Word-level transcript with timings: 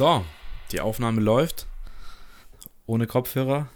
So, 0.00 0.24
die 0.72 0.80
Aufnahme 0.80 1.20
läuft. 1.20 1.66
Ohne 2.86 3.06
Kopfhörer. 3.06 3.68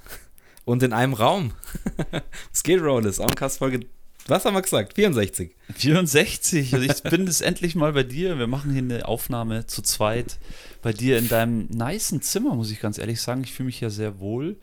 Und 0.65 0.83
in 0.83 0.95
einem 0.95 1.12
Raum. 1.12 1.53
Es 2.51 2.62
geht, 2.62 2.81
Rollis. 2.81 3.21
Oncast-Folge, 3.21 3.81
was 4.26 4.47
haben 4.47 4.54
wir 4.54 4.63
gesagt? 4.63 4.95
64. 4.95 5.54
64. 5.74 6.72
Also 6.72 6.87
ich 6.87 7.03
bin 7.03 7.26
jetzt 7.26 7.42
endlich 7.42 7.74
mal 7.74 7.92
bei 7.92 8.04
dir. 8.04 8.38
Wir 8.38 8.47
machen 8.47 8.72
hier 8.72 8.81
eine 8.81 9.06
Aufnahme 9.06 9.67
zu 9.67 9.83
zweit. 9.83 10.38
Bei 10.81 10.95
dir 10.95 11.19
in 11.19 11.29
deinem 11.29 11.67
nicen 11.67 12.22
Zimmer, 12.22 12.54
muss 12.54 12.71
ich 12.71 12.81
ganz 12.81 12.97
ehrlich 12.97 13.21
sagen. 13.21 13.45
Ich 13.45 13.53
fühle 13.53 13.67
mich 13.67 13.83
ja 13.83 13.91
sehr 13.91 14.19
wohl. 14.19 14.56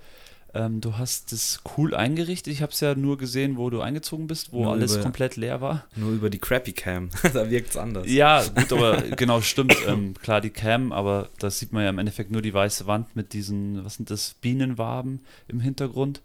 Ähm, 0.54 0.82
du 0.82 0.98
hast 0.98 1.32
es 1.32 1.62
cool 1.78 1.96
eingerichtet. 1.96 2.52
Ich 2.52 2.62
habe 2.62 2.74
es 2.74 2.80
ja 2.82 2.94
nur 2.96 3.18
gesehen, 3.18 3.56
wo 3.58 3.70
du 3.70 3.80
eingezogen 3.82 4.28
bist, 4.28 4.52
wo 4.52 4.64
Nur 4.64 4.74
alles 4.74 4.94
über- 4.96 5.04
komplett 5.04 5.38
leer 5.38 5.62
war. 5.62 5.86
Nur 5.96 6.12
über 6.12 6.30
die 6.30 6.40
Crappy 6.40 6.74
Cam. 6.74 7.10
da 7.34 7.50
wirkt 7.50 7.70
es 7.70 7.78
anders. 7.78 8.06
Ja, 8.10 8.44
gut, 8.56 8.74
aber 8.74 9.02
genau, 9.02 9.40
stimmt. 9.42 9.76
Ähm, 9.88 10.14
klar, 10.22 10.42
die 10.42 10.50
Cam, 10.50 10.92
aber 10.92 11.30
da 11.40 11.50
sieht 11.50 11.72
man 11.72 11.84
ja 11.84 11.90
im 11.90 12.00
Endeffekt 12.00 12.32
nur 12.32 12.42
die 12.42 12.54
weiße 12.54 12.86
Wand 12.86 13.16
mit 13.16 13.32
diesen, 13.32 13.86
was 13.86 13.96
sind 13.96 14.10
das, 14.10 14.34
Bienenwaben 14.42 15.22
im 15.48 15.62
Hintergrund. 15.62 16.22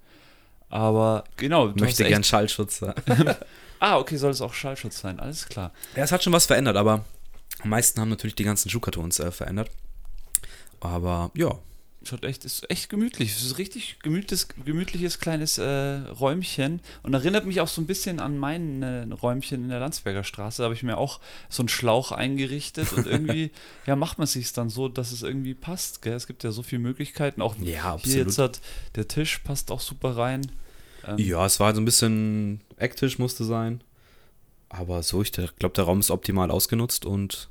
Aber 0.68 1.22
genau, 1.36 1.68
Ich 1.68 1.74
du 1.74 1.84
möchte 1.84 2.04
gern 2.04 2.24
Schallschutz. 2.24 2.80
Ja, 2.80 2.94
Ah, 3.78 3.98
okay, 3.98 4.16
soll 4.16 4.30
es 4.30 4.40
auch 4.40 4.54
Schallschutz 4.54 4.98
sein, 5.00 5.20
alles 5.20 5.46
klar. 5.48 5.70
es 5.94 6.10
hat 6.10 6.24
schon 6.24 6.32
was 6.32 6.46
verändert, 6.46 6.76
aber 6.76 7.04
am 7.62 7.70
meisten 7.70 8.00
haben 8.00 8.08
natürlich 8.08 8.34
die 8.34 8.42
ganzen 8.44 8.70
Schuhkartons 8.70 9.20
äh, 9.20 9.30
verändert. 9.30 9.70
Aber 10.80 11.30
ja, 11.34 11.54
Schaut 12.06 12.24
echt, 12.24 12.44
ist 12.44 12.70
echt 12.70 12.88
gemütlich. 12.88 13.32
Es 13.32 13.42
ist 13.42 13.52
ein 13.52 13.56
richtig 13.56 13.98
gemütliches, 14.00 14.48
gemütliches 14.64 15.18
kleines 15.18 15.58
äh, 15.58 15.64
Räumchen 15.64 16.80
und 17.02 17.14
erinnert 17.14 17.46
mich 17.46 17.60
auch 17.60 17.68
so 17.68 17.80
ein 17.80 17.86
bisschen 17.86 18.20
an 18.20 18.38
mein 18.38 18.82
äh, 18.82 19.02
Räumchen 19.12 19.64
in 19.64 19.68
der 19.68 19.80
Landsberger 19.80 20.24
Straße. 20.24 20.62
Da 20.62 20.64
habe 20.64 20.74
ich 20.74 20.82
mir 20.82 20.98
auch 20.98 21.20
so 21.48 21.62
einen 21.62 21.68
Schlauch 21.68 22.12
eingerichtet 22.12 22.92
und 22.92 23.06
irgendwie, 23.06 23.50
ja, 23.86 23.96
macht 23.96 24.18
man 24.18 24.26
sich 24.26 24.52
dann 24.52 24.70
so, 24.70 24.88
dass 24.88 25.12
es 25.12 25.22
irgendwie 25.22 25.54
passt. 25.54 26.02
Gell? 26.02 26.14
Es 26.14 26.26
gibt 26.26 26.44
ja 26.44 26.52
so 26.52 26.62
viele 26.62 26.80
Möglichkeiten. 26.80 27.42
Auch 27.42 27.56
Ja, 27.60 27.98
hier 28.02 28.18
jetzt 28.18 28.38
hat 28.38 28.60
der 28.94 29.08
Tisch 29.08 29.38
passt 29.38 29.70
auch 29.70 29.80
super 29.80 30.16
rein. 30.16 30.50
Ähm, 31.06 31.18
ja, 31.18 31.44
es 31.44 31.60
war 31.60 31.74
so 31.74 31.80
ein 31.80 31.84
bisschen 31.84 32.60
Ecktisch 32.76 33.18
musste 33.18 33.44
sein. 33.44 33.82
Aber 34.68 35.02
so, 35.02 35.22
ich 35.22 35.32
glaube, 35.32 35.74
der 35.74 35.84
Raum 35.84 36.00
ist 36.00 36.10
optimal 36.10 36.50
ausgenutzt 36.50 37.06
und 37.06 37.48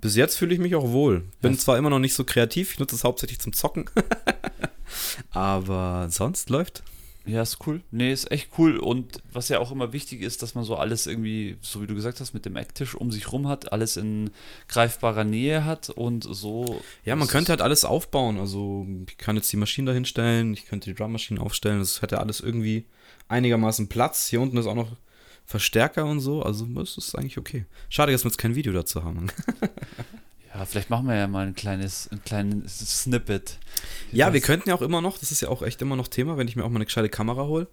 bis 0.00 0.16
jetzt 0.16 0.36
fühle 0.36 0.54
ich 0.54 0.60
mich 0.60 0.74
auch 0.74 0.90
wohl. 0.90 1.24
Bin 1.40 1.52
Ja. 1.52 1.58
zwar 1.58 1.78
immer 1.78 1.90
noch 1.90 1.98
nicht 1.98 2.14
so 2.14 2.24
kreativ, 2.24 2.72
ich 2.72 2.78
nutze 2.78 2.96
es 2.96 3.04
hauptsächlich 3.04 3.38
zum 3.38 3.52
Zocken. 3.52 3.86
aber 5.30 6.08
sonst 6.10 6.50
läuft. 6.50 6.82
Ja, 7.26 7.42
ist 7.42 7.58
cool. 7.66 7.82
Nee, 7.90 8.12
ist 8.12 8.30
echt 8.32 8.48
cool. 8.58 8.78
Und 8.78 9.18
was 9.32 9.50
ja 9.50 9.58
auch 9.58 9.70
immer 9.70 9.92
wichtig 9.92 10.22
ist, 10.22 10.42
dass 10.42 10.54
man 10.54 10.64
so 10.64 10.76
alles 10.76 11.06
irgendwie, 11.06 11.58
so 11.60 11.82
wie 11.82 11.86
du 11.86 11.94
gesagt 11.94 12.18
hast, 12.18 12.32
mit 12.32 12.46
dem 12.46 12.56
Ecktisch 12.56 12.94
um 12.94 13.12
sich 13.12 13.30
rum 13.30 13.46
hat, 13.46 13.72
alles 13.72 13.98
in 13.98 14.30
greifbarer 14.68 15.24
Nähe 15.24 15.64
hat 15.66 15.90
und 15.90 16.24
so. 16.24 16.80
Ja, 17.04 17.16
man 17.16 17.28
könnte 17.28 17.50
halt 17.50 17.60
alles 17.60 17.84
aufbauen. 17.84 18.38
Also, 18.38 18.86
ich 19.06 19.18
kann 19.18 19.36
jetzt 19.36 19.52
die 19.52 19.58
Maschine 19.58 19.88
da 19.90 19.94
hinstellen, 19.94 20.54
ich 20.54 20.64
könnte 20.66 20.90
die 20.90 20.96
Drummaschine 20.96 21.40
aufstellen. 21.40 21.78
Das 21.78 22.00
hätte 22.00 22.18
alles 22.18 22.40
irgendwie 22.40 22.86
einigermaßen 23.28 23.88
Platz. 23.88 24.26
Hier 24.28 24.40
unten 24.40 24.56
ist 24.56 24.66
auch 24.66 24.74
noch 24.74 24.96
Verstärker 25.50 26.06
und 26.06 26.20
so. 26.20 26.44
Also, 26.44 26.64
das 26.66 26.96
ist 26.96 27.16
eigentlich 27.16 27.36
okay. 27.36 27.64
Schade, 27.88 28.12
dass 28.12 28.22
wir 28.22 28.30
jetzt 28.30 28.38
kein 28.38 28.54
Video 28.54 28.72
dazu 28.72 29.02
haben. 29.02 29.26
Ja, 30.52 30.64
vielleicht 30.64 30.90
machen 30.90 31.06
wir 31.06 31.14
ja 31.14 31.28
mal 31.28 31.46
ein 31.46 31.54
kleines, 31.54 32.08
ein 32.10 32.24
kleines 32.24 32.78
Snippet. 33.02 33.56
Ja, 34.10 34.32
wir 34.32 34.40
könnten 34.40 34.68
ja 34.68 34.74
auch 34.74 34.82
immer 34.82 35.00
noch, 35.00 35.16
das 35.16 35.30
ist 35.30 35.42
ja 35.42 35.48
auch 35.48 35.62
echt 35.62 35.80
immer 35.80 35.94
noch 35.94 36.08
Thema, 36.08 36.36
wenn 36.36 36.48
ich 36.48 36.56
mir 36.56 36.64
auch 36.64 36.68
mal 36.68 36.78
eine 36.78 36.86
gescheite 36.86 37.08
Kamera 37.08 37.44
hole, 37.44 37.68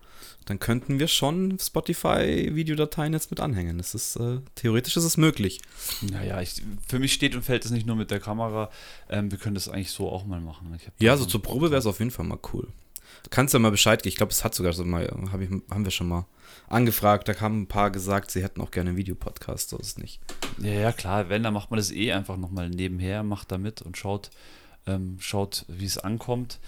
dann 0.46 0.60
könnten 0.60 1.00
wir 1.00 1.08
schon 1.08 1.58
Spotify-Videodateien 1.60 3.14
jetzt 3.14 3.32
mit 3.32 3.40
anhängen. 3.40 3.80
Das 3.80 3.96
ist, 3.96 4.18
äh, 4.18 4.42
theoretisch 4.54 4.96
ist 4.96 5.06
es 5.06 5.18
möglich. 5.18 5.60
Naja, 6.02 6.40
ich, 6.40 6.62
für 6.88 7.00
mich 7.00 7.14
steht 7.14 7.36
und 7.36 7.42
fällt 7.42 7.66
es 7.66 7.72
nicht 7.72 7.88
nur 7.88 7.96
mit 7.96 8.12
der 8.12 8.20
Kamera. 8.20 8.70
Ähm, 9.10 9.32
wir 9.32 9.40
können 9.40 9.56
das 9.56 9.68
eigentlich 9.70 9.90
so 9.90 10.12
auch 10.12 10.28
mal 10.28 10.40
machen. 10.40 10.78
Ja, 11.00 11.18
so 11.18 11.26
zur 11.26 11.42
Probe 11.42 11.72
wäre 11.72 11.80
es 11.80 11.88
auf 11.88 11.98
jeden 11.98 12.12
Fall 12.12 12.28
mal 12.28 12.38
cool. 12.54 12.68
Du 13.24 13.30
kannst 13.32 13.56
ja 13.56 13.60
mal 13.60 13.72
Bescheid 13.72 14.04
geben. 14.04 14.10
Ich 14.10 14.18
glaube, 14.18 14.32
es 14.32 14.44
hat 14.44 14.54
sogar 14.54 14.74
so 14.74 14.86
mal, 14.86 15.12
hab 15.32 15.42
ich, 15.42 15.50
haben 15.50 15.84
wir 15.84 15.92
schon 15.92 16.08
mal 16.08 16.28
angefragt. 16.68 17.28
Da 17.28 17.40
haben 17.40 17.62
ein 17.62 17.68
paar 17.68 17.92
gesagt, 17.92 18.32
sie 18.32 18.44
hätten 18.44 18.62
auch 18.62 18.72
gerne 18.72 18.90
einen 18.90 18.98
Videopodcast. 18.98 19.70
So 19.70 19.78
ist 19.78 19.88
es 19.88 19.98
nicht. 19.98 20.20
Ja, 20.60 20.72
ja, 20.72 20.92
klar, 20.92 21.30
wenn, 21.30 21.44
dann 21.44 21.54
macht 21.54 21.72
man 21.72 21.78
das 21.78 21.92
eh 21.92 22.12
einfach 22.12 22.38
nochmal 22.38 22.70
nebenher, 22.70 23.24
macht 23.24 23.52
da 23.52 23.58
mit 23.58 23.82
und 23.82 23.98
schaut, 23.98 24.30
ähm, 24.86 25.18
schaut, 25.20 25.66
wie 25.68 25.86
es 25.86 25.98
ankommt. 25.98 26.60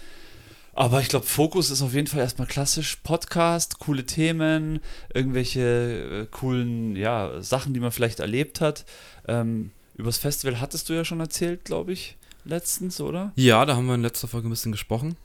Aber 0.72 1.00
ich 1.00 1.08
glaube, 1.08 1.26
Fokus 1.26 1.70
ist 1.70 1.82
auf 1.82 1.94
jeden 1.94 2.06
Fall 2.06 2.20
erstmal 2.20 2.46
klassisch 2.46 2.96
Podcast, 2.96 3.80
coole 3.80 4.06
Themen, 4.06 4.80
irgendwelche 5.12 6.22
äh, 6.22 6.26
coolen 6.30 6.96
ja, 6.96 7.42
Sachen, 7.42 7.74
die 7.74 7.80
man 7.80 7.90
vielleicht 7.90 8.20
erlebt 8.20 8.60
hat. 8.60 8.84
Ähm, 9.26 9.72
übers 9.96 10.18
Festival 10.18 10.60
hattest 10.60 10.88
du 10.88 10.92
ja 10.92 11.04
schon 11.04 11.20
erzählt, 11.20 11.64
glaube 11.64 11.92
ich, 11.92 12.16
letztens, 12.44 13.00
oder? 13.00 13.32
Ja, 13.36 13.66
da 13.66 13.76
haben 13.76 13.86
wir 13.86 13.94
in 13.94 14.02
letzter 14.02 14.28
Folge 14.28 14.48
ein 14.48 14.50
bisschen 14.50 14.72
gesprochen. 14.72 15.16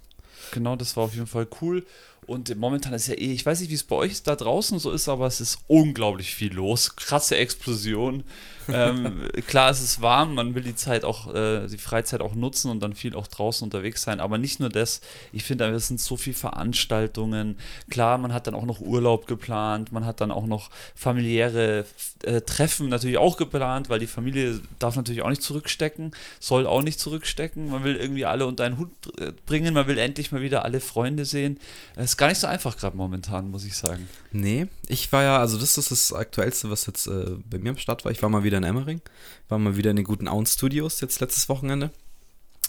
Genau, 0.51 0.75
das 0.75 0.97
war 0.97 1.03
auf 1.03 1.13
jeden 1.13 1.27
Fall 1.27 1.47
cool. 1.61 1.85
Und 2.25 2.55
momentan 2.55 2.93
ist 2.93 3.07
ja 3.07 3.13
eh, 3.13 3.33
ich 3.33 3.45
weiß 3.45 3.59
nicht, 3.59 3.69
wie 3.69 3.75
es 3.75 3.83
bei 3.83 3.95
euch 3.95 4.23
da 4.23 4.35
draußen 4.35 4.79
so 4.79 4.91
ist, 4.91 5.07
aber 5.07 5.27
es 5.27 5.41
ist 5.41 5.59
unglaublich 5.67 6.33
viel 6.33 6.53
los. 6.53 6.95
Krasse 6.95 7.37
Explosion. 7.37 8.23
Ähm, 8.67 9.21
klar, 9.47 9.69
es 9.69 9.81
ist 9.81 10.01
warm, 10.01 10.35
man 10.35 10.55
will 10.55 10.63
die 10.63 10.75
Zeit 10.75 11.03
auch, 11.03 11.33
äh, 11.33 11.67
die 11.67 11.77
Freizeit 11.77 12.21
auch 12.21 12.35
nutzen 12.35 12.71
und 12.71 12.81
dann 12.81 12.93
viel 12.93 13.15
auch 13.15 13.27
draußen 13.27 13.63
unterwegs 13.63 14.01
sein. 14.01 14.19
Aber 14.19 14.37
nicht 14.37 14.59
nur 14.59 14.69
das, 14.69 15.01
ich 15.31 15.43
finde, 15.43 15.65
es 15.65 15.87
sind 15.87 15.99
so 15.99 16.17
viele 16.17 16.35
Veranstaltungen. 16.35 17.57
Klar, 17.89 18.17
man 18.17 18.33
hat 18.33 18.47
dann 18.47 18.55
auch 18.55 18.65
noch 18.65 18.81
Urlaub 18.81 19.27
geplant, 19.27 19.91
man 19.91 20.05
hat 20.05 20.21
dann 20.21 20.31
auch 20.31 20.45
noch 20.45 20.69
familiäre 20.95 21.85
äh, 22.23 22.41
Treffen 22.41 22.89
natürlich 22.89 23.17
auch 23.17 23.37
geplant, 23.37 23.89
weil 23.89 23.99
die 23.99 24.07
Familie 24.07 24.59
darf 24.79 24.95
natürlich 24.95 25.21
auch 25.21 25.29
nicht 25.29 25.41
zurückstecken, 25.41 26.11
soll 26.39 26.67
auch 26.67 26.81
nicht 26.81 26.99
zurückstecken. 26.99 27.69
Man 27.69 27.83
will 27.83 27.95
irgendwie 27.95 28.25
alle 28.25 28.45
unter 28.45 28.63
einen 28.63 28.77
Hut 28.77 28.89
äh, 29.19 29.31
bringen, 29.45 29.73
man 29.73 29.87
will 29.87 29.97
endlich 29.97 30.31
mal 30.31 30.41
wieder 30.41 30.65
alle 30.65 30.79
Freunde 30.79 31.25
sehen. 31.25 31.59
Es 31.95 32.11
ist 32.11 32.17
gar 32.17 32.27
nicht 32.27 32.39
so 32.39 32.47
einfach 32.47 32.77
gerade 32.77 32.97
momentan, 32.97 33.51
muss 33.51 33.65
ich 33.65 33.75
sagen. 33.75 34.07
Nee, 34.31 34.67
ich 34.87 35.11
war 35.11 35.23
ja, 35.23 35.39
also 35.39 35.57
das 35.57 35.77
ist 35.77 35.91
das 35.91 36.13
Aktuellste, 36.13 36.69
was 36.69 36.85
jetzt 36.85 37.07
äh, 37.07 37.37
bei 37.49 37.57
mir 37.57 37.69
am 37.69 37.77
Start 37.77 38.03
war. 38.03 38.11
Ich 38.11 38.21
war 38.21 38.29
mal 38.29 38.43
wieder 38.43 38.54
in 38.57 38.63
Emmering, 38.63 39.01
war 39.49 39.59
mal 39.59 39.77
wieder 39.77 39.91
in 39.91 39.95
den 39.95 40.05
guten 40.05 40.27
Auen 40.27 40.45
Studios 40.45 41.01
jetzt 41.01 41.19
letztes 41.19 41.49
Wochenende 41.49 41.91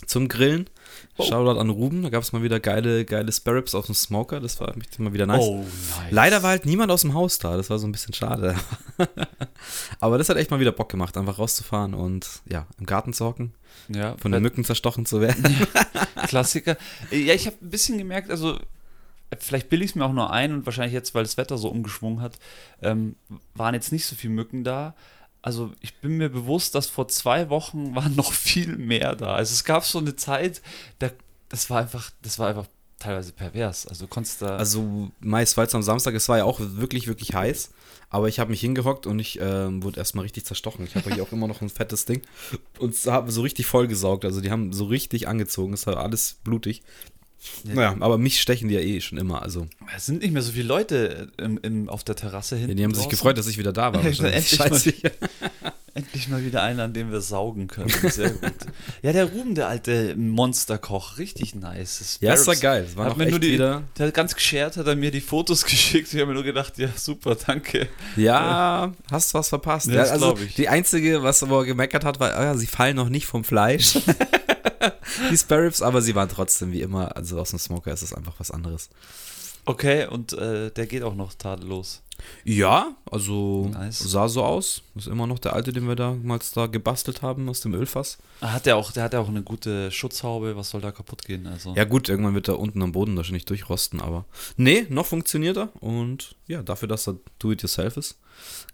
zum 0.05 0.29
Grillen. 0.29 0.69
Oh. 1.17 1.25
Shoutout 1.25 1.59
an 1.59 1.71
Ruben, 1.71 2.03
da 2.03 2.11
gab 2.11 2.23
es 2.23 2.33
mal 2.33 2.43
wieder 2.43 2.61
geile, 2.61 3.05
geile 3.05 3.33
Sparrows 3.33 3.75
aus 3.75 3.87
dem 3.87 3.95
Smoker, 3.95 4.41
das 4.41 4.61
war 4.61 4.75
mal 4.99 5.13
wieder 5.13 5.27
nice. 5.27 5.43
Oh, 5.43 5.59
nice. 5.61 6.11
Leider 6.11 6.43
war 6.43 6.51
halt 6.51 6.67
niemand 6.67 6.91
aus 6.91 7.01
dem 7.01 7.15
Haus 7.15 7.39
da, 7.39 7.57
das 7.57 7.71
war 7.71 7.79
so 7.79 7.87
ein 7.87 7.93
bisschen 7.93 8.13
schade. 8.13 8.55
Aber 10.01 10.19
das 10.19 10.29
hat 10.29 10.37
echt 10.37 10.51
mal 10.51 10.61
wieder 10.61 10.73
Bock 10.73 10.91
gemacht, 10.91 11.17
einfach 11.17 11.39
rauszufahren 11.39 11.95
und 11.95 12.43
ja, 12.49 12.67
im 12.79 12.87
Garten 12.87 13.13
zu 13.15 13.25
hocken, 13.25 13.55
ja, 13.89 14.17
von 14.19 14.33
den 14.33 14.43
Mücken 14.43 14.65
zerstochen 14.65 15.07
zu 15.07 15.21
werden. 15.21 15.45
Klassiker. 16.29 16.77
Ja, 17.11 17.35
ich 17.35 17.47
habe 17.47 17.57
ein 17.63 17.71
bisschen 17.71 17.99
gemerkt, 17.99 18.31
also 18.31 18.59
vielleicht 19.39 19.69
bilde 19.69 19.85
ich 19.85 19.93
es 19.93 19.95
mir 19.95 20.05
auch 20.05 20.13
nur 20.13 20.31
ein 20.31 20.53
und 20.53 20.67
wahrscheinlich 20.67 20.95
jetzt, 20.95 21.15
weil 21.15 21.25
das 21.25 21.37
Wetter 21.37 21.59
so 21.59 21.69
umgeschwungen 21.69 22.21
hat, 22.21 22.39
ähm, 22.83 23.17
waren 23.55 23.75
jetzt 23.75 23.93
nicht 23.93 24.07
so 24.07 24.15
viele 24.15 24.35
Mücken 24.35 24.65
da. 24.65 24.95
Also 25.47 25.71
ich 25.81 25.95
bin 25.99 26.17
mir 26.17 26.29
bewusst, 26.29 26.75
dass 26.75 26.89
vor 26.89 27.07
zwei 27.07 27.51
Wochen 27.51 27.95
waren 27.95 28.17
noch 28.17 28.33
viel 28.33 28.77
mehr 28.77 29.15
da. 29.15 29.37
Also 29.37 29.53
es 29.53 29.63
gab 29.63 29.85
so 29.85 30.01
eine 30.01 30.17
Zeit, 30.17 30.61
da, 30.99 31.09
das 31.49 31.71
war 31.71 31.79
einfach, 31.83 32.11
das 32.23 32.41
war 32.41 32.49
einfach 32.49 32.67
teilweise 32.99 33.31
pervers. 33.31 33.87
Also 33.87 34.09
konntest 34.09 34.43
da. 34.43 34.57
Also 34.57 35.13
Mai 35.21 35.45
2 35.45 35.69
am 35.75 35.83
Samstag, 35.85 36.15
es 36.15 36.29
war 36.29 36.39
ja 36.39 36.45
auch 36.45 36.59
wirklich, 36.61 37.07
wirklich 37.07 37.33
heiß. 37.35 37.71
Aber 38.11 38.27
ich 38.27 38.41
habe 38.41 38.51
mich 38.51 38.61
hingehockt 38.61 39.07
und 39.07 39.21
ich 39.21 39.39
ähm, 39.41 39.85
wurde 39.85 40.01
erstmal 40.01 40.25
richtig 40.25 40.47
zerstochen. 40.47 40.85
Ich 40.85 40.97
habe 40.97 41.15
hier 41.15 41.23
auch 41.23 41.31
immer 41.31 41.47
noch 41.47 41.61
ein 41.61 41.69
fettes 41.69 42.07
Ding 42.07 42.23
und 42.81 42.97
habe 43.07 43.31
so 43.31 43.43
richtig 43.43 43.67
vollgesaugt. 43.67 44.25
Also 44.25 44.41
die 44.41 44.51
haben 44.51 44.73
so 44.73 44.87
richtig 44.87 45.29
angezogen. 45.29 45.75
Es 45.75 45.87
war 45.87 45.99
alles 45.99 46.39
blutig. 46.43 46.83
Ja. 47.65 47.75
Naja, 47.75 47.97
aber 48.01 48.19
mich 48.19 48.41
stechen 48.41 48.69
die 48.69 48.75
ja 48.75 48.81
eh 48.81 49.01
schon 49.01 49.19
immer. 49.19 49.43
Also 49.43 49.67
es 49.97 50.07
sind 50.07 50.23
nicht 50.23 50.33
mehr 50.33 50.43
so 50.43 50.53
viele 50.53 50.67
Leute 50.67 51.31
im, 51.39 51.59
im, 51.63 51.89
auf 51.89 52.03
der 52.05 52.17
Terrasse 52.17 52.57
ja, 52.57 52.61
hinten. 52.63 52.77
die 52.77 52.85
haben 52.85 52.93
sich 52.95 53.05
draußen. 53.05 53.11
gefreut, 53.11 53.39
dass 53.39 53.47
ich 53.47 53.59
wieder 53.59 53.73
da 53.73 53.93
war. 53.93 54.05
Endlich 54.05 54.59
mal. 54.59 54.81
Endlich 55.95 56.29
mal 56.29 56.45
wieder 56.45 56.63
einer, 56.63 56.85
an 56.85 56.93
dem 56.93 57.11
wir 57.11 57.23
saugen 57.23 57.69
können. 57.69 57.89
Sehr 58.11 58.29
gut. 58.29 58.53
Ja, 59.01 59.15
der 59.15 59.31
Ruben, 59.33 59.55
der 59.55 59.69
alte 59.69 60.15
Monsterkoch, 60.15 61.17
richtig 61.17 61.55
nice. 61.55 62.01
Das 62.01 62.19
Ja, 62.21 62.35
es 62.35 62.47
war 62.47 62.55
geil. 62.55 62.85
Es 62.87 62.97
war 62.99 63.07
hat 63.07 63.17
mir 63.17 63.31
nur 63.31 63.39
die, 63.39 63.53
wieder. 63.53 63.83
Der 63.97 64.09
hat 64.09 64.15
ganz 64.15 64.35
geschert, 64.35 64.77
hat 64.77 64.87
er 64.87 64.95
mir 64.95 65.11
die 65.11 65.23
Fotos 65.23 65.65
geschickt. 65.65 66.13
Ich 66.13 66.21
habe 66.21 66.27
mir 66.27 66.35
nur 66.35 66.45
gedacht, 66.45 66.77
ja, 66.77 66.89
super, 66.95 67.35
danke. 67.35 67.89
Ja, 68.15 68.93
hast 69.11 69.33
was 69.33 69.49
verpasst. 69.49 69.87
Ja, 69.87 69.95
Ja, 69.95 70.01
das 70.03 70.11
also 70.11 70.37
ich. 70.37 70.55
die 70.55 70.69
einzige, 70.69 71.23
was 71.23 71.49
wo 71.49 71.61
er 71.61 71.65
gemeckert 71.65 72.05
hat, 72.05 72.21
war, 72.21 72.35
ah, 72.35 72.45
ja, 72.45 72.55
sie 72.57 72.67
fallen 72.67 72.97
noch 72.97 73.09
nicht 73.09 73.25
vom 73.25 73.43
Fleisch. 73.43 73.99
die 75.31 75.37
Sparrows, 75.37 75.83
aber 75.83 76.03
sie 76.03 76.15
waren 76.15 76.29
trotzdem 76.29 76.73
wie 76.73 76.83
immer, 76.83 77.17
also 77.17 77.39
aus 77.41 77.51
dem 77.51 77.59
Smoker 77.59 77.93
ist 77.93 78.03
es 78.03 78.13
einfach 78.13 78.35
was 78.39 78.51
anderes. 78.51 78.91
Okay, 79.65 80.07
und 80.07 80.33
äh, 80.33 80.71
der 80.71 80.87
geht 80.87 81.03
auch 81.03 81.15
noch 81.17 81.35
tadellos. 81.35 82.03
Ja, 82.45 82.95
also 83.11 83.69
Nice. 83.73 83.99
sah 83.99 84.29
so 84.29 84.43
aus. 84.45 84.83
Ist 84.95 85.09
immer 85.09 85.27
noch 85.27 85.39
der 85.41 85.53
alte, 85.55 85.73
den 85.73 85.87
wir 85.89 85.97
damals 85.97 86.53
da 86.53 86.67
gebastelt 86.67 87.21
haben 87.23 87.49
aus 87.49 87.61
dem 87.61 87.75
Ölfass. 87.75 88.19
Ah, 88.41 88.53
Hat 88.53 88.65
der 88.67 88.77
auch, 88.77 88.93
der 88.93 89.03
hat 89.03 89.13
ja 89.13 89.21
auch 89.21 89.29
eine 89.29 89.43
gute 89.43 89.91
Schutzhaube, 89.91 90.57
was 90.57 90.71
soll 90.71 90.81
da 90.81 90.93
kaputt 90.93 91.25
gehen? 91.25 91.47
Also. 91.47 91.75
Ja 91.75 91.85
gut, 91.85 92.09
irgendwann 92.09 92.35
wird 92.35 92.49
er 92.49 92.59
unten 92.59 92.81
am 92.83 92.93
Boden 92.93 93.17
wahrscheinlich 93.17 93.45
durchrosten, 93.45 94.01
aber 94.01 94.25
nee, 94.57 94.87
noch 94.89 95.05
funktioniert 95.07 95.57
er 95.59 95.71
und 95.83 96.37
ja, 96.47 96.63
dafür, 96.63 96.89
dass 96.89 97.07
er 97.09 97.17
do-it-yourself 97.39 97.97
ist, 97.97 98.19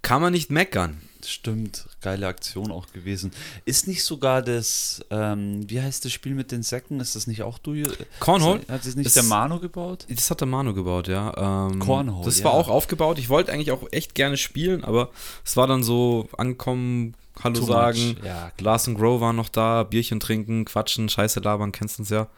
kann 0.02 0.20
man 0.22 0.32
nicht 0.32 0.50
meckern. 0.50 1.00
Stimmt, 1.24 1.86
geile 2.00 2.26
Aktion 2.26 2.72
auch 2.72 2.88
gewesen. 2.92 3.30
Ist 3.64 3.86
nicht 3.86 4.02
sogar 4.02 4.42
das, 4.42 5.04
ähm, 5.10 5.60
wie 5.70 5.80
heißt 5.80 6.04
das 6.04 6.10
Spiel 6.10 6.34
mit 6.34 6.50
den 6.50 6.64
Säcken? 6.64 6.98
Ist 6.98 7.14
das 7.14 7.28
nicht 7.28 7.42
auch 7.44 7.58
du? 7.58 7.74
Cornhole? 8.18 8.60
Hat 8.68 8.84
das 8.84 8.96
nicht 8.96 9.06
Das- 9.06 9.14
der 9.14 9.22
Manu 9.22 9.60
gebaut? 9.60 10.04
Das 10.08 10.28
hat 10.32 10.40
der 10.40 10.48
Manu 10.48 10.74
gebaut, 10.74 11.06
ja. 11.06 11.68
Ähm, 11.70 11.78
Cornhole, 11.78 12.24
Das 12.24 12.38
ja. 12.40 12.46
war 12.46 12.54
auch 12.54 12.68
aufgebaut. 12.68 13.20
Ich 13.20 13.28
wollte 13.28 13.52
eigentlich 13.52 13.70
auch 13.70 13.86
echt 13.92 14.16
gerne 14.16 14.36
spielen, 14.36 14.82
aber 14.82 15.10
es 15.44 15.56
war 15.56 15.68
dann 15.68 15.84
so 15.84 16.28
ankommen, 16.36 17.14
Hallo 17.42 17.60
Too 17.60 17.66
sagen. 17.66 18.16
Ja, 18.24 18.50
Lars 18.60 18.88
und 18.88 18.96
Grow 18.96 19.20
waren 19.20 19.36
noch 19.36 19.48
da, 19.48 19.84
Bierchen 19.84 20.18
trinken, 20.18 20.64
quatschen, 20.64 21.08
Scheiße 21.08 21.38
labern, 21.40 21.70
kennst 21.70 22.00
uns 22.00 22.10
ja. 22.10 22.28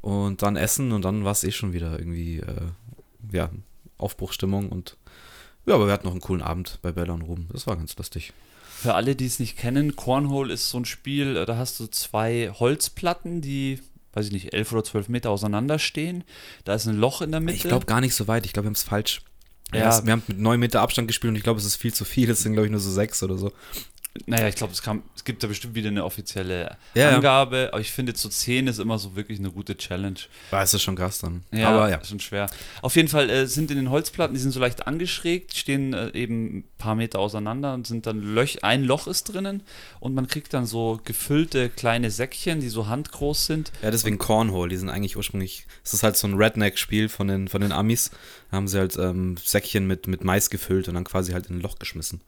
Und 0.00 0.40
dann 0.42 0.56
essen 0.56 0.92
und 0.92 1.02
dann 1.04 1.24
war 1.24 1.32
es 1.32 1.44
eh 1.44 1.52
schon 1.52 1.72
wieder 1.74 1.98
irgendwie, 1.98 2.38
äh, 2.38 2.70
ja, 3.30 3.50
Aufbruchstimmung 3.98 4.70
und 4.70 4.96
ja, 5.66 5.74
aber 5.74 5.86
wir 5.86 5.92
hatten 5.92 6.06
noch 6.06 6.12
einen 6.12 6.20
coolen 6.20 6.42
Abend 6.42 6.78
bei 6.82 6.92
Bella 6.92 7.14
und 7.14 7.22
Ruben. 7.22 7.48
Das 7.52 7.66
war 7.66 7.76
ganz 7.76 7.96
lustig. 7.96 8.32
Für 8.82 8.94
alle, 8.94 9.14
die 9.14 9.26
es 9.26 9.38
nicht 9.38 9.56
kennen, 9.56 9.94
Cornhole 9.94 10.52
ist 10.52 10.68
so 10.68 10.78
ein 10.78 10.84
Spiel, 10.84 11.36
äh, 11.36 11.46
da 11.46 11.56
hast 11.56 11.78
du 11.78 11.86
zwei 11.86 12.50
Holzplatten, 12.52 13.40
die, 13.40 13.80
weiß 14.12 14.26
ich 14.26 14.32
nicht, 14.32 14.52
elf 14.54 14.72
oder 14.72 14.82
zwölf 14.82 15.08
Meter 15.08 15.30
auseinander 15.30 15.78
stehen. 15.78 16.24
Da 16.64 16.74
ist 16.74 16.86
ein 16.86 16.96
Loch 16.96 17.22
in 17.22 17.30
der 17.30 17.40
Mitte. 17.40 17.56
Ich 17.56 17.62
glaube 17.62 17.86
gar 17.86 18.00
nicht 18.00 18.14
so 18.14 18.26
weit, 18.26 18.44
ich 18.44 18.52
glaube, 18.52 18.64
wir 18.64 18.70
haben 18.70 18.74
es 18.74 18.82
falsch. 18.82 19.22
Ja. 19.72 20.04
Wir 20.04 20.12
haben 20.12 20.22
mit 20.26 20.38
9 20.38 20.60
Meter 20.60 20.82
Abstand 20.82 21.08
gespielt 21.08 21.30
und 21.30 21.36
ich 21.36 21.42
glaube, 21.42 21.58
es 21.58 21.64
ist 21.64 21.76
viel 21.76 21.94
zu 21.94 22.04
viel. 22.04 22.28
Es 22.30 22.42
sind, 22.42 22.52
glaube 22.52 22.66
ich, 22.66 22.70
nur 22.70 22.80
so 22.80 22.90
sechs 22.90 23.22
oder 23.22 23.38
so. 23.38 23.52
Naja, 24.26 24.46
ich 24.48 24.56
glaube, 24.56 24.74
es, 24.74 24.82
kam- 24.82 25.02
es 25.16 25.24
gibt 25.24 25.42
da 25.42 25.46
bestimmt 25.46 25.74
wieder 25.74 25.88
eine 25.88 26.04
offizielle 26.04 26.76
Ja. 26.94 27.16
Angabe, 27.16 27.70
aber 27.72 27.80
ich 27.80 27.90
finde, 27.92 28.12
zu 28.12 28.28
10 28.28 28.66
ist 28.66 28.78
immer 28.78 28.98
so 28.98 29.16
wirklich 29.16 29.38
eine 29.38 29.50
gute 29.50 29.74
Challenge. 29.76 30.18
War 30.50 30.62
es 30.62 30.82
schon 30.82 30.96
krass 30.96 31.20
dann. 31.20 31.44
Ja, 31.50 31.70
aber 31.70 31.88
ja. 31.90 32.04
schon 32.04 32.20
schwer. 32.20 32.50
Auf 32.82 32.94
jeden 32.96 33.08
Fall 33.08 33.30
äh, 33.30 33.46
sind 33.46 33.70
in 33.70 33.78
den 33.78 33.88
Holzplatten, 33.90 34.34
die 34.34 34.40
sind 34.40 34.50
so 34.52 34.60
leicht 34.60 34.86
angeschrägt, 34.86 35.56
stehen 35.56 35.94
äh, 35.94 36.10
eben 36.10 36.58
ein 36.58 36.64
paar 36.76 36.94
Meter 36.94 37.20
auseinander 37.20 37.72
und 37.72 37.86
sind 37.86 38.04
dann 38.06 38.20
Löch, 38.20 38.62
ein 38.62 38.84
Loch 38.84 39.06
ist 39.06 39.24
drinnen 39.32 39.62
und 39.98 40.14
man 40.14 40.26
kriegt 40.26 40.52
dann 40.52 40.66
so 40.66 41.00
gefüllte 41.04 41.70
kleine 41.70 42.10
Säckchen, 42.10 42.60
die 42.60 42.68
so 42.68 42.88
handgroß 42.88 43.46
sind. 43.46 43.72
Ja, 43.82 43.90
deswegen 43.90 44.18
Cornhole. 44.18 44.68
Die 44.68 44.76
sind 44.76 44.90
eigentlich 44.90 45.16
ursprünglich, 45.16 45.66
es 45.84 45.94
ist 45.94 46.02
halt 46.02 46.18
so 46.18 46.26
ein 46.28 46.34
Redneck-Spiel 46.34 47.08
von 47.08 47.28
den, 47.28 47.48
von 47.48 47.62
den 47.62 47.72
Amis. 47.72 48.10
Da 48.50 48.58
haben 48.58 48.68
sie 48.68 48.78
halt 48.78 48.96
ähm, 48.98 49.36
Säckchen 49.42 49.86
mit, 49.86 50.06
mit 50.06 50.22
Mais 50.22 50.50
gefüllt 50.50 50.88
und 50.88 50.94
dann 50.94 51.04
quasi 51.04 51.32
halt 51.32 51.46
in 51.46 51.56
ein 51.56 51.60
Loch 51.62 51.78
geschmissen. 51.78 52.20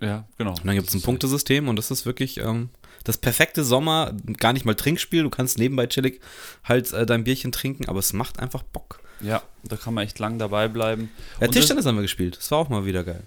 Ja, 0.00 0.24
genau. 0.38 0.50
Und 0.50 0.66
dann 0.66 0.74
gibt 0.74 0.88
es 0.88 0.94
ein 0.94 1.02
Punktesystem 1.02 1.68
und 1.68 1.76
das 1.76 1.90
ist 1.90 2.06
wirklich 2.06 2.38
ähm, 2.38 2.70
das 3.04 3.18
perfekte 3.18 3.64
Sommer, 3.64 4.14
gar 4.38 4.52
nicht 4.52 4.64
mal 4.64 4.74
Trinkspiel. 4.74 5.22
Du 5.22 5.30
kannst 5.30 5.58
nebenbei 5.58 5.86
chillig 5.86 6.20
halt 6.64 6.92
äh, 6.92 7.06
dein 7.06 7.24
Bierchen 7.24 7.52
trinken, 7.52 7.88
aber 7.88 8.00
es 8.00 8.12
macht 8.12 8.38
einfach 8.38 8.62
Bock. 8.62 9.00
Ja, 9.20 9.42
da 9.64 9.76
kann 9.76 9.94
man 9.94 10.04
echt 10.04 10.18
lang 10.18 10.38
dabei 10.38 10.68
bleiben. 10.68 11.10
Ja, 11.40 11.46
Und 11.46 11.52
Tischtennis 11.52 11.86
haben 11.86 11.96
wir 11.96 12.02
gespielt. 12.02 12.36
Das 12.36 12.50
war 12.50 12.58
auch 12.58 12.68
mal 12.68 12.84
wieder 12.84 13.04
geil. 13.04 13.22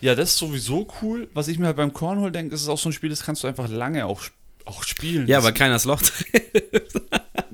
Ja, 0.00 0.14
das 0.14 0.30
ist 0.30 0.38
sowieso 0.38 0.86
cool. 1.02 1.28
Was 1.34 1.48
ich 1.48 1.58
mir 1.58 1.66
halt 1.66 1.76
beim 1.76 1.92
Cornhole 1.92 2.30
denke, 2.32 2.54
ist 2.54 2.68
auch 2.68 2.78
so 2.78 2.90
ein 2.90 2.92
Spiel, 2.92 3.10
das 3.10 3.22
kannst 3.24 3.42
du 3.42 3.48
einfach 3.48 3.68
lange 3.68 4.06
auch, 4.06 4.22
auch 4.64 4.82
spielen. 4.82 5.26
Ja, 5.26 5.38
das, 5.38 5.46
weil 5.46 5.54
keiner 5.54 5.74
das 5.74 5.84
Loch 5.84 6.02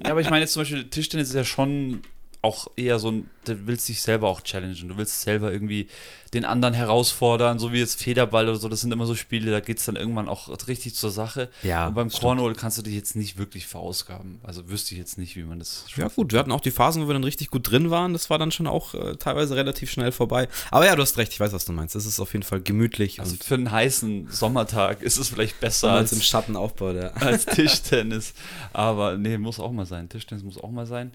Ja, 0.05 0.11
aber 0.11 0.21
ich 0.21 0.31
meine 0.31 0.41
jetzt 0.41 0.53
zum 0.53 0.63
Beispiel, 0.63 0.89
Tischtennis 0.89 1.29
ist 1.29 1.35
ja 1.35 1.45
schon 1.45 2.03
auch 2.43 2.69
eher 2.77 2.99
so 2.99 3.11
ein, 3.11 3.31
du 3.45 3.67
willst 3.67 3.89
dich 3.89 4.03
selber 4.03 4.29
auch 4.29 4.41
challengen. 4.43 4.89
Du 4.89 4.97
willst 4.97 5.23
selber 5.23 5.53
irgendwie 5.53 5.89
den 6.35 6.45
anderen 6.45 6.75
herausfordern, 6.75 7.59
so 7.59 7.73
wie 7.73 7.79
jetzt 7.79 8.03
Federball 8.03 8.49
oder 8.49 8.59
so. 8.59 8.69
Das 8.69 8.81
sind 8.81 8.91
immer 8.93 9.07
so 9.07 9.15
Spiele, 9.15 9.51
da 9.51 9.61
geht 9.61 9.79
es 9.79 9.85
dann 9.85 9.97
irgendwann 9.97 10.29
auch 10.29 10.49
richtig 10.67 10.95
zur 10.95 11.11
Sache. 11.11 11.51
Ja, 11.63 11.89
Und 11.89 11.95
beim. 11.95 12.11
Cornhole 12.11 12.55
kannst 12.55 12.79
du 12.79 12.83
dich 12.83 12.95
jetzt 12.95 13.17
nicht 13.17 13.39
wirklich 13.39 13.67
verausgaben. 13.67 14.41
Also 14.43 14.69
wüsste 14.69 14.95
ich 14.95 14.99
jetzt 14.99 15.19
nicht, 15.19 15.37
wie 15.37 15.45
man 15.45 15.59
das. 15.59 15.85
Ja 15.97 16.09
gut, 16.09 16.33
wir 16.33 16.39
hatten 16.39 16.53
auch 16.53 16.61
die 16.61 16.71
Phasen, 16.71 17.03
wo 17.03 17.09
wir 17.09 17.13
dann 17.15 17.25
richtig 17.25 17.51
gut 17.51 17.71
drin 17.71 17.91
waren. 17.91 18.13
Das 18.13 18.29
war 18.29 18.39
dann 18.39 18.51
schon 18.51 18.67
auch 18.67 18.95
äh, 18.95 19.17
teilweise 19.17 19.55
relativ 19.55 19.91
schnell 19.91 20.11
vorbei. 20.11 20.49
Aber 20.71 20.85
ja, 20.87 20.97
du 20.97 21.03
hast 21.03 21.19
recht, 21.19 21.33
ich 21.33 21.41
weiß, 21.41 21.53
was 21.53 21.65
du 21.65 21.73
meinst. 21.73 21.95
Es 21.95 22.07
ist 22.07 22.19
auf 22.19 22.33
jeden 22.33 22.45
Fall 22.45 22.61
gemütlich 22.61 23.21
Also 23.21 23.37
für 23.41 23.55
einen 23.55 23.71
heißen 23.71 24.29
Sommertag 24.31 25.03
ist 25.03 25.19
es 25.19 25.29
vielleicht 25.29 25.61
besser 25.61 25.91
als 25.93 26.03
als, 26.03 26.13
im 26.13 26.23
Schatten 26.23 26.57
aufbaut. 26.57 26.97
Ja. 26.97 27.13
als 27.13 27.47
Tischtennis. 27.47 28.35
Aber 28.73 29.17
nee, 29.17 29.39
muss 29.39 29.61
auch 29.61 29.73
mal 29.73 29.87
sein. 29.87 30.09
Tischtennis 30.09 30.43
muss 30.43 30.59
auch 30.59 30.71
mal 30.71 30.87
sein. 30.87 31.13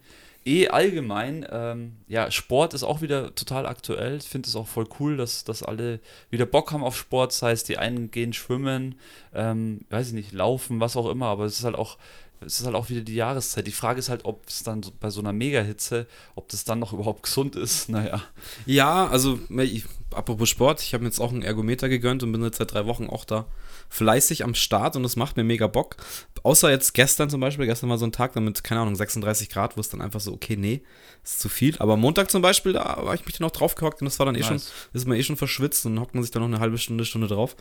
Eh 0.47 0.69
allgemein, 0.69 1.45
ähm, 1.51 1.97
ja, 2.07 2.31
Sport 2.31 2.73
ist 2.73 2.83
auch 2.83 3.01
wieder 3.01 3.35
total 3.35 3.65
aktuell. 3.65 4.15
Ich 4.15 4.29
finde 4.29 4.47
es 4.47 4.55
auch 4.55 4.67
voll 4.67 4.88
cool, 4.97 5.17
dass, 5.17 5.44
dass 5.44 5.61
alle 5.61 5.99
wieder 6.29 6.45
Bock 6.45 6.71
haben 6.71 6.85
auf 6.85 6.97
Sport. 6.97 7.33
Das 7.33 7.41
heißt, 7.41 7.67
die 7.67 7.77
einen 7.77 8.11
gehen 8.11 8.31
schwimmen, 8.31 8.95
ähm, 9.33 9.81
weiß 9.89 10.07
ich 10.07 10.13
nicht, 10.13 10.31
laufen, 10.31 10.79
was 10.79 10.95
auch 10.95 11.09
immer. 11.09 11.25
Aber 11.25 11.44
es 11.44 11.59
ist 11.59 11.65
halt 11.65 11.75
auch, 11.75 11.97
es 12.39 12.61
ist 12.61 12.65
halt 12.65 12.77
auch 12.77 12.88
wieder 12.89 13.01
die 13.01 13.15
Jahreszeit. 13.15 13.67
Die 13.67 13.73
Frage 13.73 13.99
ist 13.99 14.07
halt, 14.07 14.23
ob 14.23 14.47
es 14.47 14.63
dann 14.63 14.85
bei 15.01 15.09
so 15.09 15.19
einer 15.19 15.33
Megahitze, 15.33 16.07
ob 16.35 16.47
das 16.47 16.63
dann 16.63 16.79
noch 16.79 16.94
überhaupt 16.94 17.23
gesund 17.23 17.57
ist. 17.57 17.89
Naja. 17.97 18.23
Ja, 18.65 19.05
also 19.07 19.39
ich, 19.49 19.83
apropos 20.18 20.50
Sport, 20.50 20.81
ich 20.81 20.94
habe 20.94 21.04
mir 21.04 21.10
jetzt 21.10 21.19
auch 21.19 21.31
einen 21.31 21.44
Ergometer 21.44 21.90
gegönnt 21.90 22.24
und 22.24 22.31
bin 22.31 22.44
jetzt 22.44 22.58
seit 22.58 22.74
drei 22.74 22.86
Wochen 22.86 23.08
auch 23.08 23.25
da 23.25 23.46
fleißig 23.90 24.44
am 24.44 24.54
Start 24.56 24.96
und 24.96 25.04
das 25.04 25.16
macht 25.16 25.38
mir 25.38 25.44
mega 25.44 25.68
Bock. 25.68 25.98
Außer 26.44 26.69
jetzt 26.69 26.94
gestern 26.94 27.30
zum 27.30 27.40
Beispiel, 27.40 27.66
gestern 27.66 27.90
war 27.90 27.98
so 27.98 28.06
ein 28.06 28.12
Tag 28.12 28.34
damit, 28.34 28.64
keine 28.64 28.81
Ahnung, 28.81 28.96
36 28.96 29.50
Grad, 29.50 29.78
wo 29.78 29.81
es 29.81 29.90
dann 29.90 30.02
einfach 30.02 30.19
so, 30.19 30.34
okay, 30.34 30.56
nee, 30.58 30.81
ist 31.24 31.40
zu 31.40 31.50
viel. 31.50 31.78
Aber 31.80 31.98
Montag 31.98 32.30
zum 32.31 32.42
Beispiel, 32.42 32.74
da 32.74 33.00
war 33.02 33.14
ich 33.14 33.25
mich 33.25 33.38
dann 33.38 33.48
auch 33.48 33.52
drauf 33.52 33.75
gehockt 33.75 34.02
und 34.02 34.06
das 34.06 34.19
war 34.19 34.25
dann 34.25 34.36
eh 34.36 34.40
Nice. 34.40 34.48
schon, 34.48 34.62
ist 34.94 35.08
man 35.08 35.18
eh 35.18 35.24
schon 35.24 35.38
verschwitzt 35.38 35.86
und 35.86 35.96
dann 35.96 36.04
hockt 36.04 36.16
man 36.16 36.24
sich 36.24 36.31
dann 36.31 36.42
noch 36.42 36.50
eine 36.50 36.60
halbe 36.60 36.78
Stunde, 36.78 37.06
Stunde 37.06 37.28
drauf. 37.28 37.56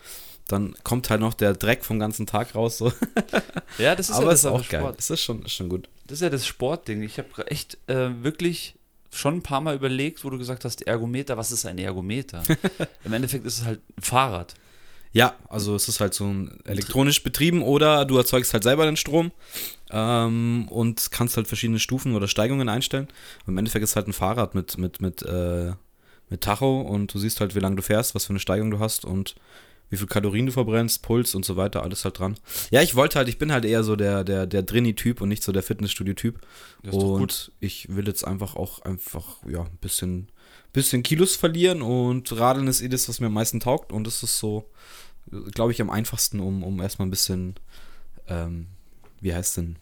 Dann 0.48 0.74
kommt 0.84 1.10
halt 1.10 1.20
noch 1.20 1.34
der 1.34 1.54
Dreck 1.54 1.84
vom 1.84 1.98
ganzen 1.98 2.26
Tag 2.26 2.54
raus. 2.54 2.78
So. 2.78 2.92
Ja, 3.78 3.94
das 3.96 4.10
ist 4.10 4.14
Aber 4.16 4.26
ja 4.26 4.32
ist 4.32 4.44
das 4.44 4.52
auch 4.52 4.58
aber 4.60 4.68
geil. 4.68 4.80
Sport. 4.80 4.98
Das 4.98 5.10
ist 5.10 5.22
schon, 5.22 5.42
ist 5.44 5.52
schon 5.52 5.68
gut. 5.68 5.88
Das 6.06 6.18
ist 6.18 6.22
ja 6.22 6.30
das 6.30 6.46
Sportding. 6.46 7.02
Ich 7.02 7.18
habe 7.18 7.50
echt 7.50 7.78
äh, 7.88 8.22
wirklich 8.22 8.76
schon 9.12 9.36
ein 9.36 9.42
paar 9.42 9.60
Mal 9.60 9.74
überlegt, 9.74 10.24
wo 10.24 10.30
du 10.30 10.38
gesagt 10.38 10.64
hast, 10.64 10.82
Ergometer, 10.86 11.36
was 11.36 11.52
ist 11.52 11.66
ein 11.66 11.78
Ergometer? 11.78 12.42
Im 13.04 13.12
Endeffekt 13.12 13.46
ist 13.46 13.58
es 13.58 13.64
halt 13.64 13.80
ein 13.96 14.02
Fahrrad. 14.02 14.54
Ja, 15.12 15.34
also 15.48 15.74
es 15.74 15.88
ist 15.88 16.00
halt 16.00 16.12
so 16.12 16.26
ein 16.26 16.60
elektronisch 16.64 17.22
betrieben 17.22 17.62
oder 17.62 18.04
du 18.04 18.18
erzeugst 18.18 18.52
halt 18.52 18.64
selber 18.64 18.84
den 18.84 18.96
Strom 18.96 19.32
ähm, 19.90 20.68
und 20.68 21.10
kannst 21.10 21.38
halt 21.38 21.48
verschiedene 21.48 21.78
Stufen 21.78 22.14
oder 22.14 22.28
Steigungen 22.28 22.68
einstellen. 22.68 23.08
Und 23.46 23.52
Im 23.52 23.58
Endeffekt 23.58 23.82
ist 23.82 23.90
es 23.90 23.96
halt 23.96 24.08
ein 24.08 24.12
Fahrrad 24.12 24.54
mit, 24.54 24.76
mit, 24.76 25.00
mit, 25.00 25.22
äh, 25.22 25.72
mit 26.28 26.42
Tacho 26.42 26.82
und 26.82 27.14
du 27.14 27.18
siehst 27.18 27.40
halt, 27.40 27.54
wie 27.54 27.60
lange 27.60 27.76
du 27.76 27.82
fährst, 27.82 28.14
was 28.14 28.26
für 28.26 28.30
eine 28.30 28.40
Steigung 28.40 28.70
du 28.70 28.78
hast 28.78 29.06
und 29.06 29.36
wie 29.88 29.96
viel 29.96 30.06
Kalorien 30.06 30.46
du 30.46 30.52
verbrennst, 30.52 31.02
Puls 31.02 31.34
und 31.34 31.44
so 31.44 31.56
weiter, 31.56 31.82
alles 31.82 32.04
halt 32.04 32.18
dran. 32.18 32.36
Ja, 32.70 32.82
ich 32.82 32.94
wollte 32.96 33.18
halt, 33.18 33.28
ich 33.28 33.38
bin 33.38 33.52
halt 33.52 33.64
eher 33.64 33.84
so 33.84 33.94
der, 33.94 34.24
der, 34.24 34.46
der 34.46 34.62
Drini-Typ 34.62 35.20
und 35.20 35.28
nicht 35.28 35.42
so 35.42 35.52
der 35.52 35.62
Fitnessstudio-Typ. 35.62 36.40
Und 36.82 37.18
gut. 37.18 37.52
ich 37.60 37.94
will 37.94 38.06
jetzt 38.06 38.26
einfach 38.26 38.56
auch 38.56 38.80
einfach, 38.82 39.36
ja, 39.48 39.62
ein 39.62 39.78
bisschen, 39.80 40.28
bisschen 40.72 41.02
Kilos 41.02 41.36
verlieren 41.36 41.82
und 41.82 42.36
Radeln 42.36 42.66
ist 42.66 42.80
eh 42.80 42.88
das, 42.88 43.08
was 43.08 43.20
mir 43.20 43.26
am 43.26 43.34
meisten 43.34 43.60
taugt 43.60 43.92
und 43.92 44.06
das 44.06 44.22
ist 44.22 44.38
so, 44.38 44.68
glaube 45.54 45.72
ich, 45.72 45.80
am 45.80 45.90
einfachsten, 45.90 46.40
um, 46.40 46.64
um 46.64 46.80
erstmal 46.80 47.06
ein 47.06 47.10
bisschen, 47.10 47.54
ähm, 48.28 48.66
wie 49.20 49.34
heißt 49.34 49.56
denn? 49.56 49.76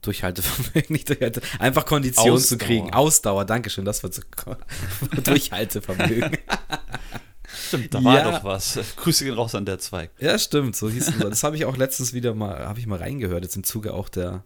Durchhaltevermögen, 0.00 0.84
nicht 0.92 1.08
Durchhalte, 1.08 1.42
einfach 1.58 1.84
Kondition 1.84 2.26
zu 2.26 2.32
Ausdauer. 2.32 2.58
kriegen. 2.58 2.92
Ausdauer, 2.92 3.44
Dankeschön, 3.44 3.84
das 3.84 4.02
wird 4.02 4.14
so 4.14 4.22
Durchhaltevermögen. 5.24 6.38
Stimmt, 7.68 7.94
da 7.94 8.02
war 8.04 8.16
Ja. 8.16 8.30
doch 8.30 8.44
was. 8.44 8.78
Grüße 8.96 9.24
gehen 9.24 9.34
raus 9.34 9.54
an 9.54 9.64
der 9.64 9.78
Zweig. 9.78 10.10
Ja, 10.18 10.38
stimmt, 10.38 10.76
so 10.76 10.88
hieß 10.90 11.08
es. 11.08 11.18
Das 11.18 11.42
habe 11.42 11.56
ich 11.56 11.64
auch 11.64 11.76
letztens 11.76 12.12
wieder 12.12 12.34
mal, 12.34 12.66
habe 12.66 12.78
ich 12.78 12.86
mal 12.86 12.98
reingehört, 12.98 13.42
jetzt 13.44 13.56
im 13.56 13.64
Zuge 13.64 13.92
auch 13.94 14.08
der. 14.08 14.44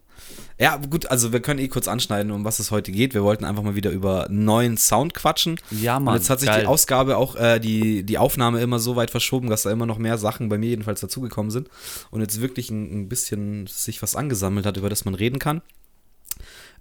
Ja, 0.58 0.76
gut, 0.76 1.06
also 1.06 1.32
wir 1.32 1.40
können 1.40 1.60
eh 1.60 1.68
kurz 1.68 1.88
anschneiden, 1.88 2.30
um 2.30 2.44
was 2.44 2.58
es 2.58 2.70
heute 2.70 2.92
geht. 2.92 3.14
Wir 3.14 3.22
wollten 3.22 3.44
einfach 3.46 3.62
mal 3.62 3.74
wieder 3.74 3.90
über 3.90 4.26
neuen 4.28 4.76
Sound 4.76 5.14
quatschen. 5.14 5.58
Ja, 5.70 5.96
Und 5.96 6.04
Mann. 6.04 6.16
jetzt 6.16 6.28
hat 6.28 6.40
sich 6.40 6.48
geil. 6.50 6.60
die 6.60 6.66
Ausgabe 6.66 7.16
auch, 7.16 7.36
äh, 7.36 7.58
die, 7.58 8.02
die 8.02 8.18
Aufnahme 8.18 8.60
immer 8.60 8.78
so 8.78 8.96
weit 8.96 9.10
verschoben, 9.10 9.48
dass 9.48 9.62
da 9.62 9.70
immer 9.70 9.86
noch 9.86 9.96
mehr 9.96 10.18
Sachen 10.18 10.50
bei 10.50 10.58
mir 10.58 10.68
jedenfalls 10.68 11.00
dazugekommen 11.00 11.50
sind. 11.50 11.68
Und 12.10 12.20
jetzt 12.20 12.40
wirklich 12.42 12.70
ein, 12.70 13.00
ein 13.02 13.08
bisschen 13.08 13.66
sich 13.66 14.02
was 14.02 14.14
angesammelt 14.14 14.66
hat, 14.66 14.76
über 14.76 14.90
das 14.90 15.06
man 15.06 15.14
reden 15.14 15.38
kann. 15.38 15.62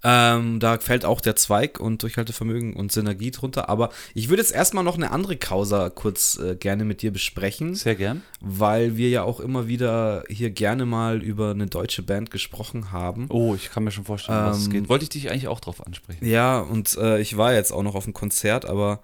Ähm, 0.02 0.60
da 0.60 0.78
fällt 0.78 1.04
auch 1.04 1.20
der 1.20 1.36
Zweig 1.36 1.80
und 1.80 2.02
Durchhaltevermögen 2.04 2.74
und 2.74 2.92
Synergie 2.92 3.32
drunter. 3.32 3.68
Aber 3.68 3.90
ich 4.14 4.30
würde 4.30 4.42
jetzt 4.42 4.54
erstmal 4.54 4.84
noch 4.84 4.96
eine 4.96 5.12
andere 5.12 5.36
Causa 5.36 5.90
kurz 5.90 6.38
äh, 6.40 6.56
gerne 6.56 6.86
mit 6.86 7.02
dir 7.02 7.12
besprechen 7.12 7.76
Sehr 7.76 7.96
gern. 7.96 8.22
weil 8.40 8.96
wir 8.96 9.10
ja 9.10 9.24
auch 9.24 9.42
immer 9.42 9.68
wieder 9.68 10.24
hier 10.30 10.52
gerne 10.52 10.86
mal 10.86 11.22
über 11.22 11.52
eine 11.52 11.68
deutsche 11.68 12.02
Band 12.02 12.32
gesprochen 12.32 12.92
haben. 12.94 13.26
Oh, 13.30 13.56
ich 13.56 13.72
kann 13.72 13.84
mir 13.84 13.92
schon 13.92 14.06
vorstellen, 14.06 14.46
was 14.46 14.60
es 14.60 14.66
Ähm, 14.68 14.72
geht. 14.72 14.90
Wollte 14.90 15.04
ich 15.04 15.10
dich 15.10 15.30
eigentlich 15.32 15.50
auch 15.50 15.60
drauf 15.60 15.86
ansprechen. 15.86 16.26
Ja, 16.26 16.60
und 16.60 16.96
äh, 16.98 17.20
ich 17.20 17.36
war 17.36 17.54
jetzt 17.54 17.72
auch 17.74 17.84
noch 17.84 17.96
auf 17.96 18.06
dem 18.06 18.14
Konzert, 18.14 18.66
aber 18.66 19.02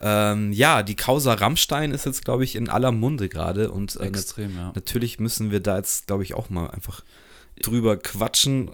ähm, 0.00 0.52
ja, 0.52 0.84
die 0.84 0.94
Causa 0.94 1.34
Rammstein 1.34 1.90
ist 1.90 2.06
jetzt, 2.06 2.24
glaube 2.24 2.44
ich, 2.44 2.54
in 2.54 2.68
aller 2.68 2.92
Munde 2.92 3.28
gerade 3.28 3.72
und 3.72 3.96
äh, 3.96 4.06
Extrem, 4.06 4.54
ja. 4.56 4.70
natürlich 4.74 5.18
müssen 5.18 5.50
wir 5.50 5.58
da 5.58 5.76
jetzt, 5.78 6.06
glaube 6.06 6.22
ich, 6.22 6.34
auch 6.34 6.48
mal 6.48 6.68
einfach 6.70 7.02
drüber 7.60 7.96
quatschen, 7.96 8.70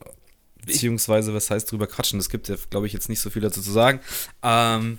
beziehungsweise, 0.66 1.34
was 1.34 1.50
heißt 1.50 1.70
drüber 1.70 1.86
quatschen? 1.86 2.18
Es 2.18 2.28
gibt 2.28 2.48
ja, 2.48 2.56
glaube 2.70 2.86
ich, 2.86 2.92
jetzt 2.92 3.08
nicht 3.08 3.20
so 3.20 3.30
viel 3.30 3.42
dazu 3.42 3.62
zu 3.62 3.70
sagen. 3.70 4.00
Ähm, 4.42 4.98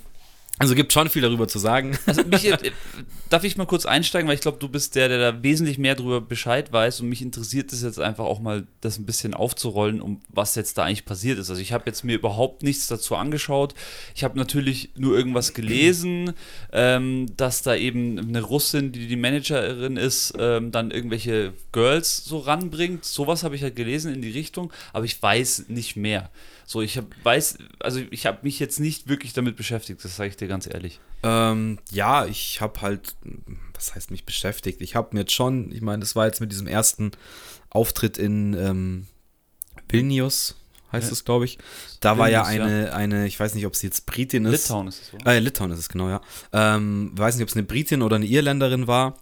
Also 0.58 0.74
gibt 0.74 0.90
schon 0.90 1.10
viel 1.10 1.20
darüber 1.20 1.48
zu 1.48 1.58
sagen. 1.58 1.98
Also 2.06 2.24
mich, 2.24 2.50
äh, 2.50 2.56
darf 3.28 3.44
ich 3.44 3.58
mal 3.58 3.66
kurz 3.66 3.84
einsteigen, 3.84 4.26
weil 4.26 4.36
ich 4.36 4.40
glaube, 4.40 4.56
du 4.58 4.70
bist 4.70 4.94
der, 4.94 5.08
der 5.08 5.18
da 5.18 5.42
wesentlich 5.42 5.76
mehr 5.76 5.94
darüber 5.94 6.22
Bescheid 6.22 6.72
weiß 6.72 7.02
und 7.02 7.10
mich 7.10 7.20
interessiert 7.20 7.74
es 7.74 7.82
jetzt 7.82 8.00
einfach 8.00 8.24
auch 8.24 8.40
mal, 8.40 8.66
das 8.80 8.98
ein 8.98 9.04
bisschen 9.04 9.34
aufzurollen, 9.34 10.00
um 10.00 10.22
was 10.30 10.54
jetzt 10.54 10.78
da 10.78 10.84
eigentlich 10.84 11.04
passiert 11.04 11.38
ist. 11.38 11.50
Also 11.50 11.60
ich 11.60 11.74
habe 11.74 11.84
jetzt 11.86 12.04
mir 12.04 12.14
überhaupt 12.14 12.62
nichts 12.62 12.86
dazu 12.86 13.16
angeschaut. 13.16 13.74
Ich 14.14 14.24
habe 14.24 14.38
natürlich 14.38 14.92
nur 14.96 15.14
irgendwas 15.14 15.52
gelesen, 15.52 16.32
ähm, 16.72 17.26
dass 17.36 17.60
da 17.60 17.74
eben 17.76 18.18
eine 18.18 18.40
Russin, 18.40 18.92
die 18.92 19.08
die 19.08 19.16
Managerin 19.16 19.98
ist, 19.98 20.32
ähm, 20.38 20.72
dann 20.72 20.90
irgendwelche 20.90 21.52
Girls 21.72 22.24
so 22.24 22.38
ranbringt. 22.38 23.04
Sowas 23.04 23.42
habe 23.42 23.56
ich 23.56 23.62
halt 23.62 23.76
gelesen 23.76 24.14
in 24.14 24.22
die 24.22 24.30
Richtung, 24.30 24.72
aber 24.94 25.04
ich 25.04 25.20
weiß 25.20 25.66
nicht 25.68 25.96
mehr. 25.96 26.30
So, 26.68 26.82
ich 26.82 26.98
hab, 26.98 27.06
weiß, 27.22 27.58
also 27.78 28.00
ich 28.10 28.26
habe 28.26 28.40
mich 28.42 28.58
jetzt 28.58 28.80
nicht 28.80 29.08
wirklich 29.08 29.32
damit 29.32 29.56
beschäftigt, 29.56 30.04
das 30.04 30.16
sage 30.16 30.30
ich 30.30 30.36
dir 30.36 30.48
ganz 30.48 30.66
ehrlich. 30.66 30.98
Ähm, 31.22 31.78
ja, 31.92 32.26
ich 32.26 32.60
habe 32.60 32.82
halt, 32.82 33.14
was 33.72 33.94
heißt 33.94 34.10
mich 34.10 34.26
beschäftigt? 34.26 34.80
Ich 34.80 34.96
habe 34.96 35.10
mir 35.12 35.20
jetzt 35.20 35.32
schon, 35.32 35.70
ich 35.70 35.80
meine, 35.80 36.00
das 36.00 36.16
war 36.16 36.26
jetzt 36.26 36.40
mit 36.40 36.50
diesem 36.50 36.66
ersten 36.66 37.12
Auftritt 37.70 38.18
in 38.18 38.54
ähm, 38.54 39.06
Vilnius, 39.88 40.56
heißt 40.90 41.12
es, 41.12 41.24
glaube 41.24 41.44
ich. 41.44 41.58
Da 42.00 42.18
war 42.18 42.28
ja 42.28 42.48
Vilnius, 42.48 42.66
eine, 42.66 42.92
eine, 42.94 43.26
ich 43.28 43.38
weiß 43.38 43.54
nicht, 43.54 43.66
ob 43.66 43.76
sie 43.76 43.86
jetzt 43.86 44.04
Britin 44.06 44.44
ist. 44.44 44.68
Litauen 44.68 44.88
ist 44.88 45.02
es 45.02 45.10
so. 45.10 45.18
Äh, 45.18 45.38
Litauen 45.38 45.70
ist 45.70 45.78
es, 45.78 45.88
genau, 45.88 46.08
ja. 46.08 46.20
Ähm, 46.52 47.12
weiß 47.14 47.36
nicht, 47.36 47.44
ob 47.44 47.48
es 47.48 47.54
eine 47.54 47.62
Britin 47.62 48.02
oder 48.02 48.16
eine 48.16 48.26
Irländerin 48.26 48.88
war. 48.88 49.16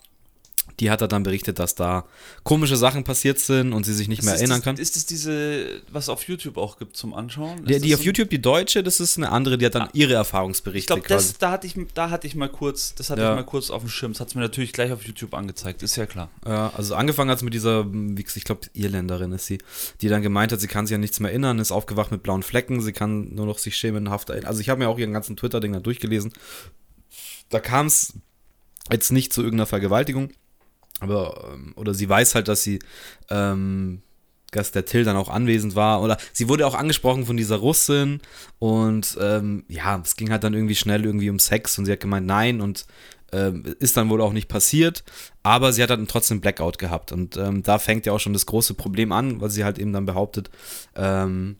Die 0.80 0.90
hat 0.90 1.00
er 1.00 1.06
dann 1.08 1.22
berichtet, 1.22 1.60
dass 1.60 1.76
da 1.76 2.04
komische 2.42 2.76
Sachen 2.76 3.04
passiert 3.04 3.38
sind 3.38 3.72
und 3.72 3.84
sie 3.84 3.94
sich 3.94 4.08
nicht 4.08 4.24
mehr 4.24 4.34
Ist 4.34 4.40
erinnern 4.40 4.58
das, 4.58 4.64
kann. 4.64 4.76
Ist 4.76 4.96
es 4.96 5.06
diese, 5.06 5.66
was 5.92 6.08
auf 6.08 6.24
YouTube 6.26 6.56
auch 6.56 6.78
gibt 6.78 6.96
zum 6.96 7.14
Anschauen? 7.14 7.64
Die, 7.64 7.78
die 7.80 7.94
auf 7.94 8.02
YouTube, 8.02 8.28
die 8.28 8.42
Deutsche, 8.42 8.82
das 8.82 8.98
ist 8.98 9.16
eine 9.16 9.30
andere, 9.30 9.56
die 9.56 9.66
hat 9.66 9.76
dann 9.76 9.82
Ah. 9.82 9.90
ihre 9.92 10.10
Ich 10.12 10.16
Erfahrungsberichte 10.16 10.86
glaube, 10.88 11.02
quasi. 11.02 11.28
das, 11.28 11.38
da 11.38 11.52
hatte 11.52 11.68
ich, 11.68 11.76
da 11.94 12.10
hatte 12.10 12.26
ich 12.26 12.34
mal 12.34 12.48
kurz, 12.48 12.92
das 12.96 13.10
hatte 13.10 13.22
Ja. 13.22 13.30
ich 13.30 13.36
mal 13.36 13.44
kurz 13.44 13.70
auf 13.70 13.82
dem 13.82 13.88
Schirm. 13.88 14.12
Das 14.14 14.20
hat 14.20 14.28
es 14.28 14.34
mir 14.34 14.40
natürlich 14.40 14.72
gleich 14.72 14.90
auf 14.90 15.04
YouTube 15.04 15.32
angezeigt, 15.34 15.82
ist 15.84 15.94
ja 15.94 16.06
klar. 16.06 16.28
Ja, 16.44 16.72
also 16.76 16.96
angefangen 16.96 17.30
hat 17.30 17.36
es 17.36 17.44
mit 17.44 17.54
dieser, 17.54 17.86
ich 18.16 18.44
glaube, 18.44 18.62
Irländerin 18.72 19.30
ist 19.30 19.46
sie, 19.46 19.58
die 20.00 20.08
dann 20.08 20.22
gemeint 20.22 20.50
hat, 20.50 20.60
sie 20.60 20.66
kann 20.66 20.88
sich 20.88 20.94
an 20.96 21.00
nichts 21.02 21.20
mehr 21.20 21.30
erinnern, 21.30 21.60
ist 21.60 21.70
aufgewacht 21.70 22.10
mit 22.10 22.24
blauen 22.24 22.42
Flecken, 22.42 22.80
sie 22.82 22.92
kann 22.92 23.32
nur 23.32 23.46
noch 23.46 23.58
sich 23.58 23.76
schemenhaft 23.76 24.30
erinnern. 24.30 24.48
Also 24.48 24.60
ich 24.60 24.70
habe 24.70 24.80
mir 24.80 24.88
auch 24.88 24.98
ihren 24.98 25.12
ganzen 25.12 25.36
Twitter-Ding 25.36 25.72
da 25.72 25.78
durchgelesen. 25.78 26.32
Da 27.50 27.60
kam 27.60 27.86
es 27.86 28.14
jetzt 28.90 29.12
nicht 29.12 29.32
zu 29.32 29.40
irgendeiner 29.42 29.66
Vergewaltigung, 29.66 30.30
aber, 31.04 31.52
ähm, 31.54 31.72
oder 31.76 31.94
sie 31.94 32.08
weiß 32.08 32.34
halt, 32.34 32.48
dass 32.48 32.62
sie, 32.62 32.80
ähm, 33.30 34.02
dass 34.50 34.72
der 34.72 34.84
Till 34.84 35.04
dann 35.04 35.16
auch 35.16 35.28
anwesend 35.28 35.74
war. 35.74 36.02
Oder 36.02 36.16
sie 36.32 36.48
wurde 36.48 36.66
auch 36.66 36.74
angesprochen 36.74 37.26
von 37.26 37.36
dieser 37.36 37.56
Russin. 37.56 38.20
Und 38.58 39.16
ähm, 39.20 39.64
ja, 39.68 40.00
es 40.02 40.16
ging 40.16 40.30
halt 40.30 40.44
dann 40.44 40.54
irgendwie 40.54 40.76
schnell 40.76 41.04
irgendwie 41.04 41.30
um 41.30 41.38
Sex. 41.38 41.78
Und 41.78 41.86
sie 41.86 41.92
hat 41.92 42.00
gemeint, 42.00 42.26
nein. 42.26 42.60
Und 42.60 42.86
ähm, 43.34 43.64
ist 43.80 43.96
dann 43.96 44.08
wohl 44.10 44.20
auch 44.20 44.32
nicht 44.32 44.48
passiert, 44.48 45.02
aber 45.42 45.72
sie 45.72 45.82
hat 45.82 45.90
dann 45.90 46.06
trotzdem 46.06 46.40
Blackout 46.40 46.78
gehabt. 46.78 47.12
Und 47.12 47.36
ähm, 47.36 47.62
da 47.62 47.78
fängt 47.78 48.06
ja 48.06 48.12
auch 48.12 48.20
schon 48.20 48.32
das 48.32 48.46
große 48.46 48.74
Problem 48.74 49.12
an, 49.12 49.40
weil 49.40 49.50
sie 49.50 49.64
halt 49.64 49.78
eben 49.78 49.92
dann 49.92 50.06
behauptet, 50.06 50.50
ähm, 50.94 51.56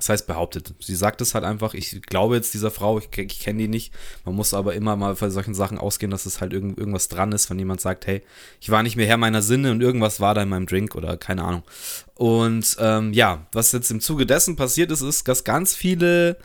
das 0.00 0.08
heißt 0.08 0.26
behauptet. 0.26 0.74
Sie 0.80 0.94
sagt 0.94 1.20
es 1.20 1.34
halt 1.34 1.44
einfach, 1.44 1.74
ich 1.74 2.00
glaube 2.02 2.34
jetzt 2.34 2.54
dieser 2.54 2.70
Frau, 2.70 2.98
ich, 2.98 3.08
ich 3.18 3.40
kenne 3.40 3.58
die 3.58 3.68
nicht. 3.68 3.92
Man 4.24 4.34
muss 4.34 4.54
aber 4.54 4.74
immer 4.74 4.96
mal 4.96 5.14
bei 5.14 5.28
solchen 5.28 5.54
Sachen 5.54 5.76
ausgehen, 5.76 6.10
dass 6.10 6.24
es 6.24 6.40
halt 6.40 6.54
irgend, 6.54 6.78
irgendwas 6.78 7.08
dran 7.08 7.32
ist, 7.32 7.50
wenn 7.50 7.58
jemand 7.58 7.82
sagt, 7.82 8.06
hey, 8.06 8.22
ich 8.60 8.70
war 8.70 8.82
nicht 8.82 8.96
mehr 8.96 9.06
Herr 9.06 9.18
meiner 9.18 9.42
Sinne 9.42 9.70
und 9.70 9.82
irgendwas 9.82 10.18
war 10.18 10.34
da 10.34 10.42
in 10.42 10.48
meinem 10.48 10.64
Drink 10.64 10.94
oder 10.94 11.18
keine 11.18 11.44
Ahnung. 11.44 11.62
Und 12.14 12.76
ähm, 12.80 13.12
ja, 13.12 13.46
was 13.52 13.72
jetzt 13.72 13.90
im 13.90 14.00
Zuge 14.00 14.24
dessen 14.24 14.56
passiert 14.56 14.90
ist, 14.90 15.02
ist, 15.02 15.28
dass 15.28 15.44
ganz 15.44 15.74
viele 15.74 16.38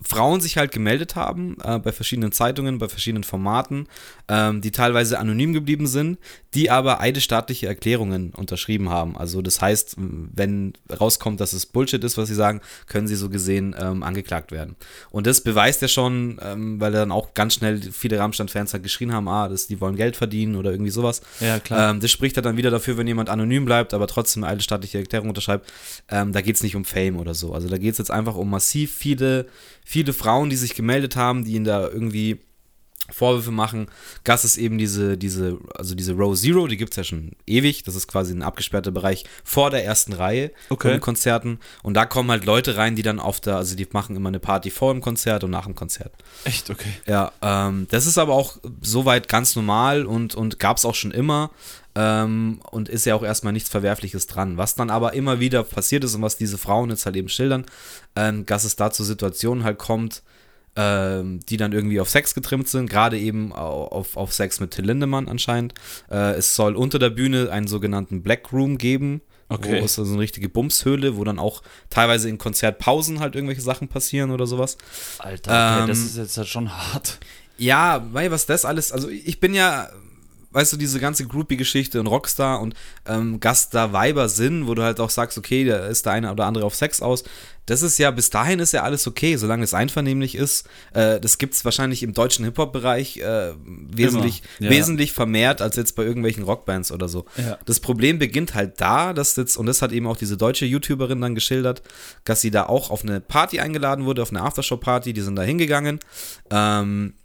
Frauen 0.00 0.40
sich 0.40 0.56
halt 0.56 0.70
gemeldet 0.72 1.16
haben 1.16 1.56
äh, 1.62 1.78
bei 1.78 1.92
verschiedenen 1.92 2.32
Zeitungen, 2.32 2.78
bei 2.78 2.88
verschiedenen 2.88 3.24
Formaten, 3.24 3.86
ähm, 4.28 4.60
die 4.60 4.70
teilweise 4.70 5.18
anonym 5.18 5.52
geblieben 5.52 5.86
sind, 5.86 6.18
die 6.54 6.70
aber 6.70 7.00
eidesstaatliche 7.00 7.66
Erklärungen 7.66 8.32
unterschrieben 8.34 8.88
haben. 8.88 9.16
Also 9.16 9.42
das 9.42 9.60
heißt, 9.60 9.96
wenn 9.98 10.72
rauskommt, 10.98 11.40
dass 11.40 11.52
es 11.52 11.66
Bullshit 11.66 12.02
ist, 12.02 12.16
was 12.16 12.28
sie 12.28 12.34
sagen, 12.34 12.62
können 12.86 13.06
sie 13.06 13.16
so 13.16 13.28
gesehen 13.28 13.76
ähm, 13.78 14.02
angeklagt 14.02 14.50
werden. 14.50 14.76
Und 15.10 15.26
das 15.26 15.42
beweist 15.42 15.82
ja 15.82 15.88
schon, 15.88 16.40
ähm, 16.42 16.80
weil 16.80 16.92
dann 16.92 17.12
auch 17.12 17.34
ganz 17.34 17.54
schnell 17.54 17.82
viele 17.82 18.18
Rammstein-Fans 18.18 18.72
halt 18.72 18.82
geschrien 18.82 19.12
haben, 19.12 19.28
ah, 19.28 19.48
das, 19.48 19.66
die 19.66 19.80
wollen 19.80 19.96
Geld 19.96 20.16
verdienen 20.16 20.56
oder 20.56 20.70
irgendwie 20.70 20.90
sowas. 20.90 21.20
Ja, 21.40 21.58
klar. 21.60 21.90
Ähm, 21.90 22.00
das 22.00 22.10
spricht 22.10 22.36
ja 22.36 22.42
dann 22.42 22.56
wieder 22.56 22.70
dafür, 22.70 22.96
wenn 22.96 23.06
jemand 23.06 23.28
anonym 23.28 23.66
bleibt, 23.66 23.92
aber 23.92 24.06
trotzdem 24.06 24.44
eine 24.44 24.62
staatliche 24.62 24.98
Erklärung 24.98 25.28
unterschreibt. 25.28 25.70
Ähm, 26.08 26.32
da 26.32 26.40
geht 26.40 26.56
es 26.56 26.62
nicht 26.62 26.76
um 26.76 26.86
Fame 26.86 27.18
oder 27.18 27.34
so. 27.34 27.52
Also 27.52 27.68
da 27.68 27.76
geht 27.76 27.92
es 27.92 27.98
jetzt 27.98 28.10
einfach 28.10 28.36
um 28.36 28.48
massiv 28.48 28.94
viele, 28.94 29.46
viele 29.84 30.14
Frauen, 30.14 30.48
die 30.48 30.56
sich 30.56 30.74
gemeldet 30.74 31.14
haben, 31.16 31.44
die 31.44 31.52
ihn 31.52 31.64
da 31.64 31.86
irgendwie 31.88 32.40
Vorwürfe 33.10 33.50
machen. 33.50 33.86
Gas 34.24 34.44
ist 34.44 34.58
eben 34.58 34.76
diese, 34.78 35.16
diese, 35.16 35.58
also 35.74 35.94
diese 35.94 36.12
Row 36.12 36.36
Zero, 36.38 36.66
die 36.66 36.76
gibt 36.76 36.92
es 36.92 36.96
ja 36.96 37.04
schon 37.04 37.32
ewig. 37.46 37.82
Das 37.84 37.94
ist 37.94 38.06
quasi 38.06 38.34
ein 38.34 38.42
abgesperrter 38.42 38.90
Bereich 38.90 39.24
vor 39.44 39.70
der 39.70 39.84
ersten 39.84 40.12
Reihe 40.12 40.50
Okay. 40.68 40.82
von 40.88 40.90
den 40.92 41.00
Konzerten. 41.00 41.58
Und 41.82 41.94
da 41.94 42.04
kommen 42.04 42.30
halt 42.30 42.44
Leute 42.44 42.76
rein, 42.76 42.96
die 42.96 43.02
dann 43.02 43.18
auf 43.20 43.40
der, 43.40 43.56
also 43.56 43.76
die 43.76 43.86
machen 43.92 44.14
immer 44.16 44.28
eine 44.28 44.40
Party 44.40 44.70
vor 44.70 44.92
dem 44.92 45.00
Konzert 45.00 45.44
und 45.44 45.50
nach 45.50 45.64
dem 45.64 45.74
Konzert. 45.74 46.12
Echt, 46.44 46.68
okay. 46.70 46.92
Ja, 47.06 47.32
ähm, 47.40 47.86
das 47.90 48.06
ist 48.06 48.18
aber 48.18 48.34
auch 48.34 48.58
soweit 48.82 49.28
ganz 49.28 49.56
normal 49.56 50.04
und, 50.06 50.34
und 50.34 50.58
gab 50.58 50.76
es 50.76 50.84
auch 50.84 50.94
schon 50.94 51.10
immer 51.10 51.50
ähm, 51.94 52.60
und 52.70 52.88
ist 52.88 53.06
ja 53.06 53.14
auch 53.14 53.22
erstmal 53.22 53.52
nichts 53.52 53.70
Verwerfliches 53.70 54.26
dran. 54.26 54.56
Was 54.58 54.74
dann 54.74 54.90
aber 54.90 55.14
immer 55.14 55.40
wieder 55.40 55.62
passiert 55.64 56.04
ist 56.04 56.14
und 56.14 56.22
was 56.22 56.36
diese 56.36 56.58
Frauen 56.58 56.90
jetzt 56.90 57.06
halt 57.06 57.16
eben 57.16 57.28
schildern, 57.28 57.64
ähm, 58.16 58.44
dass 58.46 58.64
es 58.64 58.76
da 58.76 58.90
zu 58.90 59.02
Situationen 59.04 59.64
halt 59.64 59.78
kommt, 59.78 60.22
ähm, 60.80 61.40
die 61.48 61.56
dann 61.56 61.72
irgendwie 61.72 61.98
auf 62.00 62.08
Sex 62.08 62.34
getrimmt 62.34 62.68
sind, 62.68 62.88
gerade 62.88 63.18
eben 63.18 63.52
au- 63.52 63.88
auf, 63.88 64.16
auf 64.16 64.32
Sex 64.32 64.60
mit 64.60 64.70
Till 64.70 64.84
Lindemann 64.86 65.28
anscheinend. 65.28 65.74
Äh, 66.08 66.34
es 66.34 66.54
soll 66.54 66.76
unter 66.76 67.00
der 67.00 67.10
Bühne 67.10 67.50
einen 67.50 67.66
sogenannten 67.66 68.22
Black 68.22 68.52
Room 68.52 68.78
geben. 68.78 69.20
Okay. 69.50 69.80
Wo 69.80 69.84
es 69.86 69.94
so 69.94 70.02
eine 70.04 70.18
richtige 70.18 70.50
Bumshöhle, 70.50 71.16
wo 71.16 71.24
dann 71.24 71.38
auch 71.38 71.62
teilweise 71.88 72.28
in 72.28 72.36
Konzertpausen 72.36 73.18
halt 73.18 73.34
irgendwelche 73.34 73.62
Sachen 73.62 73.88
passieren 73.88 74.30
oder 74.30 74.46
sowas. 74.46 74.76
Alter, 75.20 75.50
okay, 75.50 75.82
Ähm, 75.84 75.88
das 75.88 75.98
ist 76.00 76.18
jetzt 76.18 76.36
halt 76.36 76.48
schon 76.48 76.70
hart. 76.70 77.18
Ja, 77.56 78.06
weil 78.12 78.30
was 78.30 78.44
das 78.44 78.66
alles, 78.66 78.92
also 78.92 79.08
ich 79.08 79.40
bin 79.40 79.54
ja, 79.54 79.88
weißt 80.50 80.72
du, 80.72 80.76
diese 80.76 81.00
ganze 81.00 81.26
Groupie-Geschichte 81.26 82.00
und 82.00 82.06
Rockstar 82.06 82.60
und 82.60 82.74
ähm, 83.06 83.40
Gast 83.40 83.74
da 83.74 83.92
Weiber 83.92 84.28
sind, 84.28 84.66
wo 84.66 84.74
du 84.74 84.82
halt 84.82 85.00
auch 85.00 85.10
sagst, 85.10 85.36
okay, 85.38 85.64
da 85.64 85.86
ist 85.86 86.06
der 86.06 86.12
eine 86.12 86.32
oder 86.32 86.46
andere 86.46 86.64
auf 86.64 86.74
Sex 86.74 87.02
aus. 87.02 87.24
Das 87.68 87.82
ist 87.82 87.98
ja, 87.98 88.10
bis 88.10 88.30
dahin 88.30 88.60
ist 88.60 88.72
ja 88.72 88.82
alles 88.82 89.06
okay, 89.06 89.36
solange 89.36 89.62
es 89.62 89.74
einvernehmlich 89.74 90.36
ist. 90.36 90.66
Äh, 90.94 91.20
das 91.20 91.36
gibt 91.36 91.52
es 91.52 91.66
wahrscheinlich 91.66 92.02
im 92.02 92.14
deutschen 92.14 92.46
Hip-Hop-Bereich 92.46 93.18
äh, 93.18 93.52
wesentlich, 93.66 94.42
ja. 94.58 94.70
wesentlich 94.70 95.12
vermehrt 95.12 95.60
als 95.60 95.76
jetzt 95.76 95.94
bei 95.94 96.02
irgendwelchen 96.02 96.44
Rockbands 96.44 96.90
oder 96.90 97.10
so. 97.10 97.26
Ja. 97.36 97.58
Das 97.66 97.80
Problem 97.80 98.18
beginnt 98.18 98.54
halt 98.54 98.80
da, 98.80 99.12
dass 99.12 99.36
jetzt, 99.36 99.58
und 99.58 99.66
das 99.66 99.82
hat 99.82 99.92
eben 99.92 100.06
auch 100.06 100.16
diese 100.16 100.38
deutsche 100.38 100.64
YouTuberin 100.64 101.20
dann 101.20 101.34
geschildert, 101.34 101.82
dass 102.24 102.40
sie 102.40 102.50
da 102.50 102.64
auch 102.64 102.90
auf 102.90 103.02
eine 103.02 103.20
Party 103.20 103.60
eingeladen 103.60 104.06
wurde, 104.06 104.22
auf 104.22 104.30
eine 104.30 104.40
Aftershow-Party, 104.40 105.12
die 105.12 105.20
sind 105.20 105.36
da 105.36 105.42
hingegangen. 105.42 106.00
Ähm, 106.50 107.17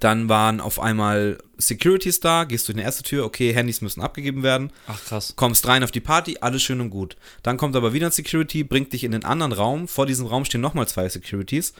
dann 0.00 0.28
waren 0.28 0.60
auf 0.60 0.78
einmal 0.80 1.38
Securities 1.58 2.20
da, 2.20 2.44
gehst 2.44 2.68
durch 2.68 2.76
eine 2.76 2.84
erste 2.84 3.02
Tür, 3.02 3.24
okay, 3.24 3.54
Handys 3.54 3.80
müssen 3.80 4.02
abgegeben 4.02 4.42
werden, 4.42 4.70
Ach 4.86 5.02
krass. 5.04 5.32
kommst 5.36 5.66
rein 5.66 5.82
auf 5.84 5.90
die 5.90 6.00
Party, 6.00 6.38
alles 6.40 6.62
schön 6.62 6.80
und 6.80 6.90
gut. 6.90 7.16
Dann 7.42 7.56
kommt 7.56 7.76
aber 7.76 7.92
wieder 7.94 8.06
ein 8.06 8.12
Security, 8.12 8.62
bringt 8.62 8.92
dich 8.92 9.04
in 9.04 9.12
den 9.12 9.24
anderen 9.24 9.52
Raum, 9.52 9.88
vor 9.88 10.04
diesem 10.06 10.26
Raum 10.26 10.44
stehen 10.44 10.60
nochmal 10.60 10.86
zwei 10.86 11.08
Securities, 11.08 11.72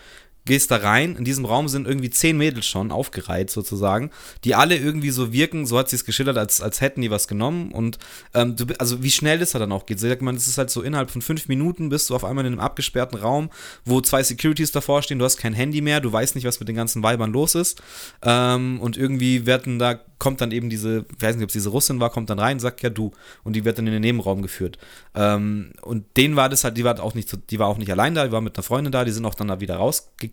gehst 0.46 0.70
da 0.70 0.76
rein, 0.76 1.16
in 1.16 1.24
diesem 1.24 1.44
Raum 1.44 1.68
sind 1.68 1.86
irgendwie 1.86 2.08
zehn 2.08 2.38
Mädels 2.38 2.66
schon 2.66 2.92
aufgereiht 2.92 3.50
sozusagen, 3.50 4.10
die 4.44 4.54
alle 4.54 4.76
irgendwie 4.76 5.10
so 5.10 5.32
wirken, 5.32 5.66
so 5.66 5.78
hat 5.78 5.90
sie 5.90 5.96
es 5.96 6.04
geschildert, 6.04 6.38
als, 6.38 6.60
als 6.60 6.80
hätten 6.80 7.02
die 7.02 7.10
was 7.10 7.28
genommen. 7.28 7.72
Und 7.72 7.98
ähm, 8.32 8.56
du, 8.56 8.66
also 8.78 9.02
wie 9.02 9.10
schnell 9.10 9.38
das 9.38 9.50
da 9.50 9.58
dann 9.58 9.72
auch 9.72 9.86
geht, 9.86 10.00
sagt 10.00 10.22
man, 10.22 10.36
es 10.36 10.46
ist 10.46 10.56
halt 10.56 10.70
so 10.70 10.82
innerhalb 10.82 11.10
von 11.10 11.20
fünf 11.20 11.48
Minuten 11.48 11.88
bist 11.88 12.08
du 12.08 12.14
auf 12.14 12.24
einmal 12.24 12.46
in 12.46 12.52
einem 12.52 12.60
abgesperrten 12.60 13.18
Raum, 13.18 13.50
wo 13.84 14.00
zwei 14.00 14.22
Securities 14.22 14.72
davor 14.72 15.02
stehen, 15.02 15.18
du 15.18 15.24
hast 15.24 15.36
kein 15.36 15.52
Handy 15.52 15.80
mehr, 15.80 16.00
du 16.00 16.12
weißt 16.12 16.34
nicht, 16.36 16.46
was 16.46 16.60
mit 16.60 16.68
den 16.68 16.76
ganzen 16.76 17.02
Weibern 17.02 17.32
los 17.32 17.54
ist. 17.54 17.82
Ähm, 18.22 18.80
und 18.80 18.96
irgendwie 18.96 19.46
werden 19.46 19.78
da, 19.78 20.00
kommt 20.18 20.40
dann 20.40 20.52
eben 20.52 20.70
diese, 20.70 21.04
ich 21.16 21.22
weiß 21.22 21.36
nicht, 21.36 21.44
ob 21.44 21.50
es 21.50 21.54
diese 21.54 21.70
Russin 21.70 22.00
war, 22.00 22.10
kommt 22.10 22.30
dann 22.30 22.38
rein, 22.38 22.60
sagt 22.60 22.82
ja 22.82 22.90
du. 22.90 23.12
Und 23.44 23.54
die 23.54 23.64
wird 23.64 23.78
dann 23.78 23.86
in 23.86 23.92
den 23.92 24.02
Nebenraum 24.02 24.42
geführt. 24.42 24.78
Ähm, 25.14 25.72
und 25.82 26.04
denen 26.16 26.36
war 26.36 26.48
das 26.48 26.64
halt, 26.64 26.76
die 26.76 26.84
war 26.84 27.02
auch 27.02 27.14
nicht, 27.14 27.36
die 27.50 27.58
war 27.58 27.68
auch 27.68 27.78
nicht 27.78 27.90
allein 27.90 28.14
da, 28.14 28.24
die 28.24 28.32
war 28.32 28.40
mit 28.40 28.56
einer 28.56 28.62
Freundin 28.62 28.92
da, 28.92 29.04
die 29.04 29.10
sind 29.10 29.24
auch 29.26 29.34
dann 29.34 29.48
da 29.48 29.60
wieder 29.60 29.80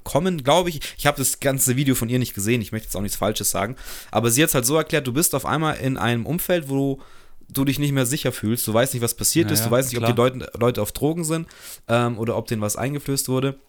rausgekommen, 0.03 0.43
glaube 0.43 0.69
ich. 0.69 0.79
Ich 0.98 1.05
habe 1.07 1.17
das 1.17 1.39
ganze 1.39 1.75
Video 1.75 1.95
von 1.95 2.10
ihr 2.10 2.19
nicht 2.19 2.33
gesehen, 2.33 2.62
ich 2.62 2.72
möchte 2.72 2.88
jetzt 2.88 2.95
auch 2.95 3.01
nichts 3.01 3.17
Falsches 3.17 3.51
sagen, 3.51 3.75
aber 4.12 4.29
sie 4.31 4.41
hat 4.43 4.50
es 4.50 4.55
halt 4.55 4.65
so 4.65 4.75
erklärt, 4.75 5.07
du 5.07 5.13
bist 5.13 5.36
auf 5.36 5.45
einmal 5.45 5.77
in 5.77 5.98
einem 5.98 6.25
Umfeld, 6.25 6.69
wo 6.69 7.00
du 7.50 7.65
dich 7.65 7.79
nicht 7.79 7.91
mehr 7.91 8.05
sicher 8.05 8.31
fühlst, 8.31 8.67
du 8.67 8.74
weißt 8.74 8.93
nicht, 8.93 9.03
was 9.03 9.13
passiert 9.15 9.48
Ja, 9.48 9.53
ist, 9.53 9.65
du 9.65 9.72
weißt 9.72 9.89
nicht, 9.89 9.98
ob 9.98 10.05
klar. 10.05 10.29
die 10.29 10.38
Leute, 10.39 10.51
Leute 10.57 10.81
auf 10.81 10.91
Drogen 10.91 11.24
sind 11.24 11.48
ähm, 11.88 12.17
oder 12.17 12.36
ob 12.38 12.48
denen 12.48 12.62
was 12.62 12.75
eingeflößt 12.75 13.29
wurde. 13.29 13.60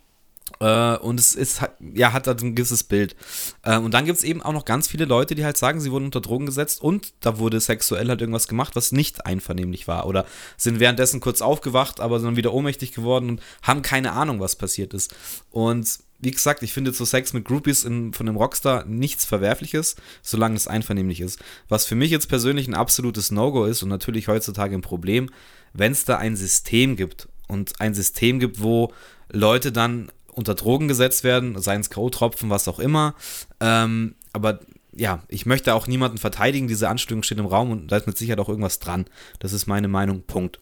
Äh, 0.60 0.96
und 0.98 1.18
es 1.18 1.34
ist, 1.34 1.60
hat- 1.62 1.74
ja, 1.80 2.12
hat 2.12 2.26
halt 2.26 2.40
ein 2.42 2.54
gewisses 2.54 2.84
Bild. 2.84 3.16
Äh, 3.62 3.78
und 3.78 3.92
dann 3.92 4.04
gibt 4.04 4.18
es 4.18 4.24
eben 4.24 4.42
auch 4.42 4.52
noch 4.52 4.64
ganz 4.66 4.86
viele 4.88 5.04
Leute, 5.06 5.34
die 5.34 5.44
halt 5.44 5.56
sagen, 5.56 5.80
sie 5.80 5.90
wurden 5.90 6.04
unter 6.04 6.20
Drogen 6.20 6.46
gesetzt 6.46 6.82
und 6.82 7.12
da 7.20 7.38
wurde 7.38 7.58
sexuell 7.60 8.08
halt 8.08 8.20
irgendwas 8.20 8.46
gemacht, 8.46 8.76
was 8.76 8.92
nicht 8.92 9.26
einvernehmlich 9.26 9.88
war. 9.88 10.06
Oder 10.06 10.24
sind 10.56 10.80
währenddessen 10.80 11.20
kurz 11.20 11.40
aufgewacht, 11.42 11.98
aber 11.98 12.20
sind 12.20 12.28
dann 12.28 12.36
wieder 12.36 12.52
ohnmächtig 12.52 12.92
geworden 12.92 13.30
und 13.30 13.42
haben 13.62 13.82
keine 13.82 14.12
Ahnung, 14.12 14.38
was 14.38 14.54
passiert 14.56 14.94
ist. 14.94 15.14
Und 15.50 15.98
wie 16.20 16.30
gesagt, 16.30 16.62
ich 16.62 16.72
finde 16.72 16.92
zu 16.92 17.04
Sex 17.04 17.32
mit 17.32 17.44
Groupies 17.44 17.84
in, 17.84 18.12
von 18.12 18.28
einem 18.28 18.36
Rockstar 18.36 18.84
nichts 18.86 19.24
Verwerfliches, 19.24 19.96
solange 20.22 20.56
es 20.56 20.68
einvernehmlich 20.68 21.20
ist. 21.20 21.38
Was 21.68 21.84
für 21.84 21.94
mich 21.94 22.10
jetzt 22.10 22.28
persönlich 22.28 22.66
ein 22.66 22.74
absolutes 22.74 23.30
No-Go 23.30 23.64
ist 23.64 23.82
und 23.82 23.88
natürlich 23.88 24.28
heutzutage 24.28 24.74
ein 24.74 24.80
Problem, 24.80 25.30
wenn 25.72 25.92
es 25.92 26.04
da 26.04 26.16
ein 26.16 26.36
System 26.36 26.96
gibt 26.96 27.28
und 27.48 27.80
ein 27.80 27.94
System 27.94 28.40
gibt, 28.40 28.62
wo 28.62 28.92
Leute 29.30 29.72
dann 29.72 30.10
unter 30.32 30.54
Drogen 30.54 30.88
gesetzt 30.88 31.24
werden, 31.24 31.60
seien 31.60 31.80
es 31.80 31.90
K.O.-Tropfen, 31.90 32.50
was 32.50 32.68
auch 32.68 32.78
immer. 32.78 33.14
Ähm, 33.60 34.14
aber 34.32 34.60
ja, 34.96 35.22
ich 35.28 35.46
möchte 35.46 35.74
auch 35.74 35.86
niemanden 35.86 36.18
verteidigen, 36.18 36.68
diese 36.68 36.88
Anstellung 36.88 37.22
steht 37.22 37.38
im 37.38 37.46
Raum 37.46 37.70
und 37.70 37.88
da 37.88 37.96
ist 37.96 38.06
mit 38.06 38.16
Sicherheit 38.16 38.40
auch 38.40 38.48
irgendwas 38.48 38.78
dran. 38.78 39.06
Das 39.40 39.52
ist 39.52 39.66
meine 39.66 39.88
Meinung, 39.88 40.22
Punkt. 40.22 40.60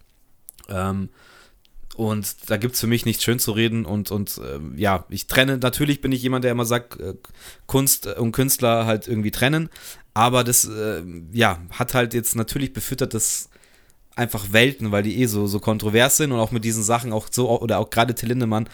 Ähm, 0.68 1.10
und 1.94 2.50
da 2.50 2.56
gibt 2.56 2.74
es 2.74 2.80
für 2.80 2.86
mich 2.86 3.04
nichts 3.04 3.22
schön 3.22 3.38
zu 3.38 3.52
reden 3.52 3.84
und, 3.84 4.10
und 4.10 4.38
äh, 4.38 4.60
ja, 4.80 5.04
ich 5.08 5.26
trenne, 5.26 5.58
natürlich 5.58 6.00
bin 6.00 6.12
ich 6.12 6.22
jemand, 6.22 6.44
der 6.44 6.52
immer 6.52 6.64
sagt, 6.64 6.98
äh, 7.00 7.14
Kunst 7.66 8.06
und 8.06 8.32
Künstler 8.32 8.86
halt 8.86 9.08
irgendwie 9.08 9.30
trennen, 9.30 9.68
aber 10.14 10.44
das, 10.44 10.64
äh, 10.64 11.02
ja, 11.32 11.58
hat 11.70 11.94
halt 11.94 12.14
jetzt 12.14 12.36
natürlich 12.36 12.72
befüttert 12.72 13.14
das 13.14 13.50
einfach 14.14 14.52
Welten, 14.52 14.92
weil 14.92 15.02
die 15.02 15.20
eh 15.20 15.26
so, 15.26 15.46
so 15.46 15.58
kontrovers 15.58 16.16
sind 16.18 16.32
und 16.32 16.38
auch 16.38 16.50
mit 16.50 16.64
diesen 16.64 16.82
Sachen 16.82 17.12
auch 17.12 17.28
so, 17.30 17.48
oder 17.60 17.78
auch 17.78 17.90
gerade 17.90 18.14
Till 18.14 18.28
Lindemann, 18.28 18.68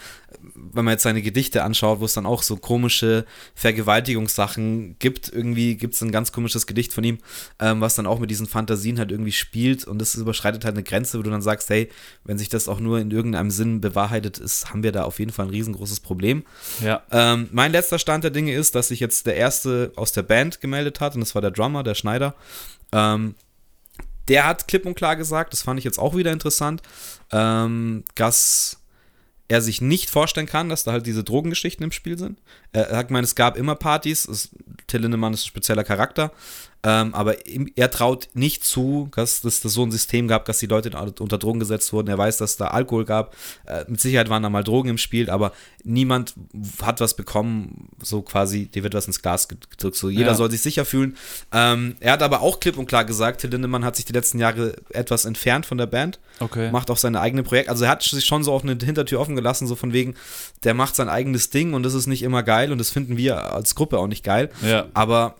wenn 0.55 0.85
man 0.85 0.93
jetzt 0.93 1.05
seine 1.05 1.23
Gedichte 1.23 1.63
anschaut, 1.63 2.01
wo 2.01 2.05
es 2.05 2.13
dann 2.13 2.27
auch 2.27 2.43
so 2.43 2.57
komische 2.57 3.25
Vergewaltigungssachen 3.55 4.97
gibt, 4.99 5.33
irgendwie 5.33 5.77
gibt 5.77 5.95
es 5.95 6.03
ein 6.03 6.11
ganz 6.11 6.33
komisches 6.33 6.67
Gedicht 6.67 6.93
von 6.93 7.05
ihm, 7.05 7.19
ähm, 7.61 7.81
was 7.81 7.95
dann 7.95 8.07
auch 8.07 8.19
mit 8.19 8.31
diesen 8.31 8.47
Fantasien 8.47 8.99
halt 8.99 9.13
irgendwie 9.13 9.33
spielt 9.33 9.85
und 9.85 10.01
das 10.01 10.15
überschreitet 10.17 10.65
halt 10.65 10.75
eine 10.75 10.83
Grenze, 10.83 11.19
wo 11.19 11.23
du 11.23 11.31
dann 11.31 11.43
sagst, 11.43 11.71
hey, 11.71 11.89
wenn 12.25 12.39
sich 12.39 12.49
das 12.49 12.69
auch 12.69 12.81
nur 12.81 12.99
in 12.99 13.11
irgendeinem 13.11 13.51
Sinn 13.51 13.81
bewahrheitet 13.81 14.39
ist, 14.39 14.71
haben 14.71 14.83
wir 14.83 14.93
da 14.93 15.05
auf 15.05 15.19
jeden 15.19 15.33
Fall 15.33 15.47
ein 15.47 15.51
riesengroßes 15.51 16.01
Problem. 16.01 16.45
Ja. 16.83 17.03
Ähm, 17.13 17.49
mein 17.53 17.73
letzter 17.73 17.99
Stand 17.99 18.25
der 18.25 18.31
Dinge 18.33 18.55
ist, 18.55 18.75
dass 18.75 18.89
sich 18.89 19.01
jetzt 19.01 19.27
der 19.27 19.37
erste 19.37 19.93
aus 19.95 20.13
der 20.13 20.23
Band 20.23 20.61
gemeldet 20.61 21.01
hat 21.01 21.15
und 21.15 21.21
das 21.21 21.35
war 21.35 21.43
der 21.43 21.53
Drummer, 21.53 21.83
der 21.85 21.95
Schneider. 21.95 22.35
Ähm, 22.93 23.35
der 24.29 24.47
hat 24.47 24.69
klipp 24.69 24.87
und 24.87 24.95
klar 24.95 25.17
gesagt, 25.17 25.53
das 25.53 25.63
fand 25.63 25.79
ich 25.79 25.85
jetzt 25.85 25.99
auch 25.99 26.17
wieder 26.17 26.33
interessant, 26.33 26.83
ähm, 27.33 28.05
dass 28.15 28.79
er 29.49 29.63
sich 29.63 29.81
nicht 29.81 30.11
vorstellen 30.11 30.47
kann, 30.47 30.69
dass 30.69 30.85
da 30.85 30.93
halt 30.93 31.07
diese 31.07 31.25
Drogengeschichten 31.25 31.83
im 31.83 31.93
Spiel 31.93 32.19
sind. 32.19 32.39
Er 32.73 32.97
hat 32.97 33.09
gemeint, 33.09 33.25
es 33.25 33.35
gab 33.35 33.57
immer 33.57 33.75
Partys, 33.75 34.29
es, 34.29 34.51
Till 34.87 35.01
Lindemann 35.01 35.33
ist 35.33 35.45
ein 35.45 35.49
spezieller 35.49 35.85
Charakter, 35.85 36.33
ähm, 36.85 37.13
aber 37.13 37.47
ihm, 37.47 37.71
er 37.75 37.91
traut 37.91 38.29
nicht 38.35 38.65
zu, 38.65 39.11
dass 39.15 39.43
es 39.43 39.63
so 39.63 39.83
ein 39.83 39.91
System 39.91 40.29
gab, 40.29 40.45
dass 40.45 40.59
die 40.59 40.67
Leute 40.67 40.97
unter 40.97 41.39
Drogen 41.39 41.59
gesetzt 41.59 41.93
wurden. 41.93 42.09
Er 42.09 42.19
weiß, 42.19 42.37
dass 42.37 42.57
da 42.57 42.69
Alkohol 42.69 43.05
gab. 43.05 43.35
Äh, 43.67 43.85
mit 43.89 44.01
Sicherheit 44.01 44.31
waren 44.31 44.45
da 44.45 44.49
mal 44.49 44.63
Drogen 44.63 44.91
im 44.91 44.99
Spiel, 44.99 45.29
aber 45.29 45.53
niemand 45.83 46.35
hat 46.83 47.01
was 47.01 47.15
bekommen, 47.15 47.89
so 48.01 48.23
quasi, 48.23 48.67
dir 48.67 48.85
wird 48.85 48.95
was 48.95 49.07
ins 49.07 49.23
Glas 49.23 49.49
gedrückt. 49.49 49.97
So, 49.97 50.09
jeder 50.09 50.29
ja. 50.31 50.35
soll 50.35 50.51
sich 50.51 50.63
sicher 50.63 50.85
fühlen. 50.85 51.17
Ähm, 51.53 51.97
er 51.99 52.13
hat 52.13 52.23
aber 52.23 52.43
auch 52.43 52.61
klipp 52.61 52.79
und 52.79 52.87
klar 52.87 53.05
gesagt, 53.05 53.41
Till 53.41 53.51
Lindemann 53.51 53.85
hat 53.85 53.97
sich 53.97 54.05
die 54.05 54.13
letzten 54.13 54.39
Jahre 54.39 54.75
etwas 54.91 55.25
entfernt 55.25 55.67
von 55.67 55.79
der 55.79 55.87
Band. 55.87 56.21
Okay. 56.39 56.71
Macht 56.71 56.91
auch 56.91 56.97
seine 56.97 57.21
eigenen 57.21 57.45
Projekte. 57.45 57.71
Also 57.71 57.85
er 57.85 57.91
hat 57.91 58.05
sich 58.05 58.25
schon 58.25 58.45
so 58.45 58.53
auf 58.53 58.63
eine 58.63 58.79
Hintertür 58.81 59.19
offen 59.19 59.35
gelassen, 59.35 59.67
so 59.67 59.75
von 59.75 59.93
wegen, 59.93 60.15
der 60.63 60.75
macht 60.75 60.95
sein 60.95 61.09
eigenes 61.09 61.51
Ding 61.51 61.75
und 61.75 61.83
das 61.83 61.95
ist 61.95 62.07
nicht 62.07 62.23
immer 62.23 62.45
geil 62.45 62.71
und 62.71 62.79
das 62.79 62.91
finden 62.91 63.17
wir 63.17 63.53
als 63.53 63.75
Gruppe 63.75 63.99
auch 63.99 64.07
nicht 64.07 64.23
geil. 64.23 64.51
Ja. 64.63 64.87
Aber 64.95 65.35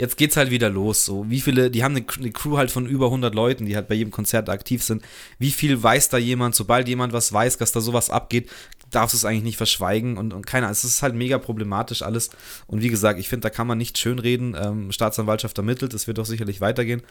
jetzt 0.00 0.16
geht's 0.16 0.36
halt 0.36 0.50
wieder 0.50 0.70
los. 0.70 1.04
So, 1.04 1.28
wie 1.28 1.40
viele, 1.40 1.70
die 1.70 1.84
haben 1.84 1.94
eine, 1.94 2.06
eine, 2.18 2.32
Crew 2.32 2.56
halt 2.56 2.70
von 2.70 2.86
über 2.86 3.06
100 3.06 3.34
Leuten, 3.34 3.66
die 3.66 3.76
halt 3.76 3.86
bei 3.86 3.94
jedem 3.94 4.10
Konzert 4.10 4.48
aktiv 4.48 4.82
sind. 4.82 5.02
Wie 5.38 5.50
viel 5.50 5.80
weiß 5.80 6.08
da 6.08 6.16
jemand? 6.16 6.54
Sobald 6.54 6.88
jemand 6.88 7.12
was 7.12 7.32
weiß, 7.32 7.58
dass 7.58 7.72
da 7.72 7.80
sowas 7.80 8.08
abgeht, 8.08 8.50
darfst 8.90 9.12
du 9.12 9.18
es 9.18 9.24
eigentlich 9.26 9.44
nicht 9.44 9.56
verschweigen 9.58 10.16
und, 10.16 10.32
und 10.32 10.46
keiner. 10.46 10.70
Es 10.70 10.84
ist 10.84 11.02
halt 11.02 11.14
mega 11.14 11.38
problematisch 11.38 12.00
alles. 12.00 12.30
Und 12.66 12.80
wie 12.82 12.88
gesagt, 12.88 13.20
ich 13.20 13.28
finde, 13.28 13.42
da 13.42 13.50
kann 13.50 13.66
man 13.66 13.76
nicht 13.76 13.98
schönreden. 13.98 14.56
Ähm, 14.58 14.90
Staatsanwaltschaft 14.90 15.58
ermittelt, 15.58 15.92
es 15.92 16.06
wird 16.06 16.16
doch 16.16 16.26
sicherlich 16.26 16.62
weitergehen. 16.62 17.02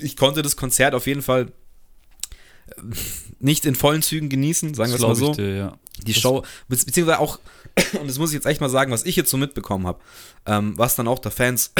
Ich 0.00 0.16
konnte 0.16 0.42
das 0.42 0.56
Konzert 0.56 0.94
auf 0.94 1.08
jeden 1.08 1.22
Fall 1.22 1.52
äh, 2.68 2.82
nicht 3.40 3.66
in 3.66 3.74
vollen 3.74 4.02
Zügen 4.02 4.28
genießen, 4.28 4.74
sagen 4.74 4.92
wir 4.92 4.96
es 4.96 5.02
mal 5.02 5.16
so. 5.16 5.34
Dir, 5.34 5.56
ja. 5.56 5.78
Die 6.06 6.14
Show, 6.14 6.44
beziehungsweise 6.68 7.18
auch, 7.18 7.38
und 8.00 8.08
das 8.08 8.18
muss 8.18 8.30
ich 8.30 8.34
jetzt 8.34 8.46
echt 8.46 8.60
mal 8.60 8.68
sagen, 8.68 8.92
was 8.92 9.04
ich 9.04 9.16
jetzt 9.16 9.30
so 9.30 9.36
mitbekommen 9.36 9.86
habe, 9.86 10.00
ähm, 10.46 10.74
was 10.76 10.96
dann 10.96 11.08
auch 11.08 11.18
der 11.18 11.30
Fans 11.30 11.72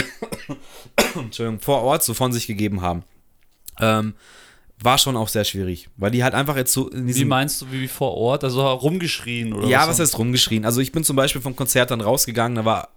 vor 1.60 1.82
Ort 1.82 2.02
so 2.02 2.14
von 2.14 2.32
sich 2.32 2.46
gegeben 2.46 2.82
haben, 2.82 3.04
ähm, 3.80 4.14
war 4.82 4.96
schon 4.96 5.16
auch 5.16 5.28
sehr 5.28 5.44
schwierig, 5.44 5.88
weil 5.96 6.10
die 6.10 6.24
halt 6.24 6.34
einfach 6.34 6.56
jetzt 6.56 6.72
so 6.72 6.88
in 6.88 7.14
Wie 7.14 7.24
meinst 7.24 7.60
du, 7.60 7.70
wie 7.70 7.86
vor 7.86 8.14
Ort? 8.14 8.44
Also 8.44 8.66
rumgeschrien 8.66 9.52
oder 9.52 9.66
Ja, 9.66 9.80
was, 9.82 9.88
was 9.90 10.00
heißt 10.00 10.18
rumgeschrien? 10.18 10.64
Also 10.64 10.80
ich 10.80 10.90
bin 10.90 11.04
zum 11.04 11.16
Beispiel 11.16 11.42
vom 11.42 11.54
Konzert 11.54 11.90
dann 11.90 12.00
rausgegangen, 12.00 12.56
da 12.56 12.64
war 12.64 12.88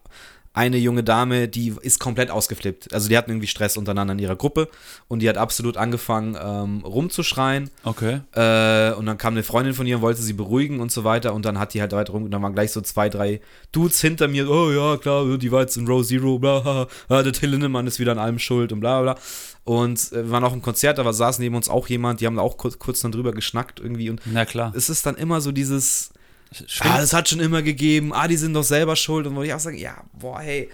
eine 0.53 0.77
junge 0.77 1.03
Dame, 1.03 1.47
die 1.47 1.73
ist 1.81 1.99
komplett 1.99 2.29
ausgeflippt. 2.29 2.93
Also 2.93 3.09
die 3.09 3.17
hatten 3.17 3.31
irgendwie 3.31 3.47
Stress 3.47 3.75
untereinander 3.75 4.13
in 4.13 4.19
ihrer 4.19 4.35
Gruppe 4.35 4.69
und 5.07 5.19
die 5.19 5.27
hat 5.27 5.37
absolut 5.37 5.77
angefangen 5.77 6.37
ähm, 6.39 6.85
rumzuschreien. 6.85 7.71
Okay. 7.83 8.21
Äh, 8.33 8.93
und 8.93 9.07
dann 9.07 9.17
kam 9.17 9.33
eine 9.33 9.41
Freundin 9.41 9.73
von 9.73 9.87
ihr 9.87 9.95
und 9.95 10.01
wollte 10.03 10.21
sie 10.21 10.33
beruhigen 10.33 10.79
und 10.79 10.91
so 10.91 11.03
weiter 11.03 11.33
und 11.33 11.43
dann 11.45 11.57
hat 11.57 11.73
die 11.73 11.81
halt 11.81 11.91
weiter 11.91 12.13
rum 12.13 12.23
und 12.23 12.31
dann 12.31 12.43
waren 12.43 12.53
gleich 12.53 12.71
so 12.71 12.81
zwei, 12.81 13.09
drei 13.09 13.41
Dudes 13.71 13.99
hinter 13.99 14.27
mir. 14.27 14.47
Oh 14.47 14.71
ja, 14.71 14.97
klar, 14.97 15.37
die 15.39 15.51
war 15.51 15.61
jetzt 15.61 15.75
in 15.75 15.87
Row 15.87 16.05
Zero, 16.05 16.37
bla, 16.37 16.87
ah, 17.09 17.23
der 17.23 17.33
Till 17.33 17.49
Lindemann 17.49 17.87
ist 17.87 17.99
wieder 17.99 18.11
an 18.11 18.19
allem 18.19 18.37
schuld 18.37 18.71
und 18.71 18.79
bla 18.79 19.01
bla. 19.01 19.15
Und 19.63 20.11
äh, 20.11 20.25
wir 20.25 20.29
waren 20.29 20.43
auch 20.43 20.53
im 20.53 20.61
Konzert, 20.61 20.99
aber 20.99 21.13
saß 21.13 21.39
neben 21.39 21.55
uns 21.55 21.67
auch 21.67 21.87
jemand, 21.87 22.21
die 22.21 22.27
haben 22.27 22.37
auch 22.37 22.57
kurz, 22.57 22.77
kurz 22.77 22.99
dann 22.99 23.11
drüber 23.11 23.31
geschnackt 23.31 23.79
irgendwie 23.79 24.11
und 24.11 24.21
Na 24.25 24.45
klar. 24.45 24.71
es 24.75 24.89
ist 24.89 25.07
dann 25.07 25.15
immer 25.15 25.41
so 25.41 25.51
dieses 25.51 26.12
ah, 26.79 26.99
das 26.99 27.13
hat 27.13 27.29
schon 27.29 27.39
immer 27.39 27.61
gegeben, 27.61 28.13
ah, 28.13 28.27
die 28.27 28.37
sind 28.37 28.53
doch 28.53 28.63
selber 28.63 28.95
schuld. 28.95 29.27
Und 29.27 29.35
wollte 29.35 29.47
ich 29.47 29.53
auch 29.53 29.59
sagen, 29.59 29.77
ja, 29.77 30.03
boah, 30.13 30.39
hey, 30.39 30.69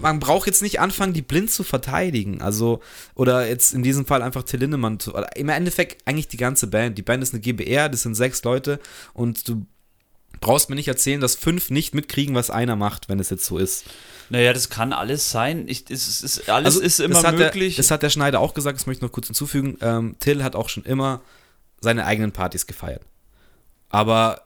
man 0.00 0.20
braucht 0.20 0.46
jetzt 0.46 0.62
nicht 0.62 0.80
anfangen, 0.80 1.12
die 1.12 1.22
blind 1.22 1.50
zu 1.50 1.64
verteidigen. 1.64 2.42
Also, 2.42 2.80
oder 3.14 3.46
jetzt 3.46 3.74
in 3.74 3.82
diesem 3.82 4.06
Fall 4.06 4.22
einfach 4.22 4.42
Till 4.42 4.60
Lindemann 4.60 5.00
zu, 5.00 5.14
oder 5.14 5.36
im 5.36 5.48
Endeffekt 5.48 6.06
eigentlich 6.06 6.28
die 6.28 6.36
ganze 6.36 6.66
Band. 6.66 6.98
Die 6.98 7.02
Band 7.02 7.22
ist 7.22 7.32
eine 7.32 7.40
GBR, 7.40 7.88
das 7.88 8.02
sind 8.02 8.14
sechs 8.14 8.42
Leute 8.44 8.80
und 9.14 9.48
du 9.48 9.66
brauchst 10.40 10.70
mir 10.70 10.76
nicht 10.76 10.88
erzählen, 10.88 11.20
dass 11.20 11.34
fünf 11.34 11.70
nicht 11.70 11.94
mitkriegen, 11.94 12.34
was 12.34 12.50
einer 12.50 12.76
macht, 12.76 13.08
wenn 13.08 13.18
es 13.18 13.30
jetzt 13.30 13.44
so 13.44 13.58
ist. 13.58 13.84
Naja, 14.30 14.52
das 14.52 14.68
kann 14.68 14.92
alles 14.92 15.30
sein. 15.30 15.66
Ich, 15.68 15.84
es, 15.88 16.22
es, 16.22 16.48
alles 16.48 16.74
also, 16.74 16.80
ist 16.80 17.00
immer 17.00 17.22
das 17.22 17.32
möglich. 17.32 17.76
Der, 17.76 17.82
das 17.82 17.90
hat 17.90 18.02
der 18.02 18.10
Schneider 18.10 18.40
auch 18.40 18.54
gesagt, 18.54 18.78
das 18.78 18.86
möchte 18.86 18.98
ich 18.98 19.08
noch 19.08 19.12
kurz 19.12 19.26
hinzufügen. 19.26 19.78
Ähm, 19.80 20.16
Till 20.20 20.44
hat 20.44 20.54
auch 20.54 20.68
schon 20.68 20.84
immer 20.84 21.22
seine 21.80 22.04
eigenen 22.04 22.32
Partys 22.32 22.66
gefeiert. 22.66 23.02
Aber 23.88 24.42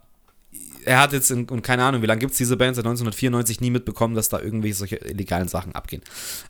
er 0.85 1.01
hat 1.01 1.13
jetzt, 1.13 1.31
in, 1.31 1.49
und 1.49 1.63
keine 1.63 1.85
Ahnung, 1.85 2.03
wie 2.03 2.07
lange 2.07 2.21
gibt 2.21 2.33
es 2.33 2.39
diese 2.39 2.57
Band, 2.57 2.77
seit 2.77 2.85
1994 2.85 3.61
nie 3.61 3.71
mitbekommen, 3.71 4.15
dass 4.15 4.29
da 4.29 4.41
irgendwelche 4.41 4.77
solche 4.77 4.97
illegalen 4.97 5.49
Sachen 5.49 5.75
abgehen. 5.75 6.03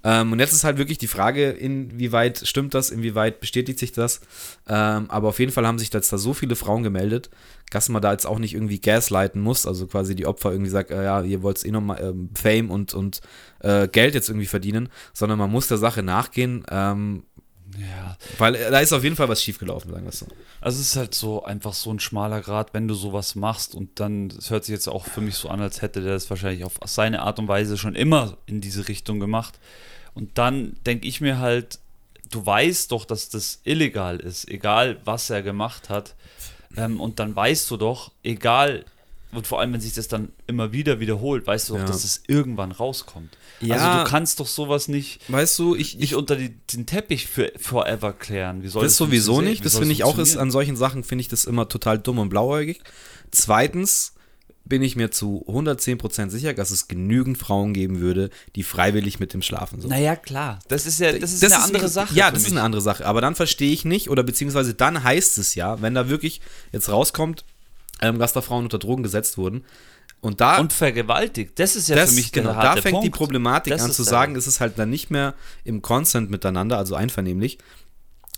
Ähm, 0.05 0.33
und 0.33 0.41
jetzt 0.41 0.53
ist 0.53 0.65
halt 0.65 0.79
wirklich 0.79 0.99
die 0.99 1.07
Frage, 1.07 1.51
inwieweit 1.51 2.47
stimmt 2.47 2.75
das, 2.75 2.91
inwieweit 2.91 3.41
bestätigt 3.41 3.79
sich 3.79 3.93
das. 3.93 4.21
Ähm, 4.69 5.11
aber 5.11 5.29
auf 5.29 5.39
jeden 5.39 5.53
Fall 5.53 5.67
haben 5.67 5.79
sich 5.79 5.91
da 5.91 5.99
jetzt 5.99 6.13
da 6.13 6.19
so 6.19 6.35
viele 6.35 6.57
Frauen 6.57 6.83
gemeldet, 6.83 7.31
dass 7.71 7.89
man 7.89 8.03
da 8.03 8.13
jetzt 8.13 8.27
auch 8.27 8.39
nicht 8.39 8.55
irgendwie 8.55 8.81
gaslighten 8.81 9.41
muss, 9.41 9.67
also 9.67 9.87
quasi 9.87 10.15
die 10.15 10.27
Opfer 10.27 10.53
irgendwie 10.53 10.71
sagt, 10.71 10.91
äh, 10.91 11.05
ja, 11.05 11.23
ihr 11.23 11.43
wollt 11.43 11.65
eh 11.65 11.71
nochmal 11.71 12.03
ähm, 12.03 12.31
Fame 12.35 12.71
und, 12.71 12.93
und 12.93 13.21
äh, 13.61 13.89
Geld 13.89 14.15
jetzt 14.15 14.29
irgendwie 14.29 14.47
verdienen, 14.47 14.89
sondern 15.13 15.39
man 15.39 15.51
muss 15.51 15.69
der 15.69 15.79
Sache 15.79 16.03
nachgehen. 16.03 16.65
Ähm, 16.71 17.25
ja. 17.79 18.17
Weil 18.39 18.55
äh, 18.55 18.71
da 18.71 18.81
ist 18.81 18.93
auf 18.93 19.05
jeden 19.05 19.17
Fall 19.17 19.29
was 19.29 19.43
schiefgelaufen, 19.43 19.91
sagen 19.91 20.05
wir 20.05 20.11
es 20.11 20.19
so. 20.19 20.27
Also 20.61 20.81
es 20.81 20.89
ist 20.89 20.97
halt 20.97 21.15
so 21.15 21.45
einfach 21.45 21.73
so 21.73 21.93
ein 21.93 22.01
schmaler 22.01 22.41
Grad, 22.41 22.75
wenn 22.75 22.89
du 22.89 22.95
sowas 22.95 23.35
machst 23.35 23.75
und 23.75 24.01
dann, 24.01 24.29
es 24.39 24.51
hört 24.51 24.65
sich 24.65 24.73
jetzt 24.73 24.89
auch 24.89 25.07
für 25.07 25.21
mich 25.21 25.37
so 25.37 25.49
an, 25.49 25.61
als 25.61 25.83
hätte 25.83 26.03
der 26.03 26.13
das 26.13 26.29
wahrscheinlich 26.31 26.65
auf 26.65 26.79
seine 26.85 27.23
Art 27.23 27.39
und 27.39 27.49
Weise 27.49 27.79
schon 27.79 27.95
immer 27.95 28.37
in 28.47 28.61
diese 28.61 28.89
Richtung 28.89 29.21
gemacht. 29.21 29.59
Und 30.15 30.39
dann 30.39 30.77
denke 30.85 31.09
ich 31.09 31.21
mir 31.21 31.39
halt, 31.39 31.79
du 32.31 32.45
weißt 32.45 32.93
doch, 32.93 33.05
dass 33.05 33.29
das 33.29 33.61
illegal 33.65 34.21
ist, 34.21 34.49
egal 34.49 35.01
was 35.05 35.31
er 35.31 35.43
gemacht 35.43 35.89
hat. 35.89 36.15
Ähm, 36.77 37.01
und 37.01 37.19
dann 37.19 37.35
weißt 37.35 37.71
du 37.71 37.77
doch, 37.77 38.13
egal 38.23 38.85
und 39.35 39.47
vor 39.47 39.61
allem, 39.61 39.73
wenn 39.73 39.81
sich 39.81 39.95
das 39.95 40.09
dann 40.09 40.31
immer 40.47 40.73
wieder 40.73 41.01
wiederholt, 41.01 41.47
weißt 41.47 41.71
du 41.71 41.75
auch, 41.75 41.79
ja. 41.79 41.85
dass 41.87 42.05
es 42.05 42.23
irgendwann 42.27 42.71
rauskommt. 42.71 43.37
Ja. 43.61 43.77
Also 43.77 44.05
du 44.05 44.11
kannst 44.11 44.41
doch 44.41 44.47
sowas 44.47 44.89
nicht, 44.89 45.21
weißt 45.29 45.59
du, 45.59 45.75
ich, 45.75 45.97
nicht 45.99 46.15
unter 46.15 46.37
die, 46.37 46.51
den 46.73 46.85
Teppich 46.85 47.27
für 47.27 47.51
forever 47.57 48.13
klären. 48.13 48.63
Wie 48.63 48.69
soll 48.69 48.83
das, 48.83 48.93
das 48.93 48.99
sowieso 48.99 49.41
nicht. 49.41 49.65
Das 49.65 49.79
finde 49.79 49.93
ich 49.93 50.05
auch 50.05 50.19
ist, 50.19 50.37
an 50.37 50.51
solchen 50.51 50.77
Sachen 50.77 51.03
finde 51.03 51.23
ich 51.23 51.29
das 51.29 51.47
immer 51.47 51.69
total 51.69 51.99
dumm 51.99 52.19
und 52.19 52.29
blauäugig. 52.29 52.83
Zweitens 53.31 54.13
bin 54.65 54.83
ich 54.83 54.97
mir 54.97 55.11
zu 55.11 55.45
110% 55.49 56.31
sicher, 56.31 56.53
dass 56.55 56.71
es 56.71 56.87
genügend 56.87 57.39
Frauen 57.39 57.73
geben 57.73 58.01
würde, 58.01 58.31
die 58.55 58.63
freiwillig 58.63 59.19
mit 59.19 59.33
dem 59.33 59.43
schlafen 59.43 59.81
sollen. 59.81 59.91
Naja, 59.91 60.15
klar. 60.15 60.61
Das 60.69 60.87
ist 60.87 61.01
ja 61.01 61.13
das 61.13 61.33
ist 61.33 61.43
das 61.43 61.53
eine 61.53 61.63
ist 61.63 61.67
andere 61.69 61.89
Sache. 61.89 62.15
Ja, 62.15 62.31
das 62.31 62.41
mich. 62.41 62.49
ist 62.49 62.53
eine 62.53 62.63
andere 62.63 62.83
Sache. 62.83 63.07
Aber 63.07 63.21
dann 63.21 63.35
verstehe 63.35 63.73
ich 63.73 63.85
nicht, 63.85 64.09
oder 64.11 64.23
beziehungsweise 64.23 64.75
dann 64.75 65.03
heißt 65.03 65.39
es 65.39 65.55
ja, 65.55 65.81
wenn 65.83 65.95
da 65.95 66.09
wirklich 66.09 66.41
jetzt 66.71 66.91
rauskommt, 66.91 67.45
ähm, 68.03 68.19
dass 68.19 68.33
da 68.33 68.43
Frauen 68.43 68.65
unter 68.65 68.79
Drogen 68.79 69.03
gesetzt 69.03 69.39
wurden. 69.39 69.65
Und, 70.21 70.41
da, 70.41 70.59
und 70.59 70.73
vergewaltigt. 70.73 71.59
Das 71.59 71.75
ist 71.75 71.89
ja 71.89 71.97
das, 71.97 72.11
für 72.11 72.17
mich 72.17 72.31
genau, 72.31 72.53
Da 72.53 72.77
fängt 72.77 72.95
Punkt. 72.95 73.07
die 73.07 73.11
Problematik 73.11 73.73
das 73.73 73.83
an 73.83 73.93
zu 73.93 74.03
sagen, 74.05 74.37
es 74.37 74.47
ist 74.47 74.61
halt 74.61 74.79
dann 74.79 74.91
nicht 74.91 75.11
mehr 75.11 75.35
im 75.65 75.83
Consent 75.83 76.31
miteinander, 76.31 76.79
also 76.79 76.95
einvernehmlich, 76.95 77.59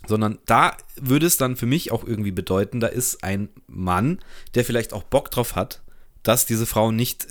sondern 0.07 0.39
da 0.47 0.77
würde 0.97 1.27
es 1.27 1.37
dann 1.37 1.57
für 1.57 1.67
mich 1.67 1.93
auch 1.93 2.05
irgendwie 2.05 2.31
bedeuten, 2.31 2.81
da 2.81 2.87
ist 2.87 3.23
ein 3.23 3.49
Mann, 3.67 4.19
der 4.55 4.65
vielleicht 4.65 4.93
auch 4.95 5.03
Bock 5.03 5.31
drauf 5.31 5.57
hat, 5.57 5.83
dass 6.23 6.47
diese 6.47 6.65
Frau 6.65 6.91
nicht 6.91 7.29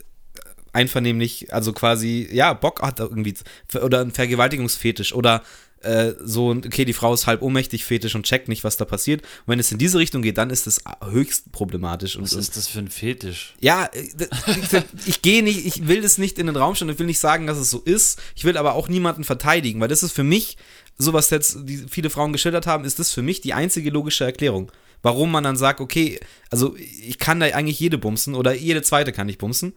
einvernehmlich, 0.72 1.54
also 1.54 1.74
quasi, 1.74 2.28
ja, 2.32 2.54
Bock 2.54 2.82
hat 2.82 3.00
irgendwie, 3.00 3.36
oder 3.82 4.02
ein 4.02 4.12
Vergewaltigungsfetisch 4.12 5.14
oder 5.14 5.44
äh, 5.84 6.16
so, 6.24 6.50
okay, 6.50 6.86
die 6.86 6.94
Frau 6.94 7.14
ist 7.14 7.28
halb 7.28 7.42
ohnmächtig, 7.42 7.86
fetisch 7.86 8.16
und 8.16 8.26
checkt 8.26 8.48
nicht, 8.48 8.64
was 8.64 8.78
da 8.78 8.86
passiert. 8.86 9.22
Und 9.22 9.48
wenn 9.48 9.60
es 9.60 9.72
in 9.72 9.78
diese 9.78 10.00
Richtung 10.00 10.22
geht, 10.22 10.38
dann 10.38 10.50
ist 10.50 10.68
es 10.68 10.82
höchst 11.04 11.52
problematisch. 11.52 12.20
Was 12.20 12.34
und, 12.34 12.40
ist 12.40 12.58
das 12.58 12.68
für 12.68 12.80
ein 12.80 12.90
Fetisch? 12.90 13.54
Ja, 13.60 13.86
äh, 13.86 14.02
ich, 14.02 14.84
ich 15.06 15.22
gehe 15.22 15.44
nicht, 15.44 15.66
ich 15.66 15.88
will 15.88 16.02
das 16.02 16.18
nicht 16.18 16.40
in 16.40 16.48
den 16.48 16.56
Raum 16.56 16.76
stellen, 16.76 16.92
ich 16.92 17.00
will 17.00 17.06
nicht 17.06 17.20
sagen, 17.20 17.48
dass 17.48 17.58
es 17.58 17.70
so 17.70 17.80
ist. 17.80 18.20
Ich 18.36 18.44
will 18.44 18.58
aber 18.58 18.76
auch 18.76 18.88
niemanden 18.88 19.24
verteidigen, 19.24 19.80
weil 19.80 19.88
das 19.88 20.04
ist 20.04 20.14
für 20.14 20.24
mich, 20.24 20.58
so 20.98 21.14
was 21.14 21.30
jetzt 21.30 21.58
die 21.64 21.86
viele 21.90 22.10
Frauen 22.10 22.32
geschildert 22.32 22.68
haben, 22.68 22.86
ist 22.86 23.00
das 23.00 23.12
für 23.12 23.22
mich 23.22 23.42
die 23.42 23.54
einzige 23.54 23.90
logische 23.90 24.26
Erklärung. 24.26 24.72
Warum 25.02 25.32
man 25.32 25.44
dann 25.44 25.58
sagt, 25.58 25.82
okay, 25.82 26.20
also 26.50 26.76
ich 26.78 27.18
kann 27.20 27.42
da 27.42 27.48
eigentlich 27.48 27.80
jede 27.80 27.98
bumsen 27.98 28.36
oder 28.36 28.54
jede 28.54 28.82
zweite 28.82 29.12
kann 29.12 29.28
ich 29.28 29.38
bumsen. 29.38 29.74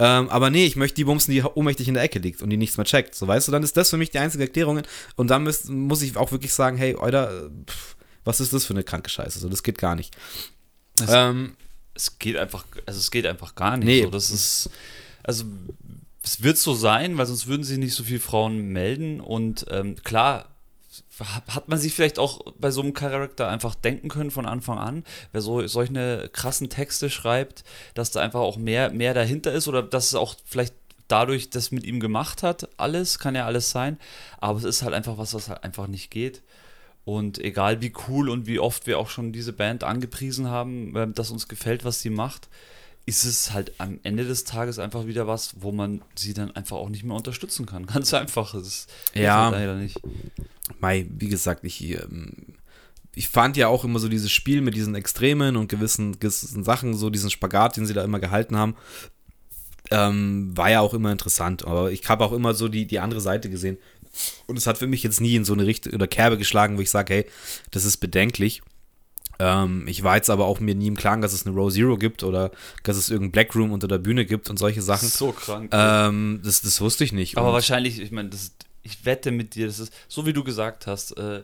Ähm, 0.00 0.30
aber 0.30 0.48
nee, 0.48 0.64
ich 0.64 0.76
möchte 0.76 0.96
die 0.96 1.04
bumsen, 1.04 1.32
die 1.32 1.42
ohnmächtig 1.42 1.86
in 1.86 1.94
der 1.94 2.02
Ecke 2.02 2.18
liegt 2.20 2.40
und 2.40 2.48
die 2.48 2.56
nichts 2.56 2.78
mehr 2.78 2.86
checkt. 2.86 3.14
So, 3.14 3.28
weißt 3.28 3.48
du, 3.48 3.52
dann 3.52 3.62
ist 3.62 3.76
das 3.76 3.90
für 3.90 3.98
mich 3.98 4.08
die 4.08 4.18
einzige 4.18 4.44
Erklärung. 4.44 4.80
Und 5.16 5.28
dann 5.28 5.44
muss, 5.44 5.64
muss 5.64 6.00
ich 6.00 6.16
auch 6.16 6.32
wirklich 6.32 6.54
sagen, 6.54 6.78
hey, 6.78 6.96
Alter, 6.98 7.50
pff, 7.66 7.96
was 8.24 8.40
ist 8.40 8.54
das 8.54 8.64
für 8.64 8.72
eine 8.72 8.82
kranke 8.82 9.10
Scheiße? 9.10 9.38
So, 9.38 9.50
das 9.50 9.62
geht 9.62 9.76
gar 9.76 9.94
nicht. 9.94 10.16
Es, 10.98 11.10
ähm, 11.10 11.54
es 11.94 12.18
geht 12.18 12.36
einfach, 12.36 12.64
also 12.86 12.98
es 12.98 13.10
geht 13.10 13.26
einfach 13.26 13.54
gar 13.54 13.76
nicht. 13.76 13.86
Nee. 13.86 14.02
So, 14.04 14.10
das 14.10 14.30
ist, 14.30 14.70
also 15.22 15.44
es 16.22 16.42
wird 16.42 16.56
so 16.56 16.74
sein, 16.74 17.18
weil 17.18 17.26
sonst 17.26 17.46
würden 17.46 17.64
sich 17.64 17.76
nicht 17.76 17.94
so 17.94 18.02
viele 18.02 18.20
Frauen 18.20 18.68
melden. 18.72 19.20
Und 19.20 19.66
ähm, 19.68 19.96
klar, 20.02 20.49
hat 21.20 21.68
man 21.68 21.78
sich 21.78 21.94
vielleicht 21.94 22.18
auch 22.18 22.40
bei 22.58 22.70
so 22.70 22.80
einem 22.80 22.94
Charakter 22.94 23.48
einfach 23.48 23.74
denken 23.74 24.08
können 24.08 24.30
von 24.30 24.46
Anfang 24.46 24.78
an, 24.78 25.04
wer 25.32 25.40
so 25.40 25.66
solche 25.66 26.28
krassen 26.32 26.70
Texte 26.70 27.10
schreibt, 27.10 27.64
dass 27.94 28.10
da 28.10 28.20
einfach 28.20 28.40
auch 28.40 28.56
mehr, 28.56 28.90
mehr 28.90 29.14
dahinter 29.14 29.52
ist 29.52 29.68
oder 29.68 29.82
dass 29.82 30.06
es 30.06 30.14
auch 30.14 30.34
vielleicht 30.44 30.74
dadurch 31.08 31.50
das 31.50 31.72
mit 31.72 31.84
ihm 31.84 32.00
gemacht 32.00 32.42
hat, 32.42 32.68
alles, 32.78 33.18
kann 33.18 33.34
ja 33.34 33.44
alles 33.44 33.70
sein, 33.70 33.98
aber 34.38 34.58
es 34.58 34.64
ist 34.64 34.82
halt 34.82 34.94
einfach 34.94 35.18
was, 35.18 35.34
was 35.34 35.48
halt 35.48 35.64
einfach 35.64 35.86
nicht 35.86 36.10
geht. 36.10 36.42
Und 37.04 37.38
egal 37.38 37.80
wie 37.80 37.92
cool 38.08 38.28
und 38.28 38.46
wie 38.46 38.60
oft 38.60 38.86
wir 38.86 38.98
auch 38.98 39.08
schon 39.08 39.32
diese 39.32 39.52
Band 39.52 39.84
angepriesen 39.84 40.48
haben, 40.48 40.94
ähm, 40.96 41.14
dass 41.14 41.30
uns 41.30 41.48
gefällt, 41.48 41.84
was 41.84 42.00
sie 42.00 42.10
macht, 42.10 42.48
ist 43.06 43.24
es 43.24 43.52
halt 43.52 43.72
am 43.78 43.98
Ende 44.02 44.24
des 44.24 44.44
Tages 44.44 44.78
einfach 44.78 45.06
wieder 45.06 45.26
was, 45.26 45.54
wo 45.60 45.72
man 45.72 46.02
sie 46.14 46.34
dann 46.34 46.54
einfach 46.54 46.76
auch 46.76 46.88
nicht 46.88 47.04
mehr 47.04 47.16
unterstützen 47.16 47.66
kann. 47.66 47.86
Ganz 47.92 48.14
einfach. 48.14 48.52
Das 48.52 48.86
ja. 49.14 49.48
Leider 49.48 49.76
nicht. 49.76 50.00
Mai, 50.80 51.06
wie 51.10 51.28
gesagt, 51.28 51.64
ich, 51.64 51.82
ähm, 51.82 52.54
ich 53.14 53.28
fand 53.28 53.56
ja 53.56 53.68
auch 53.68 53.84
immer 53.84 53.98
so 53.98 54.08
dieses 54.08 54.30
Spiel 54.30 54.60
mit 54.60 54.74
diesen 54.74 54.94
Extremen 54.94 55.56
und 55.56 55.68
gewissen, 55.68 56.20
gewissen 56.20 56.62
Sachen, 56.62 56.94
so 56.94 57.10
diesen 57.10 57.30
Spagat, 57.30 57.76
den 57.76 57.86
sie 57.86 57.94
da 57.94 58.04
immer 58.04 58.20
gehalten 58.20 58.56
haben, 58.56 58.76
ähm, 59.90 60.56
war 60.56 60.70
ja 60.70 60.80
auch 60.80 60.94
immer 60.94 61.10
interessant. 61.10 61.66
Aber 61.66 61.90
ich 61.90 62.08
habe 62.08 62.24
auch 62.24 62.32
immer 62.32 62.54
so 62.54 62.68
die, 62.68 62.86
die 62.86 63.00
andere 63.00 63.20
Seite 63.20 63.50
gesehen. 63.50 63.78
Und 64.46 64.56
es 64.56 64.66
hat 64.66 64.78
für 64.78 64.86
mich 64.86 65.02
jetzt 65.02 65.20
nie 65.20 65.36
in 65.36 65.44
so 65.44 65.52
eine 65.52 65.66
Richtung 65.66 65.92
oder 65.94 66.06
Kerbe 66.06 66.38
geschlagen, 66.38 66.76
wo 66.76 66.80
ich 66.80 66.90
sage, 66.90 67.14
hey, 67.14 67.26
das 67.70 67.84
ist 67.84 67.98
bedenklich. 67.98 68.62
Ähm, 69.40 69.88
ich 69.88 70.02
war 70.02 70.16
jetzt 70.16 70.28
aber 70.28 70.44
auch 70.44 70.60
mir 70.60 70.74
nie 70.74 70.88
im 70.88 70.96
Klaren, 70.96 71.22
dass 71.22 71.32
es 71.32 71.46
eine 71.46 71.54
Row 71.54 71.72
Zero 71.72 71.96
gibt 71.96 72.22
oder 72.22 72.50
dass 72.82 72.96
es 72.96 73.08
irgendein 73.08 73.32
Black 73.32 73.56
Room 73.56 73.72
unter 73.72 73.88
der 73.88 73.98
Bühne 73.98 74.26
gibt 74.26 74.50
und 74.50 74.58
solche 74.58 74.82
Sachen. 74.82 75.08
So 75.08 75.32
krank. 75.32 75.70
Ähm, 75.72 76.40
das, 76.44 76.60
das 76.60 76.80
wusste 76.80 77.04
ich 77.04 77.12
nicht. 77.12 77.38
Aber 77.38 77.48
und 77.48 77.54
wahrscheinlich, 77.54 78.00
ich 78.00 78.10
meine, 78.10 78.30
ich 78.82 79.04
wette 79.04 79.30
mit 79.30 79.54
dir, 79.54 79.66
das 79.66 79.78
ist, 79.78 79.92
so 80.08 80.26
wie 80.26 80.32
du 80.32 80.44
gesagt 80.44 80.86
hast, 80.86 81.16
äh, 81.16 81.42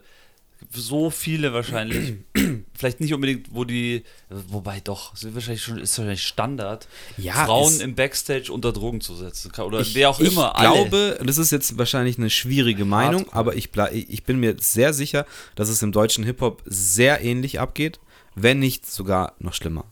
so 0.72 1.10
viele 1.10 1.52
wahrscheinlich, 1.52 2.14
vielleicht 2.74 3.00
nicht 3.00 3.14
unbedingt, 3.14 3.54
wo 3.54 3.64
die, 3.64 4.04
wobei 4.28 4.80
doch, 4.80 5.16
sind 5.16 5.34
wahrscheinlich 5.34 5.62
schon, 5.62 5.78
ist 5.78 5.96
wahrscheinlich 5.98 6.22
Standard, 6.22 6.88
ja, 7.16 7.44
Frauen 7.44 7.80
im 7.80 7.94
Backstage 7.94 8.52
unter 8.52 8.72
Drogen 8.72 9.00
zu 9.00 9.14
setzen. 9.14 9.52
Oder 9.60 9.80
ich, 9.80 9.94
wer 9.94 10.10
auch 10.10 10.20
ich 10.20 10.32
immer. 10.32 10.52
Ich 10.56 10.62
glaube, 10.62 11.18
das 11.24 11.38
ist 11.38 11.52
jetzt 11.52 11.78
wahrscheinlich 11.78 12.18
eine 12.18 12.30
schwierige 12.30 12.84
Meinung, 12.84 13.22
Hardcore. 13.22 13.36
aber 13.36 13.56
ich, 13.56 13.70
ich 13.92 14.24
bin 14.24 14.38
mir 14.40 14.56
sehr 14.58 14.92
sicher, 14.92 15.26
dass 15.54 15.68
es 15.68 15.82
im 15.82 15.92
deutschen 15.92 16.24
Hip-Hop 16.24 16.62
sehr 16.64 17.20
ähnlich 17.22 17.60
abgeht, 17.60 18.00
wenn 18.34 18.58
nicht 18.58 18.86
sogar 18.86 19.34
noch 19.38 19.54
schlimmer. 19.54 19.84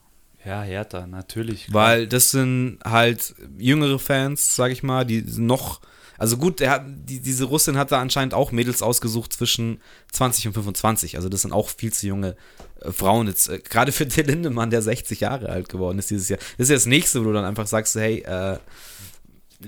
Ja, 0.45 0.61
härter, 0.61 1.07
natürlich. 1.07 1.67
Klar. 1.67 1.75
Weil 1.75 2.07
das 2.07 2.31
sind 2.31 2.79
halt 2.85 3.35
jüngere 3.59 3.99
Fans, 3.99 4.55
sag 4.55 4.73
ich 4.73 4.83
mal, 4.83 5.05
die 5.05 5.25
noch 5.39 5.81
also 6.19 6.37
gut, 6.37 6.61
hat, 6.67 6.85
die, 6.87 7.21
diese 7.21 7.45
Russin 7.45 7.77
hat 7.77 7.93
da 7.93 8.01
anscheinend 8.01 8.35
auch 8.35 8.53
Mädels 8.53 8.83
ausgesucht 8.83 9.33
zwischen 9.33 9.81
20 10.13 10.49
und 10.49 10.53
25. 10.55 11.17
Also 11.17 11.29
das 11.29 11.43
sind 11.43 11.53
auch 11.53 11.69
viel 11.69 11.93
zu 11.93 12.07
junge 12.07 12.37
äh, 12.81 12.93
Frauen. 12.93 13.27
Jetzt, 13.27 13.49
äh, 13.49 13.59
gerade 13.59 13.93
für 13.93 14.07
Till 14.07 14.27
Lindemann, 14.27 14.71
der 14.71 14.83
60 14.83 15.21
Jahre 15.21 15.49
alt 15.49 15.69
geworden 15.69 15.99
ist 15.99 16.11
dieses 16.11 16.29
Jahr. 16.29 16.39
Das 16.57 16.67
ist 16.67 16.71
ja 16.71 16.77
das 16.77 16.87
nächste, 16.87 17.21
wo 17.21 17.25
du 17.25 17.33
dann 17.33 17.45
einfach 17.45 17.67
sagst, 17.67 17.95
hey, 17.97 18.19
äh, 18.21 18.59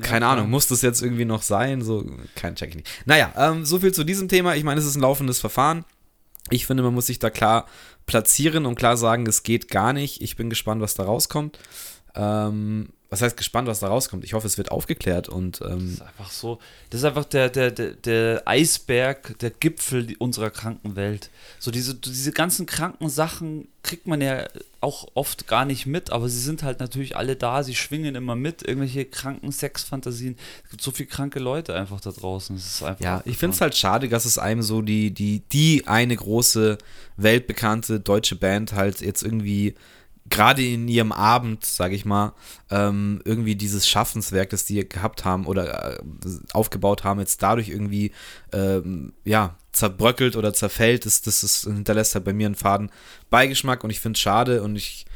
keine 0.02 0.26
ja, 0.26 0.32
Ahnung, 0.32 0.50
muss 0.50 0.66
das 0.66 0.82
jetzt 0.82 1.02
irgendwie 1.02 1.24
noch 1.24 1.42
sein? 1.42 1.80
So, 1.82 2.04
kein 2.34 2.54
Check 2.54 2.74
nicht. 2.74 2.88
Naja, 3.06 3.32
ähm, 3.36 3.64
so 3.64 3.78
viel 3.78 3.92
zu 3.92 4.04
diesem 4.04 4.28
Thema. 4.28 4.56
Ich 4.56 4.64
meine, 4.64 4.80
es 4.80 4.86
ist 4.86 4.96
ein 4.96 5.02
laufendes 5.02 5.40
Verfahren. 5.40 5.84
Ich 6.50 6.66
finde, 6.66 6.82
man 6.82 6.94
muss 6.94 7.06
sich 7.06 7.18
da 7.18 7.30
klar 7.30 7.66
platzieren 8.04 8.66
und 8.66 8.76
klar 8.76 8.96
sagen, 8.96 9.26
es 9.26 9.42
geht 9.42 9.68
gar 9.68 9.92
nicht. 9.92 10.22
Ich 10.22 10.36
bin 10.36 10.50
gespannt, 10.50 10.80
was 10.80 10.94
da 10.94 11.04
rauskommt. 11.04 11.58
Ähm, 12.14 12.88
was 13.16 13.22
heißt 13.22 13.36
gespannt, 13.36 13.66
was 13.66 13.80
da 13.80 13.88
rauskommt. 13.88 14.24
Ich 14.24 14.34
hoffe, 14.34 14.46
es 14.46 14.58
wird 14.58 14.70
aufgeklärt 14.70 15.28
und. 15.28 15.60
Ähm 15.62 15.78
das 15.78 15.82
ist 15.94 16.02
einfach 16.02 16.30
so. 16.30 16.58
Das 16.90 17.00
ist 17.00 17.04
einfach 17.04 17.24
der, 17.24 17.48
der, 17.48 17.70
der, 17.70 17.92
der 17.92 18.42
Eisberg, 18.44 19.38
der 19.38 19.50
Gipfel 19.50 20.14
unserer 20.18 20.50
kranken 20.50 20.96
Welt. 20.96 21.30
So 21.58 21.70
diese, 21.70 21.94
diese 21.94 22.32
ganzen 22.32 22.66
kranken 22.66 23.08
Sachen 23.08 23.68
kriegt 23.82 24.06
man 24.06 24.20
ja 24.20 24.46
auch 24.80 25.08
oft 25.14 25.46
gar 25.46 25.64
nicht 25.64 25.86
mit, 25.86 26.10
aber 26.10 26.28
sie 26.28 26.40
sind 26.40 26.62
halt 26.62 26.80
natürlich 26.80 27.16
alle 27.16 27.36
da, 27.36 27.62
sie 27.62 27.74
schwingen 27.74 28.14
immer 28.14 28.36
mit, 28.36 28.62
irgendwelche 28.62 29.04
kranken 29.04 29.50
Sexfantasien. 29.50 30.36
Es 30.64 30.70
gibt 30.70 30.82
so 30.82 30.90
viele 30.90 31.08
kranke 31.08 31.38
Leute 31.38 31.74
einfach 31.74 32.00
da 32.00 32.10
draußen. 32.10 32.56
Einfach 32.56 33.00
ja, 33.00 33.22
ich 33.24 33.38
finde 33.38 33.54
es 33.54 33.60
halt 33.60 33.76
schade, 33.76 34.08
dass 34.08 34.24
es 34.24 34.38
einem 34.38 34.62
so 34.62 34.82
die, 34.82 35.12
die, 35.12 35.42
die 35.52 35.86
eine 35.86 36.16
große, 36.16 36.78
weltbekannte 37.16 38.00
deutsche 38.00 38.36
Band 38.36 38.72
halt 38.72 39.00
jetzt 39.00 39.22
irgendwie 39.22 39.74
gerade 40.28 40.64
in 40.64 40.88
ihrem 40.88 41.12
Abend, 41.12 41.64
sage 41.64 41.94
ich 41.94 42.04
mal, 42.04 42.34
ähm, 42.70 43.20
irgendwie 43.24 43.54
dieses 43.54 43.88
Schaffenswerk, 43.88 44.50
das 44.50 44.64
die 44.64 44.88
gehabt 44.88 45.24
haben 45.24 45.46
oder 45.46 45.98
äh, 45.98 46.02
aufgebaut 46.52 47.04
haben, 47.04 47.20
jetzt 47.20 47.42
dadurch 47.42 47.68
irgendwie, 47.68 48.12
ähm, 48.52 49.12
ja, 49.24 49.56
zerbröckelt 49.72 50.36
oder 50.36 50.54
zerfällt, 50.54 51.06
das, 51.06 51.22
das 51.22 51.42
ist, 51.42 51.64
hinterlässt 51.64 52.14
halt 52.14 52.24
bei 52.24 52.32
mir 52.32 52.46
einen 52.46 52.54
faden 52.54 52.90
Beigeschmack 53.30 53.84
und 53.84 53.90
ich 53.90 54.00
finde 54.00 54.16
es 54.16 54.20
schade 54.20 54.62
und 54.62 54.74
ich, 54.76 55.06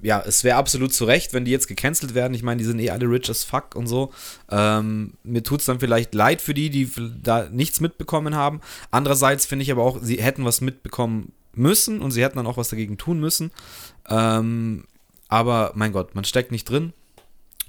ja, 0.00 0.22
es 0.24 0.44
wäre 0.44 0.56
absolut 0.56 0.94
zu 0.94 1.04
Recht, 1.04 1.32
wenn 1.32 1.44
die 1.44 1.50
jetzt 1.50 1.66
gecancelt 1.66 2.14
werden. 2.14 2.34
Ich 2.34 2.42
meine, 2.42 2.58
die 2.58 2.64
sind 2.64 2.78
eh 2.78 2.90
alle 2.90 3.06
rich 3.06 3.28
as 3.28 3.44
fuck 3.44 3.74
und 3.74 3.86
so. 3.86 4.12
Ähm, 4.50 5.14
mir 5.24 5.42
tut 5.42 5.60
es 5.60 5.66
dann 5.66 5.80
vielleicht 5.80 6.14
leid 6.14 6.40
für 6.40 6.54
die, 6.54 6.70
die 6.70 6.90
da 7.22 7.48
nichts 7.50 7.80
mitbekommen 7.80 8.34
haben. 8.34 8.60
Andererseits 8.90 9.46
finde 9.46 9.64
ich 9.64 9.72
aber 9.72 9.82
auch, 9.82 9.98
sie 10.00 10.22
hätten 10.22 10.44
was 10.44 10.60
mitbekommen 10.60 11.32
müssen 11.56 12.00
und 12.00 12.10
sie 12.10 12.22
hätten 12.22 12.36
dann 12.36 12.46
auch 12.46 12.56
was 12.56 12.68
dagegen 12.68 12.98
tun 12.98 13.18
müssen. 13.18 13.50
Ähm, 14.08 14.84
aber 15.28 15.72
mein 15.74 15.92
Gott, 15.92 16.14
man 16.14 16.24
steckt 16.24 16.52
nicht 16.52 16.68
drin. 16.68 16.92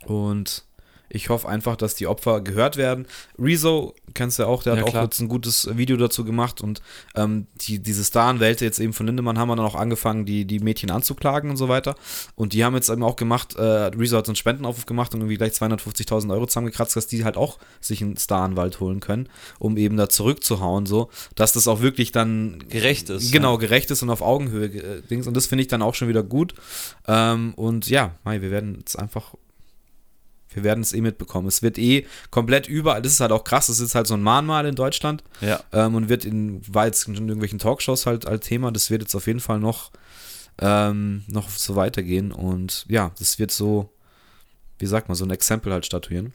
Und 0.06 0.64
ich 1.10 1.30
hoffe 1.30 1.48
einfach, 1.48 1.76
dass 1.76 1.96
die 1.96 2.08
Opfer 2.08 2.42
gehört 2.42 2.78
werden. 2.78 3.08
Rezo, 3.40 3.96
kennst 4.14 4.40
du 4.40 4.44
ja 4.44 4.50
auch, 4.50 4.64
der 4.64 4.74
ja, 4.74 4.82
hat 4.82 4.90
klar. 4.90 5.04
auch 5.04 5.08
jetzt 5.08 5.20
ein 5.20 5.28
gutes 5.28 5.70
Video 5.78 5.98
dazu 5.98 6.24
gemacht 6.26 6.62
und 6.62 6.82
ähm, 7.16 7.48
die, 7.62 7.80
diese 7.80 8.04
Staranwälte 8.04 8.66
jetzt 8.66 8.80
eben 8.80 8.94
von 8.94 9.06
Lindemann 9.06 9.38
haben 9.38 9.50
wir 9.50 9.56
dann 9.56 9.66
auch 9.66 9.76
angefangen, 9.76 10.26
die, 10.26 10.46
die 10.46 10.60
Mädchen 10.60 10.92
anzuklagen 10.92 11.50
und 11.50 11.58
so 11.58 11.70
weiter. 11.70 11.96
Und 12.36 12.54
die 12.54 12.64
haben 12.64 12.76
jetzt 12.76 12.90
eben 12.90 13.04
auch 13.04 13.16
gemacht, 13.16 13.56
äh, 13.56 13.62
Rezo 13.62 14.18
hat 14.18 14.26
so 14.26 14.32
einen 14.32 14.36
Spendenaufruf 14.36 14.86
gemacht 14.86 15.14
und 15.14 15.22
irgendwie 15.22 15.38
gleich 15.38 15.54
250.000 15.54 16.32
Euro 16.32 16.46
zusammengekratzt, 16.46 16.96
dass 16.96 17.08
die 17.08 17.24
halt 17.24 17.38
auch 17.38 17.58
sich 17.80 18.02
einen 18.02 18.18
Staranwalt 18.18 18.80
holen 18.80 19.00
können, 19.00 19.30
um 19.60 19.78
eben 19.78 19.98
da 19.98 20.10
zurückzuhauen, 20.10 20.86
so, 20.86 21.10
dass 21.36 21.54
das 21.54 21.68
auch 21.68 21.82
wirklich 21.82 22.12
dann 22.12 22.64
gerecht 22.70 23.10
ist. 23.10 23.32
Genau, 23.32 23.54
ja. 23.54 23.60
gerecht 23.60 23.92
ist 23.92 24.04
und 24.04 24.10
auf 24.10 24.22
Augenhöhe 24.22 25.02
äh, 25.10 25.16
Und 25.16 25.36
das 25.36 25.48
finde 25.48 25.62
ich 25.62 25.68
dann 25.68 25.82
auch 25.82 25.96
schon 25.96 26.08
wieder 26.08 26.24
gut. 26.24 26.54
Ähm, 27.08 27.54
und 27.56 27.90
ja, 27.90 28.16
wir 28.24 28.52
werden 28.52 28.76
jetzt 28.80 28.98
einfach 28.98 29.36
wir 30.54 30.64
werden 30.64 30.82
es 30.82 30.94
eh 30.94 31.02
mitbekommen. 31.02 31.48
Es 31.48 31.62
wird 31.62 31.78
eh 31.78 32.06
komplett 32.32 32.68
überall, 32.68 33.02
das 33.02 33.14
ist 33.14 33.20
halt 33.20 33.32
auch 33.32 33.44
krass, 33.44 33.70
es 33.70 33.80
ist 33.80 33.96
halt 33.96 34.08
so 34.08 34.14
ein 34.14 34.22
Mahnmal 34.22 34.66
in 34.66 34.76
Deutschland. 34.76 35.24
Ja. 35.42 35.62
Ähm, 35.72 35.96
und 35.96 36.10
wird 36.10 36.26
in, 36.26 36.62
war 36.68 36.86
jetzt 36.86 37.08
in 37.08 37.16
irgendwelchen 37.16 37.60
Talkshows 37.60 38.06
halt 38.06 38.26
als 38.26 38.46
Thema. 38.46 38.72
Das 38.72 38.90
wird 38.90 39.02
jetzt 39.02 39.16
auf 39.16 39.28
jeden 39.28 39.40
Fall 39.40 39.60
noch, 39.60 39.92
ähm, 40.60 41.24
noch 41.28 41.50
so 41.50 41.76
weitergehen. 41.76 42.32
Und 42.32 42.86
ja, 42.88 43.12
das 43.20 43.40
wird 43.40 43.52
so, 43.52 43.94
wie 44.80 44.88
sagt 44.88 45.10
man, 45.10 45.16
so 45.16 45.26
ein 45.26 45.32
Exempel 45.32 45.74
halt 45.74 45.86
statuieren. 45.86 46.34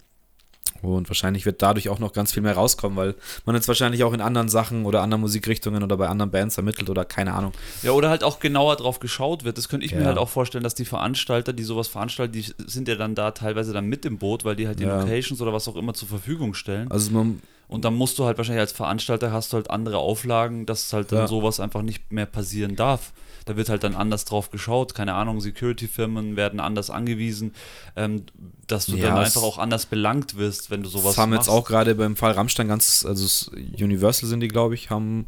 Und 0.82 1.08
wahrscheinlich 1.08 1.46
wird 1.46 1.62
dadurch 1.62 1.88
auch 1.88 1.98
noch 2.00 2.12
ganz 2.12 2.32
viel 2.32 2.42
mehr 2.42 2.54
rauskommen, 2.54 2.96
weil 2.98 3.14
man 3.46 3.54
jetzt 3.54 3.68
wahrscheinlich 3.68 4.02
auch 4.04 4.12
in 4.12 4.20
anderen 4.20 4.48
Sachen 4.48 4.84
oder 4.84 5.00
anderen 5.00 5.20
Musikrichtungen 5.20 5.82
oder 5.82 5.96
bei 5.96 6.08
anderen 6.08 6.30
Bands 6.30 6.56
ermittelt 6.56 6.90
oder 6.90 7.04
keine 7.04 7.32
Ahnung. 7.34 7.52
Ja, 7.82 7.92
oder 7.92 8.10
halt 8.10 8.24
auch 8.24 8.40
genauer 8.40 8.76
drauf 8.76 8.98
geschaut 9.00 9.44
wird. 9.44 9.58
Das 9.58 9.68
könnte 9.68 9.86
ich 9.86 9.92
ja. 9.92 9.98
mir 9.98 10.06
halt 10.06 10.18
auch 10.18 10.28
vorstellen, 10.28 10.64
dass 10.64 10.74
die 10.74 10.84
Veranstalter, 10.84 11.52
die 11.52 11.62
sowas 11.62 11.88
veranstalten, 11.88 12.32
die 12.32 12.44
sind 12.66 12.88
ja 12.88 12.96
dann 12.96 13.14
da 13.14 13.30
teilweise 13.30 13.72
dann 13.72 13.86
mit 13.86 14.04
im 14.04 14.18
Boot, 14.18 14.44
weil 14.44 14.56
die 14.56 14.66
halt 14.66 14.80
die 14.80 14.84
ja. 14.84 15.00
Locations 15.00 15.40
oder 15.40 15.52
was 15.52 15.68
auch 15.68 15.76
immer 15.76 15.94
zur 15.94 16.08
Verfügung 16.08 16.54
stellen. 16.54 16.90
Also 16.90 17.12
man 17.12 17.40
Und 17.68 17.84
dann 17.84 17.94
musst 17.94 18.18
du 18.18 18.24
halt 18.24 18.36
wahrscheinlich 18.36 18.60
als 18.60 18.72
Veranstalter 18.72 19.32
hast 19.32 19.52
du 19.52 19.56
halt 19.56 19.70
andere 19.70 19.98
Auflagen, 19.98 20.66
dass 20.66 20.92
halt 20.92 21.12
dann 21.12 21.20
Ja. 21.20 21.28
sowas 21.28 21.60
einfach 21.60 21.82
nicht 21.82 22.10
mehr 22.12 22.26
passieren 22.26 22.76
darf. 22.76 23.12
Da 23.44 23.56
wird 23.56 23.68
halt 23.68 23.82
dann 23.84 23.94
anders 23.94 24.24
drauf 24.24 24.50
geschaut, 24.50 24.94
keine 24.94 25.14
Ahnung, 25.14 25.40
Security-Firmen 25.40 26.36
werden 26.36 26.60
anders 26.60 26.90
angewiesen, 26.90 27.54
ähm, 27.96 28.24
dass 28.66 28.86
du 28.86 28.96
Ja, 28.96 29.08
dann 29.10 29.18
einfach 29.18 29.42
auch 29.42 29.58
anders 29.58 29.86
belangt 29.86 30.36
wirst, 30.36 30.70
wenn 30.70 30.82
du 30.82 30.88
sowas 30.88 31.12
Das 31.14 31.18
haben 31.18 31.30
machst. 31.30 31.48
jetzt 31.48 31.54
auch 31.54 31.64
gerade 31.66 31.94
beim 31.94 32.16
Fall 32.16 32.32
Rammstein 32.32 32.68
ganz, 32.68 33.04
also 33.06 33.50
Universal 33.78 34.28
sind 34.28 34.40
die, 34.40 34.48
glaube 34.48 34.74
ich, 34.74 34.90
haben 34.90 35.26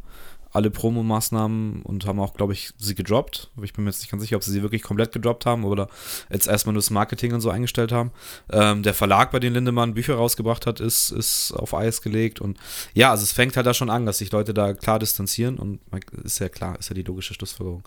alle 0.55 0.71
Promomaßnahmen 0.71 1.81
und 1.81 2.05
haben 2.05 2.19
auch, 2.19 2.33
glaube 2.33 2.53
ich, 2.53 2.71
sie 2.77 2.95
gedroppt. 2.95 3.51
Ich 3.61 3.73
bin 3.73 3.83
mir 3.83 3.91
jetzt 3.91 3.99
nicht 3.99 4.09
ganz 4.09 4.23
sicher, 4.23 4.37
ob 4.37 4.43
sie 4.43 4.51
sie 4.51 4.61
wirklich 4.61 4.81
komplett 4.81 5.11
gedroppt 5.11 5.45
haben 5.45 5.63
oder 5.65 5.89
jetzt 6.29 6.47
erstmal 6.47 6.73
nur 6.73 6.81
das 6.81 6.89
Marketing 6.89 7.33
und 7.33 7.41
so 7.41 7.49
eingestellt 7.49 7.91
haben. 7.91 8.11
Ähm, 8.51 8.81
der 8.83 8.93
Verlag, 8.93 9.31
bei 9.31 9.39
dem 9.39 9.53
Lindemann 9.53 9.93
Bücher 9.93 10.15
rausgebracht 10.15 10.65
hat, 10.65 10.79
ist, 10.79 11.11
ist 11.11 11.51
auf 11.51 11.73
Eis 11.73 12.01
gelegt. 12.01 12.39
Und 12.39 12.57
ja, 12.93 13.11
also 13.11 13.23
es 13.23 13.31
fängt 13.31 13.55
halt 13.57 13.67
da 13.67 13.73
schon 13.73 13.89
an, 13.89 14.05
dass 14.05 14.19
sich 14.19 14.31
Leute 14.31 14.53
da 14.53 14.73
klar 14.73 14.99
distanzieren 14.99 15.57
und 15.57 15.79
ist 16.23 16.39
ja 16.39 16.49
klar, 16.49 16.79
ist 16.79 16.89
ja 16.89 16.95
die 16.95 17.03
logische 17.03 17.33
Schlussfolgerung. 17.33 17.83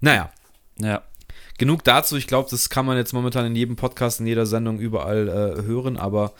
Naja, 0.00 0.30
Ja, 0.78 1.02
genug 1.62 1.84
dazu. 1.84 2.16
Ich 2.16 2.26
glaube, 2.26 2.50
das 2.50 2.70
kann 2.70 2.84
man 2.84 2.96
jetzt 2.96 3.12
momentan 3.12 3.46
in 3.46 3.54
jedem 3.54 3.76
Podcast, 3.76 4.18
in 4.18 4.26
jeder 4.26 4.46
Sendung 4.46 4.80
überall 4.80 5.28
äh, 5.28 5.62
hören, 5.62 5.96
aber 5.96 6.32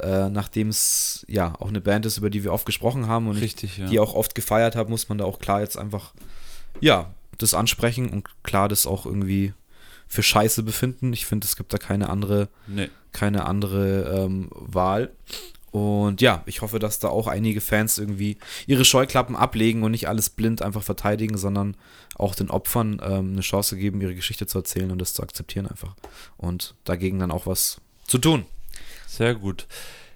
äh, 0.00 0.30
nachdem 0.30 0.70
es 0.70 1.26
ja 1.28 1.52
auch 1.58 1.68
eine 1.68 1.82
Band 1.82 2.06
ist, 2.06 2.16
über 2.16 2.30
die 2.30 2.44
wir 2.44 2.52
oft 2.54 2.64
gesprochen 2.64 3.06
haben 3.06 3.28
und 3.28 3.36
richtig, 3.36 3.76
ja. 3.76 3.84
ich 3.84 3.90
die 3.90 4.00
auch 4.00 4.14
oft 4.14 4.34
gefeiert 4.34 4.76
habe, 4.76 4.88
muss 4.88 5.10
man 5.10 5.18
da 5.18 5.26
auch 5.26 5.38
klar 5.38 5.60
jetzt 5.60 5.76
einfach 5.76 6.14
ja, 6.80 7.12
das 7.36 7.52
ansprechen 7.52 8.08
und 8.08 8.26
klar 8.42 8.70
das 8.70 8.86
auch 8.86 9.04
irgendwie 9.04 9.52
für 10.08 10.22
Scheiße 10.22 10.62
befinden. 10.62 11.12
Ich 11.12 11.26
finde, 11.26 11.44
es 11.44 11.56
gibt 11.56 11.74
da 11.74 11.76
keine 11.76 12.08
andere 12.08 12.48
nee. 12.66 12.88
keine 13.12 13.44
andere 13.44 14.24
ähm, 14.24 14.48
Wahl. 14.50 15.10
Und 15.70 16.20
ja, 16.20 16.42
ich 16.46 16.62
hoffe, 16.62 16.78
dass 16.78 16.98
da 16.98 17.08
auch 17.08 17.26
einige 17.26 17.60
Fans 17.60 17.98
irgendwie 17.98 18.38
ihre 18.66 18.84
Scheuklappen 18.84 19.36
ablegen 19.36 19.82
und 19.82 19.92
nicht 19.92 20.08
alles 20.08 20.30
blind 20.30 20.62
einfach 20.62 20.82
verteidigen, 20.82 21.38
sondern 21.38 21.76
auch 22.16 22.34
den 22.34 22.50
Opfern 22.50 23.00
ähm, 23.04 23.32
eine 23.32 23.40
Chance 23.40 23.76
geben, 23.76 24.00
ihre 24.00 24.14
Geschichte 24.14 24.46
zu 24.46 24.58
erzählen 24.58 24.90
und 24.90 24.98
das 24.98 25.14
zu 25.14 25.22
akzeptieren 25.22 25.66
einfach. 25.66 25.94
Und 26.36 26.74
dagegen 26.84 27.18
dann 27.20 27.30
auch 27.30 27.46
was 27.46 27.80
zu 28.06 28.18
tun. 28.18 28.44
Sehr 29.06 29.34
gut. 29.34 29.66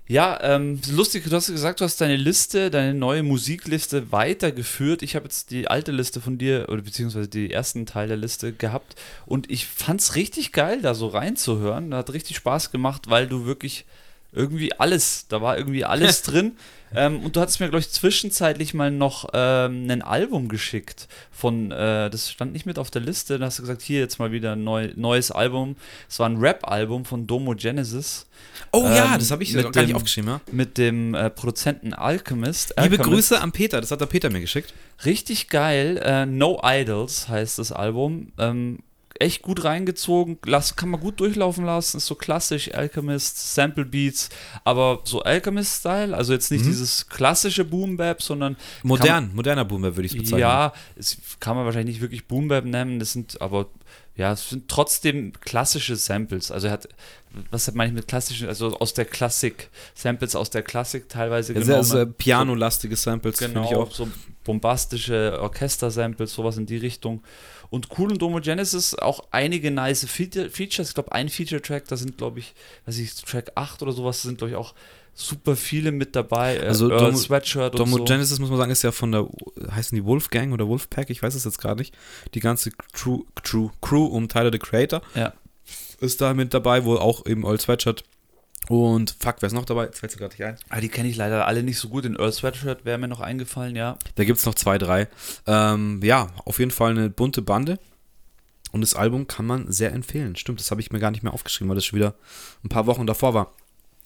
Ja, 0.07 0.39
ähm, 0.43 0.81
lustig, 0.91 1.25
du 1.25 1.35
hast 1.35 1.47
gesagt, 1.47 1.81
du 1.81 1.85
hast 1.85 1.99
deine 1.99 2.17
Liste, 2.17 2.71
deine 2.71 2.93
neue 2.93 3.23
Musikliste 3.23 4.13
weitergeführt. 4.13 5.03
Ich 5.03 5.17
habe 5.17 5.25
jetzt 5.25 5.51
die 5.51 5.69
alte 5.69 5.93
Liste 5.93 6.21
von 6.21 6.37
dir, 6.37 6.67
oder 6.69 6.83
beziehungsweise 6.83 7.27
die 7.27 7.51
ersten 7.51 7.87
Teil 7.87 8.09
der 8.09 8.19
Liste 8.19 8.53
gehabt 8.53 8.97
und 9.25 9.51
ich 9.51 9.67
fand's 9.67 10.15
richtig 10.15 10.53
geil, 10.53 10.83
da 10.83 10.95
so 10.95 11.07
reinzuhören. 11.07 11.95
Hat 11.95 12.13
richtig 12.13 12.37
Spaß 12.37 12.71
gemacht, 12.71 13.09
weil 13.09 13.27
du 13.27 13.47
wirklich 13.47 13.87
irgendwie 14.35 14.73
alles, 14.79 15.27
da 15.29 15.41
war 15.41 15.57
irgendwie 15.59 15.85
alles 15.85 16.23
drin. 16.25 16.53
Ähm, 16.97 17.21
und 17.25 17.35
du 17.35 17.41
hattest 17.41 17.59
mir, 17.59 17.69
glaube 17.69 17.81
ich, 17.81 17.91
zwischenzeitlich 17.91 18.73
mal 18.73 18.93
noch 18.93 19.29
ähm, 19.33 19.91
ein 19.91 20.01
Album 20.03 20.49
geschickt 20.49 21.09
von, 21.33 21.73
äh, 21.73 22.09
das 22.09 22.31
stand 22.31 22.53
nicht 22.53 22.67
mit 22.67 22.79
auf 22.79 22.89
der 22.91 23.03
Liste, 23.03 23.37
da 23.41 23.47
hast 23.47 23.59
du 23.59 23.63
gesagt, 23.65 23.83
hier 23.83 23.99
jetzt 23.99 24.21
mal 24.21 24.31
wieder 24.31 24.53
ein 24.53 24.63
neu, 24.63 24.93
neues 24.95 25.33
Album. 25.33 25.75
Es 26.09 26.21
war 26.21 26.29
ein 26.29 26.37
Rap-Album 26.37 27.05
von 27.05 27.27
Domo 27.27 27.55
Genesis 27.57 28.27
Oh 28.71 28.83
ja, 28.85 29.15
Ähm, 29.15 29.19
das 29.19 29.33
habe 29.33 29.43
ich 29.43 29.53
mit 29.55 29.73
gar 29.73 29.81
nicht 29.83 29.91
dem- 29.91 29.97
aufgeschrieben, 29.97 30.31
ja. 30.31 30.41
mit 30.53 30.79
dem 30.79 31.15
äh, 31.15 31.31
Produzenten 31.31 31.95
Alchemist. 31.95 32.69
Liebe 32.71 32.83
Alchemist. 32.83 33.03
Grüße 33.11 33.41
an 33.41 33.51
Peter, 33.51 33.81
das 33.81 33.91
hat 33.91 34.01
der 34.01 34.07
Peter 34.07 34.31
mir 34.31 34.41
geschickt. 34.41 34.73
Richtig 35.05 35.49
geil. 35.49 36.01
Äh, 36.01 36.27
no 36.27 36.61
Idols 36.63 37.29
heißt 37.29 37.59
das 37.59 37.73
Album. 37.73 38.33
Ähm, 38.39 38.79
echt 39.25 39.43
gut 39.43 39.65
reingezogen. 39.65 40.39
Lass, 40.47 40.77
kann 40.77 40.91
man 40.91 41.01
gut 41.01 41.19
durchlaufen 41.21 41.65
lassen. 41.65 41.97
Ist 41.97 42.07
so 42.07 42.15
klassisch 42.15 42.73
Alchemist, 42.75 43.55
Sample 43.55 43.85
Beats, 43.85 44.29
aber 44.65 45.01
so 45.05 45.23
Alchemist-Style. 45.23 46.17
Also 46.17 46.33
jetzt 46.33 46.51
nicht 46.51 46.63
Mhm. 46.65 46.69
dieses 46.69 47.09
klassische 47.09 47.65
Boom 47.65 47.97
Bap, 47.97 48.23
sondern 48.23 48.57
Modern, 48.83 49.35
moderner 49.35 49.65
Boomer 49.65 49.97
würde 49.97 50.07
ich 50.07 50.13
es 50.13 50.19
bezeichnen. 50.19 50.41
ja, 50.41 50.73
es 50.97 51.17
kann 51.41 51.57
man 51.57 51.65
wahrscheinlich 51.65 51.97
nicht 51.97 52.03
wirklich 52.03 52.27
Boom 52.27 52.49
Bap 52.49 52.65
nennen. 52.65 52.99
Das 53.01 53.13
sind 53.13 53.41
aber 53.41 53.67
ja, 54.17 54.33
es 54.33 54.49
sind 54.51 54.69
trotzdem 54.69 55.33
klassische 55.41 55.97
Samples. 55.97 56.53
Also 56.53 56.69
er 56.69 56.75
hat, 56.75 56.89
was 57.51 57.73
meine 57.75 57.89
ich 57.91 57.95
mit 57.97 58.07
klassischen, 58.07 58.47
also 58.47 58.79
aus 58.79 58.95
der 58.95 59.07
Klassik, 59.07 59.71
Samples 59.95 60.37
aus 60.37 60.51
der 60.51 60.63
Klassik 60.63 61.09
teilweise 61.09 61.53
Ja, 61.53 61.61
genommen. 61.61 61.83
sehr 61.83 62.07
pianolastige 62.07 62.95
Samples, 62.95 63.39
Genau, 63.39 63.65
ich 63.69 63.75
auch. 63.75 63.91
so 63.93 64.07
bombastische 64.45 65.39
Orchester-Samples, 65.41 66.33
sowas 66.33 66.57
in 66.59 66.67
die 66.67 66.77
Richtung. 66.77 67.23
Und 67.75 67.89
cool 67.99 68.11
und 68.13 68.23
Domo 68.23 68.41
Genesis 68.41 68.95
auch 68.95 69.25
einige 69.31 69.71
nice 69.71 70.05
Feature 70.07 70.49
Features. 70.51 70.89
Ich 70.89 70.95
glaube, 70.95 71.13
ein 71.13 71.29
Feature-Track, 71.29 71.89
da 71.89 71.97
sind, 71.97 72.17
glaube 72.19 72.39
ich, 72.39 72.55
weiß 72.87 72.99
ich, 72.99 73.15
Track 73.15 73.53
8 73.55 73.83
oder 73.83 73.93
sowas, 73.93 74.23
sind, 74.23 74.39
glaube 74.39 74.51
ich, 74.53 74.57
auch 74.57 74.75
super 75.17 75.55
viele 75.57 75.93
mit 75.93 76.17
dabei. 76.17 76.57
Äh, 76.57 76.67
Also 76.67 76.91
Earl 76.91 77.11
Domo- 77.13 77.17
Sweatshirt 77.17 77.73
und 77.75 77.79
Domo 77.81 77.99
so. 77.99 78.05
Genesis, 78.05 78.39
muss 78.39 78.49
man 78.51 78.59
sagen, 78.59 78.71
ist 78.73 78.83
ja 78.83 78.91
von 78.93 79.13
der, 79.13 79.29
heißen 79.71 79.95
die 79.97 80.05
Wolfgang 80.05 80.53
oder 80.53 80.67
Wolfpack, 80.69 81.11
ich 81.11 81.23
weiß 81.23 81.35
es 81.35 81.45
jetzt 81.45 81.59
gerade 81.59 81.81
nicht. 81.81 81.95
Die 82.35 82.41
ganze 82.41 82.71
Crew, 82.93 83.23
Crew, 83.43 83.71
Crew 83.81 84.07
um 84.07 84.29
Tyler 84.29 84.51
the 84.53 84.59
Creator 84.59 85.03
Ja. 85.15 85.33
ist 86.01 86.21
da 86.21 86.35
mit 86.35 86.53
dabei, 86.55 86.85
wo 86.85 86.97
auch 86.97 87.27
eben 87.27 87.45
Old 87.45 87.61
Sweatshirt 87.61 88.05
und 88.69 89.17
fuck, 89.19 89.37
wer 89.41 89.47
ist 89.47 89.53
noch 89.53 89.65
dabei? 89.65 89.85
Jetzt 89.85 90.01
fällt 90.01 90.13
es 90.13 90.19
gerade 90.19 90.35
nicht 90.35 90.45
ein. 90.45 90.57
Ah, 90.69 90.81
die 90.81 90.89
kenne 90.89 91.09
ich 91.09 91.17
leider 91.17 91.47
alle 91.47 91.63
nicht 91.63 91.79
so 91.79 91.89
gut. 91.89 92.05
In 92.05 92.17
Earl 92.17 92.33
Sweatshirt 92.33 92.85
wäre 92.85 92.99
mir 92.99 93.09
noch 93.09 93.21
eingefallen, 93.21 93.77
ja. 93.77 93.99
Da 94.15 94.25
gibt 94.25 94.39
es 94.39 94.47
noch 94.47 94.55
zwei, 94.55 94.79
drei. 94.79 95.09
Ähm, 95.47 96.01
ja, 96.03 96.29
auf 96.45 96.59
jeden 96.59 96.71
Fall 96.71 96.91
eine 96.91 97.11
bunte 97.11 97.43
Bande. 97.43 97.79
Und 98.73 98.81
das 98.81 98.95
Album 98.95 99.29
kann 99.29 99.47
man 99.47 99.71
sehr 99.71 99.93
empfehlen. 99.93 100.35
Stimmt, 100.35 100.59
das 100.59 100.71
habe 100.71 100.81
ich 100.81 100.91
mir 100.91 100.99
gar 100.99 101.13
nicht 101.13 101.23
mehr 101.23 101.33
aufgeschrieben, 101.33 101.69
weil 101.69 101.77
das 101.77 101.85
schon 101.85 101.99
wieder 101.99 102.15
ein 102.65 102.69
paar 102.69 102.87
Wochen 102.87 103.07
davor 103.07 103.33
war. 103.35 103.53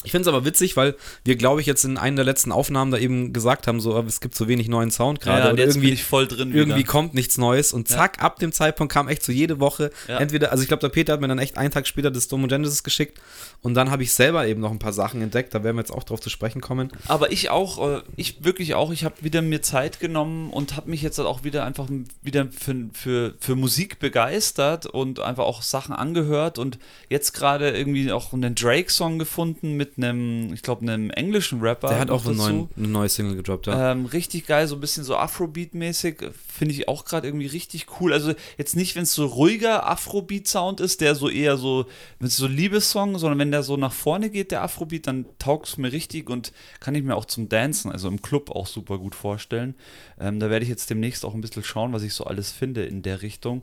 Ich 0.04 0.12
finde 0.12 0.28
es 0.30 0.32
aber 0.32 0.44
witzig, 0.44 0.76
weil 0.76 0.94
wir, 1.24 1.34
glaube 1.34 1.61
ich, 1.61 1.66
jetzt 1.66 1.84
in 1.84 1.98
einer 1.98 2.16
der 2.16 2.24
letzten 2.24 2.52
Aufnahmen 2.52 2.92
da 2.92 2.98
eben 2.98 3.32
gesagt 3.32 3.66
haben, 3.66 3.80
so, 3.80 3.98
es 4.02 4.20
gibt 4.20 4.37
so 4.37 4.46
wenig 4.46 4.68
neuen 4.68 4.92
Sound 4.92 5.20
gerade. 5.20 5.61
ja, 5.61 5.66
irgendwie 5.66 5.96
voll 5.96 6.28
drin 6.28 6.52
irgendwie 6.54 6.78
wieder. 6.78 6.88
kommt 6.88 7.14
nichts 7.14 7.37
Neues 7.37 7.72
und 7.72 7.88
zack, 7.88 8.22
ab 8.22 8.38
dem 8.38 8.52
Zeitpunkt 8.52 8.92
kam 8.92 9.08
echt 9.08 9.24
so 9.24 9.32
jede 9.32 9.58
Woche 9.58 9.90
Ja. 10.06 10.18
entweder, 10.18 10.52
also 10.52 10.62
ich 10.62 10.68
glaube, 10.68 10.82
der 10.82 10.90
Peter 10.90 11.14
hat 11.14 11.20
mir 11.20 11.26
dann 11.26 11.40
echt 11.40 11.58
einen 11.58 11.72
Tag 11.72 11.88
später 11.88 12.12
das 12.12 12.28
Domo 12.28 12.46
Genesis 12.46 12.84
geschickt 12.84 13.18
und 13.61 13.74
dann 13.74 13.90
habe 13.90 14.04
ich 14.04 14.12
selber 14.12 14.46
eben 14.46 14.61
noch 14.61 14.70
ein 14.70 14.78
paar 14.78 14.92
Sachen 14.92 15.20
entdeckt, 15.20 15.52
da 15.52 15.64
werden 15.64 15.74
wir 15.74 15.80
jetzt 15.80 15.92
auch 15.92 16.04
drauf 16.04 16.20
zu 16.20 16.30
sprechen 16.30 16.61
kommen. 16.61 16.92
Aber 17.08 17.32
ich 17.32 17.50
auch, 17.50 17.96
äh, 17.96 18.02
ich 18.14 18.44
wirklich 18.44 18.76
auch, 18.76 18.92
ich 18.92 19.02
habe 19.04 19.16
wieder 19.22 19.42
mir 19.42 19.62
Zeit 19.62 19.98
genommen 19.98 20.50
und 20.50 20.76
habe 20.76 20.88
mich 20.90 21.02
jetzt 21.02 21.18
halt 21.18 21.26
auch 21.26 21.42
wieder 21.42 21.64
einfach 21.64 21.88
wieder 22.22 22.46
für, 22.56 22.88
für, 22.92 23.34
für 23.40 23.56
Musik 23.56 23.98
begeistert 23.98 24.87
und 24.87 25.18
einfach 25.18 25.44
auch 25.44 25.62
Sachen 25.62 25.92
angehört 25.92 26.58
und 26.58 26.78
jetzt 27.08 27.32
gerade 27.32 27.70
irgendwie 27.76 28.12
auch 28.12 28.32
einen 28.32 28.54
Drake-Song 28.54 29.18
gefunden 29.18 29.72
mit 29.76 29.88
einem, 29.96 30.53
ich 30.53 30.62
glaube, 30.62 30.83
einem 30.83 31.11
englischen 31.11 31.61
Rapper. 31.61 31.88
Der 31.88 32.01
hat 32.01 32.11
auch 32.11 32.24
neuen, 32.24 32.68
eine 32.77 32.88
neue 32.88 33.09
Single 33.09 33.37
gedroppt, 33.37 33.68
ja. 33.68 33.92
Ähm, 33.92 34.07
richtig 34.07 34.46
geil, 34.46 34.66
so 34.66 34.74
ein 34.74 34.81
bisschen 34.81 35.05
so 35.05 35.16
Afrobeat-mäßig, 35.16 36.31
finde 36.46 36.74
ich 36.74 36.88
auch 36.88 37.05
gerade 37.05 37.27
irgendwie 37.27 37.46
richtig 37.46 37.87
cool. 38.01 38.12
Also 38.12 38.35
jetzt 38.57 38.77
nicht, 38.77 38.96
wenn 38.96 39.05
es 39.05 39.14
so 39.14 39.27
ruhiger 39.27 39.88
Afrobeat-Sound 39.88 40.81
ist, 40.81 41.01
der 41.01 41.14
so 41.14 41.29
eher 41.29 41.57
so, 41.57 41.87
wenn 42.18 42.29
es 42.29 42.37
so 42.37 42.46
Liebessong, 42.46 43.18
sondern 43.18 43.38
wenn 43.38 43.51
der 43.51 43.62
so 43.62 43.77
nach 43.77 43.92
vorne 43.92 44.31
geht, 44.31 44.51
der 44.51 44.62
Afrobeat, 44.62 45.07
dann 45.07 45.27
taugt 45.38 45.68
es 45.68 45.79
mir 45.79 45.92
richtig 45.92 46.29
und 46.29 46.53
kann 46.81 46.94
ich 46.94 47.03
mir 47.03 47.16
auch 47.16 47.24
zum 47.24 47.48
Dancen, 47.48 47.90
also 47.90 48.09
im 48.09 48.20
Club 48.20 48.51
auch 48.51 48.66
super 48.66 48.98
gut 48.98 49.14
vorstellen. 49.14 49.74
Ähm, 50.20 50.40
da 50.40 50.51
werde 50.51 50.64
ich 50.64 50.68
jetzt 50.68 50.90
demnächst 50.90 51.24
auch 51.24 51.35
ein 51.35 51.40
bisschen 51.40 51.64
schauen, 51.64 51.92
was 51.92 52.03
ich 52.03 52.14
so 52.14 52.24
alles 52.24 52.53
finde 52.53 52.85
in 52.85 53.03
der 53.03 53.22
Richtung. 53.22 53.62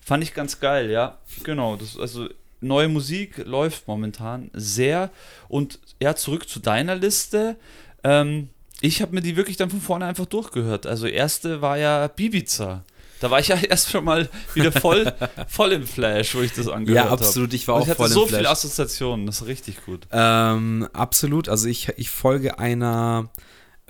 Fand 0.00 0.22
ich 0.22 0.34
ganz 0.34 0.60
geil, 0.60 0.90
ja. 0.90 1.18
Genau, 1.42 1.74
das, 1.74 1.98
also 1.98 2.28
neue 2.66 2.88
Musik 2.88 3.38
läuft 3.44 3.88
momentan 3.88 4.50
sehr. 4.52 5.10
Und 5.48 5.78
ja, 6.00 6.14
zurück 6.14 6.48
zu 6.48 6.60
deiner 6.60 6.94
Liste. 6.94 7.56
Ähm, 8.04 8.48
ich 8.80 9.00
habe 9.02 9.14
mir 9.14 9.22
die 9.22 9.36
wirklich 9.36 9.56
dann 9.56 9.70
von 9.70 9.80
vorne 9.80 10.04
einfach 10.06 10.26
durchgehört. 10.26 10.86
Also 10.86 11.06
erste 11.06 11.62
war 11.62 11.78
ja 11.78 12.06
Bibiza. 12.08 12.84
Da 13.20 13.30
war 13.30 13.40
ich 13.40 13.48
ja 13.48 13.56
erst 13.56 13.90
schon 13.90 14.04
mal 14.04 14.28
wieder 14.54 14.70
voll, 14.72 15.10
voll 15.48 15.72
im 15.72 15.86
Flash, 15.86 16.34
wo 16.34 16.42
ich 16.42 16.52
das 16.52 16.68
angehört 16.68 17.04
Ja, 17.06 17.10
habe. 17.10 17.24
absolut, 17.24 17.54
ich 17.54 17.66
war 17.66 17.76
auch 17.76 17.82
ich 17.82 17.88
hatte 17.88 17.96
voll 17.96 18.08
im 18.08 18.12
so 18.12 18.26
Flash. 18.26 18.38
viele 18.38 18.50
Assoziationen, 18.50 19.24
das 19.26 19.40
ist 19.40 19.46
richtig 19.46 19.84
gut. 19.86 20.06
Ähm, 20.12 20.86
absolut. 20.92 21.48
Also 21.48 21.68
ich, 21.68 21.88
ich 21.96 22.10
folge 22.10 22.58
einer 22.58 23.30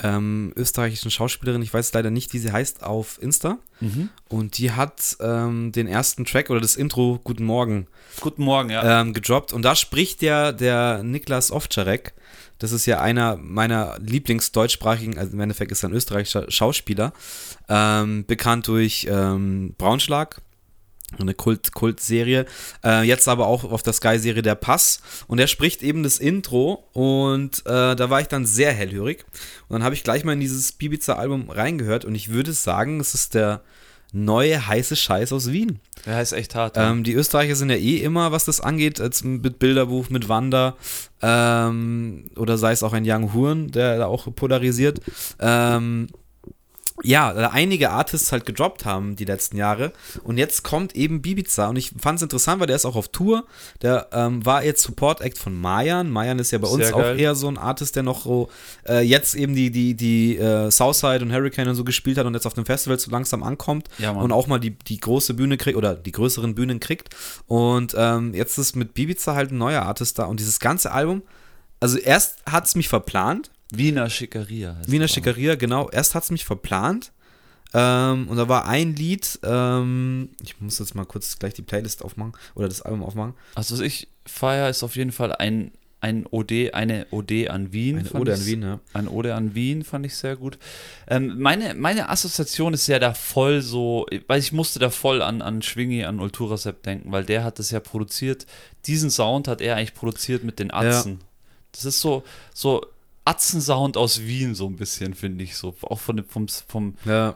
ähm, 0.03 0.53
österreichischen 0.57 1.11
Schauspielerin, 1.11 1.63
ich 1.63 1.73
weiß 1.73 1.93
leider 1.93 2.11
nicht, 2.11 2.33
wie 2.33 2.39
sie 2.39 2.53
heißt, 2.53 2.83
auf 2.83 3.21
Insta. 3.21 3.59
Und 4.29 4.59
die 4.59 4.73
hat 4.73 5.17
ähm, 5.21 5.73
den 5.73 5.87
ersten 5.87 6.25
Track 6.25 6.51
oder 6.51 6.61
das 6.61 6.77
Intro 6.77 7.21
Guten 7.25 7.45
Morgen 7.45 7.87
Guten 8.21 8.45
Morgen, 8.45 8.71
ja. 8.71 9.01
ähm, 9.01 9.13
gedroppt. 9.13 9.53
Und 9.53 9.63
da 9.63 9.75
spricht 9.75 10.23
ja 10.23 10.53
der 10.53 11.03
Niklas 11.03 11.51
Ovtcharek. 11.51 12.15
Das 12.59 12.73
ist 12.73 12.87
ja 12.87 13.01
einer 13.01 13.37
meiner 13.37 13.99
Lieblingsdeutschsprachigen, 14.01 15.19
also 15.19 15.35
im 15.35 15.41
Endeffekt 15.41 15.73
ist 15.73 15.83
er 15.83 15.91
ein 15.91 15.95
österreichischer 15.95 16.51
Schauspieler, 16.51 17.13
ähm, 17.69 18.25
bekannt 18.27 18.69
durch 18.69 19.07
ähm, 19.11 19.75
Braunschlag, 19.77 20.41
eine 21.23 21.35
Kult 21.35 21.73
Kultserie. 21.73 22.47
Äh, 22.85 23.03
jetzt 23.03 23.29
aber 23.29 23.47
auch 23.47 23.65
auf 23.65 23.83
der 23.83 23.93
Sky-Serie 23.93 24.43
Der 24.43 24.55
Pass. 24.55 25.01
Und 25.27 25.39
er 25.39 25.47
spricht 25.47 25.83
eben 25.83 26.03
das 26.03 26.19
Intro 26.19 26.89
und 26.93 27.65
äh, 27.67 27.97
da 27.97 28.11
war 28.11 28.21
ich 28.21 28.29
dann 28.29 28.47
sehr 28.47 28.73
hellhörig. 28.73 29.25
Und 29.69 29.75
dann 29.75 29.85
habe 29.85 29.95
ich 29.95 30.05
gleich 30.05 30.25
mal 30.25 30.33
in 30.33 30.41
dieses 30.41 30.73
Bibiza-Album 30.73 31.51
reingehört 31.51 32.05
und 32.05 32.15
ich 32.15 32.31
würde 32.31 32.53
sagen, 32.53 33.01
es 33.01 33.15
ist 33.15 33.35
der 33.35 33.63
neue 34.13 34.67
heiße 34.67 34.97
Scheiß 34.97 35.33
aus 35.33 35.51
Wien. 35.53 35.81
Der 36.05 36.17
heißt 36.17 36.33
echt 36.33 36.55
hart. 36.55 36.77
Ähm, 36.77 37.05
die 37.05 37.15
Österreicher 37.15 37.57
sind 37.57 37.71
ja 37.71 37.77
eh 37.77 37.99
immer, 37.99 38.33
was 38.33 38.45
das 38.45 38.61
angeht, 38.61 39.01
als 39.01 39.25
mit 39.25 39.59
Bilderbuch, 39.59 40.09
mit 40.11 40.29
Wander 40.29 40.77
ähm, 41.23 42.31
oder 42.37 42.59
sei 42.59 42.73
es 42.73 42.83
auch 42.83 42.93
ein 42.93 43.05
Young 43.07 43.33
Huren, 43.35 43.71
der 43.71 43.99
da 43.99 44.07
auch 44.07 44.35
polarisiert. 44.35 45.01
Ähm, 45.41 46.09
ja, 47.03 47.33
da 47.33 47.49
einige 47.49 47.91
Artists 47.91 48.33
halt 48.33 48.47
gedroppt 48.47 48.85
haben 48.85 49.17
die 49.17 49.25
letzten 49.25 49.57
Jahre. 49.57 49.93
Und 50.23 50.39
jetzt 50.39 50.63
kommt 50.63 50.97
eben 50.97 51.23
Bibiza. 51.23 51.69
Und 51.69 51.77
ich 51.77 51.93
fand 52.01 52.17
es 52.17 52.23
interessant, 52.23 52.61
weil 52.61 52.67
der 52.67 52.77
ist 52.77 52.87
auch 52.87 52.97
auf 52.97 53.09
Tour. 53.09 53.45
Der 53.83 54.09
ähm, 54.13 54.45
war 54.47 54.65
jetzt 54.65 54.83
Support 54.83 55.21
Act 55.21 55.39
von 55.39 55.55
Mayan. 55.55 56.11
Mayan 56.11 56.39
ist 56.39 56.51
ja 56.53 56.59
bei 56.59 56.69
uns 56.69 56.87
Sehr 56.87 56.97
auch 56.97 57.01
geil. 57.01 57.21
eher 57.21 57.35
so 57.35 57.49
ein 57.49 57.59
Artist, 57.59 57.97
der 57.97 58.03
noch 58.03 58.25
so 58.25 58.49
äh, 58.89 59.01
jetzt 59.01 59.35
eben 59.35 59.55
die, 59.55 59.71
die, 59.71 59.95
die 59.95 60.39
äh, 60.39 60.71
Southside 60.71 61.23
und 61.23 61.33
Hurricane 61.33 61.69
und 61.69 61.75
so 61.75 61.85
gespielt 61.85 62.19
hat 62.19 62.27
und 62.27 62.35
jetzt 62.35 62.47
auf 62.47 62.55
dem 62.55 62.65
Festival 62.65 62.99
so 62.99 63.11
langsam 63.11 63.43
ankommt 63.43 63.89
Ja, 63.99 64.13
und 64.13 64.33
auch 64.33 64.47
mal 64.47 64.59
die, 64.59 64.71
die 64.71 64.99
große 64.99 65.35
Bühne 65.35 65.59
kriegt 65.59 65.77
oder 65.77 65.95
die 65.95 66.13
größeren 66.13 66.55
Bühnen 66.55 66.81
kriegt. 66.81 67.15
Und 67.47 67.95
ähm, 67.97 68.33
jetzt 68.35 68.59
ist 68.59 68.75
mit 68.75 68.95
Bibiza 68.95 69.35
halt 69.35 69.53
ein 69.53 69.59
neuer 69.59 69.83
Artist 69.83 70.19
da. 70.19 70.25
Und 70.25 70.41
dieses 70.41 70.61
ganze 70.61 70.93
Album, 70.93 71.23
also 71.79 71.99
erst 71.99 72.39
hat 72.47 72.65
es 72.65 72.75
mich 72.75 72.89
verplant. 72.89 73.51
Wiener 73.73 74.09
Schickeria 74.11 74.77
Wiener. 74.87 75.09
Schickeria, 75.09 75.55
genau. 75.57 75.89
Erst 75.91 76.15
hat 76.15 76.23
es 76.25 76.31
mich 76.31 76.45
verplant. 76.45 77.13
Ähm, 77.75 78.29
und 78.29 78.37
da 78.37 78.49
war 78.49 78.67
ein 78.67 78.95
Lied, 78.95 79.41
ähm, 79.43 80.31
ich 80.43 80.61
muss 80.61 80.79
jetzt 80.79 80.95
mal 80.95 81.05
kurz 81.05 81.39
gleich 81.39 81.53
die 81.55 81.63
Playlist 81.63 82.05
aufmachen 82.05 82.33
oder 82.55 82.69
das 82.69 82.81
Album 82.83 83.03
aufmachen. 83.03 83.35
Also 83.57 83.75
was 83.75 83.81
ich 83.81 84.09
feier 84.25 84.71
ist 84.71 84.83
auf 84.85 84.95
jeden 84.95 85.11
Fall 85.11 85.33
ein, 85.35 85.73
ein 86.01 86.27
OD, 86.31 86.73
eine 86.75 87.07
OD 87.11 87.49
an 87.51 87.73
Wien. 87.73 87.99
Eine 87.99 88.13
Ode 88.13 88.33
an 88.35 88.39
ich's- 88.39 88.47
Wien, 88.47 88.63
ja. 88.63 88.81
Ein 88.93 89.09
Ode 89.09 89.35
an 89.35 89.55
Wien 89.57 89.83
fand 89.83 90.07
ich 90.07 90.15
sehr 90.17 90.37
gut. 90.37 90.59
Ähm, 91.09 91.41
meine, 91.41 91.75
meine 91.75 92.09
Assoziation 92.09 92.73
ist 92.73 92.87
ja 92.87 93.01
da 93.01 93.15
voll 93.15 93.61
so, 93.63 94.07
weil 94.29 94.39
ich 94.39 94.53
musste 94.53 94.79
da 94.79 94.89
voll 94.91 95.21
an, 95.21 95.43
an 95.43 95.61
Schwingi, 95.61 96.05
an 96.05 96.21
Ulturasep 96.21 96.85
denken, 96.85 97.11
weil 97.11 97.25
der 97.25 97.43
hat 97.43 97.59
das 97.59 97.73
ja 97.73 97.81
produziert. 97.81 98.47
Diesen 98.87 99.11
Sound 99.11 99.49
hat 99.49 99.61
er 99.61 99.75
eigentlich 99.77 99.95
produziert 99.95 100.45
mit 100.45 100.61
den 100.61 100.71
Atzen. 100.73 101.19
Das 101.73 101.85
ist 101.85 102.01
so, 102.01 102.23
so 102.55 102.87
Atzen-Sound 103.27 103.97
aus 103.97 104.23
Wien, 104.23 104.55
so 104.55 104.67
ein 104.67 104.77
bisschen, 104.77 105.15
finde 105.15 105.45
ich. 105.45 105.57
So, 105.57 105.75
auch 105.83 106.01
von 106.01 106.17
dem, 106.17 106.27
vom, 106.27 106.49
vom 106.49 106.95
Ja. 107.05 107.35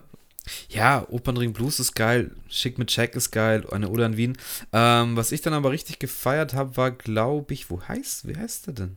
Ja, 0.71 1.07
Opernring 1.11 1.53
Blues 1.53 1.79
ist 1.81 1.95
geil, 1.95 2.31
Schick 2.49 2.79
mit 2.79 2.89
Check 2.89 3.15
ist 3.15 3.31
geil, 3.31 3.67
eine 3.71 3.91
Ode 3.91 4.07
an 4.07 4.17
Wien. 4.17 4.39
Ähm, 4.73 5.15
was 5.15 5.33
ich 5.33 5.43
dann 5.43 5.53
aber 5.53 5.71
richtig 5.71 5.99
gefeiert 5.99 6.55
habe, 6.55 6.77
war, 6.79 6.91
glaube 6.93 7.53
ich, 7.53 7.71
wo 7.71 7.83
heißt, 7.83 8.27
wie 8.27 8.37
heißt 8.37 8.69
der 8.69 8.75
denn? 8.75 8.97